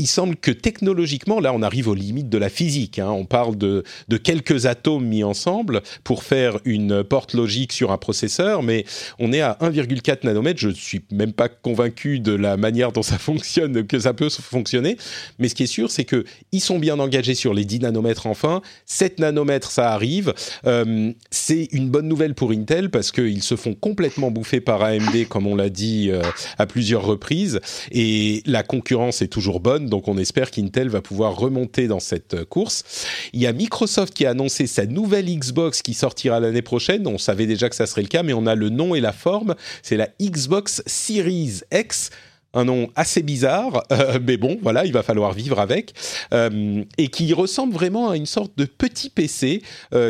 il 0.00 0.06
semble 0.06 0.36
que 0.36 0.52
technologiquement, 0.52 1.40
là, 1.40 1.52
on 1.52 1.60
arrive 1.60 1.88
aux 1.88 1.94
limites 1.94 2.28
de 2.28 2.38
la 2.38 2.48
physique. 2.48 3.00
Hein. 3.00 3.10
On 3.10 3.24
parle 3.24 3.56
de, 3.58 3.82
de, 4.06 4.16
quelques 4.16 4.66
atomes 4.66 5.04
mis 5.04 5.24
ensemble 5.24 5.82
pour 6.04 6.22
faire 6.22 6.58
une 6.64 7.02
porte 7.02 7.34
logique 7.34 7.72
sur 7.72 7.90
un 7.90 7.98
processeur, 7.98 8.62
mais 8.62 8.84
on 9.18 9.32
est 9.32 9.40
à 9.40 9.58
1,4 9.60 10.24
nanomètres. 10.24 10.60
Je 10.60 10.68
ne 10.68 10.74
suis 10.74 11.00
même 11.10 11.32
pas 11.32 11.48
convaincu 11.48 12.20
de 12.20 12.32
la 12.32 12.56
manière 12.56 12.92
dont 12.92 13.02
ça 13.02 13.18
fonctionne, 13.18 13.84
que 13.88 13.98
ça 13.98 14.14
peut 14.14 14.28
fonctionner. 14.28 14.96
Mais 15.40 15.48
ce 15.48 15.56
qui 15.56 15.64
est 15.64 15.66
sûr, 15.66 15.90
c'est 15.90 16.04
que 16.04 16.24
ils 16.52 16.60
sont 16.60 16.78
bien 16.78 17.00
engagés 17.00 17.34
sur 17.34 17.52
les 17.52 17.64
10 17.64 17.80
nanomètres 17.80 18.28
enfin. 18.28 18.62
7 18.86 19.18
nanomètres, 19.18 19.72
ça 19.72 19.90
arrive. 19.90 20.32
Euh, 20.64 21.12
c'est 21.32 21.68
une 21.72 21.90
bonne 21.90 22.06
nouvelle 22.06 22.36
pour 22.36 22.52
Intel 22.52 22.90
parce 22.90 23.10
qu'ils 23.10 23.42
se 23.42 23.56
font 23.56 23.74
complètement 23.74 24.30
bouffer 24.30 24.60
par 24.60 24.80
AMD, 24.80 25.26
comme 25.28 25.48
on 25.48 25.56
l'a 25.56 25.70
dit 25.70 26.10
euh, 26.12 26.22
à 26.56 26.66
plusieurs 26.66 27.04
reprises. 27.04 27.58
Et 27.90 28.44
la 28.46 28.62
concurrence 28.62 29.22
est 29.22 29.26
toujours 29.26 29.58
bonne 29.58 29.87
donc 29.88 30.08
on 30.08 30.18
espère 30.18 30.50
qu'Intel 30.50 30.88
va 30.88 31.00
pouvoir 31.00 31.36
remonter 31.36 31.88
dans 31.88 32.00
cette 32.00 32.34
euh, 32.34 32.44
course. 32.44 32.84
Il 33.32 33.40
y 33.40 33.46
a 33.46 33.52
Microsoft 33.52 34.14
qui 34.14 34.26
a 34.26 34.30
annoncé 34.30 34.66
sa 34.66 34.86
nouvelle 34.86 35.26
Xbox 35.26 35.82
qui 35.82 35.94
sortira 35.94 36.40
l'année 36.40 36.62
prochaine. 36.62 37.06
On 37.06 37.18
savait 37.18 37.46
déjà 37.46 37.68
que 37.68 37.76
ça 37.76 37.86
serait 37.86 38.02
le 38.02 38.08
cas, 38.08 38.22
mais 38.22 38.32
on 38.32 38.46
a 38.46 38.54
le 38.54 38.68
nom 38.68 38.94
et 38.94 39.00
la 39.00 39.12
forme. 39.12 39.54
C'est 39.82 39.96
la 39.96 40.08
Xbox 40.20 40.82
Series 40.86 41.60
X 41.72 42.10
un 42.54 42.64
nom 42.64 42.88
assez 42.96 43.22
bizarre, 43.22 43.84
euh, 43.92 44.18
mais 44.26 44.38
bon, 44.38 44.58
voilà, 44.62 44.86
il 44.86 44.92
va 44.92 45.02
falloir 45.02 45.34
vivre 45.34 45.60
avec, 45.60 45.92
euh, 46.32 46.82
et 46.96 47.08
qui 47.08 47.34
ressemble 47.34 47.74
vraiment 47.74 48.08
à 48.08 48.16
une 48.16 48.26
sorte 48.26 48.56
de 48.56 48.64
petit 48.64 49.10
PC 49.10 49.62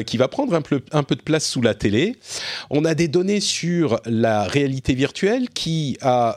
qui 0.06 0.16
va 0.16 0.28
prendre 0.28 0.54
un 0.54 0.62
peu, 0.62 0.80
un 0.92 1.02
peu 1.02 1.16
de 1.16 1.22
place 1.22 1.46
sous 1.46 1.60
la 1.60 1.74
télé. 1.74 2.16
On 2.70 2.84
a 2.84 2.94
des 2.94 3.08
données 3.08 3.40
sur 3.40 4.00
la 4.06 4.44
réalité 4.44 4.94
virtuelle 4.94 5.48
qui 5.50 5.98
a 6.00 6.36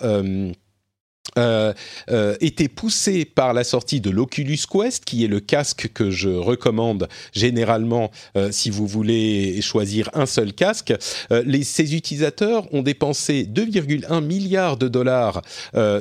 euh, 1.38 1.74
euh, 2.10 2.36
été 2.42 2.68
poussé 2.68 3.24
par 3.24 3.54
la 3.54 3.64
sortie 3.64 4.02
de 4.02 4.10
l'Oculus 4.10 4.60
Quest, 4.70 5.06
qui 5.06 5.24
est 5.24 5.28
le 5.28 5.40
casque 5.40 5.90
que 5.94 6.12
je 6.12 6.30
recommande 6.30 7.08
généralement 7.32 8.12
euh, 8.36 8.52
si 8.52 8.70
vous 8.70 8.86
voulez 8.86 9.62
choisir 9.62 10.10
un 10.14 10.26
seul 10.26 10.54
casque. 10.54 10.94
les, 11.30 11.64
ces 11.64 11.96
utilisateurs 11.96 12.74
ont 12.74 12.82
dépensé 12.82 13.44
2,1 13.44 14.22
milliards 14.24 14.78
de 14.78 14.88
dollars 14.88 15.42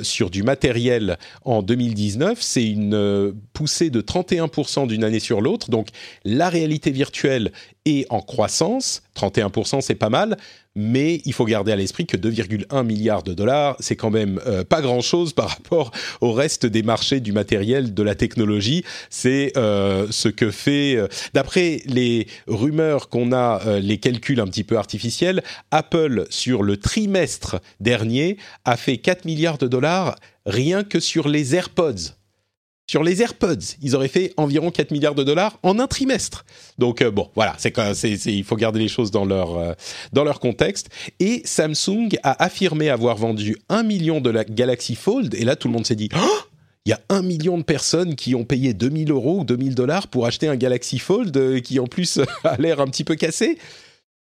sur 0.01 0.29
du 0.29 0.43
matériel 0.43 1.17
en 1.45 1.61
2019. 1.61 2.37
C'est 2.41 2.65
une 2.65 3.33
poussée 3.53 3.89
de 3.89 4.01
31% 4.01 4.87
d'une 4.87 5.03
année 5.03 5.19
sur 5.19 5.41
l'autre. 5.41 5.69
Donc 5.69 5.89
la 6.25 6.49
réalité 6.49 6.91
virtuelle 6.91 7.51
est 7.85 8.05
en 8.09 8.21
croissance. 8.21 9.01
31%, 9.15 9.81
c'est 9.81 9.95
pas 9.95 10.09
mal 10.09 10.37
mais 10.75 11.21
il 11.25 11.33
faut 11.33 11.45
garder 11.45 11.71
à 11.71 11.75
l'esprit 11.75 12.05
que 12.05 12.17
2,1 12.17 12.85
milliards 12.85 13.23
de 13.23 13.33
dollars, 13.33 13.75
c'est 13.79 13.95
quand 13.95 14.09
même 14.09 14.39
euh, 14.47 14.63
pas 14.63 14.81
grand-chose 14.81 15.33
par 15.33 15.49
rapport 15.49 15.91
au 16.21 16.31
reste 16.31 16.65
des 16.65 16.83
marchés 16.83 17.19
du 17.19 17.31
matériel, 17.31 17.93
de 17.93 18.03
la 18.03 18.15
technologie. 18.15 18.83
C'est 19.09 19.51
euh, 19.57 20.07
ce 20.11 20.29
que 20.29 20.51
fait, 20.51 20.95
euh, 20.95 21.07
d'après 21.33 21.81
les 21.85 22.27
rumeurs 22.47 23.09
qu'on 23.09 23.33
a, 23.33 23.79
les 23.79 23.97
calculs 23.97 24.39
un 24.39 24.47
petit 24.47 24.63
peu 24.63 24.77
artificiels, 24.77 25.43
Apple 25.71 26.25
sur 26.29 26.63
le 26.63 26.77
trimestre 26.77 27.59
dernier 27.79 28.37
a 28.65 28.77
fait 28.77 28.97
4 28.97 29.25
milliards 29.25 29.57
de 29.57 29.67
dollars 29.67 30.15
rien 30.45 30.83
que 30.83 30.99
sur 30.99 31.27
les 31.27 31.55
AirPods 31.55 32.15
sur 32.91 33.03
les 33.03 33.21
AirPods, 33.21 33.77
ils 33.81 33.95
auraient 33.95 34.09
fait 34.09 34.33
environ 34.35 34.69
4 34.69 34.91
milliards 34.91 35.15
de 35.15 35.23
dollars 35.23 35.57
en 35.63 35.79
un 35.79 35.87
trimestre. 35.87 36.43
Donc 36.77 37.01
euh, 37.01 37.09
bon, 37.09 37.29
voilà, 37.35 37.55
c'est 37.57 37.71
il 38.25 38.43
faut 38.43 38.57
garder 38.57 38.81
les 38.81 38.89
choses 38.89 39.11
dans 39.11 39.23
leur 39.23 39.57
euh, 39.57 39.71
dans 40.11 40.25
leur 40.25 40.41
contexte. 40.41 40.89
Et 41.21 41.41
Samsung 41.45 42.09
a 42.21 42.43
affirmé 42.43 42.89
avoir 42.89 43.15
vendu 43.15 43.55
un 43.69 43.83
million 43.83 44.19
de 44.19 44.29
la 44.29 44.43
Galaxy 44.43 44.95
Fold. 44.95 45.35
Et 45.35 45.45
là, 45.45 45.55
tout 45.55 45.69
le 45.69 45.73
monde 45.73 45.85
s'est 45.85 45.95
dit. 45.95 46.09
Oh 46.13 46.39
il 46.85 46.89
y 46.89 46.93
a 46.93 46.99
un 47.07 47.21
million 47.21 47.57
de 47.57 47.63
personnes 47.63 48.15
qui 48.15 48.35
ont 48.35 48.43
payé 48.43 48.73
2000 48.73 49.09
euros 49.09 49.39
ou 49.39 49.43
2000 49.45 49.73
dollars 49.73 50.09
pour 50.09 50.25
acheter 50.25 50.49
un 50.49 50.57
Galaxy 50.57 50.99
Fold 50.99 51.37
euh, 51.37 51.59
qui 51.61 51.79
en 51.79 51.87
plus 51.87 52.19
a 52.43 52.57
l'air 52.57 52.81
un 52.81 52.87
petit 52.87 53.05
peu 53.05 53.15
cassé. 53.15 53.57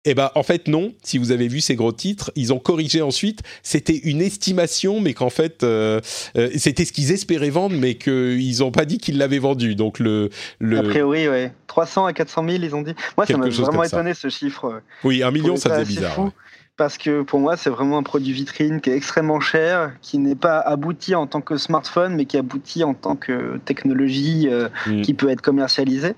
Eh 0.05 0.13
ben, 0.13 0.31
en 0.35 0.43
fait, 0.43 0.69
non. 0.69 0.93
Si 1.03 1.17
vous 1.17 1.31
avez 1.31 1.49
vu 1.49 1.59
ces 1.59 1.75
gros 1.75 1.91
titres, 1.91 2.31
ils 2.35 2.53
ont 2.53 2.59
corrigé 2.59 3.01
ensuite. 3.01 3.41
C'était 3.63 3.97
une 3.97 4.21
estimation, 4.21 5.01
mais 5.01 5.13
qu'en 5.13 5.29
fait, 5.29 5.63
euh, 5.63 5.99
euh, 6.37 6.49
c'était 6.55 6.85
ce 6.85 6.93
qu'ils 6.93 7.11
espéraient 7.11 7.49
vendre, 7.49 7.75
mais 7.77 7.95
qu'ils 7.95 8.59
n'ont 8.59 8.71
pas 8.71 8.85
dit 8.85 8.97
qu'ils 8.97 9.17
l'avaient 9.17 9.39
vendu. 9.39 9.75
Donc 9.75 9.99
le, 9.99 10.29
le... 10.59 10.79
A 10.79 10.83
priori, 10.83 11.27
ouais. 11.27 11.51
300 11.67 12.05
à 12.05 12.13
400 12.13 12.45
000, 12.47 12.63
ils 12.63 12.75
ont 12.75 12.81
dit. 12.81 12.95
Moi, 13.17 13.25
ça 13.25 13.37
m'a 13.37 13.49
vraiment 13.49 13.83
étonné 13.83 14.13
ce 14.13 14.29
chiffre. 14.29 14.81
Oui, 15.03 15.21
un 15.21 15.31
million, 15.31 15.57
ça 15.57 15.69
faisait 15.69 15.85
bizarre 15.85 16.31
parce 16.79 16.97
que 16.97 17.23
pour 17.23 17.41
moi, 17.41 17.57
c'est 17.57 17.69
vraiment 17.69 17.97
un 17.97 18.03
produit 18.03 18.31
vitrine 18.31 18.79
qui 18.79 18.89
est 18.89 18.95
extrêmement 18.95 19.41
cher, 19.41 19.91
qui 20.01 20.17
n'est 20.17 20.33
pas 20.33 20.59
abouti 20.59 21.13
en 21.13 21.27
tant 21.27 21.41
que 21.41 21.57
smartphone, 21.57 22.15
mais 22.15 22.23
qui 22.23 22.37
aboutit 22.37 22.85
en 22.85 22.93
tant 22.93 23.17
que 23.17 23.57
technologie 23.65 24.47
euh, 24.49 24.69
mm. 24.87 25.01
qui 25.01 25.13
peut 25.13 25.29
être 25.29 25.41
commercialisée. 25.41 26.15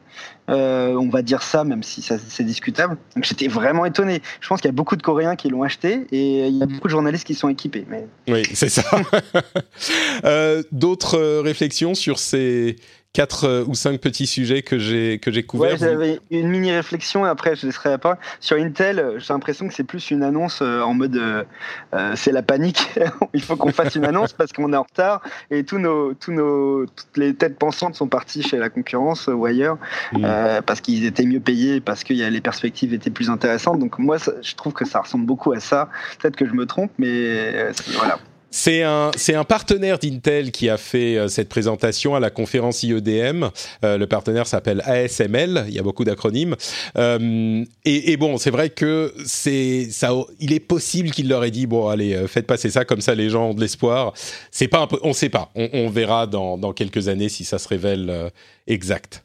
Euh, 0.51 0.93
on 0.95 1.09
va 1.09 1.21
dire 1.21 1.41
ça, 1.41 1.63
même 1.63 1.83
si 1.83 2.01
c'est 2.01 2.43
discutable. 2.43 2.97
J'étais 3.21 3.47
vraiment 3.47 3.85
étonné. 3.85 4.21
Je 4.41 4.47
pense 4.47 4.61
qu'il 4.61 4.67
y 4.67 4.73
a 4.73 4.75
beaucoup 4.75 4.95
de 4.95 5.01
Coréens 5.01 5.35
qui 5.35 5.49
l'ont 5.49 5.63
acheté 5.63 6.05
et 6.11 6.47
il 6.47 6.57
y 6.57 6.63
a 6.63 6.65
beaucoup 6.65 6.87
de 6.87 6.91
journalistes 6.91 7.25
qui 7.25 7.35
sont 7.35 7.49
équipés. 7.49 7.85
Mais... 7.89 8.07
Oui, 8.27 8.43
c'est 8.53 8.69
ça. 8.69 8.83
euh, 10.25 10.63
D'autres 10.71 11.39
réflexions 11.39 11.95
sur 11.95 12.19
ces 12.19 12.75
quatre 13.13 13.45
euh, 13.45 13.65
ou 13.67 13.75
cinq 13.75 13.99
petits 13.99 14.27
sujets 14.27 14.61
que 14.61 14.79
j'ai 14.79 15.19
que 15.19 15.31
j'ai 15.31 15.43
couverts. 15.43 15.73
Ouais, 15.73 15.77
j'avais 15.77 16.19
une 16.29 16.47
mini 16.47 16.71
réflexion 16.71 17.25
et 17.25 17.29
après 17.29 17.55
je 17.55 17.65
laisserai 17.65 17.89
la 17.89 17.97
parole. 17.97 18.17
Sur 18.39 18.57
Intel, 18.57 19.15
j'ai 19.17 19.33
l'impression 19.33 19.67
que 19.67 19.73
c'est 19.73 19.83
plus 19.83 20.11
une 20.11 20.23
annonce 20.23 20.59
euh, 20.61 20.81
en 20.81 20.93
mode 20.93 21.17
euh, 21.17 21.43
c'est 22.15 22.31
la 22.31 22.41
panique. 22.41 22.99
Il 23.33 23.41
faut 23.41 23.57
qu'on 23.57 23.71
fasse 23.71 23.95
une 23.95 24.05
annonce 24.05 24.33
parce 24.33 24.53
qu'on 24.53 24.71
est 24.71 24.77
en 24.77 24.83
retard 24.83 25.21
et 25.49 25.63
tous 25.63 25.77
nos 25.77 26.13
tous 26.13 26.31
nos 26.31 26.85
toutes 26.85 27.17
les 27.17 27.33
têtes 27.33 27.57
pensantes 27.59 27.95
sont 27.95 28.07
parties 28.07 28.43
chez 28.43 28.57
la 28.57 28.69
concurrence 28.69 29.27
ou 29.27 29.45
ailleurs 29.45 29.77
mm. 30.13 30.61
parce 30.65 30.79
qu'ils 30.79 31.05
étaient 31.05 31.25
mieux 31.25 31.41
payés 31.41 31.81
parce 31.81 32.03
que 32.03 32.13
les 32.13 32.41
perspectives 32.41 32.93
étaient 32.93 33.09
plus 33.09 33.29
intéressantes. 33.29 33.79
Donc 33.79 33.99
moi 33.99 34.17
je 34.17 34.55
trouve 34.55 34.73
que 34.73 34.85
ça 34.85 35.01
ressemble 35.01 35.25
beaucoup 35.25 35.51
à 35.51 35.59
ça. 35.59 35.89
Peut-être 36.19 36.37
que 36.37 36.47
je 36.47 36.53
me 36.53 36.65
trompe, 36.65 36.91
mais 36.97 37.71
voilà. 37.97 38.19
C'est 38.53 38.83
un, 38.83 39.11
c'est 39.15 39.33
un 39.33 39.45
partenaire 39.45 39.97
d'Intel 39.97 40.51
qui 40.51 40.69
a 40.69 40.77
fait 40.77 41.17
euh, 41.17 41.29
cette 41.29 41.47
présentation 41.47 42.15
à 42.15 42.19
la 42.19 42.29
conférence 42.29 42.83
IEDM. 42.83 43.45
Euh, 43.85 43.97
le 43.97 44.07
partenaire 44.07 44.45
s'appelle 44.45 44.81
ASML. 44.85 45.65
Il 45.69 45.73
y 45.73 45.79
a 45.79 45.83
beaucoup 45.83 46.03
d'acronymes. 46.03 46.57
Euh, 46.97 47.63
et, 47.85 48.11
et, 48.11 48.17
bon, 48.17 48.37
c'est 48.37 48.51
vrai 48.51 48.69
que 48.69 49.13
c'est 49.25 49.87
ça. 49.89 50.11
Il 50.41 50.51
est 50.51 50.59
possible 50.59 51.11
qu'il 51.11 51.29
leur 51.29 51.45
ait 51.45 51.51
dit 51.51 51.65
bon, 51.65 51.87
allez, 51.87 52.13
euh, 52.13 52.27
faites 52.27 52.45
passer 52.45 52.69
ça 52.69 52.83
comme 52.83 52.99
ça, 52.99 53.15
les 53.15 53.29
gens 53.29 53.51
ont 53.51 53.53
de 53.53 53.61
l'espoir. 53.61 54.13
C'est 54.51 54.67
pas, 54.67 54.79
un 54.79 54.87
peu, 54.87 54.99
on 55.01 55.13
sait 55.13 55.29
pas. 55.29 55.49
On, 55.55 55.69
on 55.71 55.89
verra 55.89 56.27
dans, 56.27 56.57
dans, 56.57 56.73
quelques 56.73 57.07
années 57.07 57.29
si 57.29 57.45
ça 57.45 57.57
se 57.57 57.69
révèle 57.69 58.31
exact. 58.67 59.23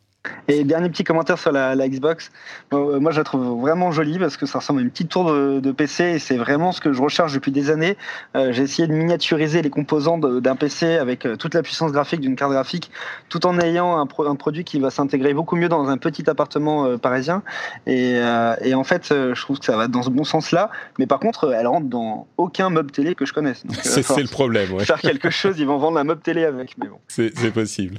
Et 0.48 0.64
dernier 0.64 0.88
petit 0.88 1.04
commentaire 1.04 1.38
sur 1.38 1.52
la, 1.52 1.74
la 1.74 1.88
Xbox. 1.88 2.30
Euh, 2.72 3.00
moi, 3.00 3.10
je 3.10 3.18
la 3.18 3.24
trouve 3.24 3.60
vraiment 3.60 3.92
jolie 3.92 4.18
parce 4.18 4.36
que 4.36 4.46
ça 4.46 4.58
ressemble 4.58 4.80
à 4.80 4.82
une 4.82 4.90
petite 4.90 5.08
tour 5.08 5.30
de, 5.32 5.60
de 5.60 5.72
PC 5.72 6.04
et 6.04 6.18
c'est 6.18 6.36
vraiment 6.36 6.72
ce 6.72 6.80
que 6.80 6.92
je 6.92 7.02
recherche 7.02 7.32
depuis 7.32 7.52
des 7.52 7.70
années. 7.70 7.96
Euh, 8.36 8.52
j'ai 8.52 8.62
essayé 8.62 8.88
de 8.88 8.92
miniaturiser 8.92 9.62
les 9.62 9.70
composants 9.70 10.18
d'un 10.18 10.56
PC 10.56 10.96
avec 10.96 11.26
euh, 11.26 11.36
toute 11.36 11.54
la 11.54 11.62
puissance 11.62 11.92
graphique 11.92 12.20
d'une 12.20 12.36
carte 12.36 12.52
graphique, 12.52 12.90
tout 13.28 13.46
en 13.46 13.58
ayant 13.58 13.98
un, 13.98 14.06
pro, 14.06 14.26
un 14.26 14.36
produit 14.36 14.64
qui 14.64 14.78
va 14.78 14.90
s'intégrer 14.90 15.34
beaucoup 15.34 15.56
mieux 15.56 15.68
dans 15.68 15.88
un 15.88 15.98
petit 15.98 16.28
appartement 16.28 16.86
euh, 16.86 16.96
parisien. 16.96 17.42
Et, 17.86 18.16
et, 18.62 18.74
en 18.74 18.84
fait, 18.84 19.08
je 19.10 19.40
trouve 19.40 19.58
que 19.58 19.64
ça 19.64 19.76
va 19.76 19.88
dans 19.88 20.02
ce 20.02 20.10
bon 20.10 20.24
sens-là. 20.24 20.70
Mais 20.98 21.06
par 21.06 21.20
contre, 21.20 21.52
elle 21.52 21.66
rentre 21.66 21.86
dans 21.86 22.26
aucun 22.36 22.70
meuble 22.70 22.90
télé 22.90 23.14
que 23.14 23.24
je 23.24 23.32
connaisse. 23.32 23.62
C'est 23.82 24.18
le 24.18 24.28
problème. 24.28 24.72
Ouais. 24.72 24.84
Faire 24.84 25.00
quelque 25.00 25.30
chose, 25.30 25.58
ils 25.58 25.66
vont 25.66 25.78
vendre 25.78 25.98
un 25.98 26.04
meuble 26.04 26.22
télé 26.22 26.44
avec. 26.44 26.76
Mais 26.78 26.88
bon. 26.88 26.98
C'est 27.08 27.52
possible. 27.52 27.98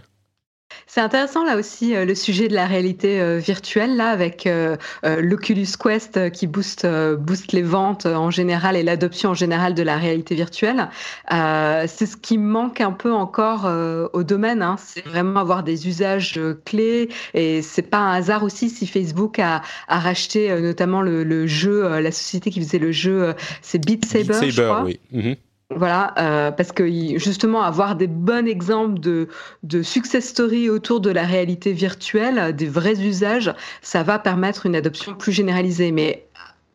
C'est 0.89 1.01
intéressant 1.01 1.43
là 1.43 1.57
aussi 1.57 1.93
euh, 1.93 2.05
le 2.05 2.15
sujet 2.15 2.47
de 2.47 2.55
la 2.55 2.65
réalité 2.65 3.19
euh, 3.19 3.39
virtuelle 3.39 3.97
là 3.97 4.09
avec 4.09 4.47
euh, 4.47 4.77
l'Oculus 5.03 5.67
Quest 5.77 6.31
qui 6.31 6.47
booste 6.47 6.87
booste 7.19 7.51
les 7.51 7.61
ventes 7.61 8.05
en 8.05 8.31
général 8.31 8.77
et 8.77 8.83
l'adoption 8.83 9.31
en 9.31 9.33
général 9.33 9.73
de 9.73 9.83
la 9.83 9.97
réalité 9.97 10.33
virtuelle. 10.35 10.87
c'est 11.29 12.05
ce 12.05 12.15
qui 12.15 12.37
manque 12.37 12.79
un 12.81 12.91
peu 12.91 13.11
encore 13.11 13.69
au 14.13 14.23
domaine. 14.23 14.61
Hein. 14.61 14.77
C'est 14.79 15.05
vraiment 15.05 15.39
avoir 15.39 15.63
des 15.63 15.87
usages 15.87 16.39
clés 16.65 17.09
et 17.33 17.61
c'est 17.61 17.81
pas 17.81 17.97
un 17.97 18.13
hasard 18.13 18.43
aussi 18.43 18.69
si 18.69 18.87
Facebook 18.87 19.39
a, 19.39 19.61
a 19.87 19.99
racheté 19.99 20.59
notamment 20.61 21.01
le, 21.01 21.23
le, 21.23 21.47
jeu, 21.47 21.99
la 21.99 22.11
société 22.11 22.49
qui 22.49 22.61
faisait 22.61 22.79
le 22.79 22.91
jeu, 22.91 23.33
c'est 23.61 23.83
Beat 23.83 24.05
Saber. 24.05 24.23
Beat 24.23 24.33
Saber, 24.33 24.51
je 24.51 24.61
crois. 24.61 24.83
oui. 24.83 24.99
-hmm. 25.13 25.35
Voilà, 25.75 26.13
euh, 26.17 26.51
parce 26.51 26.71
que 26.71 26.87
justement 27.19 27.61
avoir 27.61 27.97
des 27.97 28.07
bons 28.07 28.47
exemples 28.47 28.99
de, 28.99 29.27
de 29.63 29.81
success 29.83 30.29
story 30.29 30.69
autour 30.69 31.01
de 31.01 31.09
la 31.09 31.23
réalité 31.23 31.73
virtuelle, 31.73 32.55
des 32.55 32.67
vrais 32.67 33.01
usages, 33.01 33.53
ça 33.81 34.01
va 34.01 34.17
permettre 34.17 34.65
une 34.65 34.77
adoption 34.77 35.13
plus 35.13 35.33
généralisée. 35.33 35.91
Mais 35.91 36.25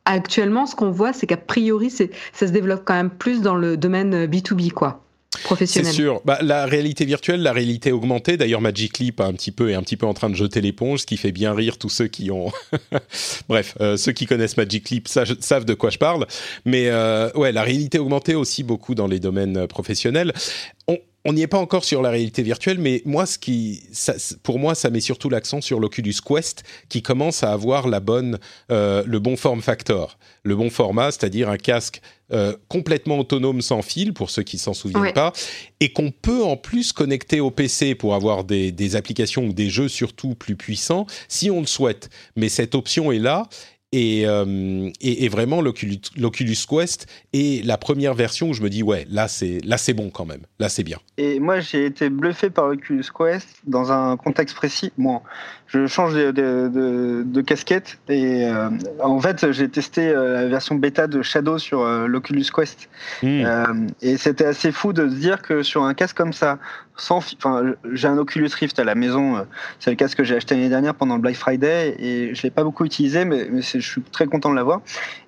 actuellement, 0.04 0.66
ce 0.66 0.76
qu'on 0.76 0.90
voit, 0.90 1.14
c'est 1.14 1.26
qu'a 1.26 1.38
priori, 1.38 1.90
ça 1.90 2.06
se 2.34 2.52
développe 2.52 2.84
quand 2.84 2.94
même 2.94 3.10
plus 3.10 3.40
dans 3.40 3.56
le 3.56 3.78
domaine 3.78 4.26
B2B, 4.26 4.72
quoi. 4.72 5.02
C'est 5.64 5.84
sûr. 5.84 6.20
Bah, 6.24 6.38
la 6.42 6.66
réalité 6.66 7.04
virtuelle, 7.04 7.42
la 7.42 7.52
réalité 7.52 7.90
augmentée. 7.90 8.36
D'ailleurs, 8.36 8.60
Magic 8.60 8.98
Leap 8.98 9.20
a 9.20 9.26
un 9.26 9.32
petit 9.32 9.50
peu 9.50 9.70
est 9.70 9.74
un 9.74 9.82
petit 9.82 9.96
peu 9.96 10.06
en 10.06 10.14
train 10.14 10.28
de 10.28 10.34
jeter 10.34 10.60
l'éponge, 10.60 11.00
ce 11.00 11.06
qui 11.06 11.16
fait 11.16 11.32
bien 11.32 11.54
rire 11.54 11.78
tous 11.78 11.88
ceux 11.88 12.06
qui 12.06 12.30
ont. 12.30 12.52
Bref, 13.48 13.74
euh, 13.80 13.96
ceux 13.96 14.12
qui 14.12 14.26
connaissent 14.26 14.56
Magic 14.56 14.90
Leap 14.90 15.08
savent 15.08 15.64
de 15.64 15.74
quoi 15.74 15.90
je 15.90 15.98
parle. 15.98 16.26
Mais 16.64 16.88
euh, 16.88 17.30
ouais, 17.32 17.52
la 17.52 17.62
réalité 17.62 17.98
augmentée 17.98 18.34
aussi 18.34 18.62
beaucoup 18.62 18.94
dans 18.94 19.06
les 19.06 19.20
domaines 19.20 19.66
professionnels. 19.66 20.32
On, 20.86 20.98
on 21.24 21.32
n'y 21.32 21.42
est 21.42 21.46
pas 21.46 21.58
encore 21.58 21.84
sur 21.84 22.02
la 22.02 22.10
réalité 22.10 22.42
virtuelle, 22.42 22.78
mais 22.78 23.00
moi, 23.04 23.26
ce 23.26 23.38
qui, 23.38 23.82
ça, 23.92 24.14
pour 24.42 24.58
moi, 24.58 24.74
ça 24.74 24.90
met 24.90 25.00
surtout 25.00 25.28
l'accent 25.30 25.60
sur 25.60 25.78
l'Oculus 25.78 26.14
Quest, 26.24 26.64
qui 26.88 27.00
commence 27.02 27.42
à 27.44 27.52
avoir 27.52 27.86
la 27.88 28.00
bonne, 28.00 28.38
euh, 28.70 29.04
le 29.06 29.18
bon 29.20 29.36
form 29.36 29.62
factor, 29.62 30.18
le 30.42 30.56
bon 30.56 30.68
format, 30.70 31.12
c'est-à-dire 31.12 31.48
un 31.48 31.58
casque 31.58 32.00
euh, 32.32 32.56
complètement 32.68 33.18
autonome 33.18 33.60
sans 33.60 33.82
fil, 33.82 34.14
pour 34.14 34.30
ceux 34.30 34.42
qui 34.42 34.58
s'en 34.58 34.72
souviennent 34.74 35.02
Ouais. 35.02 35.12
pas, 35.12 35.32
et 35.80 35.92
qu'on 35.92 36.10
peut 36.10 36.42
en 36.42 36.56
plus 36.56 36.92
connecter 36.92 37.40
au 37.40 37.50
PC 37.50 37.94
pour 37.94 38.14
avoir 38.14 38.42
des, 38.44 38.72
des 38.72 38.96
applications 38.96 39.44
ou 39.44 39.52
des 39.52 39.68
jeux 39.70 39.88
surtout 39.88 40.34
plus 40.34 40.56
puissants, 40.56 41.06
si 41.28 41.50
on 41.50 41.60
le 41.60 41.66
souhaite. 41.66 42.08
Mais 42.36 42.48
cette 42.48 42.74
option 42.74 43.12
est 43.12 43.18
là. 43.18 43.48
Et, 43.94 44.26
euh, 44.26 44.90
et, 45.02 45.24
et, 45.24 45.28
vraiment, 45.28 45.60
l'Oculus 45.60 46.56
Quest 46.66 47.06
est 47.34 47.62
la 47.64 47.76
première 47.76 48.14
version 48.14 48.48
où 48.48 48.54
je 48.54 48.62
me 48.62 48.70
dis, 48.70 48.82
ouais, 48.82 49.06
là 49.10 49.28
c'est 49.28 49.60
là 49.64 49.76
c'est 49.76 49.92
bon 49.92 50.08
quand 50.08 50.24
même, 50.24 50.40
là 50.58 50.70
c'est 50.70 50.82
bien. 50.82 50.98
Et 51.18 51.38
moi, 51.38 51.60
j'ai 51.60 51.84
été 51.84 52.08
bluffé 52.08 52.48
par 52.48 52.68
l'Oculus 52.68 53.04
Quest 53.16 53.48
dans 53.66 53.92
un 53.92 54.16
contexte 54.16 54.56
précis. 54.56 54.92
Je 55.72 55.86
change 55.86 56.14
de, 56.14 56.30
de, 56.30 56.68
de, 56.68 57.22
de 57.24 57.40
casquette 57.40 57.98
et 58.08 58.46
euh, 58.46 58.68
en 59.00 59.18
fait, 59.20 59.52
j'ai 59.52 59.68
testé 59.68 60.08
euh, 60.08 60.42
la 60.42 60.48
version 60.48 60.74
bêta 60.74 61.06
de 61.06 61.22
Shadow 61.22 61.58
sur 61.58 61.80
euh, 61.80 62.06
l'Oculus 62.06 62.44
Quest. 62.54 62.90
Mm. 63.22 63.86
et 64.02 64.16
c'était 64.18 64.44
assez 64.44 64.70
fou 64.70 64.92
de 64.92 65.08
se 65.08 65.14
dire 65.14 65.40
que 65.40 65.62
sur 65.62 65.84
un 65.84 65.94
casque 65.94 66.16
comme 66.16 66.34
ça, 66.34 66.58
sans, 66.96 67.18
enfin, 67.38 67.74
j'ai 67.92 68.06
un 68.06 68.18
Oculus 68.18 68.50
Rift 68.54 68.78
à 68.78 68.84
la 68.84 68.94
maison. 68.94 69.46
C'est 69.78 69.90
le 69.90 69.96
casque 69.96 70.18
que 70.18 70.24
j'ai 70.24 70.36
acheté 70.36 70.54
l'année 70.54 70.68
dernière 70.68 70.94
pendant 70.94 71.16
le 71.16 71.22
Black 71.22 71.36
Friday 71.36 71.96
et 71.98 72.34
je 72.34 72.42
l'ai 72.42 72.50
pas 72.50 72.64
beaucoup 72.64 72.84
utilisé, 72.84 73.24
mais, 73.24 73.48
mais 73.50 73.62
je 73.62 73.78
suis 73.78 74.02
très 74.02 74.26
content 74.26 74.50
de 74.50 74.56
l'avoir. 74.56 74.82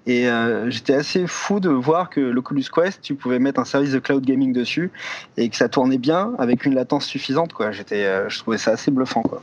Et 0.07 0.29
euh, 0.29 0.71
j'étais 0.71 0.95
assez 0.95 1.27
fou 1.27 1.61
de 1.61 1.71
voir 1.71 2.11
que 2.11 2.21
l'Oculus 2.21 2.65
Quest, 2.73 3.01
tu 3.01 3.15
pouvais 3.15 3.39
mettre 3.39 3.61
un 3.61 3.65
service 3.65 3.93
de 3.93 3.99
cloud 3.99 4.25
gaming 4.25 4.53
dessus 4.53 4.91
et 5.37 5.49
que 5.49 5.57
ça 5.57 5.69
tournait 5.69 5.99
bien 5.99 6.35
avec 6.39 6.67
une 6.67 6.75
latence 6.75 7.07
suffisante. 7.07 7.53
Quoi. 7.53 7.73
J'étais, 7.73 8.05
euh, 8.05 8.29
je 8.29 8.39
trouvais 8.39 8.59
ça 8.59 8.73
assez 8.73 8.91
bluffant. 8.91 9.23
Quoi. 9.23 9.43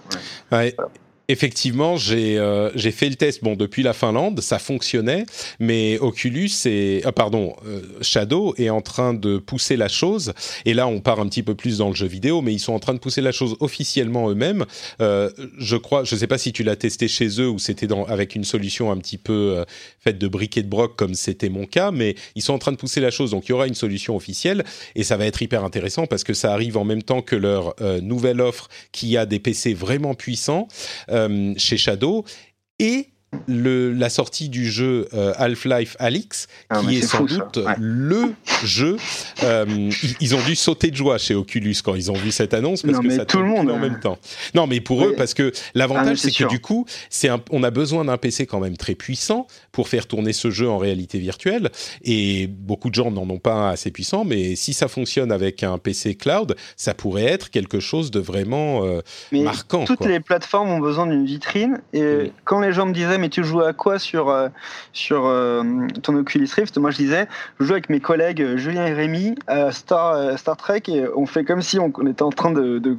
Ouais. 0.52 0.58
ouais. 0.58 0.74
Voilà 0.78 0.92
effectivement, 1.32 1.98
j'ai 1.98 2.38
euh, 2.38 2.70
fait 2.92 3.10
le 3.10 3.16
test. 3.16 3.44
Bon, 3.44 3.56
depuis 3.56 3.84
la 3.84 3.94
Finlande, 3.94 4.42
ça 4.42 4.60
fonctionnait, 4.60 5.26
mais 5.60 5.98
Oculus 6.00 6.52
est, 6.66 7.06
ah, 7.06 7.12
pardon, 7.12 7.56
euh, 7.66 7.82
Shadow 8.02 8.54
est 8.58 8.70
en 8.70 8.82
train 8.82 9.14
de 9.14 9.38
pousser 9.38 9.78
la 9.78 9.88
chose. 9.88 10.34
Et 10.66 10.74
là, 10.74 10.88
on 10.88 11.00
part 11.00 11.20
un 11.20 11.28
petit 11.28 11.44
peu 11.44 11.56
plus 11.56 11.78
dans 11.78 11.90
le 11.90 11.96
jeu 11.96 12.08
vidéo, 12.08 12.42
mais 12.42 12.54
ils 12.54 12.60
sont 12.60 12.74
en 12.74 12.80
train 12.80 12.94
de 12.94 13.00
pousser 13.00 13.22
la 13.22 13.32
chose 13.32 13.56
officiellement 13.60 14.30
eux-mêmes. 14.30 14.66
Euh, 15.02 15.30
je 15.58 15.78
crois, 15.78 16.04
je 16.04 16.16
sais 16.16 16.28
pas 16.28 16.38
si 16.38 16.52
tu 16.52 16.64
l'as 16.64 16.76
testé 16.76 17.08
chez 17.08 17.40
eux 17.40 17.50
ou 17.50 17.60
c'était 17.60 17.88
avec 18.08 18.36
une 18.36 18.44
solution 18.44 18.92
un 18.92 18.98
petit 18.98 19.18
peu 19.18 19.56
euh, 19.58 19.66
faite 20.00 20.18
de 20.18 20.28
briques 20.28 20.58
et 20.58 20.64
de 20.64 20.70
broc 20.70 20.96
comme 20.96 21.14
c'était 21.14 21.50
mon 21.50 21.66
cas, 21.66 21.92
mais 21.92 22.16
ils 22.36 22.42
sont 22.42 22.54
en 22.54 22.60
train 22.60 22.72
de 22.72 22.78
pousser 22.78 23.00
la 23.00 23.12
chose. 23.12 23.32
Donc, 23.32 23.48
il 23.48 23.52
y 23.52 23.54
aura 23.54 23.68
une 23.68 23.76
solution 23.76 24.16
officielle 24.16 24.64
et 24.96 25.04
ça 25.04 25.18
va 25.18 25.26
être 25.26 25.42
hyper 25.42 25.64
intéressant 25.64 26.08
parce 26.08 26.24
que 26.24 26.34
ça 26.34 26.54
arrive 26.54 26.78
en 26.78 26.84
même 26.84 27.04
temps 27.04 27.22
que 27.22 27.36
leur 27.36 27.76
euh, 27.82 28.02
nouvelle 28.02 28.42
offre 28.42 28.70
qui 28.92 29.18
a 29.18 29.26
des 29.26 29.40
PC 29.40 29.74
vraiment 29.74 30.14
puissants 30.14 30.68
euh, 31.10 31.21
chez 31.58 31.78
Shadow. 31.78 32.26
Et 32.80 33.11
le, 33.48 33.94
la 33.94 34.10
sortie 34.10 34.50
du 34.50 34.70
jeu 34.70 35.08
euh, 35.14 35.34
Half-Life 35.38 35.96
Alyx, 36.00 36.48
ah, 36.70 36.82
qui 36.82 36.96
est, 36.96 37.00
est, 37.00 37.02
sans 37.02 37.20
fou, 37.20 37.28
doute 37.28 37.58
ouais. 37.58 37.76
le 37.80 38.34
jeu. 38.64 38.98
Euh, 39.44 39.66
ils, 40.04 40.16
ils, 40.20 40.36
ont 40.36 40.42
dû 40.42 40.56
sauter 40.56 40.92
de 40.92 40.96
joie 40.98 41.18
chez 41.18 41.34
Oculus 41.34 41.76
quand 41.84 41.96
ils 41.96 42.12
ont 42.12 42.16
vu 42.16 42.32
cette 42.32 42.54
annonce 42.54 42.82
parce 42.82 42.96
non, 42.96 43.02
que 43.02 43.10
ça 43.10 43.26
tout 43.26 43.40
le 43.40 43.46
monde 43.46 43.72
en 43.72 43.80
même 43.80 44.00
temps. 44.00 44.18
Non, 44.54 44.68
mais 44.68 44.82
pour 44.82 45.00
oui. 45.00 45.06
eux, 45.08 45.16
parce 45.16 45.34
que 45.34 45.52
l'avantage, 45.76 46.20
ah, 46.20 46.30
c'est 46.30 46.32
que 46.32 46.50
du 46.50 46.60
coup, 46.60 46.86
c'est 47.10 47.30
on 47.52 47.64
a 47.64 47.72
besoin 47.72 48.06
d'un 48.06 48.18
PC 48.18 48.46
quand 48.46 48.60
même 48.60 48.76
très 48.76 48.96
puissant 48.96 49.48
pour 49.72 49.88
faire 49.88 50.08
tourner 50.08 50.34
ce 50.34 50.52
jeu 50.52 50.70
en 50.70 50.78
réalité 50.78 51.18
virtuelle. 51.18 51.70
Et 52.04 52.48
beaucoup 52.48 52.90
de 52.90 52.96
gens 52.96 53.12
n'en 53.12 53.30
ont 53.30 53.40
pas 53.40 53.54
un 53.54 53.70
assez 53.70 53.92
puissant, 53.92 54.26
mais 54.26 54.56
si 54.56 54.74
ça 54.74 54.90
fonctionne 54.90 55.32
avec 55.32 55.64
un 55.64 55.78
PC 55.78 56.16
cloud, 56.16 56.56
ça 56.76 56.94
pourrait 56.94 57.26
être 57.26 57.50
quelque 57.50 57.80
chose 57.80 58.12
de 58.12 58.20
vraiment 58.20 58.86
euh, 58.86 59.02
marquant. 59.32 59.86
Toutes 59.86 60.00
quoi. 60.00 60.08
les 60.08 60.20
plateformes 60.20 60.70
ont 60.70 60.80
besoin 60.80 61.08
d'une 61.08 61.26
vitrine. 61.26 61.82
Et 61.94 62.04
oui. 62.04 62.32
quand 62.44 62.60
les 62.60 62.74
gens 62.74 62.86
me 62.86 62.94
disaient, 62.94 63.21
mais 63.22 63.30
tu 63.30 63.44
joues 63.44 63.62
à 63.62 63.72
quoi 63.74 64.00
sur, 64.00 64.30
euh, 64.30 64.50
sur 64.92 65.26
euh, 65.26 65.64
ton 66.04 66.16
Oculus 66.16 66.50
Rift? 66.54 66.78
Moi, 66.78 66.92
je 66.92 66.98
disais, 66.98 67.28
je 67.60 67.66
joue 67.66 67.74
avec 67.74 67.90
mes 67.90 68.00
collègues 68.00 68.42
euh, 68.42 68.58
Julien 68.58 68.86
et 68.86 68.94
Rémi 68.94 69.36
à 69.48 69.72
Star, 69.72 70.38
Star 70.38 70.58
Trek 70.58 70.84
et 70.88 71.06
on 71.16 71.26
fait 71.26 71.46
comme 71.46 71.62
si 71.62 71.80
on, 71.80 71.94
on 71.98 72.08
était 72.08 72.24
en 72.24 72.32
train 72.32 72.52
de, 72.52 72.80
de, 72.80 72.98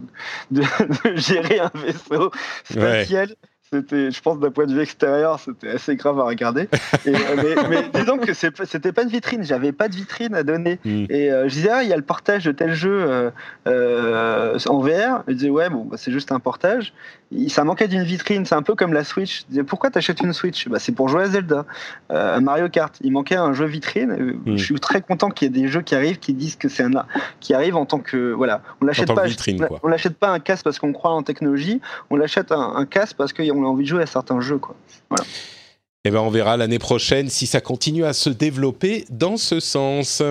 de, 0.50 0.62
de, 1.04 1.16
gérer 1.16 1.58
un 1.58 1.70
vaisseau 1.74 2.30
spatial. 2.64 3.28
Ouais 3.28 3.51
c'était, 3.72 4.10
je 4.10 4.20
pense, 4.20 4.38
d'un 4.38 4.50
point 4.50 4.66
de 4.66 4.74
vue 4.74 4.80
extérieur, 4.80 5.40
c'était 5.40 5.70
assez 5.70 5.96
grave 5.96 6.20
à 6.20 6.24
regarder. 6.24 6.68
Et, 7.06 7.12
mais, 7.12 7.54
mais, 7.70 7.84
disons 7.94 8.18
que 8.18 8.34
c'était 8.34 8.92
pas 8.92 9.02
une 9.02 9.08
vitrine, 9.08 9.42
j'avais 9.42 9.72
pas 9.72 9.88
de 9.88 9.94
vitrine 9.94 10.34
à 10.34 10.42
donner. 10.42 10.78
Mm. 10.84 11.06
Et 11.08 11.32
euh, 11.32 11.48
je 11.48 11.54
disais, 11.54 11.70
ah, 11.72 11.82
il 11.82 11.88
y 11.88 11.92
a 11.92 11.96
le 11.96 12.02
portage 12.02 12.44
de 12.44 12.52
tel 12.52 12.74
jeu 12.74 12.90
euh, 12.92 13.30
euh, 13.66 14.58
en 14.66 14.80
VR. 14.80 15.22
Je 15.26 15.32
disais, 15.32 15.50
ouais, 15.50 15.70
bon, 15.70 15.84
bah, 15.84 15.96
c'est 15.98 16.12
juste 16.12 16.32
un 16.32 16.40
portage. 16.40 16.92
Et 17.34 17.48
ça 17.48 17.64
manquait 17.64 17.88
d'une 17.88 18.02
vitrine, 18.02 18.44
c'est 18.44 18.54
un 18.54 18.62
peu 18.62 18.74
comme 18.74 18.92
la 18.92 19.04
Switch. 19.04 19.40
Je 19.40 19.46
disais, 19.48 19.62
pourquoi 19.62 19.90
t'achètes 19.90 20.20
une 20.20 20.34
Switch? 20.34 20.68
Bah, 20.68 20.78
C'est 20.78 20.92
pour 20.92 21.08
jouer 21.08 21.22
à 21.22 21.28
Zelda, 21.28 21.64
à 22.10 22.40
Mario 22.40 22.68
Kart. 22.68 22.94
Il 23.00 23.12
manquait 23.12 23.36
un 23.36 23.54
jeu 23.54 23.64
vitrine. 23.64 24.36
Mm. 24.44 24.56
Je 24.56 24.62
suis 24.62 24.74
très 24.80 25.00
content 25.00 25.30
qu'il 25.30 25.46
y 25.46 25.58
ait 25.58 25.62
des 25.62 25.68
jeux 25.68 25.80
qui 25.80 25.94
arrivent 25.94 26.18
qui 26.18 26.34
disent 26.34 26.56
que 26.56 26.68
c'est 26.68 26.82
un 26.82 26.90
qui 27.40 27.54
arrive 27.54 27.76
en 27.76 27.86
tant 27.86 28.00
que 28.00 28.32
voilà, 28.32 28.60
on 28.82 28.84
l'achète 28.84 29.14
pas, 29.14 29.24
vitrine, 29.24 29.66
on 29.82 29.88
l'achète 29.88 30.18
pas 30.18 30.28
un 30.28 30.40
casque 30.40 30.64
parce 30.64 30.78
qu'on 30.78 30.92
croit 30.92 31.12
en 31.12 31.22
technologie, 31.22 31.80
on 32.10 32.16
l'achète 32.16 32.52
un, 32.52 32.74
un 32.76 32.84
casque 32.84 33.16
parce 33.16 33.32
qu'on 33.32 33.61
a 33.64 33.68
envie 33.68 33.84
de 33.84 33.88
jouer 33.88 34.02
à 34.02 34.06
certains 34.06 34.40
jeux. 34.40 34.58
Quoi. 34.58 34.74
Voilà. 35.08 35.24
Eh 36.04 36.10
ben, 36.10 36.20
on 36.20 36.30
verra 36.30 36.56
l'année 36.56 36.78
prochaine 36.78 37.28
si 37.28 37.46
ça 37.46 37.60
continue 37.60 38.04
à 38.04 38.12
se 38.12 38.30
développer 38.30 39.04
dans 39.10 39.36
ce 39.36 39.60
sens. 39.60 40.22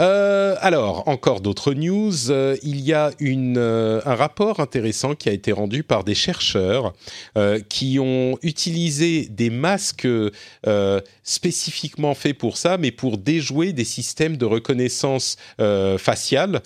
Euh, 0.00 0.56
alors, 0.60 1.06
encore 1.06 1.40
d'autres 1.40 1.72
news. 1.72 2.30
Euh, 2.30 2.56
il 2.64 2.80
y 2.80 2.92
a 2.92 3.12
euh, 3.22 4.00
un 4.04 4.14
rapport 4.14 4.58
intéressant 4.58 5.14
qui 5.14 5.28
a 5.28 5.32
été 5.32 5.52
rendu 5.52 5.84
par 5.84 6.04
des 6.04 6.14
chercheurs 6.14 6.94
qui 7.68 7.98
ont 7.98 8.38
utilisé 8.42 9.26
des 9.30 9.50
masques 9.50 10.08
spécifiquement 11.22 12.14
faits 12.14 12.36
pour 12.36 12.56
ça, 12.56 12.78
mais 12.78 12.90
pour 12.90 13.18
déjouer 13.18 13.72
des 13.72 13.84
systèmes 13.84 14.36
de 14.36 14.44
reconnaissance 14.44 15.36
faciale. 15.98 16.62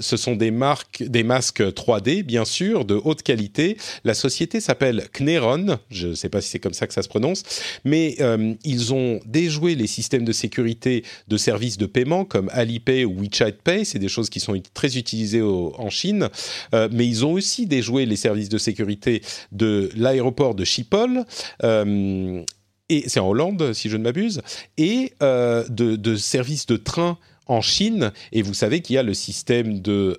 ce 0.00 0.16
sont 0.16 0.36
des, 0.36 0.50
marques, 0.50 1.02
des 1.02 1.22
masques 1.22 1.62
3D, 1.62 2.22
bien 2.22 2.44
sûr, 2.44 2.84
de 2.84 3.00
haute 3.02 3.22
qualité. 3.22 3.76
La 4.04 4.14
société 4.14 4.60
s'appelle 4.60 5.08
Kneron. 5.12 5.78
Je 5.90 6.08
ne 6.08 6.14
sais 6.14 6.28
pas 6.28 6.40
si 6.40 6.50
c'est 6.50 6.58
comme 6.58 6.74
ça 6.74 6.86
que 6.86 6.94
ça 6.94 7.02
se 7.02 7.08
prononce, 7.08 7.42
mais 7.84 8.16
ils 8.64 8.94
ont 8.94 9.20
déjoué 9.26 9.74
les 9.74 9.86
systèmes 9.86 10.24
de 10.24 10.32
sécurité 10.32 11.04
de 11.28 11.36
services 11.36 11.78
de 11.78 11.86
paiement 11.86 12.24
comme 12.24 12.50
Ali 12.52 12.69
Alipay 12.70 13.04
ou 13.04 13.20
WeChat 13.20 13.52
Pay, 13.64 13.84
c'est 13.84 13.98
des 13.98 14.08
choses 14.08 14.30
qui 14.30 14.40
sont 14.40 14.60
très 14.74 14.96
utilisées 14.96 15.42
en 15.42 15.90
Chine, 15.90 16.28
euh, 16.74 16.88
mais 16.92 17.06
ils 17.06 17.26
ont 17.26 17.32
aussi 17.32 17.66
déjoué 17.66 18.06
les 18.06 18.16
services 18.16 18.48
de 18.48 18.58
sécurité 18.58 19.22
de 19.52 19.90
l'aéroport 19.96 20.54
de 20.54 20.64
Schiphol. 20.64 21.24
Euh, 21.64 22.42
et 22.88 23.04
c'est 23.08 23.20
en 23.20 23.28
Hollande, 23.28 23.72
si 23.72 23.88
je 23.88 23.96
ne 23.96 24.02
m'abuse, 24.02 24.40
et 24.76 25.12
euh, 25.22 25.64
de, 25.68 26.16
services 26.16 26.66
de 26.66 26.76
train 26.76 27.18
en 27.46 27.60
Chine. 27.60 28.12
Et 28.32 28.42
vous 28.42 28.54
savez 28.54 28.80
qu'il 28.80 28.94
y 28.94 28.98
a 28.98 29.02
le 29.02 29.14
système 29.14 29.80
de 29.80 30.16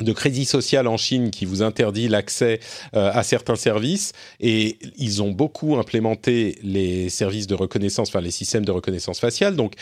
de 0.00 0.12
crédit 0.12 0.44
social 0.44 0.88
en 0.88 0.98
Chine 0.98 1.30
qui 1.30 1.46
vous 1.46 1.62
interdit 1.62 2.06
l'accès 2.06 2.60
à 2.92 3.22
certains 3.22 3.56
services 3.56 4.12
et 4.40 4.76
ils 4.98 5.22
ont 5.22 5.30
beaucoup 5.30 5.78
implémenté 5.78 6.58
les 6.62 7.08
services 7.08 7.46
de 7.46 7.54
reconnaissance, 7.54 8.08
enfin 8.10 8.20
les 8.20 8.30
systèmes 8.30 8.66
de 8.66 8.72
reconnaissance 8.72 9.20
faciale. 9.20 9.56
Donc 9.56 9.72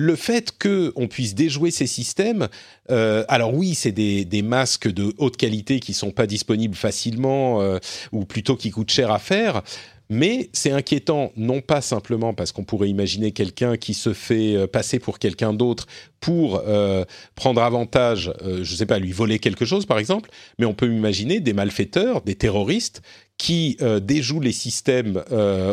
le 0.00 0.16
fait 0.16 0.56
qu'on 0.58 1.08
puisse 1.08 1.34
déjouer 1.34 1.70
ces 1.70 1.86
systèmes, 1.86 2.48
euh, 2.90 3.22
alors 3.28 3.52
oui, 3.52 3.74
c'est 3.74 3.92
des, 3.92 4.42
masques 4.42 4.90
de 4.90 5.12
haute 5.18 5.36
qualité 5.36 5.78
qui 5.78 5.92
sont 5.92 6.10
pas 6.10 6.26
disponibles 6.26 6.74
facilement, 6.74 7.60
euh, 7.60 7.78
ou 8.10 8.24
plutôt 8.24 8.56
qui 8.56 8.70
coûtent 8.70 8.90
cher 8.90 9.10
à 9.10 9.18
faire, 9.18 9.60
mais 10.08 10.48
c'est 10.54 10.70
inquiétant 10.70 11.32
non 11.36 11.60
pas 11.60 11.82
simplement 11.82 12.32
parce 12.32 12.50
qu'on 12.50 12.64
pourrait 12.64 12.88
imaginer 12.88 13.32
quelqu'un 13.32 13.76
qui 13.76 13.92
se 13.92 14.14
fait 14.14 14.56
euh, 14.56 14.66
passer 14.66 14.98
pour 14.98 15.18
quelqu'un 15.18 15.52
d'autre 15.52 15.86
pour 16.18 16.62
prendre 17.34 17.62
avantage, 17.62 18.30
je 18.44 18.58
ne 18.58 18.64
sais 18.64 18.84
pas, 18.84 18.98
lui 18.98 19.12
voler 19.12 19.38
quelque 19.38 19.64
chose 19.64 19.86
par 19.86 19.98
exemple, 19.98 20.28
mais 20.58 20.66
on 20.66 20.74
peut 20.74 20.92
imaginer 20.92 21.40
des 21.40 21.54
malfaiteurs, 21.54 22.20
des 22.20 22.34
terroristes 22.34 23.00
qui 23.40 23.78
déjouent 24.02 24.40
les 24.40 24.52
systèmes 24.52 25.22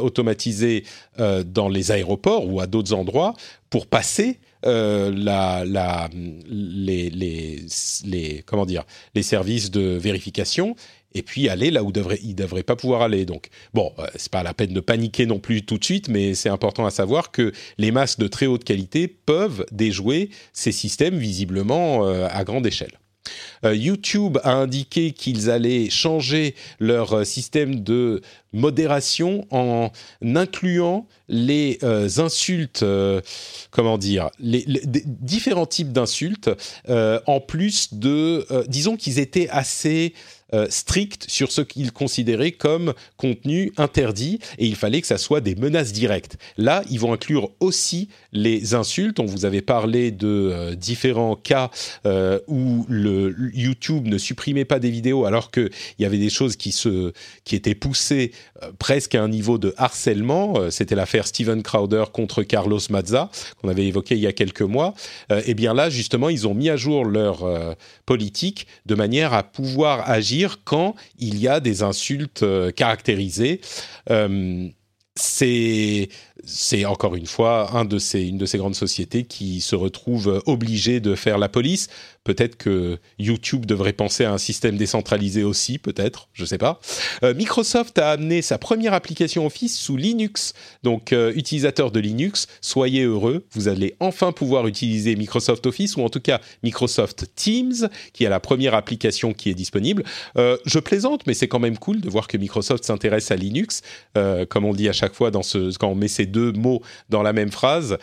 automatisés 0.01 0.85
dans 1.17 1.67
les 1.67 1.91
aéroports 1.91 2.47
ou 2.47 2.61
à 2.61 2.67
d'autres 2.67 2.93
endroits 2.93 3.33
pour 3.69 3.87
passer 3.87 4.39
euh, 4.65 5.13
la, 5.15 5.63
la, 5.65 6.09
les, 6.13 7.11
les, 7.11 7.65
les, 8.05 8.43
comment 8.45 8.65
dire, 8.65 8.83
les 9.13 9.21
services 9.21 9.69
de 9.69 9.81
vérification 9.81 10.75
et 11.13 11.21
puis 11.21 11.47
aller 11.47 11.69
là 11.69 11.83
où 11.83 11.91
devrait, 11.91 12.19
il 12.23 12.29
ne 12.29 12.33
devrait 12.33 12.63
pas 12.63 12.75
pouvoir 12.75 13.03
aller. 13.03 13.25
Donc, 13.25 13.49
bon, 13.75 13.93
euh, 13.99 14.07
c'est 14.15 14.31
pas 14.31 14.41
la 14.41 14.55
peine 14.55 14.73
de 14.73 14.79
paniquer 14.79 15.27
non 15.27 15.39
plus 15.39 15.63
tout 15.63 15.77
de 15.77 15.85
suite, 15.85 16.09
mais 16.09 16.33
c'est 16.33 16.49
important 16.49 16.87
à 16.87 16.91
savoir 16.91 17.31
que 17.31 17.51
les 17.77 17.91
masques 17.91 18.19
de 18.19 18.27
très 18.27 18.47
haute 18.47 18.63
qualité 18.63 19.07
peuvent 19.07 19.65
déjouer 19.71 20.31
ces 20.53 20.71
systèmes 20.71 21.17
visiblement 21.17 22.07
euh, 22.07 22.27
à 22.31 22.43
grande 22.43 22.65
échelle. 22.65 22.97
Euh, 23.65 23.75
YouTube 23.75 24.37
a 24.43 24.53
indiqué 24.53 25.11
qu'ils 25.11 25.49
allaient 25.49 25.89
changer 25.89 26.55
leur 26.79 27.13
euh, 27.13 27.23
système 27.23 27.83
de 27.83 28.21
modération 28.53 29.45
en 29.51 29.91
incluant 30.21 31.07
les 31.27 31.77
euh, 31.83 32.07
insultes, 32.17 32.85
comment 33.71 33.97
dire, 33.97 34.29
les, 34.39 34.65
différents 35.05 35.65
types 35.65 35.91
d'insultes, 35.91 36.49
en 36.87 37.39
plus 37.41 37.93
de, 37.93 38.45
disons 38.67 38.95
qu'ils 38.95 39.19
étaient 39.19 39.49
assez 39.49 40.13
euh, 40.53 40.67
strict 40.69 41.25
sur 41.27 41.51
ce 41.51 41.59
qu'ils 41.59 41.91
considéraient 41.91 42.53
comme 42.53 42.93
contenu 43.17 43.73
interdit 43.75 44.39
et 44.57 44.65
il 44.65 44.77
fallait 44.77 45.01
que 45.01 45.07
ça 45.07 45.17
soit 45.17 45.41
des 45.41 45.55
menaces 45.55 45.91
directes. 45.91 46.37
Là, 46.55 46.83
ils 46.89 47.01
vont 47.01 47.11
inclure 47.11 47.51
aussi 47.59 48.07
les 48.31 48.73
insultes. 48.73 49.19
On 49.19 49.25
vous 49.25 49.43
avait 49.43 49.61
parlé 49.61 50.09
de 50.11 50.27
euh, 50.27 50.75
différents 50.75 51.35
cas 51.35 51.69
euh, 52.05 52.39
où 52.47 52.85
le 52.87 53.35
YouTube 53.53 54.07
ne 54.07 54.17
supprimait 54.17 54.63
pas 54.63 54.79
des 54.79 54.89
vidéos 54.89 55.25
alors 55.25 55.51
qu'il 55.51 55.69
y 55.99 56.05
avait 56.05 56.17
des 56.17 56.29
choses 56.29 56.55
qui, 56.55 56.71
se, 56.71 57.11
qui 57.43 57.57
étaient 57.57 57.75
poussées 57.75 58.31
presque 58.79 59.15
à 59.15 59.23
un 59.23 59.27
niveau 59.27 59.57
de 59.57 59.73
harcèlement. 59.75 60.71
C'était 60.71 60.95
l'affaire 60.95 61.27
Steven 61.27 61.61
Crowder 61.61 62.05
contre 62.13 62.43
Carlos 62.43 62.79
Mazza 62.89 63.29
qu'on 63.61 63.67
avait 63.67 63.85
évoqué 63.85 64.15
il 64.15 64.21
y 64.21 64.27
a 64.27 64.33
quelques 64.33 64.61
mois. 64.61 64.93
et 65.29 65.41
eh 65.47 65.53
bien 65.53 65.73
là, 65.73 65.89
justement, 65.89 66.29
ils 66.29 66.47
ont 66.47 66.53
mis 66.53 66.69
à 66.69 66.77
jour 66.77 67.05
leur 67.05 67.45
politique 68.05 68.67
de 68.85 68.95
manière 68.95 69.33
à 69.33 69.43
pouvoir 69.43 70.09
agir 70.09 70.36
quand 70.63 70.95
il 71.17 71.37
y 71.39 71.47
a 71.47 71.59
des 71.59 71.83
insultes 71.83 72.43
euh, 72.43 72.71
caractérisées. 72.71 73.61
Euh, 74.09 74.69
c'est 75.17 76.85
encore 76.85 77.15
une 77.15 77.25
fois 77.25 77.69
une 77.73 78.37
de 78.37 78.45
ces 78.45 78.57
grandes 78.57 78.75
sociétés 78.75 79.23
qui 79.23 79.61
se 79.61 79.75
retrouve 79.75 80.41
obligée 80.45 80.99
de 80.99 81.15
faire 81.15 81.37
la 81.37 81.49
police. 81.49 81.89
Peut-être 82.27 82.57
que 82.57 82.97
YouTube 83.19 83.65
devrait 83.65 83.93
penser 83.93 84.25
à 84.25 84.33
un 84.33 84.37
système 84.37 84.75
décentralisé 84.75 85.45
aussi, 85.45 85.77
peut-être, 85.77 86.27
je 86.33 86.41
ne 86.41 86.45
sais 86.45 86.57
pas. 86.57 86.81
Euh, 87.23 87.33
Microsoft 87.33 87.97
a 87.99 88.11
amené 88.11 88.41
sa 88.41 88.57
première 88.57 88.93
application 88.93 89.45
Office 89.45 89.79
sous 89.79 89.95
Linux. 89.95 90.53
Donc, 90.83 91.13
euh, 91.13 91.31
utilisateurs 91.37 91.89
de 91.89 92.01
Linux, 92.01 92.47
soyez 92.59 93.03
heureux, 93.03 93.45
vous 93.53 93.69
allez 93.69 93.95
enfin 94.01 94.33
pouvoir 94.33 94.67
utiliser 94.67 95.15
Microsoft 95.15 95.65
Office 95.67 95.95
ou 95.95 96.01
en 96.01 96.09
tout 96.09 96.19
cas 96.19 96.41
Microsoft 96.63 97.27
Teams, 97.35 97.87
qui 98.11 98.25
est 98.25 98.29
la 98.29 98.41
première 98.41 98.73
application 98.73 99.31
qui 99.31 99.49
est 99.49 99.55
disponible. 99.55 100.03
Euh, 100.37 100.57
je 100.65 100.79
plaisante, 100.79 101.25
mais 101.27 101.33
c'est 101.33 101.47
quand 101.47 101.59
même 101.59 101.77
cool 101.77 102.01
de 102.01 102.09
voir 102.09 102.27
que 102.27 102.37
Microsoft 102.37 102.83
s'intéresse 102.83 103.31
à 103.31 103.37
Linux, 103.37 103.83
comme 104.49 104.65
on 104.65 104.73
dit 104.73 104.89
à 104.89 104.93
chaque 104.93 105.06
fois 105.15 105.31
dans 105.31 105.43
ce, 105.43 105.75
quand 105.77 105.89
on 105.89 105.95
met 105.95 106.07
ces 106.07 106.25
deux 106.25 106.51
mots 106.51 106.81
dans 107.09 107.23
la 107.23 107.33
même 107.33 107.51
phrase. 107.51 107.97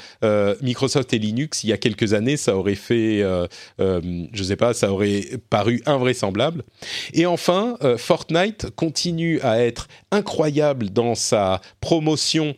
Microsoft 0.62 1.12
et 1.12 1.18
Linux, 1.18 1.64
il 1.64 1.70
y 1.70 1.72
a 1.72 1.76
quelques 1.76 2.14
années, 2.14 2.36
ça 2.36 2.56
aurait 2.56 2.74
fait 2.74 3.22
je 3.78 4.42
ne 4.42 4.44
sais 4.44 4.56
pas, 4.56 4.74
ça 4.74 4.92
aurait 4.92 5.24
paru 5.50 5.82
invraisemblable. 5.86 6.62
Et 7.12 7.26
enfin, 7.26 7.76
euh, 7.82 7.96
Fortnite 7.96 8.70
continue 8.70 9.40
à 9.40 9.60
être 9.60 9.88
incroyable 10.10 10.90
dans 10.90 11.14
sa 11.14 11.60
promotion 11.80 12.54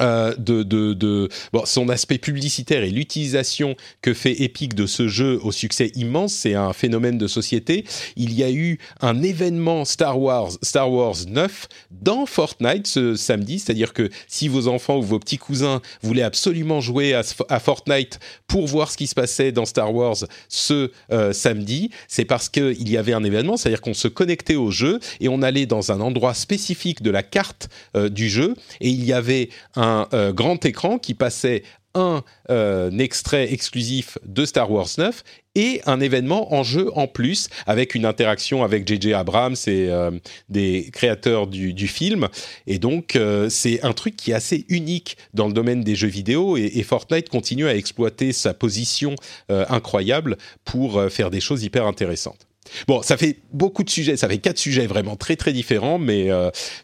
euh, 0.00 0.34
de, 0.36 0.62
de, 0.62 0.94
de 0.94 1.28
bon, 1.52 1.64
son 1.64 1.88
aspect 1.88 2.18
publicitaire 2.18 2.82
et 2.82 2.90
l'utilisation 2.90 3.76
que 4.02 4.14
fait 4.14 4.42
Epic 4.42 4.74
de 4.74 4.86
ce 4.86 5.08
jeu 5.08 5.38
au 5.42 5.52
succès 5.52 5.92
immense, 5.94 6.32
c'est 6.32 6.54
un 6.54 6.72
phénomène 6.72 7.18
de 7.18 7.26
société. 7.26 7.84
Il 8.16 8.32
y 8.32 8.42
a 8.42 8.50
eu 8.50 8.78
un 9.00 9.22
événement 9.22 9.84
Star 9.84 10.18
Wars, 10.20 10.52
Star 10.62 10.90
Wars 10.90 11.16
9 11.26 11.68
dans 11.90 12.26
Fortnite 12.26 12.86
ce 12.86 13.14
samedi, 13.14 13.58
c'est-à-dire 13.58 13.92
que 13.92 14.08
si 14.28 14.48
vos 14.48 14.68
enfants 14.68 14.98
ou 14.98 15.02
vos 15.02 15.18
petits 15.18 15.38
cousins 15.38 15.80
voulaient 16.02 16.22
absolument 16.22 16.80
jouer 16.80 17.14
à, 17.14 17.22
à 17.48 17.60
Fortnite 17.60 18.18
pour 18.46 18.66
voir 18.66 18.90
ce 18.90 18.96
qui 18.96 19.06
se 19.06 19.14
passait 19.14 19.52
dans 19.52 19.64
Star 19.64 19.94
Wars 19.94 20.16
ce 20.48 20.90
euh, 21.12 21.32
samedi, 21.32 21.90
c'est 22.08 22.24
parce 22.24 22.48
qu'il 22.48 22.88
y 22.88 22.96
avait 22.96 23.12
un 23.12 23.24
événement, 23.24 23.56
c'est-à-dire 23.56 23.80
qu'on 23.80 23.94
se 23.94 24.08
connectait 24.08 24.56
au 24.56 24.70
jeu 24.70 25.00
et 25.20 25.28
on 25.28 25.42
allait 25.42 25.66
dans 25.66 25.92
un 25.92 26.00
endroit 26.00 26.34
spécifique 26.34 27.02
de 27.02 27.10
la 27.10 27.22
carte 27.22 27.68
euh, 27.96 28.08
du 28.08 28.28
jeu 28.28 28.54
et 28.80 28.88
il 28.88 29.04
y 29.04 29.12
avait 29.12 29.50
un 29.76 29.89
un 29.90 30.08
euh, 30.12 30.32
grand 30.32 30.64
écran 30.64 30.98
qui 30.98 31.14
passait 31.14 31.62
un 31.94 32.22
euh, 32.50 32.96
extrait 32.98 33.52
exclusif 33.52 34.16
de 34.24 34.44
Star 34.44 34.70
Wars 34.70 34.88
9 34.96 35.24
et 35.56 35.80
un 35.86 35.98
événement 35.98 36.54
en 36.54 36.62
jeu 36.62 36.88
en 36.94 37.08
plus 37.08 37.48
avec 37.66 37.96
une 37.96 38.04
interaction 38.04 38.62
avec 38.62 38.86
JJ 38.86 39.12
Abrams 39.14 39.56
et 39.66 39.88
euh, 39.88 40.12
des 40.48 40.88
créateurs 40.92 41.48
du, 41.48 41.88
film. 41.88 42.28
Et 42.68 42.78
donc 42.78 43.18
c'est 43.48 43.82
un 43.82 43.92
truc 43.92 44.14
qui 44.14 44.30
est 44.30 44.34
assez 44.34 44.64
unique 44.68 45.16
dans 45.34 45.48
le 45.48 45.52
domaine 45.52 45.82
des 45.82 45.96
jeux 45.96 46.06
vidéo 46.06 46.56
et, 46.56 46.70
et 46.74 46.82
Fortnite 46.84 47.28
continue 47.28 47.66
à 47.66 47.74
exploiter 47.74 48.32
sa 48.32 48.54
position 48.54 49.16
incroyable 49.48 50.36
pour 50.64 51.02
faire 51.10 51.30
des 51.30 51.40
choses 51.40 51.64
hyper 51.64 51.86
intéressantes. 51.86 52.46
Bon, 52.86 53.02
ça 53.02 53.16
fait 53.16 53.38
beaucoup 53.52 53.82
de 53.82 53.90
sujets, 53.90 54.16
ça 54.16 54.28
fait 54.28 54.38
quatre 54.38 54.58
sujets 54.58 54.86
vraiment 54.86 55.16
très 55.16 55.34
très 55.34 55.52
différents, 55.52 55.98
mais 55.98 56.28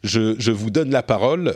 je, 0.02 0.34
je, 0.38 0.50
vous 0.50 0.70
donne 0.70 0.90
la 0.90 1.04
parole. 1.04 1.54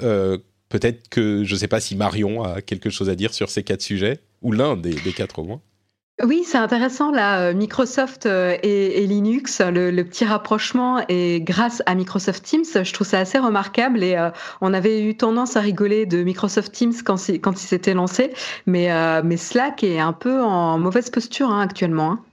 Peut-être 0.71 1.09
que 1.11 1.45
je 1.45 1.55
ne 1.55 1.59
sais 1.59 1.69
pas 1.69 1.81
si 1.81 1.97
Marion 1.97 2.43
a 2.43 2.63
quelque 2.63 2.89
chose 2.89 3.11
à 3.11 3.17
dire 3.17 3.35
sur 3.35 3.51
ces 3.51 3.63
quatre 3.63 3.83
sujets, 3.83 4.21
ou 4.41 4.53
l'un 4.53 4.77
des, 4.77 4.95
quatre 5.13 5.41
au 5.41 5.45
moins. 5.45 5.61
Oui, 6.23 6.43
c'est 6.45 6.59
intéressant 6.59 7.11
là, 7.11 7.41
euh, 7.41 7.55
Microsoft 7.55 8.27
euh, 8.27 8.57
et, 8.63 9.07
Linux, 9.07 9.61
le, 9.61 10.03
petit 10.03 10.27
rapprochement 10.27 11.03
et 11.09 11.41
grâce 11.41 11.83
à 11.87 11.95
Microsoft 11.95 12.45
Teams, 12.45 12.65
je 12.85 12.93
trouve 12.93 13.07
ça 13.07 13.21
assez 13.21 13.39
remarquable 13.39 14.05
et 14.05 14.17
euh, 14.17 14.31
on 14.61 14.75
avait 14.75 15.03
eu 15.03 15.17
tendance 15.17 15.57
à 15.57 15.61
rigoler 15.61 16.05
de 16.05 16.23
Microsoft 16.23 16.73
Teams 16.73 16.93
quand, 17.05 17.17
quand 17.41 17.63
il 17.63 17.67
s'était 17.67 17.95
lancé, 17.95 18.33
mais, 18.67 18.91
mais 19.23 19.37
Slack 19.39 19.83
est 19.83 19.99
un 19.99 20.13
peu 20.13 20.43
en 20.43 20.79
mauvaise 20.79 21.09
posture 21.11 21.49
hein, 21.51 21.63
actuellement. 21.63 22.13
Hein. 22.13 22.25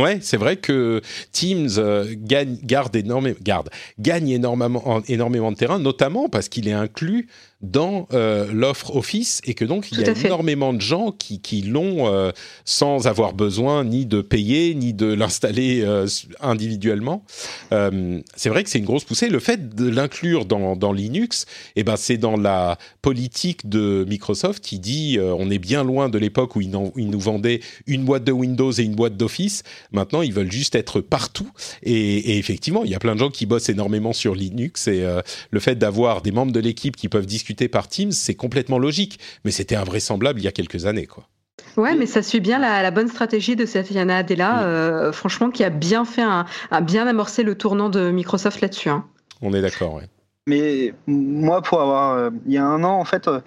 Ouais, 0.00 0.18
c'est 0.20 0.36
vrai 0.36 0.56
que 0.56 1.00
Teams 1.32 1.70
gagne, 2.10 2.58
garde 2.62 2.94
énormément, 2.94 3.38
garde, 3.42 3.70
gagne 3.98 4.28
énormément, 4.28 5.02
énormément 5.08 5.50
de 5.50 5.56
terrain, 5.56 5.78
notamment 5.78 6.28
parce 6.28 6.48
qu'il 6.48 6.68
est 6.68 6.72
inclus 6.72 7.28
dans 7.62 8.06
euh, 8.12 8.52
l'offre 8.52 8.94
Office 8.94 9.40
et 9.44 9.54
que 9.54 9.64
donc 9.64 9.90
il 9.90 10.00
y 10.00 10.04
a 10.04 10.12
énormément 10.12 10.74
de 10.74 10.80
gens 10.80 11.10
qui, 11.10 11.40
qui 11.40 11.62
l'ont 11.62 12.06
euh, 12.06 12.30
sans 12.66 13.06
avoir 13.06 13.32
besoin 13.32 13.82
ni 13.82 14.04
de 14.04 14.20
payer 14.20 14.74
ni 14.74 14.92
de 14.92 15.06
l'installer 15.06 15.80
euh, 15.82 16.06
individuellement. 16.40 17.24
c'est 17.70 18.48
vrai 18.50 18.62
que 18.62 18.70
c'est 18.70 18.78
une 18.78 18.84
grosse 18.84 19.04
poussée. 19.04 19.28
Le 19.28 19.40
fait 19.40 19.74
de 19.74 19.88
l'inclure 19.88 20.44
dans, 20.44 20.76
dans, 20.76 20.92
Linux, 20.92 21.46
eh 21.76 21.84
ben 21.84 21.96
c'est 21.96 22.18
dans 22.18 22.36
la 22.36 22.78
politique 23.02 23.68
de 23.68 24.04
Microsoft 24.08 24.62
qui 24.62 24.78
dit 24.78 25.18
on 25.20 25.50
est 25.50 25.58
bien 25.58 25.82
loin 25.82 26.08
de 26.08 26.18
l'époque 26.18 26.56
où 26.56 26.60
ils, 26.60 26.72
ils, 26.96 27.10
nous 27.10 27.20
vendaient 27.20 27.60
une 27.86 28.04
boîte 28.04 28.24
de 28.24 28.32
Windows 28.32 28.72
et 28.72 28.82
une 28.82 28.94
boîte 28.94 29.16
d'Office. 29.16 29.62
Maintenant, 29.92 30.22
ils 30.22 30.32
veulent 30.32 30.52
juste 30.52 30.74
être 30.74 31.00
partout. 31.00 31.50
Et, 31.82 31.92
et, 32.32 32.38
effectivement, 32.38 32.84
il 32.84 32.90
y 32.90 32.94
a 32.94 32.98
plein 32.98 33.14
de 33.14 33.20
gens 33.20 33.30
qui 33.30 33.46
bossent 33.46 33.68
énormément 33.68 34.12
sur 34.12 34.34
Linux 34.34 34.88
et 34.88 35.04
le 35.50 35.60
fait 35.60 35.76
d'avoir 35.76 36.22
des 36.22 36.32
membres 36.32 36.52
de 36.52 36.60
l'équipe 36.60 36.96
qui 36.96 37.08
peuvent 37.08 37.26
discuter 37.46 37.68
par 37.68 37.86
Teams, 37.86 38.10
c'est 38.10 38.34
complètement 38.34 38.76
logique, 38.76 39.20
mais 39.44 39.52
c'était 39.52 39.76
invraisemblable 39.76 40.40
il 40.40 40.44
y 40.44 40.48
a 40.48 40.52
quelques 40.52 40.84
années, 40.86 41.06
quoi. 41.06 41.28
Ouais, 41.76 41.94
mais 41.94 42.06
ça 42.06 42.22
suit 42.22 42.40
bien 42.40 42.58
la, 42.58 42.90
bonne 42.90 43.06
stratégie 43.06 43.54
de 43.54 43.66
Satya 43.66 44.02
Adela, 44.02 44.64
euh, 44.64 45.12
franchement, 45.12 45.50
qui 45.50 45.62
a 45.62 45.70
bien 45.70 46.04
fait 46.04 46.22
un, 46.22 46.44
bien 46.82 47.06
amorcé 47.06 47.44
le 47.44 47.54
tournant 47.54 47.88
de 47.88 48.10
Microsoft 48.10 48.60
là-dessus. 48.60 48.88
Hein. 48.88 49.04
On 49.42 49.52
est 49.52 49.62
d'accord, 49.62 49.94
ouais. 49.94 50.08
Mais 50.48 50.92
moi, 51.06 51.62
pour 51.62 51.80
avoir, 51.80 52.14
euh, 52.14 52.30
il 52.46 52.52
y 52.52 52.58
a 52.58 52.64
un 52.64 52.82
an, 52.82 52.98
en 52.98 53.04
fait, 53.04 53.28
euh, 53.28 53.40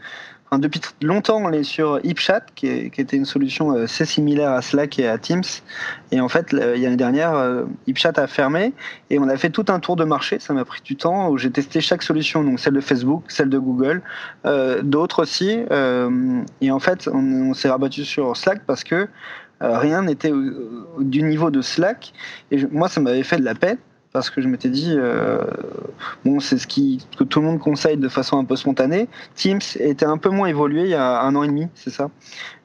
depuis 0.58 0.82
longtemps, 1.02 1.38
on 1.38 1.52
est 1.52 1.64
sur 1.64 2.00
HipChat, 2.04 2.41
qui, 2.56 2.68
était 2.68 3.18
une 3.18 3.26
solution 3.26 3.72
euh, 3.76 3.84
assez 3.84 4.06
similaire 4.06 4.52
à 4.52 4.62
Slack 4.62 4.97
et 4.97 5.08
à 5.08 5.18
Teams. 5.20 5.43
Et 6.12 6.20
en 6.20 6.28
fait, 6.28 6.52
l'année 6.52 6.95
dernière, 6.95 7.36
euh, 7.36 7.66
HipChat 7.86 8.14
a 8.16 8.26
fermé 8.26 8.74
et 9.12 9.20
on 9.20 9.30
a 9.30 9.38
fait 9.38 9.52
tout 9.52 9.66
un 9.70 9.80
tour 9.80 9.95
de 9.95 10.04
marché. 10.04 10.39
Ça 10.39 10.54
m'a 10.54 10.66
pris 10.66 10.82
du 10.84 10.95
temps 10.95 11.30
où 11.30 11.38
j'ai 11.38 11.52
testé 11.52 11.82
chaque 11.82 12.02
solution, 12.02 12.43
donc 12.43 12.60
celle 12.60 12.74
de 12.74 12.82
Facebook, 12.82 13.26
celle 13.28 13.50
de 13.50 13.60
Google, 13.60 14.02
euh, 14.45 14.82
d'autres 14.82 15.22
aussi. 15.22 15.60
et 16.62 16.72
en 16.72 16.80
fait, 16.80 17.08
on, 17.08 17.54
s'est 17.54 17.70
rabattu 17.70 18.06
sur 18.06 18.36
Slack 18.36 18.64
parce 18.66 18.84
que 18.84 19.08
rien 19.60 20.04
n'était 20.04 20.32
du 21.00 21.24
niveau 21.24 21.52
de 21.52 21.62
Slack. 21.62 22.14
Et 22.52 22.66
moi, 22.72 22.89
ça 22.89 23.02
m'avait 23.02 23.24
fait 23.24 23.38
de 23.38 23.43
la 23.43 23.56
peine 23.56 23.78
parce 24.12 24.30
que 24.30 24.41
je 24.41 24.47
m'étais 24.47 24.70
dit, 24.70 24.95
euh, 24.97 25.43
bon, 26.26 26.39
c'est 26.39 26.57
ce 26.57 26.66
qui, 26.66 27.05
que 27.18 27.24
tout 27.24 27.41
le 27.41 27.45
monde 27.45 27.60
conseille 27.60 27.97
de 27.97 28.10
façon 28.10 28.38
un 28.38 28.45
peu 28.45 28.55
spontanée. 28.55 29.07
Teams 29.36 29.60
était 29.80 30.05
un 30.05 30.18
peu 30.18 30.30
moins 30.30 30.47
évolué 30.47 30.84
il 30.84 30.89
y 30.89 30.95
a 30.95 31.22
un 31.22 31.36
an 31.36 31.43
et 31.43 31.47
demi, 31.47 31.68
c'est 31.76 31.91
ça. 31.91 32.10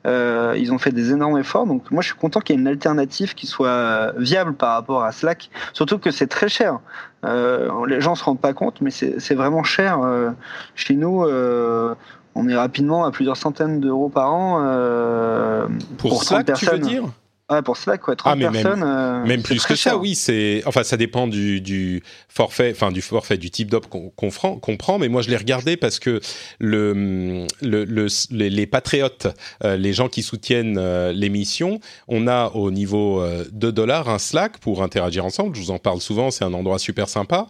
Euh, 0.07 0.55
ils 0.59 0.73
ont 0.73 0.79
fait 0.79 0.93
des 0.93 1.13
énormes 1.13 1.39
efforts, 1.39 1.67
donc 1.67 1.91
moi 1.91 2.03
je 2.03 2.09
suis 2.09 2.17
content 2.17 2.41
qu'il 2.41 2.57
y 2.57 2.59
ait 2.59 2.61
une 2.61 2.69
alternative 2.69 3.35
qui 3.35 3.47
soit 3.47 4.13
viable 4.19 4.55
par 4.55 4.75
rapport 4.75 5.03
à 5.03 5.13
Slack, 5.13 5.51
surtout 5.73 5.99
que 5.99 6.11
c'est 6.11 6.27
très 6.27 6.49
cher. 6.49 6.81
Euh, 7.25 7.87
les 7.87 8.01
gens 8.01 8.15
se 8.15 8.25
rendent 8.25 8.41
pas 8.41 8.53
compte, 8.53 8.81
mais 8.81 8.91
c'est 8.91 9.35
vraiment 9.35 9.63
cher. 9.63 10.01
Euh, 10.03 10.31
chez 10.75 10.95
nous, 10.95 11.25
euh, 11.25 11.95
on 12.35 12.49
est 12.49 12.57
rapidement 12.57 13.05
à 13.05 13.11
plusieurs 13.11 13.37
centaines 13.37 13.81
d'euros 13.81 14.09
par 14.09 14.33
an 14.33 14.63
euh, 14.63 15.67
pour, 15.99 16.11
pour 16.11 16.25
Slack, 16.25 16.47
personnes. 16.47 16.69
tu 16.69 16.85
veux 16.85 16.91
dire? 16.91 17.05
Ouais, 17.51 17.61
pour 17.61 17.77
Slack, 17.77 18.01
quoi. 18.01 18.17
30 18.17 18.39
ah, 18.43 18.51
personnes. 18.51 18.81
Même, 18.81 19.27
même 19.27 19.43
plus 19.43 19.67
que 19.67 19.77
ça, 19.77 19.99
oui. 19.99 20.15
C'est, 20.15 20.63
enfin, 20.65 20.83
ça 20.83 20.97
dépend 20.97 21.27
du, 21.27 21.61
du 21.61 22.03
forfait, 22.27 22.73
enfin, 22.75 22.91
du 22.91 23.03
forfait, 23.03 23.37
du 23.37 23.51
type 23.51 23.71
d'op 23.71 23.87
qu'on, 23.87 24.11
qu'on, 24.11 24.77
prend. 24.79 24.99
Mais 24.99 25.09
moi, 25.09 25.21
je 25.21 25.29
l'ai 25.29 25.37
regardé 25.37 25.77
parce 25.77 25.99
que 25.99 26.21
le, 26.59 27.47
le, 27.61 27.85
le 27.85 28.07
les, 28.31 28.67
patriotes, 28.67 29.27
euh, 29.63 29.77
les 29.77 29.93
gens 29.93 30.09
qui 30.09 30.23
soutiennent 30.23 30.79
euh, 30.79 31.13
l'émission, 31.13 31.81
on 32.09 32.29
a 32.29 32.49
au 32.55 32.71
niveau 32.71 33.21
euh, 33.21 33.45
de 33.53 33.71
dollars 33.71 34.09
un 34.09 34.19
Slack 34.19 34.57
pour 34.57 34.83
interagir 34.83 35.27
ensemble. 35.27 35.55
Je 35.55 35.61
vous 35.61 35.71
en 35.71 35.79
parle 35.79 36.01
souvent. 36.01 36.31
C'est 36.31 36.45
un 36.45 36.55
endroit 36.55 36.79
super 36.79 37.11
sympa. 37.11 37.47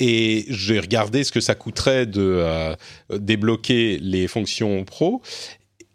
Et 0.00 0.44
j'ai 0.50 0.78
regardé 0.78 1.24
ce 1.24 1.32
que 1.32 1.40
ça 1.40 1.54
coûterait 1.54 2.04
de 2.04 2.44
débloquer 3.10 3.98
les 4.02 4.28
fonctions 4.28 4.84
pro. 4.84 5.22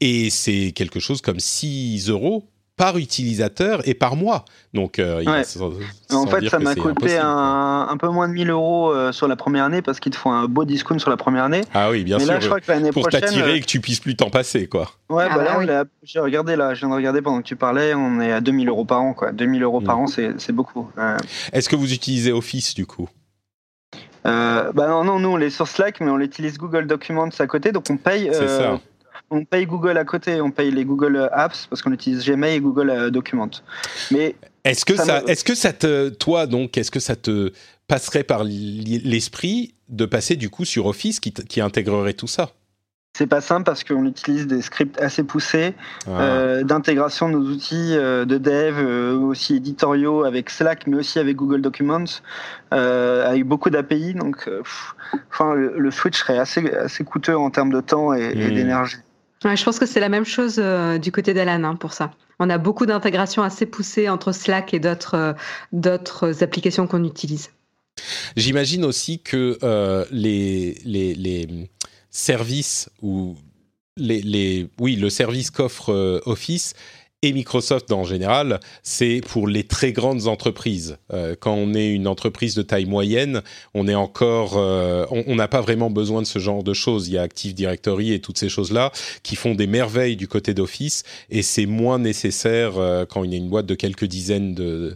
Et 0.01 0.31
c'est 0.31 0.71
quelque 0.75 0.99
chose 0.99 1.21
comme 1.21 1.39
6 1.39 2.09
euros 2.09 2.43
par 2.78 2.97
utilisateur 2.97 3.88
et 3.88 3.93
par 3.93 4.15
mois. 4.15 4.43
Donc, 4.73 4.99
euh, 4.99 5.23
en 6.11 6.28
fait, 6.28 6.49
ça 6.49 6.59
m'a 6.59 6.76
coûté 6.76 7.17
un, 7.17 7.95
peu 7.97 8.09
moins 8.09 8.28
de 8.28 8.34
1000 8.34 8.49
euros 8.49 8.91
euh, 8.91 9.11
sur 9.11 9.28
la 9.28 9.36
première 9.36 9.63
année 9.63 9.82
parce 9.82 9.99
qu'ils 9.99 10.11
te 10.11 10.17
font 10.17 10.32
un 10.32 10.47
beau 10.47 10.65
discount 10.65 10.99
sur 10.99 11.09
la 11.09 11.17
première 11.17 11.45
année. 11.45 11.61
Ah 11.73 11.89
oui, 11.89 12.03
bien 12.03 12.19
sûr. 12.19 12.28
Là, 12.28 12.39
je 12.39 12.47
crois 12.47 12.59
que 12.59 12.69
l'année 12.69 12.91
pour 12.91 13.07
t'attirer 13.07 13.51
euh, 13.51 13.55
et 13.55 13.61
que 13.61 13.65
tu 13.65 13.80
puisses 13.80 14.01
plus 14.01 14.15
t'en 14.15 14.30
passer, 14.30 14.67
quoi. 14.67 14.91
Ouais, 15.09 15.28
bah 15.30 15.45
ah 15.47 15.63
là, 15.63 15.84
j'ai 16.03 16.19
regardé 16.19 16.55
là, 16.55 16.73
je 16.73 16.80
viens 16.80 16.89
de 16.89 16.95
regarder 16.95 17.21
pendant 17.21 17.41
que 17.41 17.47
tu 17.47 17.55
parlais, 17.55 17.93
on 17.93 18.19
est 18.19 18.32
à 18.32 18.41
2000 18.41 18.67
euros 18.67 18.86
par 18.86 19.01
an, 19.01 19.13
quoi. 19.13 19.32
2000 19.32 19.63
euros 19.63 19.82
par 19.82 19.97
mm. 19.97 20.01
an, 20.01 20.07
c'est 20.07 20.51
beaucoup. 20.51 20.89
Est-ce 21.53 21.69
que 21.69 21.76
vous 21.76 21.93
utilisez 21.93 22.32
Office 22.32 22.73
du 22.73 22.86
coup? 22.86 23.07
Bah 24.23 24.71
non, 24.76 25.03
non, 25.03 25.19
nous 25.19 25.30
on 25.30 25.39
est 25.39 25.51
sur 25.51 25.67
Slack, 25.67 26.01
mais 26.01 26.09
on 26.09 26.19
utilise 26.19 26.57
Google 26.57 26.88
Documents 26.88 27.30
à 27.39 27.47
côté, 27.47 27.71
donc 27.71 27.86
on 27.89 27.97
paye. 27.97 28.30
C'est 28.34 28.47
ça 28.47 28.80
on 29.32 29.45
paye 29.45 29.65
Google 29.65 29.97
à 29.97 30.05
côté, 30.05 30.41
on 30.41 30.51
paye 30.51 30.71
les 30.71 30.86
Google 30.86 31.30
Apps 31.32 31.67
parce 31.67 31.82
qu'on 31.82 31.91
utilise 31.91 32.26
Gmail 32.26 32.55
et 32.55 32.59
Google 32.59 32.89
euh, 32.89 33.09
Documents. 33.09 33.49
Mais 34.11 34.36
est-ce 34.63 34.86
que 34.86 34.95
ça, 34.95 35.23
est-ce 35.28 35.43
que 35.43 35.55
ça 35.55 35.73
te, 35.73 36.09
toi 36.09 36.47
donc, 36.47 36.78
est-ce 36.78 36.91
que 36.91 36.99
ça 36.99 37.15
te 37.15 37.51
passerait 37.88 38.23
par 38.23 38.43
l'esprit 38.43 39.76
de 39.89 40.05
passer 40.05 40.36
du 40.36 40.49
coup 40.49 40.65
sur 40.65 40.88
Office 40.88 41.19
qui, 41.19 41.32
qui 41.32 41.61
intégrerait 41.61 42.13
tout 42.13 42.28
ça? 42.28 42.51
C'est 43.17 43.28
pas 43.28 43.39
simple 43.39 43.63
parce 43.63 43.86
qu'on 43.86 44.05
utilise 44.05 44.45
des 44.45 44.61
scripts 44.61 44.99
assez 44.99 45.23
poussés 45.23 45.73
ah. 46.05 46.19
euh, 46.19 46.63
d'intégration 46.63 47.30
de 47.30 47.36
nos 47.36 47.49
outils 47.49 47.95
euh, 47.95 48.26
de 48.26 48.38
dev, 48.38 48.78
aussi 49.23 49.55
éditoriaux 49.55 50.26
avec 50.26 50.49
Slack, 50.49 50.86
mais 50.86 50.97
aussi 50.97 51.19
avec 51.19 51.38
Google 51.38 51.61
Documents, 51.61 52.19
avec 52.71 53.45
beaucoup 53.45 53.69
d'API. 53.69 54.15
Donc, 54.15 54.49
enfin, 55.32 55.53
le, 55.53 55.91
switch 55.91 56.19
serait 56.19 56.38
assez, 56.38 56.69
assez 56.73 57.05
coûteux 57.05 57.38
en 57.38 57.49
termes 57.51 57.71
de 57.71 57.80
temps 57.80 58.13
et 58.13 58.36
hmm. 58.36 58.53
d'énergie 58.53 58.97
je 59.53 59.63
pense 59.63 59.77
que 59.77 59.85
c'est 59.85 59.99
la 59.99 60.09
même 60.09 60.25
chose 60.25 60.55
euh, 60.57 60.97
du 60.97 61.11
côté 61.11 61.33
d'Alan 61.33 61.63
hein, 61.63 61.75
pour 61.75 61.93
ça. 61.93 62.11
On 62.39 62.49
a 62.49 62.57
beaucoup 62.57 62.85
d'intégrations 62.85 63.43
assez 63.43 63.65
poussées 63.65 64.09
entre 64.09 64.31
Slack 64.31 64.73
et 64.73 64.79
d'autres 64.79 65.15
euh, 65.15 65.33
d'autres 65.71 66.43
applications 66.43 66.87
qu'on 66.87 67.03
utilise. 67.03 67.51
J'imagine 68.35 68.83
aussi 68.83 69.19
que 69.19 69.57
euh, 69.63 70.05
les, 70.11 71.69
services 72.09 72.89
ou 73.01 73.35
les, 73.97 74.67
oui, 74.79 74.95
le 74.95 75.09
service 75.09 75.51
qu'offre 75.51 76.21
Office 76.25 76.73
et 77.26 77.34
Microsoft 77.34 77.91
en 77.91 78.03
général, 78.03 78.59
c'est 78.84 79.21
pour 79.28 79.47
les 79.47 79.63
très 79.63 79.91
grandes 79.91 80.28
entreprises. 80.28 80.97
Euh, 81.11 81.36
quand 81.39 81.55
on 81.55 81.73
est 81.73 81.91
une 81.91 82.07
entreprise 82.07 82.53
de 82.53 82.61
taille 82.61 82.86
moyenne, 82.86 83.41
on 83.73 83.88
est 83.88 83.95
encore, 83.95 84.57
euh, 84.57 85.07
on 85.09 85.34
n'a 85.34 85.47
pas 85.47 85.61
vraiment 85.61 85.89
besoin 85.89 86.21
de 86.21 86.28
ce 86.28 86.38
genre 86.38 86.63
de 86.63 86.73
choses. 86.73 87.07
Il 87.07 87.15
y 87.15 87.17
a 87.17 87.23
Active 87.23 87.55
Directory 87.55 88.13
et 88.13 88.19
toutes 88.19 88.38
ces 88.38 88.47
choses-là 88.47 88.91
qui 89.23 89.36
font 89.36 89.55
des 89.55 89.65
merveilles 89.65 90.17
du 90.17 90.28
côté 90.28 90.53
d'Office, 90.53 91.01
et 91.32 91.41
c'est 91.41 91.65
moins 91.65 91.97
nécessaire 91.97 92.78
euh, 92.78 93.05
quand 93.05 93.23
il 93.23 93.32
y 93.32 93.34
a 93.34 93.38
une 93.38 93.49
boîte 93.49 93.65
de 93.65 93.76
quelques 93.76 94.05
dizaines 94.05 94.53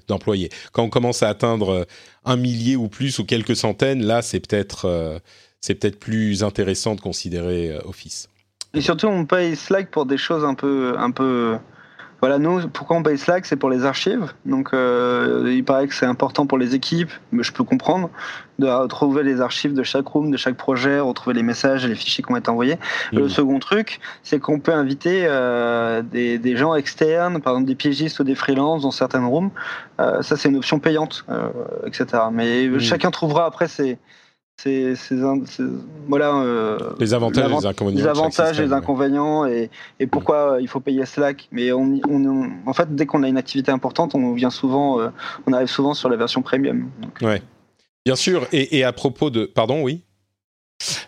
d'employés. 0.08 0.50
quand 0.72 0.84
on 0.84 0.90
commence 0.90 1.24
à 1.24 1.30
atteindre 1.30 1.88
un 2.26 2.36
millier 2.36 2.76
ou 2.76 2.90
plus 2.90 3.18
ou 3.18 3.26
quelques 3.26 3.56
centaines, 3.56 4.06
là, 4.06 4.22
c'est 4.22 4.40
peut-être 4.40 5.20
c'est 5.62 5.76
peut-être 5.76 6.00
plus 6.00 6.44
intéressant 6.44 6.94
de 6.94 7.02
considérer 7.02 7.76
Office. 7.86 8.30
Et 8.76 8.82
surtout, 8.82 9.08
on 9.08 9.26
paye 9.26 9.56
Slack 9.56 9.90
pour 9.90 10.06
des 10.06 10.18
choses 10.18 10.46
un 10.46 10.54
peu, 10.54 10.94
un 10.98 11.12
peu 11.12 11.58
voilà, 12.22 12.38
nous, 12.38 12.68
pourquoi 12.68 12.98
on 12.98 13.04
paye 13.04 13.18
Slack 13.18 13.46
C'est 13.46 13.56
pour 13.56 13.70
les 13.70 13.86
archives. 13.86 14.34
Donc, 14.46 14.74
euh, 14.74 15.52
il 15.54 15.64
paraît 15.64 15.88
que 15.88 15.94
c'est 15.94 16.06
important 16.06 16.46
pour 16.46 16.58
les 16.58 16.76
équipes, 16.76 17.12
mais 17.32 17.44
je 17.44 17.54
peux 17.54 17.64
comprendre, 17.64 18.10
de 18.60 18.68
retrouver 18.68 19.24
les 19.24 19.40
archives 19.40 19.74
de 19.74 19.84
chaque 19.84 20.08
room, 20.08 20.30
de 20.30 20.38
chaque 20.38 20.56
projet, 20.56 21.00
retrouver 21.00 21.34
les 21.34 21.44
messages 21.44 21.86
et 21.86 21.88
les 21.88 21.96
fichiers 21.96 22.24
qui 22.24 22.32
ont 22.32 22.36
été 22.36 22.50
envoyés. 22.50 22.78
Le 23.14 23.26
mmh. 23.26 23.30
second 23.30 23.60
truc, 23.60 24.02
c'est 24.22 24.40
qu'on 24.40 24.60
peut 24.60 24.74
inviter 24.74 25.24
euh, 25.26 26.02
des, 26.02 26.38
des, 26.38 26.58
gens 26.58 26.76
externes, 26.76 27.42
par 27.42 27.54
exemple 27.54 27.68
des 27.68 27.76
piégistes 27.76 28.20
ou 28.20 28.26
des 28.26 28.36
freelances 28.36 28.82
dans 28.82 28.92
certaines 28.92 29.26
rooms. 29.26 29.52
Euh, 30.02 30.22
ça, 30.22 30.36
c'est 30.36 30.50
une 30.50 30.58
option 30.58 30.80
payante, 30.80 31.26
euh, 31.30 31.50
etc. 31.86 32.24
Mais 32.34 32.68
mmh. 32.68 32.80
chacun 32.82 33.12
trouvera 33.12 33.46
après 33.46 33.70
ses 33.70 33.98
c'est 34.62 34.94
voilà 36.08 36.36
euh, 36.36 36.78
les 37.00 37.14
avantages 37.14 37.50
et 37.50 37.56
les 37.56 37.66
inconvénients 37.66 38.02
les 38.02 38.08
avantages 38.08 38.60
et 38.60 38.64
les 38.64 38.74
inconvénients 38.74 39.46
et, 39.46 39.70
et 40.00 40.08
pourquoi 40.08 40.58
il 40.60 40.68
faut 40.68 40.82
payer 40.82 41.06
Slack. 41.06 41.48
Mais 41.52 41.72
on, 41.72 42.00
on 42.10 42.50
en 42.66 42.74
fait 42.74 42.94
dès 42.94 43.06
qu'on 43.06 43.24
a 43.24 43.30
une 43.30 43.38
activité 43.38 43.72
importante 43.72 44.16
on 44.16 44.34
vient 44.34 44.50
souvent 44.50 45.00
euh, 45.00 45.10
on 45.48 45.54
arrive 45.54 45.70
souvent 45.70 45.94
sur 45.94 46.10
la 46.10 46.18
version 46.18 46.42
premium. 46.42 46.90
Ouais. 47.22 47.42
Bien 48.06 48.16
sûr. 48.16 48.48
Et, 48.52 48.78
et 48.78 48.84
à 48.84 48.92
propos 48.92 49.30
de 49.30 49.46
pardon 49.46 49.82
oui? 49.82 50.04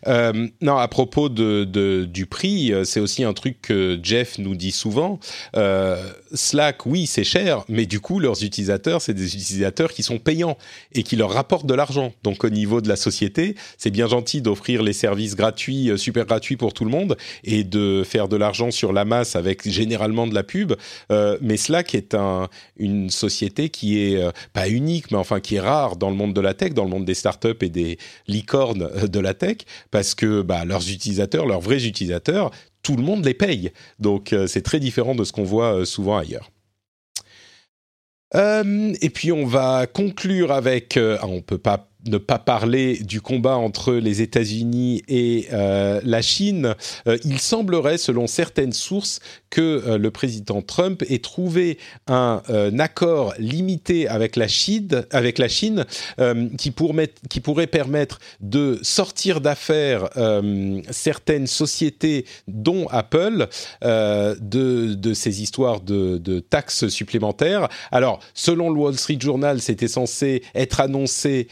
Euh, 0.07 0.47
non, 0.61 0.77
à 0.77 0.87
propos 0.87 1.29
de, 1.29 2.05
du 2.05 2.25
prix, 2.25 2.73
euh, 2.73 2.83
c'est 2.83 2.99
aussi 2.99 3.23
un 3.23 3.33
truc 3.33 3.61
que 3.61 3.99
Jeff 4.01 4.37
nous 4.37 4.55
dit 4.55 4.71
souvent. 4.71 5.19
Euh, 5.55 6.11
Slack, 6.33 6.85
oui, 6.85 7.07
c'est 7.07 7.23
cher, 7.23 7.63
mais 7.69 7.85
du 7.85 7.99
coup, 7.99 8.19
leurs 8.19 8.43
utilisateurs, 8.43 9.01
c'est 9.01 9.13
des 9.13 9.35
utilisateurs 9.35 9.91
qui 9.91 10.03
sont 10.03 10.17
payants 10.17 10.57
et 10.93 11.03
qui 11.03 11.15
leur 11.15 11.31
rapportent 11.31 11.65
de 11.65 11.73
l'argent. 11.73 12.13
Donc, 12.23 12.43
au 12.43 12.49
niveau 12.49 12.81
de 12.81 12.89
la 12.89 12.95
société, 12.95 13.55
c'est 13.77 13.91
bien 13.91 14.07
gentil 14.07 14.41
d'offrir 14.41 14.83
les 14.83 14.93
services 14.93 15.35
gratuits, 15.35 15.91
super 15.97 16.25
gratuits 16.25 16.57
pour 16.57 16.73
tout 16.73 16.85
le 16.85 16.91
monde 16.91 17.17
et 17.43 17.63
de 17.63 18.03
faire 18.03 18.27
de 18.27 18.37
l'argent 18.37 18.71
sur 18.71 18.93
la 18.93 19.05
masse 19.05 19.35
avec 19.35 19.67
généralement 19.69 20.27
de 20.27 20.33
la 20.33 20.43
pub. 20.43 20.73
mais 21.09 21.57
Slack 21.57 21.95
est 21.95 22.15
un, 22.15 22.49
une 22.77 23.09
société 23.09 23.69
qui 23.69 23.99
est 23.99 24.21
pas 24.53 24.69
unique, 24.69 25.11
mais 25.11 25.17
enfin 25.17 25.39
qui 25.39 25.55
est 25.55 25.59
rare 25.59 25.95
dans 25.95 26.09
le 26.09 26.15
monde 26.15 26.33
de 26.33 26.41
la 26.41 26.53
tech, 26.53 26.73
dans 26.73 26.83
le 26.83 26.89
monde 26.89 27.05
des 27.05 27.13
startups 27.13 27.49
et 27.61 27.69
des 27.69 27.97
licornes 28.27 28.89
de 29.07 29.19
la 29.19 29.33
tech 29.33 29.60
parce 29.91 30.15
que 30.15 30.41
bah, 30.41 30.65
leurs 30.65 30.89
utilisateurs, 30.89 31.45
leurs 31.45 31.61
vrais 31.61 31.85
utilisateurs, 31.85 32.51
tout 32.83 32.95
le 32.95 33.03
monde 33.03 33.25
les 33.25 33.33
paye. 33.33 33.71
Donc 33.99 34.35
c'est 34.47 34.63
très 34.63 34.79
différent 34.79 35.15
de 35.15 35.23
ce 35.23 35.31
qu'on 35.31 35.43
voit 35.43 35.85
souvent 35.85 36.17
ailleurs. 36.17 36.49
et 38.33 39.09
puis 39.09 39.31
on 39.31 39.45
va 39.45 39.85
conclure 39.87 40.51
avec, 40.51 40.97
ah, 40.97 41.27
on 41.27 41.41
peut 41.41 41.57
pas 41.59 41.90
ne 42.05 42.17
pas 42.17 42.39
parler 42.39 42.99
du 42.99 43.21
combat 43.21 43.55
entre 43.55 43.93
les 43.93 44.21
États-Unis 44.21 45.03
et 45.07 45.47
euh, 45.53 46.01
la 46.03 46.21
Chine, 46.21 46.75
euh, 47.07 47.17
il 47.23 47.39
semblerait, 47.39 47.97
selon 47.97 48.27
certaines 48.27 48.73
sources, 48.73 49.19
que 49.49 49.61
euh, 49.61 49.97
le 49.97 50.11
président 50.11 50.61
Trump 50.61 51.03
ait 51.09 51.19
trouvé 51.19 51.77
un, 52.07 52.41
accord 52.79 53.33
limité 53.37 54.07
avec 54.07 54.35
la 54.35 54.47
Chine, 54.47 55.85
qui, 56.57 56.71
pourrait 56.71 57.67
permettre 57.67 58.19
de 58.39 58.79
sortir 58.81 59.41
d'affaires 59.41 60.09
certaines 60.89 61.47
sociétés, 61.47 62.25
dont 62.47 62.87
Apple, 62.87 63.47
de, 63.81 65.13
ces 65.13 65.41
histoires 65.41 65.81
de, 65.81 66.39
taxes 66.39 66.87
supplémentaires. 66.87 67.67
Alors, 67.91 68.19
selon 68.33 68.69
le 68.69 68.79
Wall 68.79 68.97
Street 68.97 69.19
Journal, 69.19 69.61
c'était 69.61 69.87
censé 69.87 70.43
être 70.55 70.79
annoncé 70.79 71.47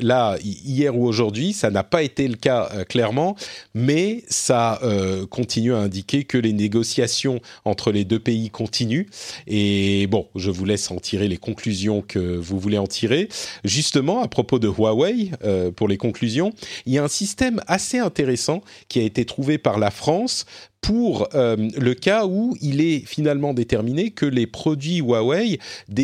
là 0.00 0.36
hier 0.42 0.96
ou 0.96 1.06
aujourd'hui. 1.06 1.52
Ça 1.52 1.70
n'a 1.70 1.82
pas 1.84 2.02
été 2.02 2.28
le 2.28 2.36
cas 2.36 2.70
euh, 2.74 2.84
clairement, 2.84 3.36
mais 3.74 4.24
ça 4.28 4.80
euh, 4.82 5.26
continue 5.26 5.74
à 5.74 5.78
indiquer 5.78 6.24
que 6.24 6.38
les 6.38 6.52
négociations 6.52 7.40
entre 7.64 7.92
les 7.92 8.04
deux 8.04 8.18
pays 8.18 8.50
continuent. 8.50 9.06
Et 9.46 10.06
bon, 10.08 10.28
je 10.34 10.50
vous 10.50 10.64
laisse 10.64 10.90
en 10.90 10.96
tirer 10.96 11.28
les 11.28 11.38
conclusions 11.38 12.02
que 12.02 12.18
vous 12.18 12.58
voulez 12.58 12.78
en 12.78 12.86
tirer. 12.86 13.28
Justement, 13.64 14.22
à 14.22 14.28
propos 14.28 14.58
de 14.58 14.68
Huawei, 14.68 15.30
pour 15.76 15.88
les 15.88 15.96
conclusions, 15.96 16.52
il 16.86 16.92
y 16.92 16.98
a 16.98 17.04
un 17.04 17.08
système 17.08 17.60
assez 17.66 17.98
intéressant 17.98 18.62
qui 18.88 19.00
a 19.00 19.02
été 19.02 19.24
trouvé 19.24 19.58
par 19.58 19.78
la 19.78 19.90
France 19.90 20.46
pour 20.82 21.28
euh, 21.34 21.56
le 21.56 21.94
cas 21.94 22.26
où 22.26 22.56
il 22.60 22.80
est 22.80 23.06
finalement 23.06 23.54
déterminé 23.54 24.10
que 24.10 24.26
les 24.26 24.48
produits 24.48 24.98
Huawei 24.98 25.58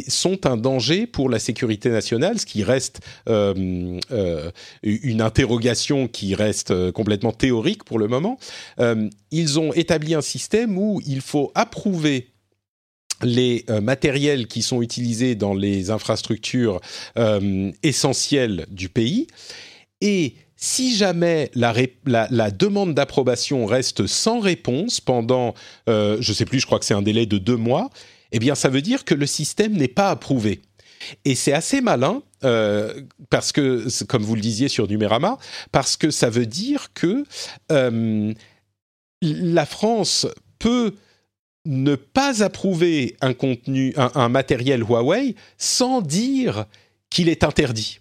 sont 0.06 0.46
un 0.46 0.56
danger 0.56 1.06
pour 1.06 1.28
la 1.28 1.40
sécurité 1.40 1.90
nationale, 1.90 2.38
ce 2.38 2.46
qui 2.46 2.62
reste 2.62 3.00
euh, 3.28 3.98
euh, 4.12 4.50
une 4.84 5.20
interrogation 5.20 6.06
qui 6.06 6.34
reste 6.34 6.92
complètement 6.92 7.32
théorique 7.32 7.84
pour 7.84 7.98
le 7.98 8.06
moment. 8.06 8.38
ils 9.32 9.58
ont 9.58 9.72
établi 9.72 10.14
un 10.14 10.22
système 10.22 10.78
où 10.78 11.00
il 11.04 11.20
faut 11.20 11.50
approuver 11.56 12.28
les 13.22 13.64
matériels 13.82 14.46
qui 14.46 14.62
sont 14.62 14.80
utilisés 14.80 15.34
dans 15.34 15.54
les 15.54 15.90
infrastructures 15.90 16.80
essentielles 17.82 18.66
du 18.70 18.88
pays 18.88 19.26
et 20.00 20.34
si 20.60 20.96
jamais 20.96 21.52
la, 21.54 22.50
demande 22.50 22.92
d'approbation 22.92 23.64
reste 23.64 24.08
sans 24.08 24.40
réponse 24.40 25.00
pendant, 25.00 25.54
euh, 25.88 26.18
je 26.20 26.32
ne 26.32 26.34
sais 26.34 26.44
plus, 26.44 26.58
je 26.58 26.66
crois 26.66 26.80
que 26.80 26.84
c'est 26.84 26.94
un 26.94 27.02
délai 27.02 27.26
de 27.26 27.38
deux 27.38 27.56
mois, 27.56 27.90
eh 28.32 28.40
bien 28.40 28.56
ça 28.56 28.68
veut 28.68 28.82
dire 28.82 29.04
que 29.04 29.14
le 29.14 29.24
système 29.24 29.72
n'est 29.74 29.86
pas 29.86 30.10
approuvé. 30.10 30.60
Et 31.24 31.36
c'est 31.36 31.52
assez 31.52 31.80
malin, 31.80 32.22
euh, 32.42 33.02
parce 33.30 33.52
que, 33.52 33.86
comme 34.06 34.24
vous 34.24 34.34
le 34.34 34.40
disiez 34.40 34.66
sur 34.66 34.88
Numérama, 34.88 35.38
parce 35.70 35.96
que 35.96 36.10
ça 36.10 36.28
veut 36.28 36.46
dire 36.46 36.92
que 36.92 37.24
euh, 37.70 38.34
la 39.22 39.64
France 39.64 40.26
peut 40.58 40.96
ne 41.66 41.94
pas 41.94 42.42
approuver 42.42 43.16
un 43.20 43.32
contenu, 43.32 43.94
un 43.96 44.28
matériel 44.28 44.80
Huawei 44.80 45.36
sans 45.56 46.00
dire 46.00 46.66
qu'il 47.10 47.28
est 47.28 47.44
interdit. 47.44 48.00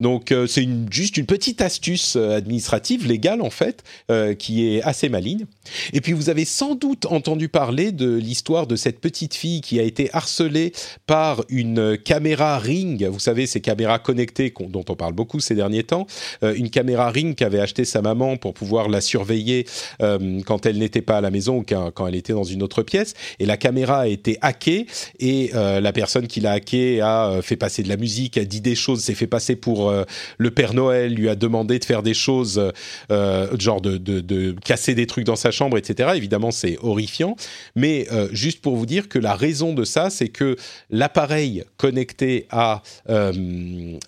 Donc 0.00 0.30
euh, 0.30 0.46
c'est 0.46 0.66
juste 0.92 1.16
une 1.16 1.26
petite 1.26 1.60
astuce 1.60 2.14
euh, 2.14 2.36
administrative 2.36 3.04
légale 3.08 3.42
en 3.42 3.50
fait 3.50 3.82
euh, 4.12 4.32
qui 4.32 4.68
est 4.68 4.82
assez 4.82 5.08
maligne. 5.08 5.46
Et 5.92 6.00
puis 6.00 6.12
vous 6.12 6.30
avez 6.30 6.44
sans 6.44 6.76
doute 6.76 7.06
entendu 7.06 7.48
parler 7.48 7.90
de 7.90 8.14
l'histoire 8.14 8.68
de 8.68 8.76
cette 8.76 9.00
petite 9.00 9.34
fille 9.34 9.60
qui 9.60 9.80
a 9.80 9.82
été 9.82 10.08
harcelée 10.12 10.72
par 11.08 11.44
une 11.48 11.98
caméra 11.98 12.58
Ring. 12.60 13.04
Vous 13.06 13.18
savez 13.18 13.48
ces 13.48 13.60
caméras 13.60 13.98
connectées 13.98 14.54
dont 14.68 14.84
on 14.88 14.94
parle 14.94 15.14
beaucoup 15.14 15.40
ces 15.40 15.56
derniers 15.56 15.82
temps. 15.82 16.06
une 16.42 16.70
caméra 16.70 17.10
Ring 17.10 17.34
qu'avait 17.34 17.60
acheté 17.60 17.84
sa 17.84 18.00
maman 18.00 18.36
pour 18.36 18.54
pouvoir 18.54 18.88
la 18.88 19.00
surveiller 19.00 19.66
quand 19.98 20.66
elle 20.66 20.78
n'était 20.78 21.02
pas 21.02 21.18
à 21.18 21.20
la 21.20 21.30
maison 21.30 21.58
ou 21.58 21.64
quand, 21.64 22.06
elle 22.06 22.14
était 22.14 22.32
dans 22.32 22.44
une 22.44 22.62
autre 22.62 22.82
pièce. 22.82 23.14
Et 23.38 23.46
la 23.46 23.56
caméra 23.56 24.00
a 24.00 24.06
été 24.06 24.38
hackée 24.40 24.86
et 25.18 25.50
la 25.52 25.92
personne 25.92 26.26
qui 26.26 26.40
l'a 26.40 26.52
hackée 26.52 27.00
a 27.00 27.40
fait 27.42 27.56
passer 27.56 27.82
de 27.82 27.88
la 27.88 27.96
musique, 27.96 28.38
a 28.38 28.44
dit 28.44 28.60
des 28.60 28.74
choses, 28.74 29.02
s'est 29.02 29.14
fait 29.14 29.26
passer 29.26 29.56
pour 29.56 29.87
euh, 29.88 30.04
le 30.38 30.50
Père 30.50 30.74
Noël 30.74 31.14
lui 31.14 31.28
a 31.28 31.34
demandé 31.34 31.78
de 31.78 31.84
faire 31.84 32.02
des 32.02 32.14
choses, 32.14 32.72
euh, 33.10 33.58
genre 33.58 33.80
de, 33.80 34.54
casser 34.64 34.94
des 34.94 35.06
trucs 35.06 35.24
dans 35.24 35.36
sa 35.36 35.50
chambre, 35.50 35.78
etc. 35.78 36.10
Évidemment, 36.14 36.50
c'est 36.50 36.78
horrifiant. 36.82 37.36
Mais 37.76 38.06
euh, 38.12 38.28
juste 38.32 38.60
pour 38.60 38.76
vous 38.76 38.86
dire 38.86 39.08
que 39.08 39.18
la 39.18 39.34
raison 39.34 39.74
de 39.74 39.84
ça, 39.84 40.10
c'est 40.10 40.28
que 40.28 40.56
l'appareil 40.90 41.64
connecté 41.76 42.46
à 42.50 42.82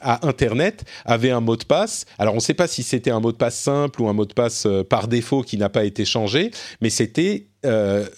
Internet 0.01 0.85
avait 1.05 1.31
un 1.31 1.41
mot 1.41 1.57
de 1.57 1.65
passe. 1.65 2.07
Alors, 2.19 2.35
on 2.35 2.39
ne 2.39 2.43
sait 2.43 2.55
pas 2.55 2.67
si 2.67 2.83
c'était 2.83 3.11
un 3.11 3.21
mot 3.21 3.33
de 3.33 3.37
passe 3.37 3.59
simple 3.59 4.03
ou 4.03 4.09
un 4.09 4.13
mot 4.13 4.27
de 4.27 4.35
passe 4.35 4.67
par 4.89 5.09
défaut 5.09 5.43
qui 5.43 5.57
n'a 5.57 5.69
pas 5.69 5.85
été 5.85 6.05
changé, 6.05 6.51
mais 6.81 6.91
c'était 6.91 7.47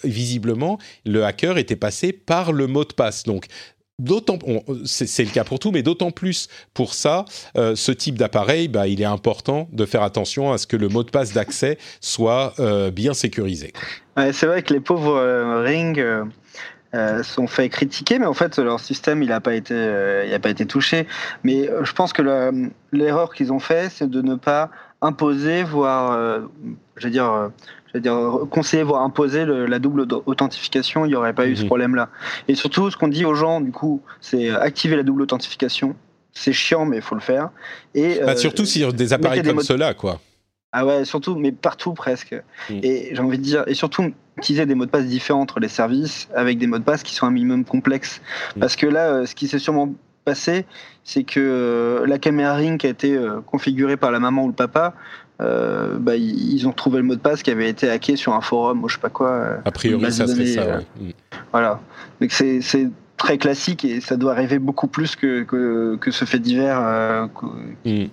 visiblement, 0.03 0.79
le 1.05 1.25
hacker 1.25 1.57
était 1.57 1.75
passé 1.75 2.13
par 2.13 2.53
le 2.53 2.67
mot 2.67 2.85
de 2.85 2.93
passe. 2.93 3.23
Donc, 3.23 3.47
d'autant, 3.99 4.39
c'est 4.85 5.23
le 5.23 5.29
cas 5.29 5.43
pour 5.43 5.59
tout, 5.59 5.71
mais 5.71 5.83
d'autant 5.83 6.11
plus 6.11 6.47
pour 6.73 6.93
ça, 6.93 7.25
euh, 7.57 7.75
ce 7.75 7.91
type 7.91 8.17
d'appareil, 8.17 8.67
bah, 8.67 8.87
il 8.87 9.01
est 9.01 9.05
important 9.05 9.67
de 9.71 9.85
faire 9.85 10.03
attention 10.03 10.51
à 10.51 10.57
ce 10.57 10.67
que 10.67 10.77
le 10.77 10.89
mot 10.89 11.03
de 11.03 11.11
passe 11.11 11.33
d'accès 11.33 11.77
soit 12.01 12.53
euh, 12.59 12.91
bien 12.91 13.13
sécurisé. 13.13 13.73
c'est 14.17 14.45
vrai 14.45 14.63
que 14.63 14.73
les 14.73 14.79
pauvres 14.79 15.15
euh, 15.15 15.61
Ring 15.61 16.03
sont 17.23 17.47
fait 17.47 17.69
critiquer, 17.69 18.19
mais 18.19 18.27
en 18.27 18.35
fait 18.35 18.59
leur 18.59 18.79
système 18.79 19.23
il 19.23 19.29
n'a 19.29 19.41
pas 19.41 19.55
été, 19.55 19.73
il 19.73 20.31
a 20.31 20.39
pas 20.39 20.51
été 20.51 20.67
touché. 20.67 21.07
Mais 21.43 21.67
je 21.81 21.91
pense 21.91 22.13
que 22.13 22.21
l'erreur 22.91 23.33
qu'ils 23.33 23.51
ont 23.51 23.59
fait, 23.59 23.89
c'est 23.89 24.07
de 24.07 24.21
ne 24.21 24.35
pas 24.35 24.69
imposer, 25.01 25.63
voire, 25.63 26.15
je 26.97 27.03
veux 27.03 27.11
dire 27.11 27.49
c'est-à-dire 27.93 28.39
conseiller, 28.49 28.81
voire 28.81 29.03
imposer 29.03 29.45
la 29.45 29.77
double 29.77 30.07
authentification, 30.25 31.05
il 31.05 31.09
n'y 31.09 31.15
aurait 31.15 31.33
pas 31.33 31.45
eu 31.45 31.55
ce 31.55 31.61
mhm. 31.61 31.67
problème-là. 31.67 32.09
Et 32.47 32.55
surtout, 32.55 32.89
ce 32.89 32.97
qu'on 32.97 33.07
dit 33.07 33.23
aux 33.23 33.35
gens, 33.35 33.61
du 33.61 33.71
coup, 33.71 34.01
c'est 34.19 34.49
activer 34.49 34.95
la 34.95 35.03
double 35.03 35.21
authentification. 35.21 35.95
C'est 36.33 36.53
chiant, 36.53 36.85
mais 36.85 36.97
il 36.97 37.01
faut 37.03 37.13
le 37.13 37.21
faire. 37.21 37.51
Et 37.93 38.19
bah, 38.25 38.35
surtout 38.35 38.65
sur 38.65 38.93
des 38.93 39.13
appareils 39.13 39.43
comme 39.43 39.61
ceux-là, 39.61 39.93
quoi. 39.93 40.19
Ah 40.75 40.87
ouais, 40.87 41.05
surtout, 41.05 41.35
mais 41.35 41.51
partout 41.51 41.93
presque. 41.93 42.33
Mhm. 42.71 42.79
Et 42.81 43.09
j'ai 43.13 43.21
envie 43.21 43.37
de 43.37 43.43
dire, 43.43 43.63
et 43.67 43.75
surtout 43.75 44.11
utiliser 44.37 44.65
des 44.65 44.73
mots 44.73 44.87
de 44.87 44.89
passe 44.89 45.05
différents 45.05 45.41
entre 45.41 45.59
les 45.59 45.67
services 45.67 46.27
avec 46.35 46.57
des 46.57 46.65
mots 46.65 46.79
de 46.79 46.83
passe 46.83 47.03
qui 47.03 47.13
sont 47.13 47.27
un 47.27 47.31
minimum 47.31 47.63
complexes. 47.63 48.21
Mhm. 48.55 48.59
Parce 48.59 48.75
que 48.75 48.87
là, 48.87 49.09
euh, 49.09 49.25
ce 49.27 49.35
qui 49.35 49.47
s'est 49.47 49.59
sûrement 49.59 49.93
passé, 50.25 50.65
c'est 51.03 51.23
que 51.23 51.39
euh, 51.39 52.07
la 52.07 52.17
caméra 52.17 52.55
Ring 52.55 52.79
qui 52.79 52.87
a 52.87 52.89
été 52.89 53.15
euh, 53.15 53.41
configurée 53.41 53.97
par 53.97 54.11
la 54.11 54.19
maman 54.19 54.45
ou 54.45 54.47
le 54.47 54.53
papa, 54.53 54.95
euh, 55.43 55.97
bah, 55.99 56.15
ils 56.15 56.67
ont 56.67 56.71
trouvé 56.71 56.97
le 56.97 57.03
mot 57.03 57.15
de 57.15 57.19
passe 57.19 57.43
qui 57.43 57.51
avait 57.51 57.69
été 57.69 57.89
hacké 57.89 58.15
sur 58.15 58.33
un 58.33 58.41
forum 58.41 58.83
ou 58.83 58.89
je 58.89 58.95
sais 58.95 59.01
pas 59.01 59.09
quoi. 59.09 59.29
Euh, 59.29 59.57
a 59.65 59.71
priori, 59.71 60.11
ça 60.11 60.27
serait 60.27 60.45
ça. 60.45 60.79
Mm. 60.99 61.09
Voilà. 61.51 61.79
Donc 62.21 62.31
c'est 62.31 62.61
très 63.17 63.37
classique 63.37 63.85
et 63.85 64.01
ça 64.01 64.15
doit 64.15 64.31
arriver 64.33 64.59
beaucoup 64.59 64.87
plus 64.87 65.15
que, 65.15 65.43
que, 65.43 66.11
ce 66.11 66.25
fait 66.25 66.39
divers 66.39 66.79
euh, 66.81 67.27
mm. 67.85 68.05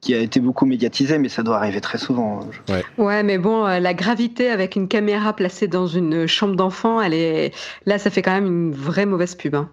qui 0.00 0.14
a 0.14 0.18
été 0.18 0.38
beaucoup 0.38 0.66
médiatisé, 0.66 1.18
mais 1.18 1.28
ça 1.28 1.42
doit 1.42 1.56
arriver 1.56 1.80
très 1.80 1.98
souvent. 1.98 2.40
Ouais, 2.68 2.84
ouais 2.98 3.22
mais 3.22 3.38
bon, 3.38 3.64
la 3.64 3.94
gravité 3.94 4.50
avec 4.50 4.76
une 4.76 4.86
caméra 4.86 5.32
placée 5.32 5.66
dans 5.66 5.86
une 5.86 6.26
chambre 6.26 6.54
d'enfant, 6.54 7.00
elle 7.00 7.14
est 7.14 7.52
là, 7.86 7.98
ça 7.98 8.10
fait 8.10 8.22
quand 8.22 8.34
même 8.34 8.46
une 8.46 8.72
vraie 8.72 9.06
mauvaise 9.06 9.34
pub. 9.34 9.56
Hein. 9.56 9.70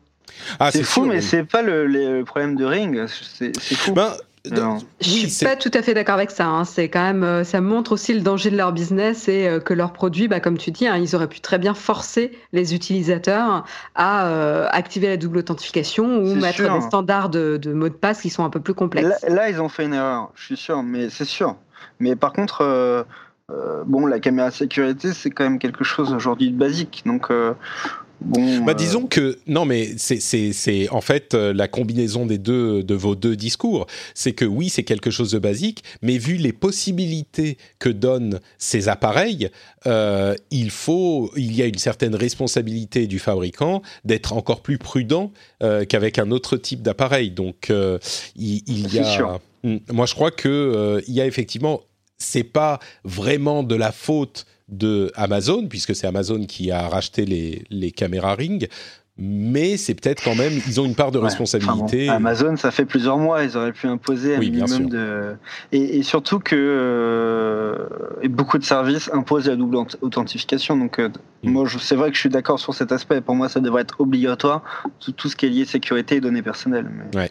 Ah, 0.60 0.72
c'est 0.72 0.84
fou, 0.84 1.06
mais 1.06 1.22
c'est 1.22 1.44
pas 1.44 1.62
le, 1.62 2.24
problème 2.24 2.56
de 2.56 2.66
Ring. 2.66 3.06
C'est 3.08 3.54
fou. 3.76 3.94
Ben, 3.94 4.14
je 4.46 5.28
suis 5.28 5.46
pas 5.46 5.56
tout 5.56 5.72
à 5.74 5.82
fait 5.82 5.94
d'accord 5.94 6.16
avec 6.16 6.32
ça. 6.32 6.48
Hein. 6.48 6.66
C'est 6.66 6.90
quand 6.90 7.04
même, 7.04 7.24
euh, 7.24 7.44
ça 7.44 7.62
montre 7.62 7.92
aussi 7.92 8.14
le 8.14 8.22
danger 8.22 8.50
de 8.50 8.58
leur 8.58 8.72
business 8.74 9.28
et 9.28 9.48
euh, 9.48 9.60
que 9.60 9.74
leurs 9.74 9.94
produits, 9.94 10.28
bah, 10.28 10.40
comme 10.40 10.58
tu 10.58 10.72
dis, 10.72 10.88
hein, 10.88 10.98
ils 10.98 11.16
auraient 11.16 11.28
pu 11.28 11.42
très 11.42 11.60
bien 11.60 11.74
forcer 11.74 12.32
les 12.52 12.74
utilisateurs 12.74 13.66
à 13.96 14.28
euh, 14.28 14.68
activer 14.72 15.08
la 15.08 15.18
double 15.18 15.40
authentification 15.40 16.24
ou 16.24 16.36
mettre 16.36 16.62
des 16.62 16.82
standards 16.82 17.30
de, 17.30 17.58
de, 17.58 17.74
mots 17.74 17.90
de 17.90 17.94
passe 17.94 18.22
qui 18.22 18.30
sont 18.30 18.44
un 18.44 18.50
peu 18.50 18.60
plus 18.60 18.74
complexes. 18.74 19.24
Là, 19.28 19.50
ils 19.50 19.62
ont 19.62 19.70
fait 19.70 19.86
une 19.86 19.94
erreur, 19.94 20.32
je 20.36 20.46
suis 20.46 20.58
sûr, 20.58 20.82
mais 20.82 21.10
c'est 21.10 21.26
sûr. 21.26 21.56
Mais 22.00 22.16
par 22.16 22.34
contre, 22.34 23.06
bon, 23.86 24.08
la 24.08 24.20
caméra 24.20 24.50
sécurité, 24.50 25.14
c'est 25.14 25.30
quand 25.30 25.44
même 25.44 25.60
quelque 25.60 25.84
chose 25.84 26.14
aujourd'hui 26.14 26.52
de 26.52 26.58
basique. 26.58 27.04
Donc, 27.06 27.30
bah, 28.22 28.74
disons 28.76 29.08
que 29.08 29.40
non, 29.48 29.66
mais 29.66 29.90
c'est 29.98 30.90
en 30.90 31.02
fait 31.02 31.34
euh, 31.34 31.54
la 31.54 31.68
combinaison 31.68 32.26
des 32.26 32.38
deux 32.38 32.84
de 32.84 32.94
vos 32.94 33.16
deux 33.16 33.36
discours. 33.36 33.88
C'est 34.14 34.34
que 34.34 34.46
oui, 34.46 34.70
c'est 34.70 34.84
quelque 34.84 35.10
chose 35.10 35.32
de 35.32 35.40
basique, 35.40 35.84
mais 36.02 36.18
vu 36.18 36.36
les 36.36 36.54
possibilités 36.54 37.58
que 37.80 37.90
donnent 37.90 38.40
ces 38.58 38.90
appareils, 38.90 39.50
euh, 39.88 40.36
il 40.52 40.70
faut, 40.70 41.32
il 41.36 41.56
y 41.56 41.64
a 41.64 41.66
une 41.66 41.78
certaine 41.78 42.16
responsabilité 42.16 43.08
du 43.08 43.18
fabricant 43.18 43.82
d'être 44.06 44.34
encore 44.34 44.62
plus 44.62 44.78
prudent 44.78 45.32
euh, 45.64 45.86
qu'avec 45.86 46.20
un 46.20 46.30
autre 46.32 46.58
type 46.58 46.82
d'appareil. 46.84 47.32
Donc 47.32 47.72
il, 48.36 48.62
il, 48.68 48.94
y 48.94 49.00
a. 49.00 49.40
Mm. 49.64 49.78
Moi, 49.92 50.06
je 50.06 50.14
crois 50.14 50.32
que 50.32 51.02
il 51.08 51.14
y 51.14 51.22
a 51.22 51.26
effectivement, 51.26 51.82
c'est 52.20 52.44
pas 52.44 52.80
vraiment 53.04 53.64
de 53.64 53.76
la 53.76 53.92
faute 53.92 54.46
de 54.72 55.12
Amazon, 55.16 55.68
puisque 55.68 55.94
c'est 55.96 56.08
Amazon 56.08 56.46
qui 56.46 56.72
a 56.72 56.88
racheté 56.88 57.26
les, 57.26 57.64
les 57.70 57.92
caméras 57.92 58.36
Ring, 58.36 58.68
mais 59.18 59.78
c'est 59.78 59.94
peut-être 59.94 60.24
quand 60.24 60.36
même, 60.36 60.54
ils 60.66 60.80
ont 60.80 60.86
une 60.86 60.96
part 60.96 61.12
de 61.12 61.20
responsabilité. 61.20 62.10
Amazon, 62.10 62.56
ça 62.56 62.72
fait 62.72 62.86
plusieurs 62.86 63.18
mois, 63.18 63.44
ils 63.44 63.56
auraient 63.56 63.74
pu 63.74 63.86
imposer 63.86 64.36
un 64.36 64.40
minimum 64.40 64.90
de. 64.90 65.36
Et, 65.72 66.02
surtout 66.02 66.40
que 66.40 66.56
euh, 66.58 68.28
beaucoup 68.30 68.58
de 68.58 68.64
services 68.64 69.12
imposent 69.14 69.48
la 69.48 69.56
double 69.56 69.78
authentification. 70.02 70.78
Donc, 70.78 70.98
euh, 70.98 71.10
mm. 71.44 71.52
moi, 71.52 71.68
c'est 71.80 71.96
vrai 71.96 72.10
que 72.10 72.16
je 72.16 72.22
suis 72.22 72.30
d'accord 72.30 72.60
sur 72.60 72.74
cet 72.74 72.92
aspect. 72.92 73.22
Pour 73.22 73.36
moi, 73.36 73.50
ça 73.50 73.60
devrait 73.60 73.84
être 73.84 74.00
obligatoire, 74.00 74.64
tout, 75.00 75.12
tout 75.12 75.30
ce 75.30 75.36
qui 75.36 75.46
est 75.46 75.50
lié 75.50 75.66
sécurité 75.66 76.16
et 76.16 76.22
données 76.22 76.42
personnelles. 76.42 76.90
Ouais. 77.14 77.30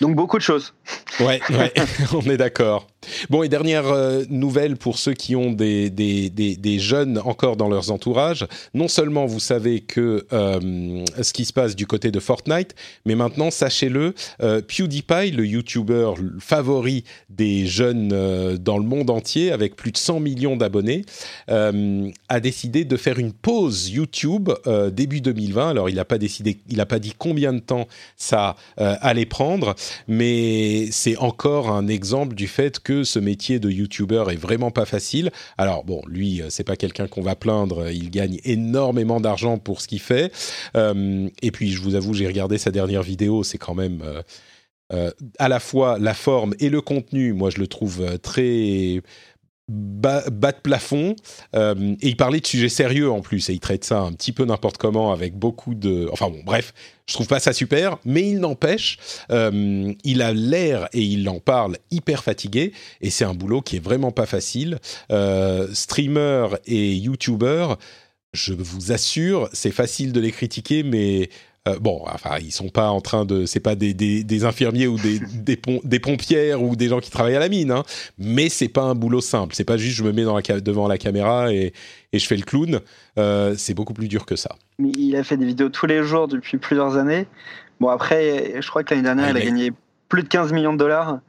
Donc 0.00 0.16
beaucoup 0.16 0.38
de 0.38 0.42
choses. 0.42 0.72
Ouais, 1.20 1.40
ouais 1.50 1.72
on 2.14 2.22
est 2.22 2.38
d'accord. 2.38 2.86
Bon, 3.30 3.42
et 3.42 3.48
dernière 3.48 3.86
euh, 3.86 4.24
nouvelle 4.28 4.76
pour 4.76 4.98
ceux 4.98 5.14
qui 5.14 5.34
ont 5.34 5.52
des, 5.52 5.88
des, 5.88 6.28
des, 6.28 6.78
jeunes 6.78 7.18
encore 7.18 7.56
dans 7.56 7.68
leurs 7.68 7.90
entourages. 7.90 8.46
Non 8.74 8.88
seulement 8.88 9.26
vous 9.26 9.40
savez 9.40 9.80
que 9.80 10.26
euh, 10.32 11.04
ce 11.20 11.32
qui 11.32 11.44
se 11.44 11.52
passe 11.52 11.76
du 11.76 11.86
côté 11.86 12.10
de 12.10 12.20
Fortnite, 12.20 12.74
mais 13.06 13.14
maintenant, 13.14 13.50
sachez-le, 13.50 14.14
euh, 14.42 14.60
PewDiePie, 14.60 15.30
le 15.30 15.46
YouTuber 15.46 16.12
favori 16.38 17.04
des 17.30 17.66
jeunes 17.66 18.56
dans 18.56 18.78
le 18.78 18.84
monde 18.84 19.10
entier, 19.10 19.50
avec 19.50 19.76
plus 19.76 19.92
de 19.92 19.96
100 19.96 20.20
millions 20.20 20.56
d'abonnés, 20.56 21.04
a 21.48 22.40
décidé 22.40 22.84
de 22.84 22.96
faire 22.96 23.18
une 23.18 23.32
pause 23.32 23.90
YouTube 23.90 24.50
début 24.92 25.20
2020. 25.20 25.70
Alors, 25.70 25.88
il 25.88 25.96
n'a 25.96 26.04
pas 26.04 26.18
décidé, 26.18 26.58
il 26.68 26.76
n'a 26.76 26.86
pas 26.86 26.98
dit 26.98 27.14
combien 27.16 27.52
de 27.52 27.60
temps 27.60 27.86
ça 28.16 28.56
allait 28.76 29.26
prendre, 29.26 29.74
mais 30.08 30.88
c'est 30.90 31.16
encore 31.16 31.70
un 31.70 31.88
exemple 31.88 32.34
du 32.34 32.46
fait 32.46 32.78
que 32.78 32.89
ce 33.04 33.18
métier 33.18 33.58
de 33.58 33.70
YouTuber 33.70 34.24
est 34.30 34.36
vraiment 34.36 34.70
pas 34.70 34.84
facile. 34.84 35.30
Alors 35.58 35.84
bon, 35.84 36.02
lui, 36.06 36.42
euh, 36.42 36.46
c'est 36.50 36.64
pas 36.64 36.76
quelqu'un 36.76 37.06
qu'on 37.08 37.22
va 37.22 37.36
plaindre. 37.36 37.90
Il 37.90 38.10
gagne 38.10 38.38
énormément 38.44 39.20
d'argent 39.20 39.58
pour 39.58 39.80
ce 39.80 39.88
qu'il 39.88 40.00
fait. 40.00 40.32
Euh, 40.76 41.28
et 41.42 41.50
puis, 41.50 41.70
je 41.70 41.82
vous 41.82 41.94
avoue, 41.94 42.14
j'ai 42.14 42.26
regardé 42.26 42.58
sa 42.58 42.70
dernière 42.70 43.02
vidéo. 43.02 43.42
C'est 43.42 43.58
quand 43.58 43.74
même 43.74 44.02
euh, 44.92 45.10
à 45.38 45.48
la 45.48 45.60
fois 45.60 45.98
la 45.98 46.14
forme 46.14 46.54
et 46.58 46.68
le 46.68 46.80
contenu. 46.80 47.32
Moi, 47.32 47.50
je 47.50 47.58
le 47.58 47.66
trouve 47.66 48.18
très 48.18 49.00
bas, 49.70 50.22
de 50.28 50.60
plafond. 50.62 51.14
et 51.54 51.96
il 52.02 52.16
parlait 52.16 52.40
de 52.40 52.46
sujets 52.46 52.68
sérieux 52.68 53.10
en 53.10 53.20
plus. 53.20 53.48
Et 53.48 53.54
il 53.54 53.60
traite 53.60 53.84
ça 53.84 54.00
un 54.00 54.12
petit 54.12 54.32
peu 54.32 54.44
n'importe 54.44 54.76
comment 54.78 55.12
avec 55.12 55.34
beaucoup 55.34 55.74
de. 55.74 56.08
Enfin 56.12 56.28
bon, 56.28 56.42
bref, 56.44 56.72
je 57.10 57.14
trouve 57.14 57.26
pas 57.26 57.40
ça 57.40 57.52
super, 57.52 57.98
mais 58.04 58.22
il 58.28 58.38
n'empêche, 58.38 58.98
euh, 59.32 59.92
il 60.04 60.22
a 60.22 60.32
l'air 60.32 60.88
et 60.92 61.02
il 61.02 61.28
en 61.28 61.40
parle 61.40 61.76
hyper 61.90 62.22
fatigué, 62.22 62.72
et 63.00 63.10
c'est 63.10 63.24
un 63.24 63.34
boulot 63.34 63.62
qui 63.62 63.76
est 63.76 63.84
vraiment 63.84 64.12
pas 64.12 64.26
facile. 64.26 64.78
Euh, 65.10 65.66
streamer 65.74 66.48
et 66.66 66.94
YouTuber, 66.94 67.74
je 68.32 68.54
vous 68.54 68.92
assure, 68.92 69.48
c'est 69.52 69.72
facile 69.72 70.12
de 70.12 70.20
les 70.20 70.30
critiquer, 70.30 70.84
mais 70.84 71.30
euh, 71.68 71.78
bon, 71.78 72.02
enfin, 72.06 72.38
ils 72.40 72.52
sont 72.52 72.70
pas 72.70 72.88
en 72.88 73.02
train 73.02 73.26
de, 73.26 73.44
c'est 73.44 73.60
pas 73.60 73.74
des, 73.74 73.92
des, 73.92 74.44
infirmiers 74.44 74.86
ou 74.86 74.96
des, 74.96 75.18
des, 75.34 75.60
des, 75.84 76.00
pompières 76.00 76.62
ou 76.62 76.74
des 76.74 76.88
gens 76.88 77.00
qui 77.00 77.10
travaillent 77.10 77.36
à 77.36 77.40
la 77.40 77.50
mine, 77.50 77.70
hein, 77.70 77.82
mais 78.18 78.48
c'est 78.48 78.68
pas 78.68 78.82
un 78.82 78.94
boulot 78.94 79.20
simple. 79.20 79.54
C'est 79.54 79.64
pas 79.64 79.76
juste 79.76 79.96
je 79.96 80.04
me 80.04 80.12
mets 80.12 80.24
dans 80.24 80.36
la, 80.36 80.60
devant 80.60 80.88
la 80.88 80.96
caméra 80.96 81.52
et, 81.52 81.74
et 82.12 82.18
je 82.18 82.26
fais 82.26 82.36
le 82.36 82.44
clown. 82.44 82.80
Euh, 83.18 83.54
c'est 83.58 83.74
beaucoup 83.74 83.92
plus 83.92 84.08
dur 84.08 84.24
que 84.24 84.36
ça. 84.36 84.56
Il 84.78 85.14
a 85.16 85.22
fait 85.22 85.36
des 85.36 85.44
vidéos 85.44 85.68
tous 85.68 85.86
les 85.86 86.02
jours 86.02 86.28
depuis 86.28 86.56
plusieurs 86.56 86.96
années. 86.96 87.26
Bon 87.78 87.88
après, 87.88 88.54
je 88.60 88.68
crois 88.68 88.82
que 88.82 88.94
l'année 88.94 89.04
dernière, 89.04 89.30
il 89.30 89.36
a 89.36 89.40
gagné 89.40 89.72
plus 90.08 90.22
de 90.22 90.28
15 90.28 90.52
millions 90.52 90.72
de 90.72 90.78
dollars. 90.78 91.20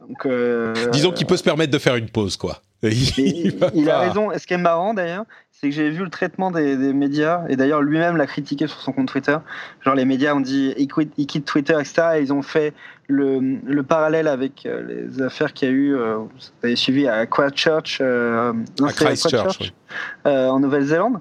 Donc, 0.00 0.26
euh, 0.26 0.74
Disons 0.90 1.12
qu'il 1.12 1.26
peut 1.26 1.36
se 1.36 1.42
permettre 1.42 1.72
de 1.72 1.78
faire 1.78 1.96
une 1.96 2.08
pause, 2.08 2.36
quoi. 2.36 2.62
Il, 2.82 3.90
a 3.90 4.00
raison. 4.00 4.30
ce 4.36 4.46
qui 4.46 4.54
est 4.54 4.58
marrant 4.58 4.94
d'ailleurs, 4.94 5.24
c'est 5.50 5.70
que 5.70 5.74
j'ai 5.74 5.88
vu 5.90 6.04
le 6.04 6.10
traitement 6.10 6.50
des, 6.50 6.76
médias, 6.92 7.44
et 7.48 7.56
d'ailleurs 7.56 7.80
lui-même 7.80 8.16
l'a 8.16 8.26
critiqué 8.26 8.66
sur 8.66 8.78
son 8.80 8.92
compte 8.92 9.08
Twitter. 9.08 9.36
Genre 9.82 9.94
les 9.94 10.04
médias 10.04 10.34
ont 10.34 10.40
dit 10.40 10.74
il 10.76 10.86
quitte, 11.26 11.44
Twitter, 11.46 11.74
etc. 11.74 12.02
Et 12.16 12.20
ils 12.20 12.32
ont 12.32 12.42
fait 12.42 12.74
le, 13.08 13.82
parallèle 13.82 14.28
avec 14.28 14.66
euh, 14.66 14.82
les 14.82 15.22
affaires 15.22 15.52
qu'il 15.52 15.68
y 15.68 15.70
a 15.70 15.74
eu, 15.74 15.96
euh, 15.96 16.16
vous 16.16 16.28
avez 16.62 16.76
suivi 16.76 17.08
à 17.08 17.26
Christchurch, 17.26 17.98
euh, 18.00 18.52
Christchurch, 18.94 19.72
en 20.24 20.60
Nouvelle-Zélande. 20.60 21.20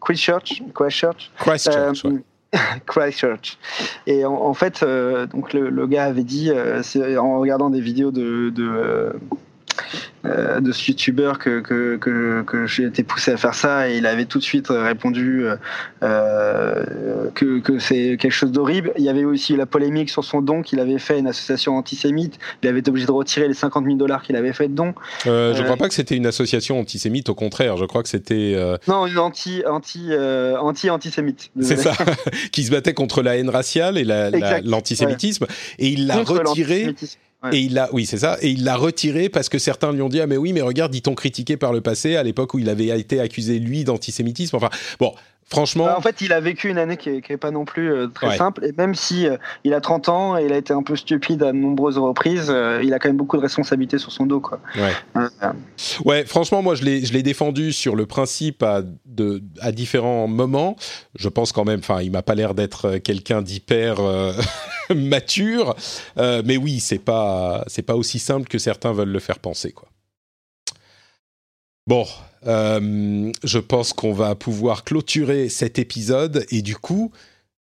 Christchurch, 0.00 0.62
Christchurch. 0.74 1.30
Christchurch. 1.38 2.06
Christchurch. 2.86 3.58
Et 4.06 4.24
en, 4.24 4.54
fait, 4.54 4.84
donc 5.30 5.52
le, 5.52 5.86
gars 5.86 6.04
avait 6.04 6.24
dit, 6.24 6.50
en 6.52 7.40
regardant 7.40 7.70
des 7.70 7.80
vidéos 7.80 8.12
de, 8.12 8.50
de 8.50 9.12
euh, 10.24 10.60
de 10.60 10.72
ce 10.72 10.90
youtubeur 10.90 11.38
que, 11.38 11.60
que, 11.60 11.96
que, 11.96 12.42
que 12.42 12.66
j'ai 12.66 12.84
été 12.84 13.02
poussé 13.02 13.32
à 13.32 13.36
faire 13.36 13.54
ça 13.54 13.88
et 13.88 13.96
il 13.96 14.06
avait 14.06 14.24
tout 14.24 14.38
de 14.38 14.42
suite 14.42 14.68
répondu 14.70 15.44
euh, 16.02 16.84
que, 17.34 17.60
que 17.60 17.78
c'est 17.78 18.16
quelque 18.18 18.32
chose 18.32 18.52
d'horrible. 18.52 18.92
Il 18.98 19.04
y 19.04 19.08
avait 19.08 19.24
aussi 19.24 19.56
la 19.56 19.66
polémique 19.66 20.10
sur 20.10 20.24
son 20.24 20.42
don 20.42 20.62
qu'il 20.62 20.80
avait 20.80 20.98
fait 20.98 21.14
à 21.14 21.18
une 21.18 21.28
association 21.28 21.76
antisémite. 21.76 22.38
Il 22.62 22.68
avait 22.68 22.80
été 22.80 22.90
obligé 22.90 23.06
de 23.06 23.12
retirer 23.12 23.48
les 23.48 23.54
50 23.54 23.84
000 23.84 23.96
dollars 23.96 24.22
qu'il 24.22 24.36
avait 24.36 24.52
fait 24.52 24.68
de 24.68 24.74
don. 24.74 24.94
Euh, 25.26 25.54
je 25.54 25.60
ne 25.60 25.64
crois 25.64 25.76
pas 25.76 25.88
que 25.88 25.94
c'était 25.94 26.16
une 26.16 26.26
association 26.26 26.80
antisémite, 26.80 27.28
au 27.28 27.34
contraire, 27.34 27.76
je 27.76 27.84
crois 27.84 28.02
que 28.02 28.08
c'était... 28.08 28.56
Non, 28.88 29.06
une 29.06 29.18
anti, 29.18 29.62
anti, 29.66 30.10
anti. 30.90 30.90
C'est 31.60 31.76
ça, 31.76 31.92
qui 32.52 32.64
se 32.64 32.70
battait 32.70 32.94
contre 32.94 33.22
la 33.22 33.36
haine 33.36 33.50
raciale 33.50 33.98
et 33.98 34.04
l'antisémitisme. 34.64 35.46
Et 35.78 35.88
il 35.88 36.06
l'a 36.06 36.22
retiré 36.22 36.94
et 37.52 37.60
il 37.60 37.74
l'a, 37.74 37.88
oui, 37.92 38.06
c'est 38.06 38.18
ça. 38.18 38.38
Et 38.40 38.50
il 38.50 38.64
l'a 38.64 38.76
retiré 38.76 39.28
parce 39.28 39.48
que 39.48 39.58
certains 39.58 39.92
lui 39.92 40.02
ont 40.02 40.08
dit 40.08 40.20
ah 40.20 40.26
mais 40.26 40.36
oui, 40.36 40.52
mais 40.52 40.62
regarde, 40.62 40.92
dit-on 40.92 41.14
critiqué 41.14 41.56
par 41.56 41.72
le 41.72 41.80
passé 41.80 42.16
à 42.16 42.22
l'époque 42.22 42.54
où 42.54 42.58
il 42.58 42.68
avait 42.68 42.88
été 42.98 43.20
accusé 43.20 43.58
lui 43.58 43.84
d'antisémitisme. 43.84 44.56
Enfin 44.56 44.70
bon. 44.98 45.12
Franchement. 45.48 45.84
Bah, 45.84 45.94
en 45.96 46.00
fait, 46.00 46.22
il 46.22 46.32
a 46.32 46.40
vécu 46.40 46.68
une 46.68 46.78
année 46.78 46.96
qui 46.96 47.10
n'est 47.10 47.36
pas 47.36 47.52
non 47.52 47.64
plus 47.64 47.92
euh, 47.92 48.08
très 48.08 48.36
simple. 48.36 48.64
Et 48.64 48.72
même 48.72 48.96
si 48.96 49.28
euh, 49.28 49.36
il 49.62 49.74
a 49.74 49.80
30 49.80 50.08
ans 50.08 50.36
et 50.36 50.44
il 50.44 50.52
a 50.52 50.56
été 50.56 50.72
un 50.72 50.82
peu 50.82 50.96
stupide 50.96 51.40
à 51.44 51.52
de 51.52 51.56
nombreuses 51.56 51.98
reprises, 51.98 52.48
euh, 52.50 52.80
il 52.82 52.92
a 52.92 52.98
quand 52.98 53.08
même 53.08 53.16
beaucoup 53.16 53.36
de 53.36 53.42
responsabilités 53.42 53.98
sur 53.98 54.10
son 54.10 54.26
dos. 54.26 54.40
Quoi. 54.40 54.58
Ouais. 54.76 55.22
ouais, 56.04 56.24
franchement, 56.24 56.62
moi, 56.62 56.74
je 56.74 56.82
l'ai 56.82 57.22
défendu 57.22 57.72
sur 57.72 57.94
le 57.94 58.06
principe 58.06 58.64
à, 58.64 58.82
de, 59.04 59.40
à 59.60 59.70
différents 59.70 60.26
moments. 60.26 60.74
Je 61.14 61.28
pense 61.28 61.52
quand 61.52 61.64
même, 61.64 61.78
enfin, 61.78 62.02
il 62.02 62.10
m'a 62.10 62.22
pas 62.22 62.34
l'air 62.34 62.54
d'être 62.54 62.98
quelqu'un 62.98 63.40
d'hyper 63.40 63.98
mature. 64.94 65.76
mais 66.16 66.56
oui, 66.56 66.80
c'est 66.80 66.98
pas, 66.98 67.64
pas 67.86 67.94
aussi 67.94 68.18
simple 68.18 68.48
que 68.48 68.58
certains 68.58 68.92
veulent 68.92 69.12
le 69.12 69.20
faire 69.20 69.38
penser. 69.38 69.70
Quoi. 69.70 69.88
Bon, 71.86 72.04
euh, 72.46 73.32
je 73.44 73.58
pense 73.58 73.92
qu'on 73.92 74.12
va 74.12 74.34
pouvoir 74.34 74.84
clôturer 74.84 75.48
cet 75.48 75.78
épisode 75.78 76.46
et 76.50 76.62
du 76.62 76.76
coup 76.76 77.10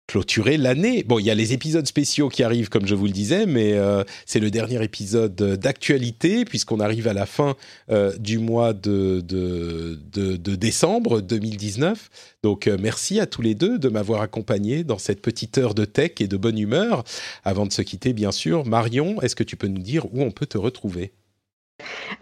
clôturer 0.08 0.58
l'année. 0.58 1.04
Bon, 1.04 1.18
il 1.18 1.24
y 1.24 1.30
a 1.30 1.34
les 1.34 1.52
épisodes 1.52 1.86
spéciaux 1.86 2.28
qui 2.28 2.42
arrivent, 2.42 2.68
comme 2.68 2.86
je 2.86 2.94
vous 2.94 3.06
le 3.06 3.12
disais, 3.12 3.46
mais 3.46 3.74
euh, 3.74 4.02
c'est 4.26 4.40
le 4.40 4.50
dernier 4.50 4.82
épisode 4.82 5.34
d'actualité 5.34 6.44
puisqu'on 6.44 6.80
arrive 6.80 7.06
à 7.08 7.14
la 7.14 7.24
fin 7.24 7.54
euh, 7.90 8.12
du 8.18 8.38
mois 8.38 8.72
de, 8.74 9.20
de, 9.20 10.56
décembre 10.56 11.20
2019. 11.20 12.10
Donc, 12.42 12.68
merci 12.80 13.20
à 13.20 13.26
tous 13.26 13.42
les 13.42 13.54
deux 13.54 13.78
de 13.78 13.88
m'avoir 13.88 14.20
accompagné 14.20 14.84
dans 14.84 14.98
cette 14.98 15.22
petite 15.22 15.56
heure 15.56 15.74
de 15.74 15.84
tech 15.84 16.12
et 16.20 16.26
de 16.26 16.36
bonne 16.36 16.58
humeur. 16.58 17.04
Avant 17.44 17.64
de 17.64 17.72
se 17.72 17.82
quitter, 17.82 18.12
bien 18.12 18.32
sûr, 18.32 18.66
Marion, 18.66 19.22
est-ce 19.22 19.36
que 19.36 19.44
tu 19.44 19.56
peux 19.56 19.68
nous 19.68 19.82
dire 19.82 20.06
où 20.12 20.22
on 20.22 20.30
peut 20.30 20.46
te 20.46 20.58
retrouver? 20.58 21.12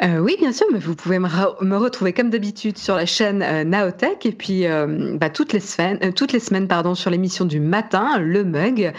Euh, 0.02 0.18
oui, 0.18 0.36
bien 0.38 0.52
sûr, 0.52 0.66
mais 0.72 0.78
vous 0.78 0.94
pouvez 0.94 1.18
me, 1.18 1.76
retrouver 1.76 2.12
comme 2.12 2.30
d'habitude 2.30 2.78
sur 2.78 2.94
la 2.94 3.06
chaîne 3.06 3.42
euh, 3.42 3.64
Naotech 3.64 4.24
et 4.26 4.32
puis 4.32 4.66
euh, 4.66 5.16
bah, 5.18 5.30
toutes 5.30 5.52
les 5.52 5.60
semaines, 5.60 6.12
toutes 6.14 6.32
les 6.32 6.40
semaines 6.40 6.68
pardon, 6.68 6.94
sur 6.94 7.10
l'émission 7.10 7.44
du 7.44 7.60
matin, 7.60 8.18
le 8.18 8.44
mug. 8.44 8.92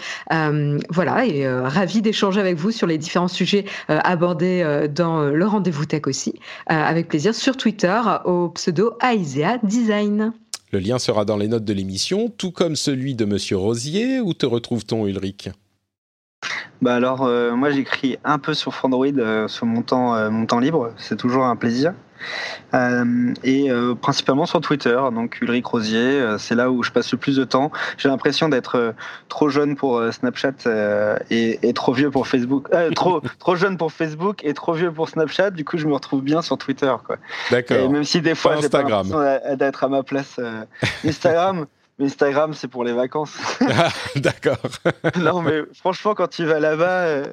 voilà, 0.90 1.26
et 1.26 1.48
ravi 1.48 2.02
d'échanger 2.02 2.40
avec 2.40 2.56
vous 2.56 2.70
sur 2.70 2.86
les 2.86 2.98
différents 2.98 3.28
sujets 3.28 3.64
abordés 3.88 4.88
dans 4.94 5.22
le 5.22 5.46
rendez-vous 5.46 5.84
tech 5.84 6.06
aussi, 6.06 6.34
avec 6.66 7.08
plaisir 7.08 7.34
sur 7.34 7.56
Twitter 7.56 8.00
au 8.24 8.48
pseudo 8.50 8.94
Aisea 9.02 9.58
Design. 9.62 10.32
Le 10.72 10.78
lien 10.78 10.98
sera 10.98 11.24
dans 11.24 11.36
les 11.36 11.48
notes 11.48 11.64
de 11.64 11.72
l'émission, 11.72 12.30
tout 12.30 12.50
comme 12.50 12.76
celui 12.76 13.14
de 13.14 13.24
Monsieur 13.24 13.58
Rosier. 13.58 14.20
Où 14.20 14.32
te 14.32 14.46
retrouve-t-on, 14.46 15.06
Ulrich? 15.06 15.50
Bah 16.82 16.96
alors, 16.96 17.22
euh, 17.22 17.52
moi 17.52 17.70
j'écris 17.70 18.18
un 18.24 18.40
peu 18.40 18.54
sur 18.54 18.74
Frandroid 18.74 19.06
euh, 19.06 19.46
sur 19.46 19.66
mon 19.66 19.82
temps, 19.82 20.16
euh, 20.16 20.30
mon 20.30 20.46
temps 20.46 20.58
libre, 20.58 20.92
c'est 20.96 21.16
toujours 21.16 21.44
un 21.44 21.54
plaisir. 21.54 21.94
et 23.44 23.68
principalement 24.00 24.46
sur 24.46 24.60
Twitter, 24.60 24.98
donc 25.12 25.40
Ulrich 25.40 25.66
Rosier, 25.66 26.36
c'est 26.38 26.54
là 26.54 26.70
où 26.70 26.82
je 26.82 26.90
passe 26.90 27.10
le 27.12 27.18
plus 27.18 27.36
de 27.36 27.44
temps. 27.44 27.70
J'ai 27.98 28.08
l'impression 28.08 28.48
d'être 28.48 28.94
trop 29.28 29.48
jeune 29.48 29.74
pour 29.74 30.00
Snapchat 30.12 30.68
et, 31.30 31.58
et, 31.62 31.72
trop 31.72 31.92
vieux 31.92 32.10
pour 32.10 32.28
Facebook. 32.28 32.68
trop, 32.94 33.20
trop 33.40 33.56
jeune 33.56 33.76
pour 33.76 33.92
Facebook 33.92 34.44
et 34.44 34.54
trop 34.54 34.72
vieux 34.72 34.92
pour 34.92 35.08
Snapchat, 35.08 35.50
du 35.50 35.64
coup 35.64 35.78
je 35.78 35.86
me 35.86 35.94
retrouve 35.94 36.22
bien 36.22 36.42
sur 36.42 36.58
Twitter. 36.58 36.94
D'accord. 37.50 37.90
Même 37.90 38.04
si 38.04 38.20
des 38.20 38.36
fois 38.36 38.56
j'ai 38.60 38.68
pas 38.68 38.82
l'impression 38.82 39.18
d'être 39.56 39.82
à 39.82 39.88
ma 39.88 40.04
place 40.04 40.38
Instagram 41.04 41.66
Instagram, 42.02 42.54
c'est 42.54 42.68
pour 42.68 42.84
les 42.84 42.92
vacances. 42.92 43.36
Ah, 43.74 43.88
d'accord. 44.16 44.58
non, 45.18 45.40
mais 45.40 45.62
franchement, 45.74 46.14
quand 46.14 46.28
tu 46.28 46.44
vas 46.44 46.60
là-bas, 46.60 47.04
euh, 47.04 47.24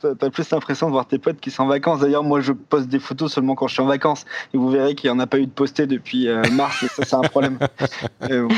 t'as 0.00 0.26
as 0.26 0.30
plus 0.30 0.48
l'impression 0.50 0.86
de 0.86 0.92
voir 0.92 1.06
tes 1.06 1.18
potes 1.18 1.40
qui 1.40 1.50
sont 1.50 1.64
en 1.64 1.66
vacances. 1.66 2.00
D'ailleurs, 2.00 2.22
moi, 2.22 2.40
je 2.40 2.52
poste 2.52 2.88
des 2.88 3.00
photos 3.00 3.32
seulement 3.32 3.54
quand 3.54 3.66
je 3.66 3.74
suis 3.74 3.82
en 3.82 3.86
vacances. 3.86 4.24
Et 4.54 4.58
vous 4.58 4.70
verrez 4.70 4.94
qu'il 4.94 5.10
n'y 5.10 5.16
en 5.16 5.18
a 5.18 5.26
pas 5.26 5.38
eu 5.38 5.46
de 5.46 5.50
posté 5.50 5.86
depuis 5.86 6.28
euh, 6.28 6.42
mars, 6.52 6.82
et 6.84 6.88
ça, 6.88 7.04
c'est 7.04 7.16
un 7.16 7.22
problème. 7.22 7.58
bon. 8.20 8.48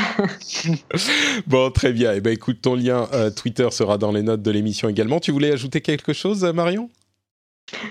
bon. 1.47 1.71
très 1.71 1.91
bien. 1.91 2.13
Et 2.13 2.17
eh 2.17 2.21
ben, 2.21 2.33
écoute, 2.33 2.61
ton 2.61 2.75
lien 2.75 3.07
Twitter 3.35 3.67
sera 3.71 3.97
dans 3.97 4.11
les 4.11 4.21
notes 4.21 4.43
de 4.43 4.51
l'émission 4.51 4.89
également. 4.89 5.19
Tu 5.19 5.31
voulais 5.31 5.51
ajouter 5.51 5.81
quelque 5.81 6.13
chose, 6.13 6.43
Marion? 6.43 6.89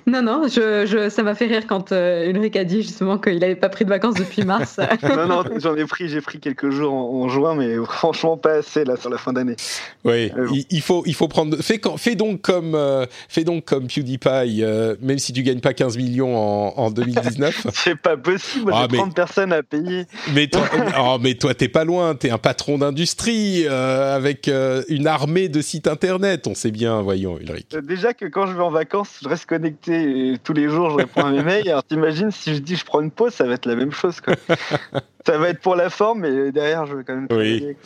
Non, 0.06 0.22
non, 0.22 0.48
je, 0.48 1.08
ça 1.10 1.22
m'a 1.22 1.34
fait 1.34 1.46
rire 1.46 1.66
quand 1.66 1.92
euh, 1.92 2.28
Ulrich 2.28 2.56
a 2.56 2.64
dit 2.64 2.82
justement 2.82 3.18
qu'il 3.18 3.38
n'avait 3.38 3.56
pas 3.56 3.68
pris 3.68 3.84
de 3.84 3.90
vacances 3.90 4.14
depuis 4.14 4.44
mars. 4.44 4.78
non, 5.02 5.26
non, 5.26 5.44
j'en 5.56 5.74
ai 5.76 5.84
pris, 5.86 6.08
j'ai 6.08 6.20
pris 6.20 6.40
quelques 6.40 6.70
jours 6.70 6.92
en, 6.92 7.28
juin, 7.28 7.54
mais 7.54 7.76
franchement 7.84 8.36
pas 8.36 8.54
assez 8.56 8.84
là 8.84 8.96
sur 8.96 9.10
la 9.10 9.18
fin 9.18 9.32
d'année. 9.32 9.56
Oui, 10.04 10.30
euh, 10.36 10.48
il, 10.70 10.80
faut, 10.80 11.02
il 11.06 11.14
faut 11.14 11.28
prendre. 11.28 11.56
Fais, 11.62 11.80
fais 11.96 12.14
donc 12.14 12.42
comme, 12.42 12.74
euh, 12.74 13.06
fais 13.28 13.44
donc 13.44 13.64
comme 13.64 13.86
PewDiePie, 13.86 14.62
même 15.00 15.18
si 15.18 15.32
tu 15.32 15.42
gagnes 15.42 15.60
pas 15.60 15.72
15 15.72 15.96
millions 15.96 16.36
en, 16.36 16.74
en 16.76 16.90
2019. 16.90 17.68
C'est 17.72 17.96
pas 17.96 18.16
possible, 18.16 18.72
j'ai 18.72 18.96
30 18.98 19.08
ah, 19.10 19.14
personnes 19.14 19.52
à 19.52 19.62
payer. 19.62 20.04
Mais 20.34 20.48
toi, 20.48 20.62
oh, 21.00 21.18
mais 21.20 21.34
toi, 21.34 21.54
t'es 21.54 21.68
pas 21.68 21.84
loin, 21.84 22.14
t'es 22.14 22.30
un 22.30 22.38
patron 22.38 22.78
d'industrie 22.78 23.66
avec 23.66 24.50
une 24.88 25.06
armée 25.06 25.48
de 25.48 25.60
sites 25.60 25.86
internet. 25.86 26.46
On 26.46 26.54
sait 26.54 26.70
bien, 26.70 27.00
voyons, 27.02 27.38
Ulrich. 27.38 27.68
Déjà 27.82 28.12
que 28.14 28.26
quand 28.26 28.46
je 28.46 28.52
vais 28.52 28.62
en 28.62 28.70
vacances, 28.70 29.20
je 29.22 29.28
reste 29.28 29.46
connecté 29.46 29.61
et 29.64 30.38
tous 30.42 30.52
les 30.52 30.68
jours 30.68 30.90
je 30.90 30.96
réponds 30.96 31.24
à 31.24 31.30
mes 31.30 31.42
mails. 31.42 31.68
Alors 31.68 31.84
t'imagines 31.84 32.30
si 32.30 32.54
je 32.54 32.60
dis 32.60 32.76
je 32.76 32.84
prends 32.84 33.00
une 33.00 33.10
pause, 33.10 33.32
ça 33.32 33.44
va 33.44 33.54
être 33.54 33.66
la 33.66 33.76
même 33.76 33.92
chose. 33.92 34.20
Quoi. 34.20 34.34
ça 35.26 35.38
va 35.38 35.50
être 35.50 35.60
pour 35.60 35.76
la 35.76 35.90
forme, 35.90 36.20
mais 36.20 36.52
derrière 36.52 36.86
je 36.86 36.96
vais 36.96 37.04
quand 37.04 37.14
même. 37.14 37.28
Oui, 37.30 37.76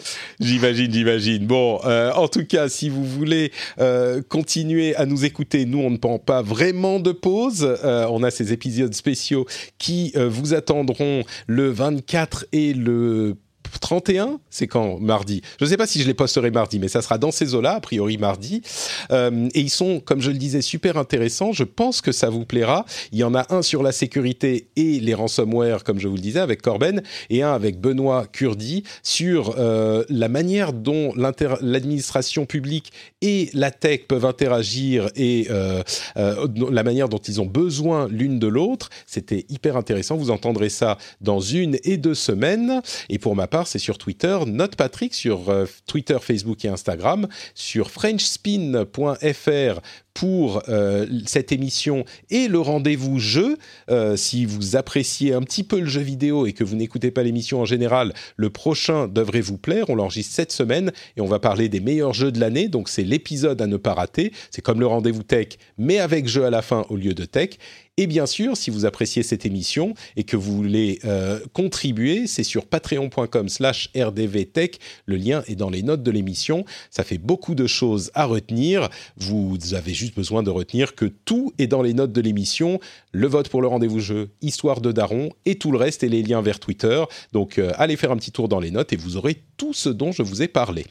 j'imagine, 0.40 0.92
j'imagine. 0.92 1.46
Bon, 1.46 1.80
euh, 1.84 2.12
en 2.12 2.28
tout 2.28 2.44
cas, 2.44 2.68
si 2.68 2.88
vous 2.88 3.04
voulez 3.04 3.52
euh, 3.78 4.22
continuer 4.28 4.94
à 4.96 5.06
nous 5.06 5.24
écouter, 5.24 5.64
nous 5.64 5.78
on 5.78 5.90
ne 5.90 5.98
prend 5.98 6.18
pas 6.18 6.42
vraiment 6.42 7.00
de 7.00 7.12
pause. 7.12 7.66
Euh, 7.84 8.06
on 8.10 8.22
a 8.22 8.30
ces 8.30 8.52
épisodes 8.52 8.94
spéciaux 8.94 9.46
qui 9.78 10.14
vous 10.16 10.54
attendront 10.54 11.22
le 11.46 11.68
24 11.70 12.46
et 12.52 12.72
le 12.72 13.36
31, 13.80 14.40
c'est 14.50 14.66
quand 14.66 14.98
Mardi? 14.98 15.42
Je 15.58 15.64
ne 15.64 15.70
sais 15.70 15.76
pas 15.76 15.86
si 15.86 16.00
je 16.00 16.06
les 16.06 16.14
posterai 16.14 16.50
mardi, 16.50 16.78
mais 16.78 16.88
ça 16.88 17.02
sera 17.02 17.18
dans 17.18 17.30
ces 17.30 17.54
eaux-là, 17.54 17.74
a 17.74 17.80
priori 17.80 18.18
mardi. 18.18 18.62
Euh, 19.10 19.48
et 19.54 19.60
ils 19.60 19.70
sont, 19.70 20.00
comme 20.00 20.20
je 20.20 20.30
le 20.30 20.38
disais, 20.38 20.60
super 20.60 20.96
intéressants. 20.96 21.52
Je 21.52 21.64
pense 21.64 22.00
que 22.00 22.12
ça 22.12 22.30
vous 22.30 22.44
plaira. 22.44 22.84
Il 23.12 23.18
y 23.18 23.24
en 23.24 23.34
a 23.34 23.54
un 23.54 23.62
sur 23.62 23.82
la 23.82 23.92
sécurité 23.92 24.68
et 24.76 25.00
les 25.00 25.14
ransomware, 25.14 25.84
comme 25.84 25.98
je 25.98 26.08
vous 26.08 26.16
le 26.16 26.20
disais, 26.20 26.40
avec 26.40 26.62
Corben, 26.62 27.02
et 27.30 27.42
un 27.42 27.52
avec 27.52 27.80
Benoît 27.80 28.26
Curdi 28.26 28.84
sur 29.02 29.54
euh, 29.58 30.04
la 30.08 30.28
manière 30.28 30.72
dont 30.72 31.12
l'administration 31.16 32.46
publique 32.46 32.92
et 33.22 33.50
la 33.54 33.70
tech 33.70 34.02
peuvent 34.08 34.24
interagir 34.24 35.08
et 35.16 35.46
euh, 35.50 35.82
la 36.14 36.82
manière 36.82 37.08
dont 37.08 37.18
ils 37.18 37.40
ont 37.40 37.46
besoin 37.46 38.08
l'une 38.08 38.38
de 38.38 38.46
l'autre. 38.46 38.90
C'était 39.06 39.46
hyper 39.48 39.76
intéressant. 39.76 40.16
Vous 40.16 40.30
entendrez 40.30 40.68
ça 40.68 40.98
dans 41.20 41.40
une 41.40 41.78
et 41.84 41.96
deux 41.96 42.14
semaines. 42.14 42.82
Et 43.08 43.18
pour 43.18 43.34
ma 43.36 43.46
part, 43.46 43.55
c'est 43.64 43.78
sur 43.78 43.98
Twitter. 43.98 44.38
Note 44.46 44.76
Patrick 44.76 45.14
sur 45.14 45.48
euh, 45.48 45.66
Twitter, 45.86 46.18
Facebook 46.20 46.64
et 46.64 46.68
Instagram, 46.68 47.28
sur 47.54 47.90
FrenchSpin.fr 47.90 49.80
pour 50.16 50.62
euh, 50.70 51.06
cette 51.26 51.52
émission 51.52 52.06
et 52.30 52.48
le 52.48 52.58
rendez-vous 52.58 53.18
jeu. 53.18 53.58
Euh, 53.90 54.16
si 54.16 54.46
vous 54.46 54.74
appréciez 54.74 55.34
un 55.34 55.42
petit 55.42 55.62
peu 55.62 55.78
le 55.78 55.86
jeu 55.86 56.00
vidéo 56.00 56.46
et 56.46 56.54
que 56.54 56.64
vous 56.64 56.74
n'écoutez 56.74 57.10
pas 57.10 57.22
l'émission 57.22 57.60
en 57.60 57.66
général, 57.66 58.14
le 58.36 58.48
prochain 58.48 59.08
devrait 59.08 59.42
vous 59.42 59.58
plaire. 59.58 59.90
On 59.90 59.94
l'enregistre 59.94 60.34
cette 60.34 60.52
semaine 60.52 60.90
et 61.18 61.20
on 61.20 61.26
va 61.26 61.38
parler 61.38 61.68
des 61.68 61.80
meilleurs 61.80 62.14
jeux 62.14 62.32
de 62.32 62.40
l'année. 62.40 62.68
Donc 62.68 62.88
c'est 62.88 63.04
l'épisode 63.04 63.60
à 63.60 63.66
ne 63.66 63.76
pas 63.76 63.92
rater. 63.92 64.32
C'est 64.50 64.62
comme 64.62 64.80
le 64.80 64.86
rendez-vous 64.86 65.22
tech, 65.22 65.48
mais 65.76 65.98
avec 65.98 66.26
jeu 66.28 66.46
à 66.46 66.50
la 66.50 66.62
fin 66.62 66.86
au 66.88 66.96
lieu 66.96 67.12
de 67.12 67.26
tech. 67.26 67.58
Et 67.98 68.06
bien 68.06 68.26
sûr, 68.26 68.58
si 68.58 68.68
vous 68.68 68.84
appréciez 68.84 69.22
cette 69.22 69.46
émission 69.46 69.94
et 70.16 70.24
que 70.24 70.36
vous 70.36 70.54
voulez 70.54 70.98
euh, 71.06 71.40
contribuer, 71.54 72.26
c'est 72.26 72.44
sur 72.44 72.66
patreon.com 72.66 73.48
slash 73.48 73.88
rdvtech. 73.96 74.78
Le 75.06 75.16
lien 75.16 75.42
est 75.46 75.54
dans 75.54 75.70
les 75.70 75.82
notes 75.82 76.02
de 76.02 76.10
l'émission. 76.10 76.66
Ça 76.90 77.04
fait 77.04 77.16
beaucoup 77.16 77.54
de 77.54 77.66
choses 77.66 78.10
à 78.12 78.26
retenir. 78.26 78.90
Vous 79.16 79.56
avez 79.72 79.94
besoin 80.14 80.42
de 80.42 80.50
retenir 80.50 80.94
que 80.94 81.06
tout 81.06 81.52
est 81.58 81.66
dans 81.66 81.82
les 81.82 81.94
notes 81.94 82.12
de 82.12 82.20
l'émission. 82.20 82.80
Le 83.12 83.26
vote 83.26 83.48
pour 83.48 83.62
le 83.62 83.68
rendez-vous 83.68 84.00
jeu, 84.00 84.30
histoire 84.42 84.80
de 84.80 84.92
Daron 84.92 85.30
et 85.44 85.56
tout 85.56 85.72
le 85.72 85.78
reste 85.78 86.02
et 86.02 86.08
les 86.08 86.22
liens 86.22 86.42
vers 86.42 86.60
Twitter. 86.60 87.02
Donc 87.32 87.58
euh, 87.58 87.72
allez 87.76 87.96
faire 87.96 88.12
un 88.12 88.16
petit 88.16 88.32
tour 88.32 88.48
dans 88.48 88.60
les 88.60 88.70
notes 88.70 88.92
et 88.92 88.96
vous 88.96 89.16
aurez 89.16 89.42
tout 89.56 89.72
ce 89.72 89.88
dont 89.88 90.12
je 90.12 90.22
vous 90.22 90.42
ai 90.42 90.48
parlé. 90.48 90.86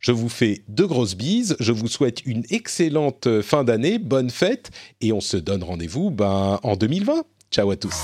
Je 0.00 0.12
vous 0.12 0.28
fais 0.28 0.62
de 0.68 0.84
grosses 0.84 1.16
bises, 1.16 1.56
je 1.58 1.72
vous 1.72 1.88
souhaite 1.88 2.24
une 2.24 2.44
excellente 2.50 3.42
fin 3.42 3.64
d'année, 3.64 3.98
bonne 3.98 4.30
fête, 4.30 4.70
et 5.00 5.12
on 5.12 5.20
se 5.20 5.36
donne 5.36 5.64
rendez-vous 5.64 6.10
ben, 6.10 6.60
en 6.62 6.76
2020. 6.76 7.24
Ciao 7.50 7.70
à 7.70 7.76
tous. 7.76 7.96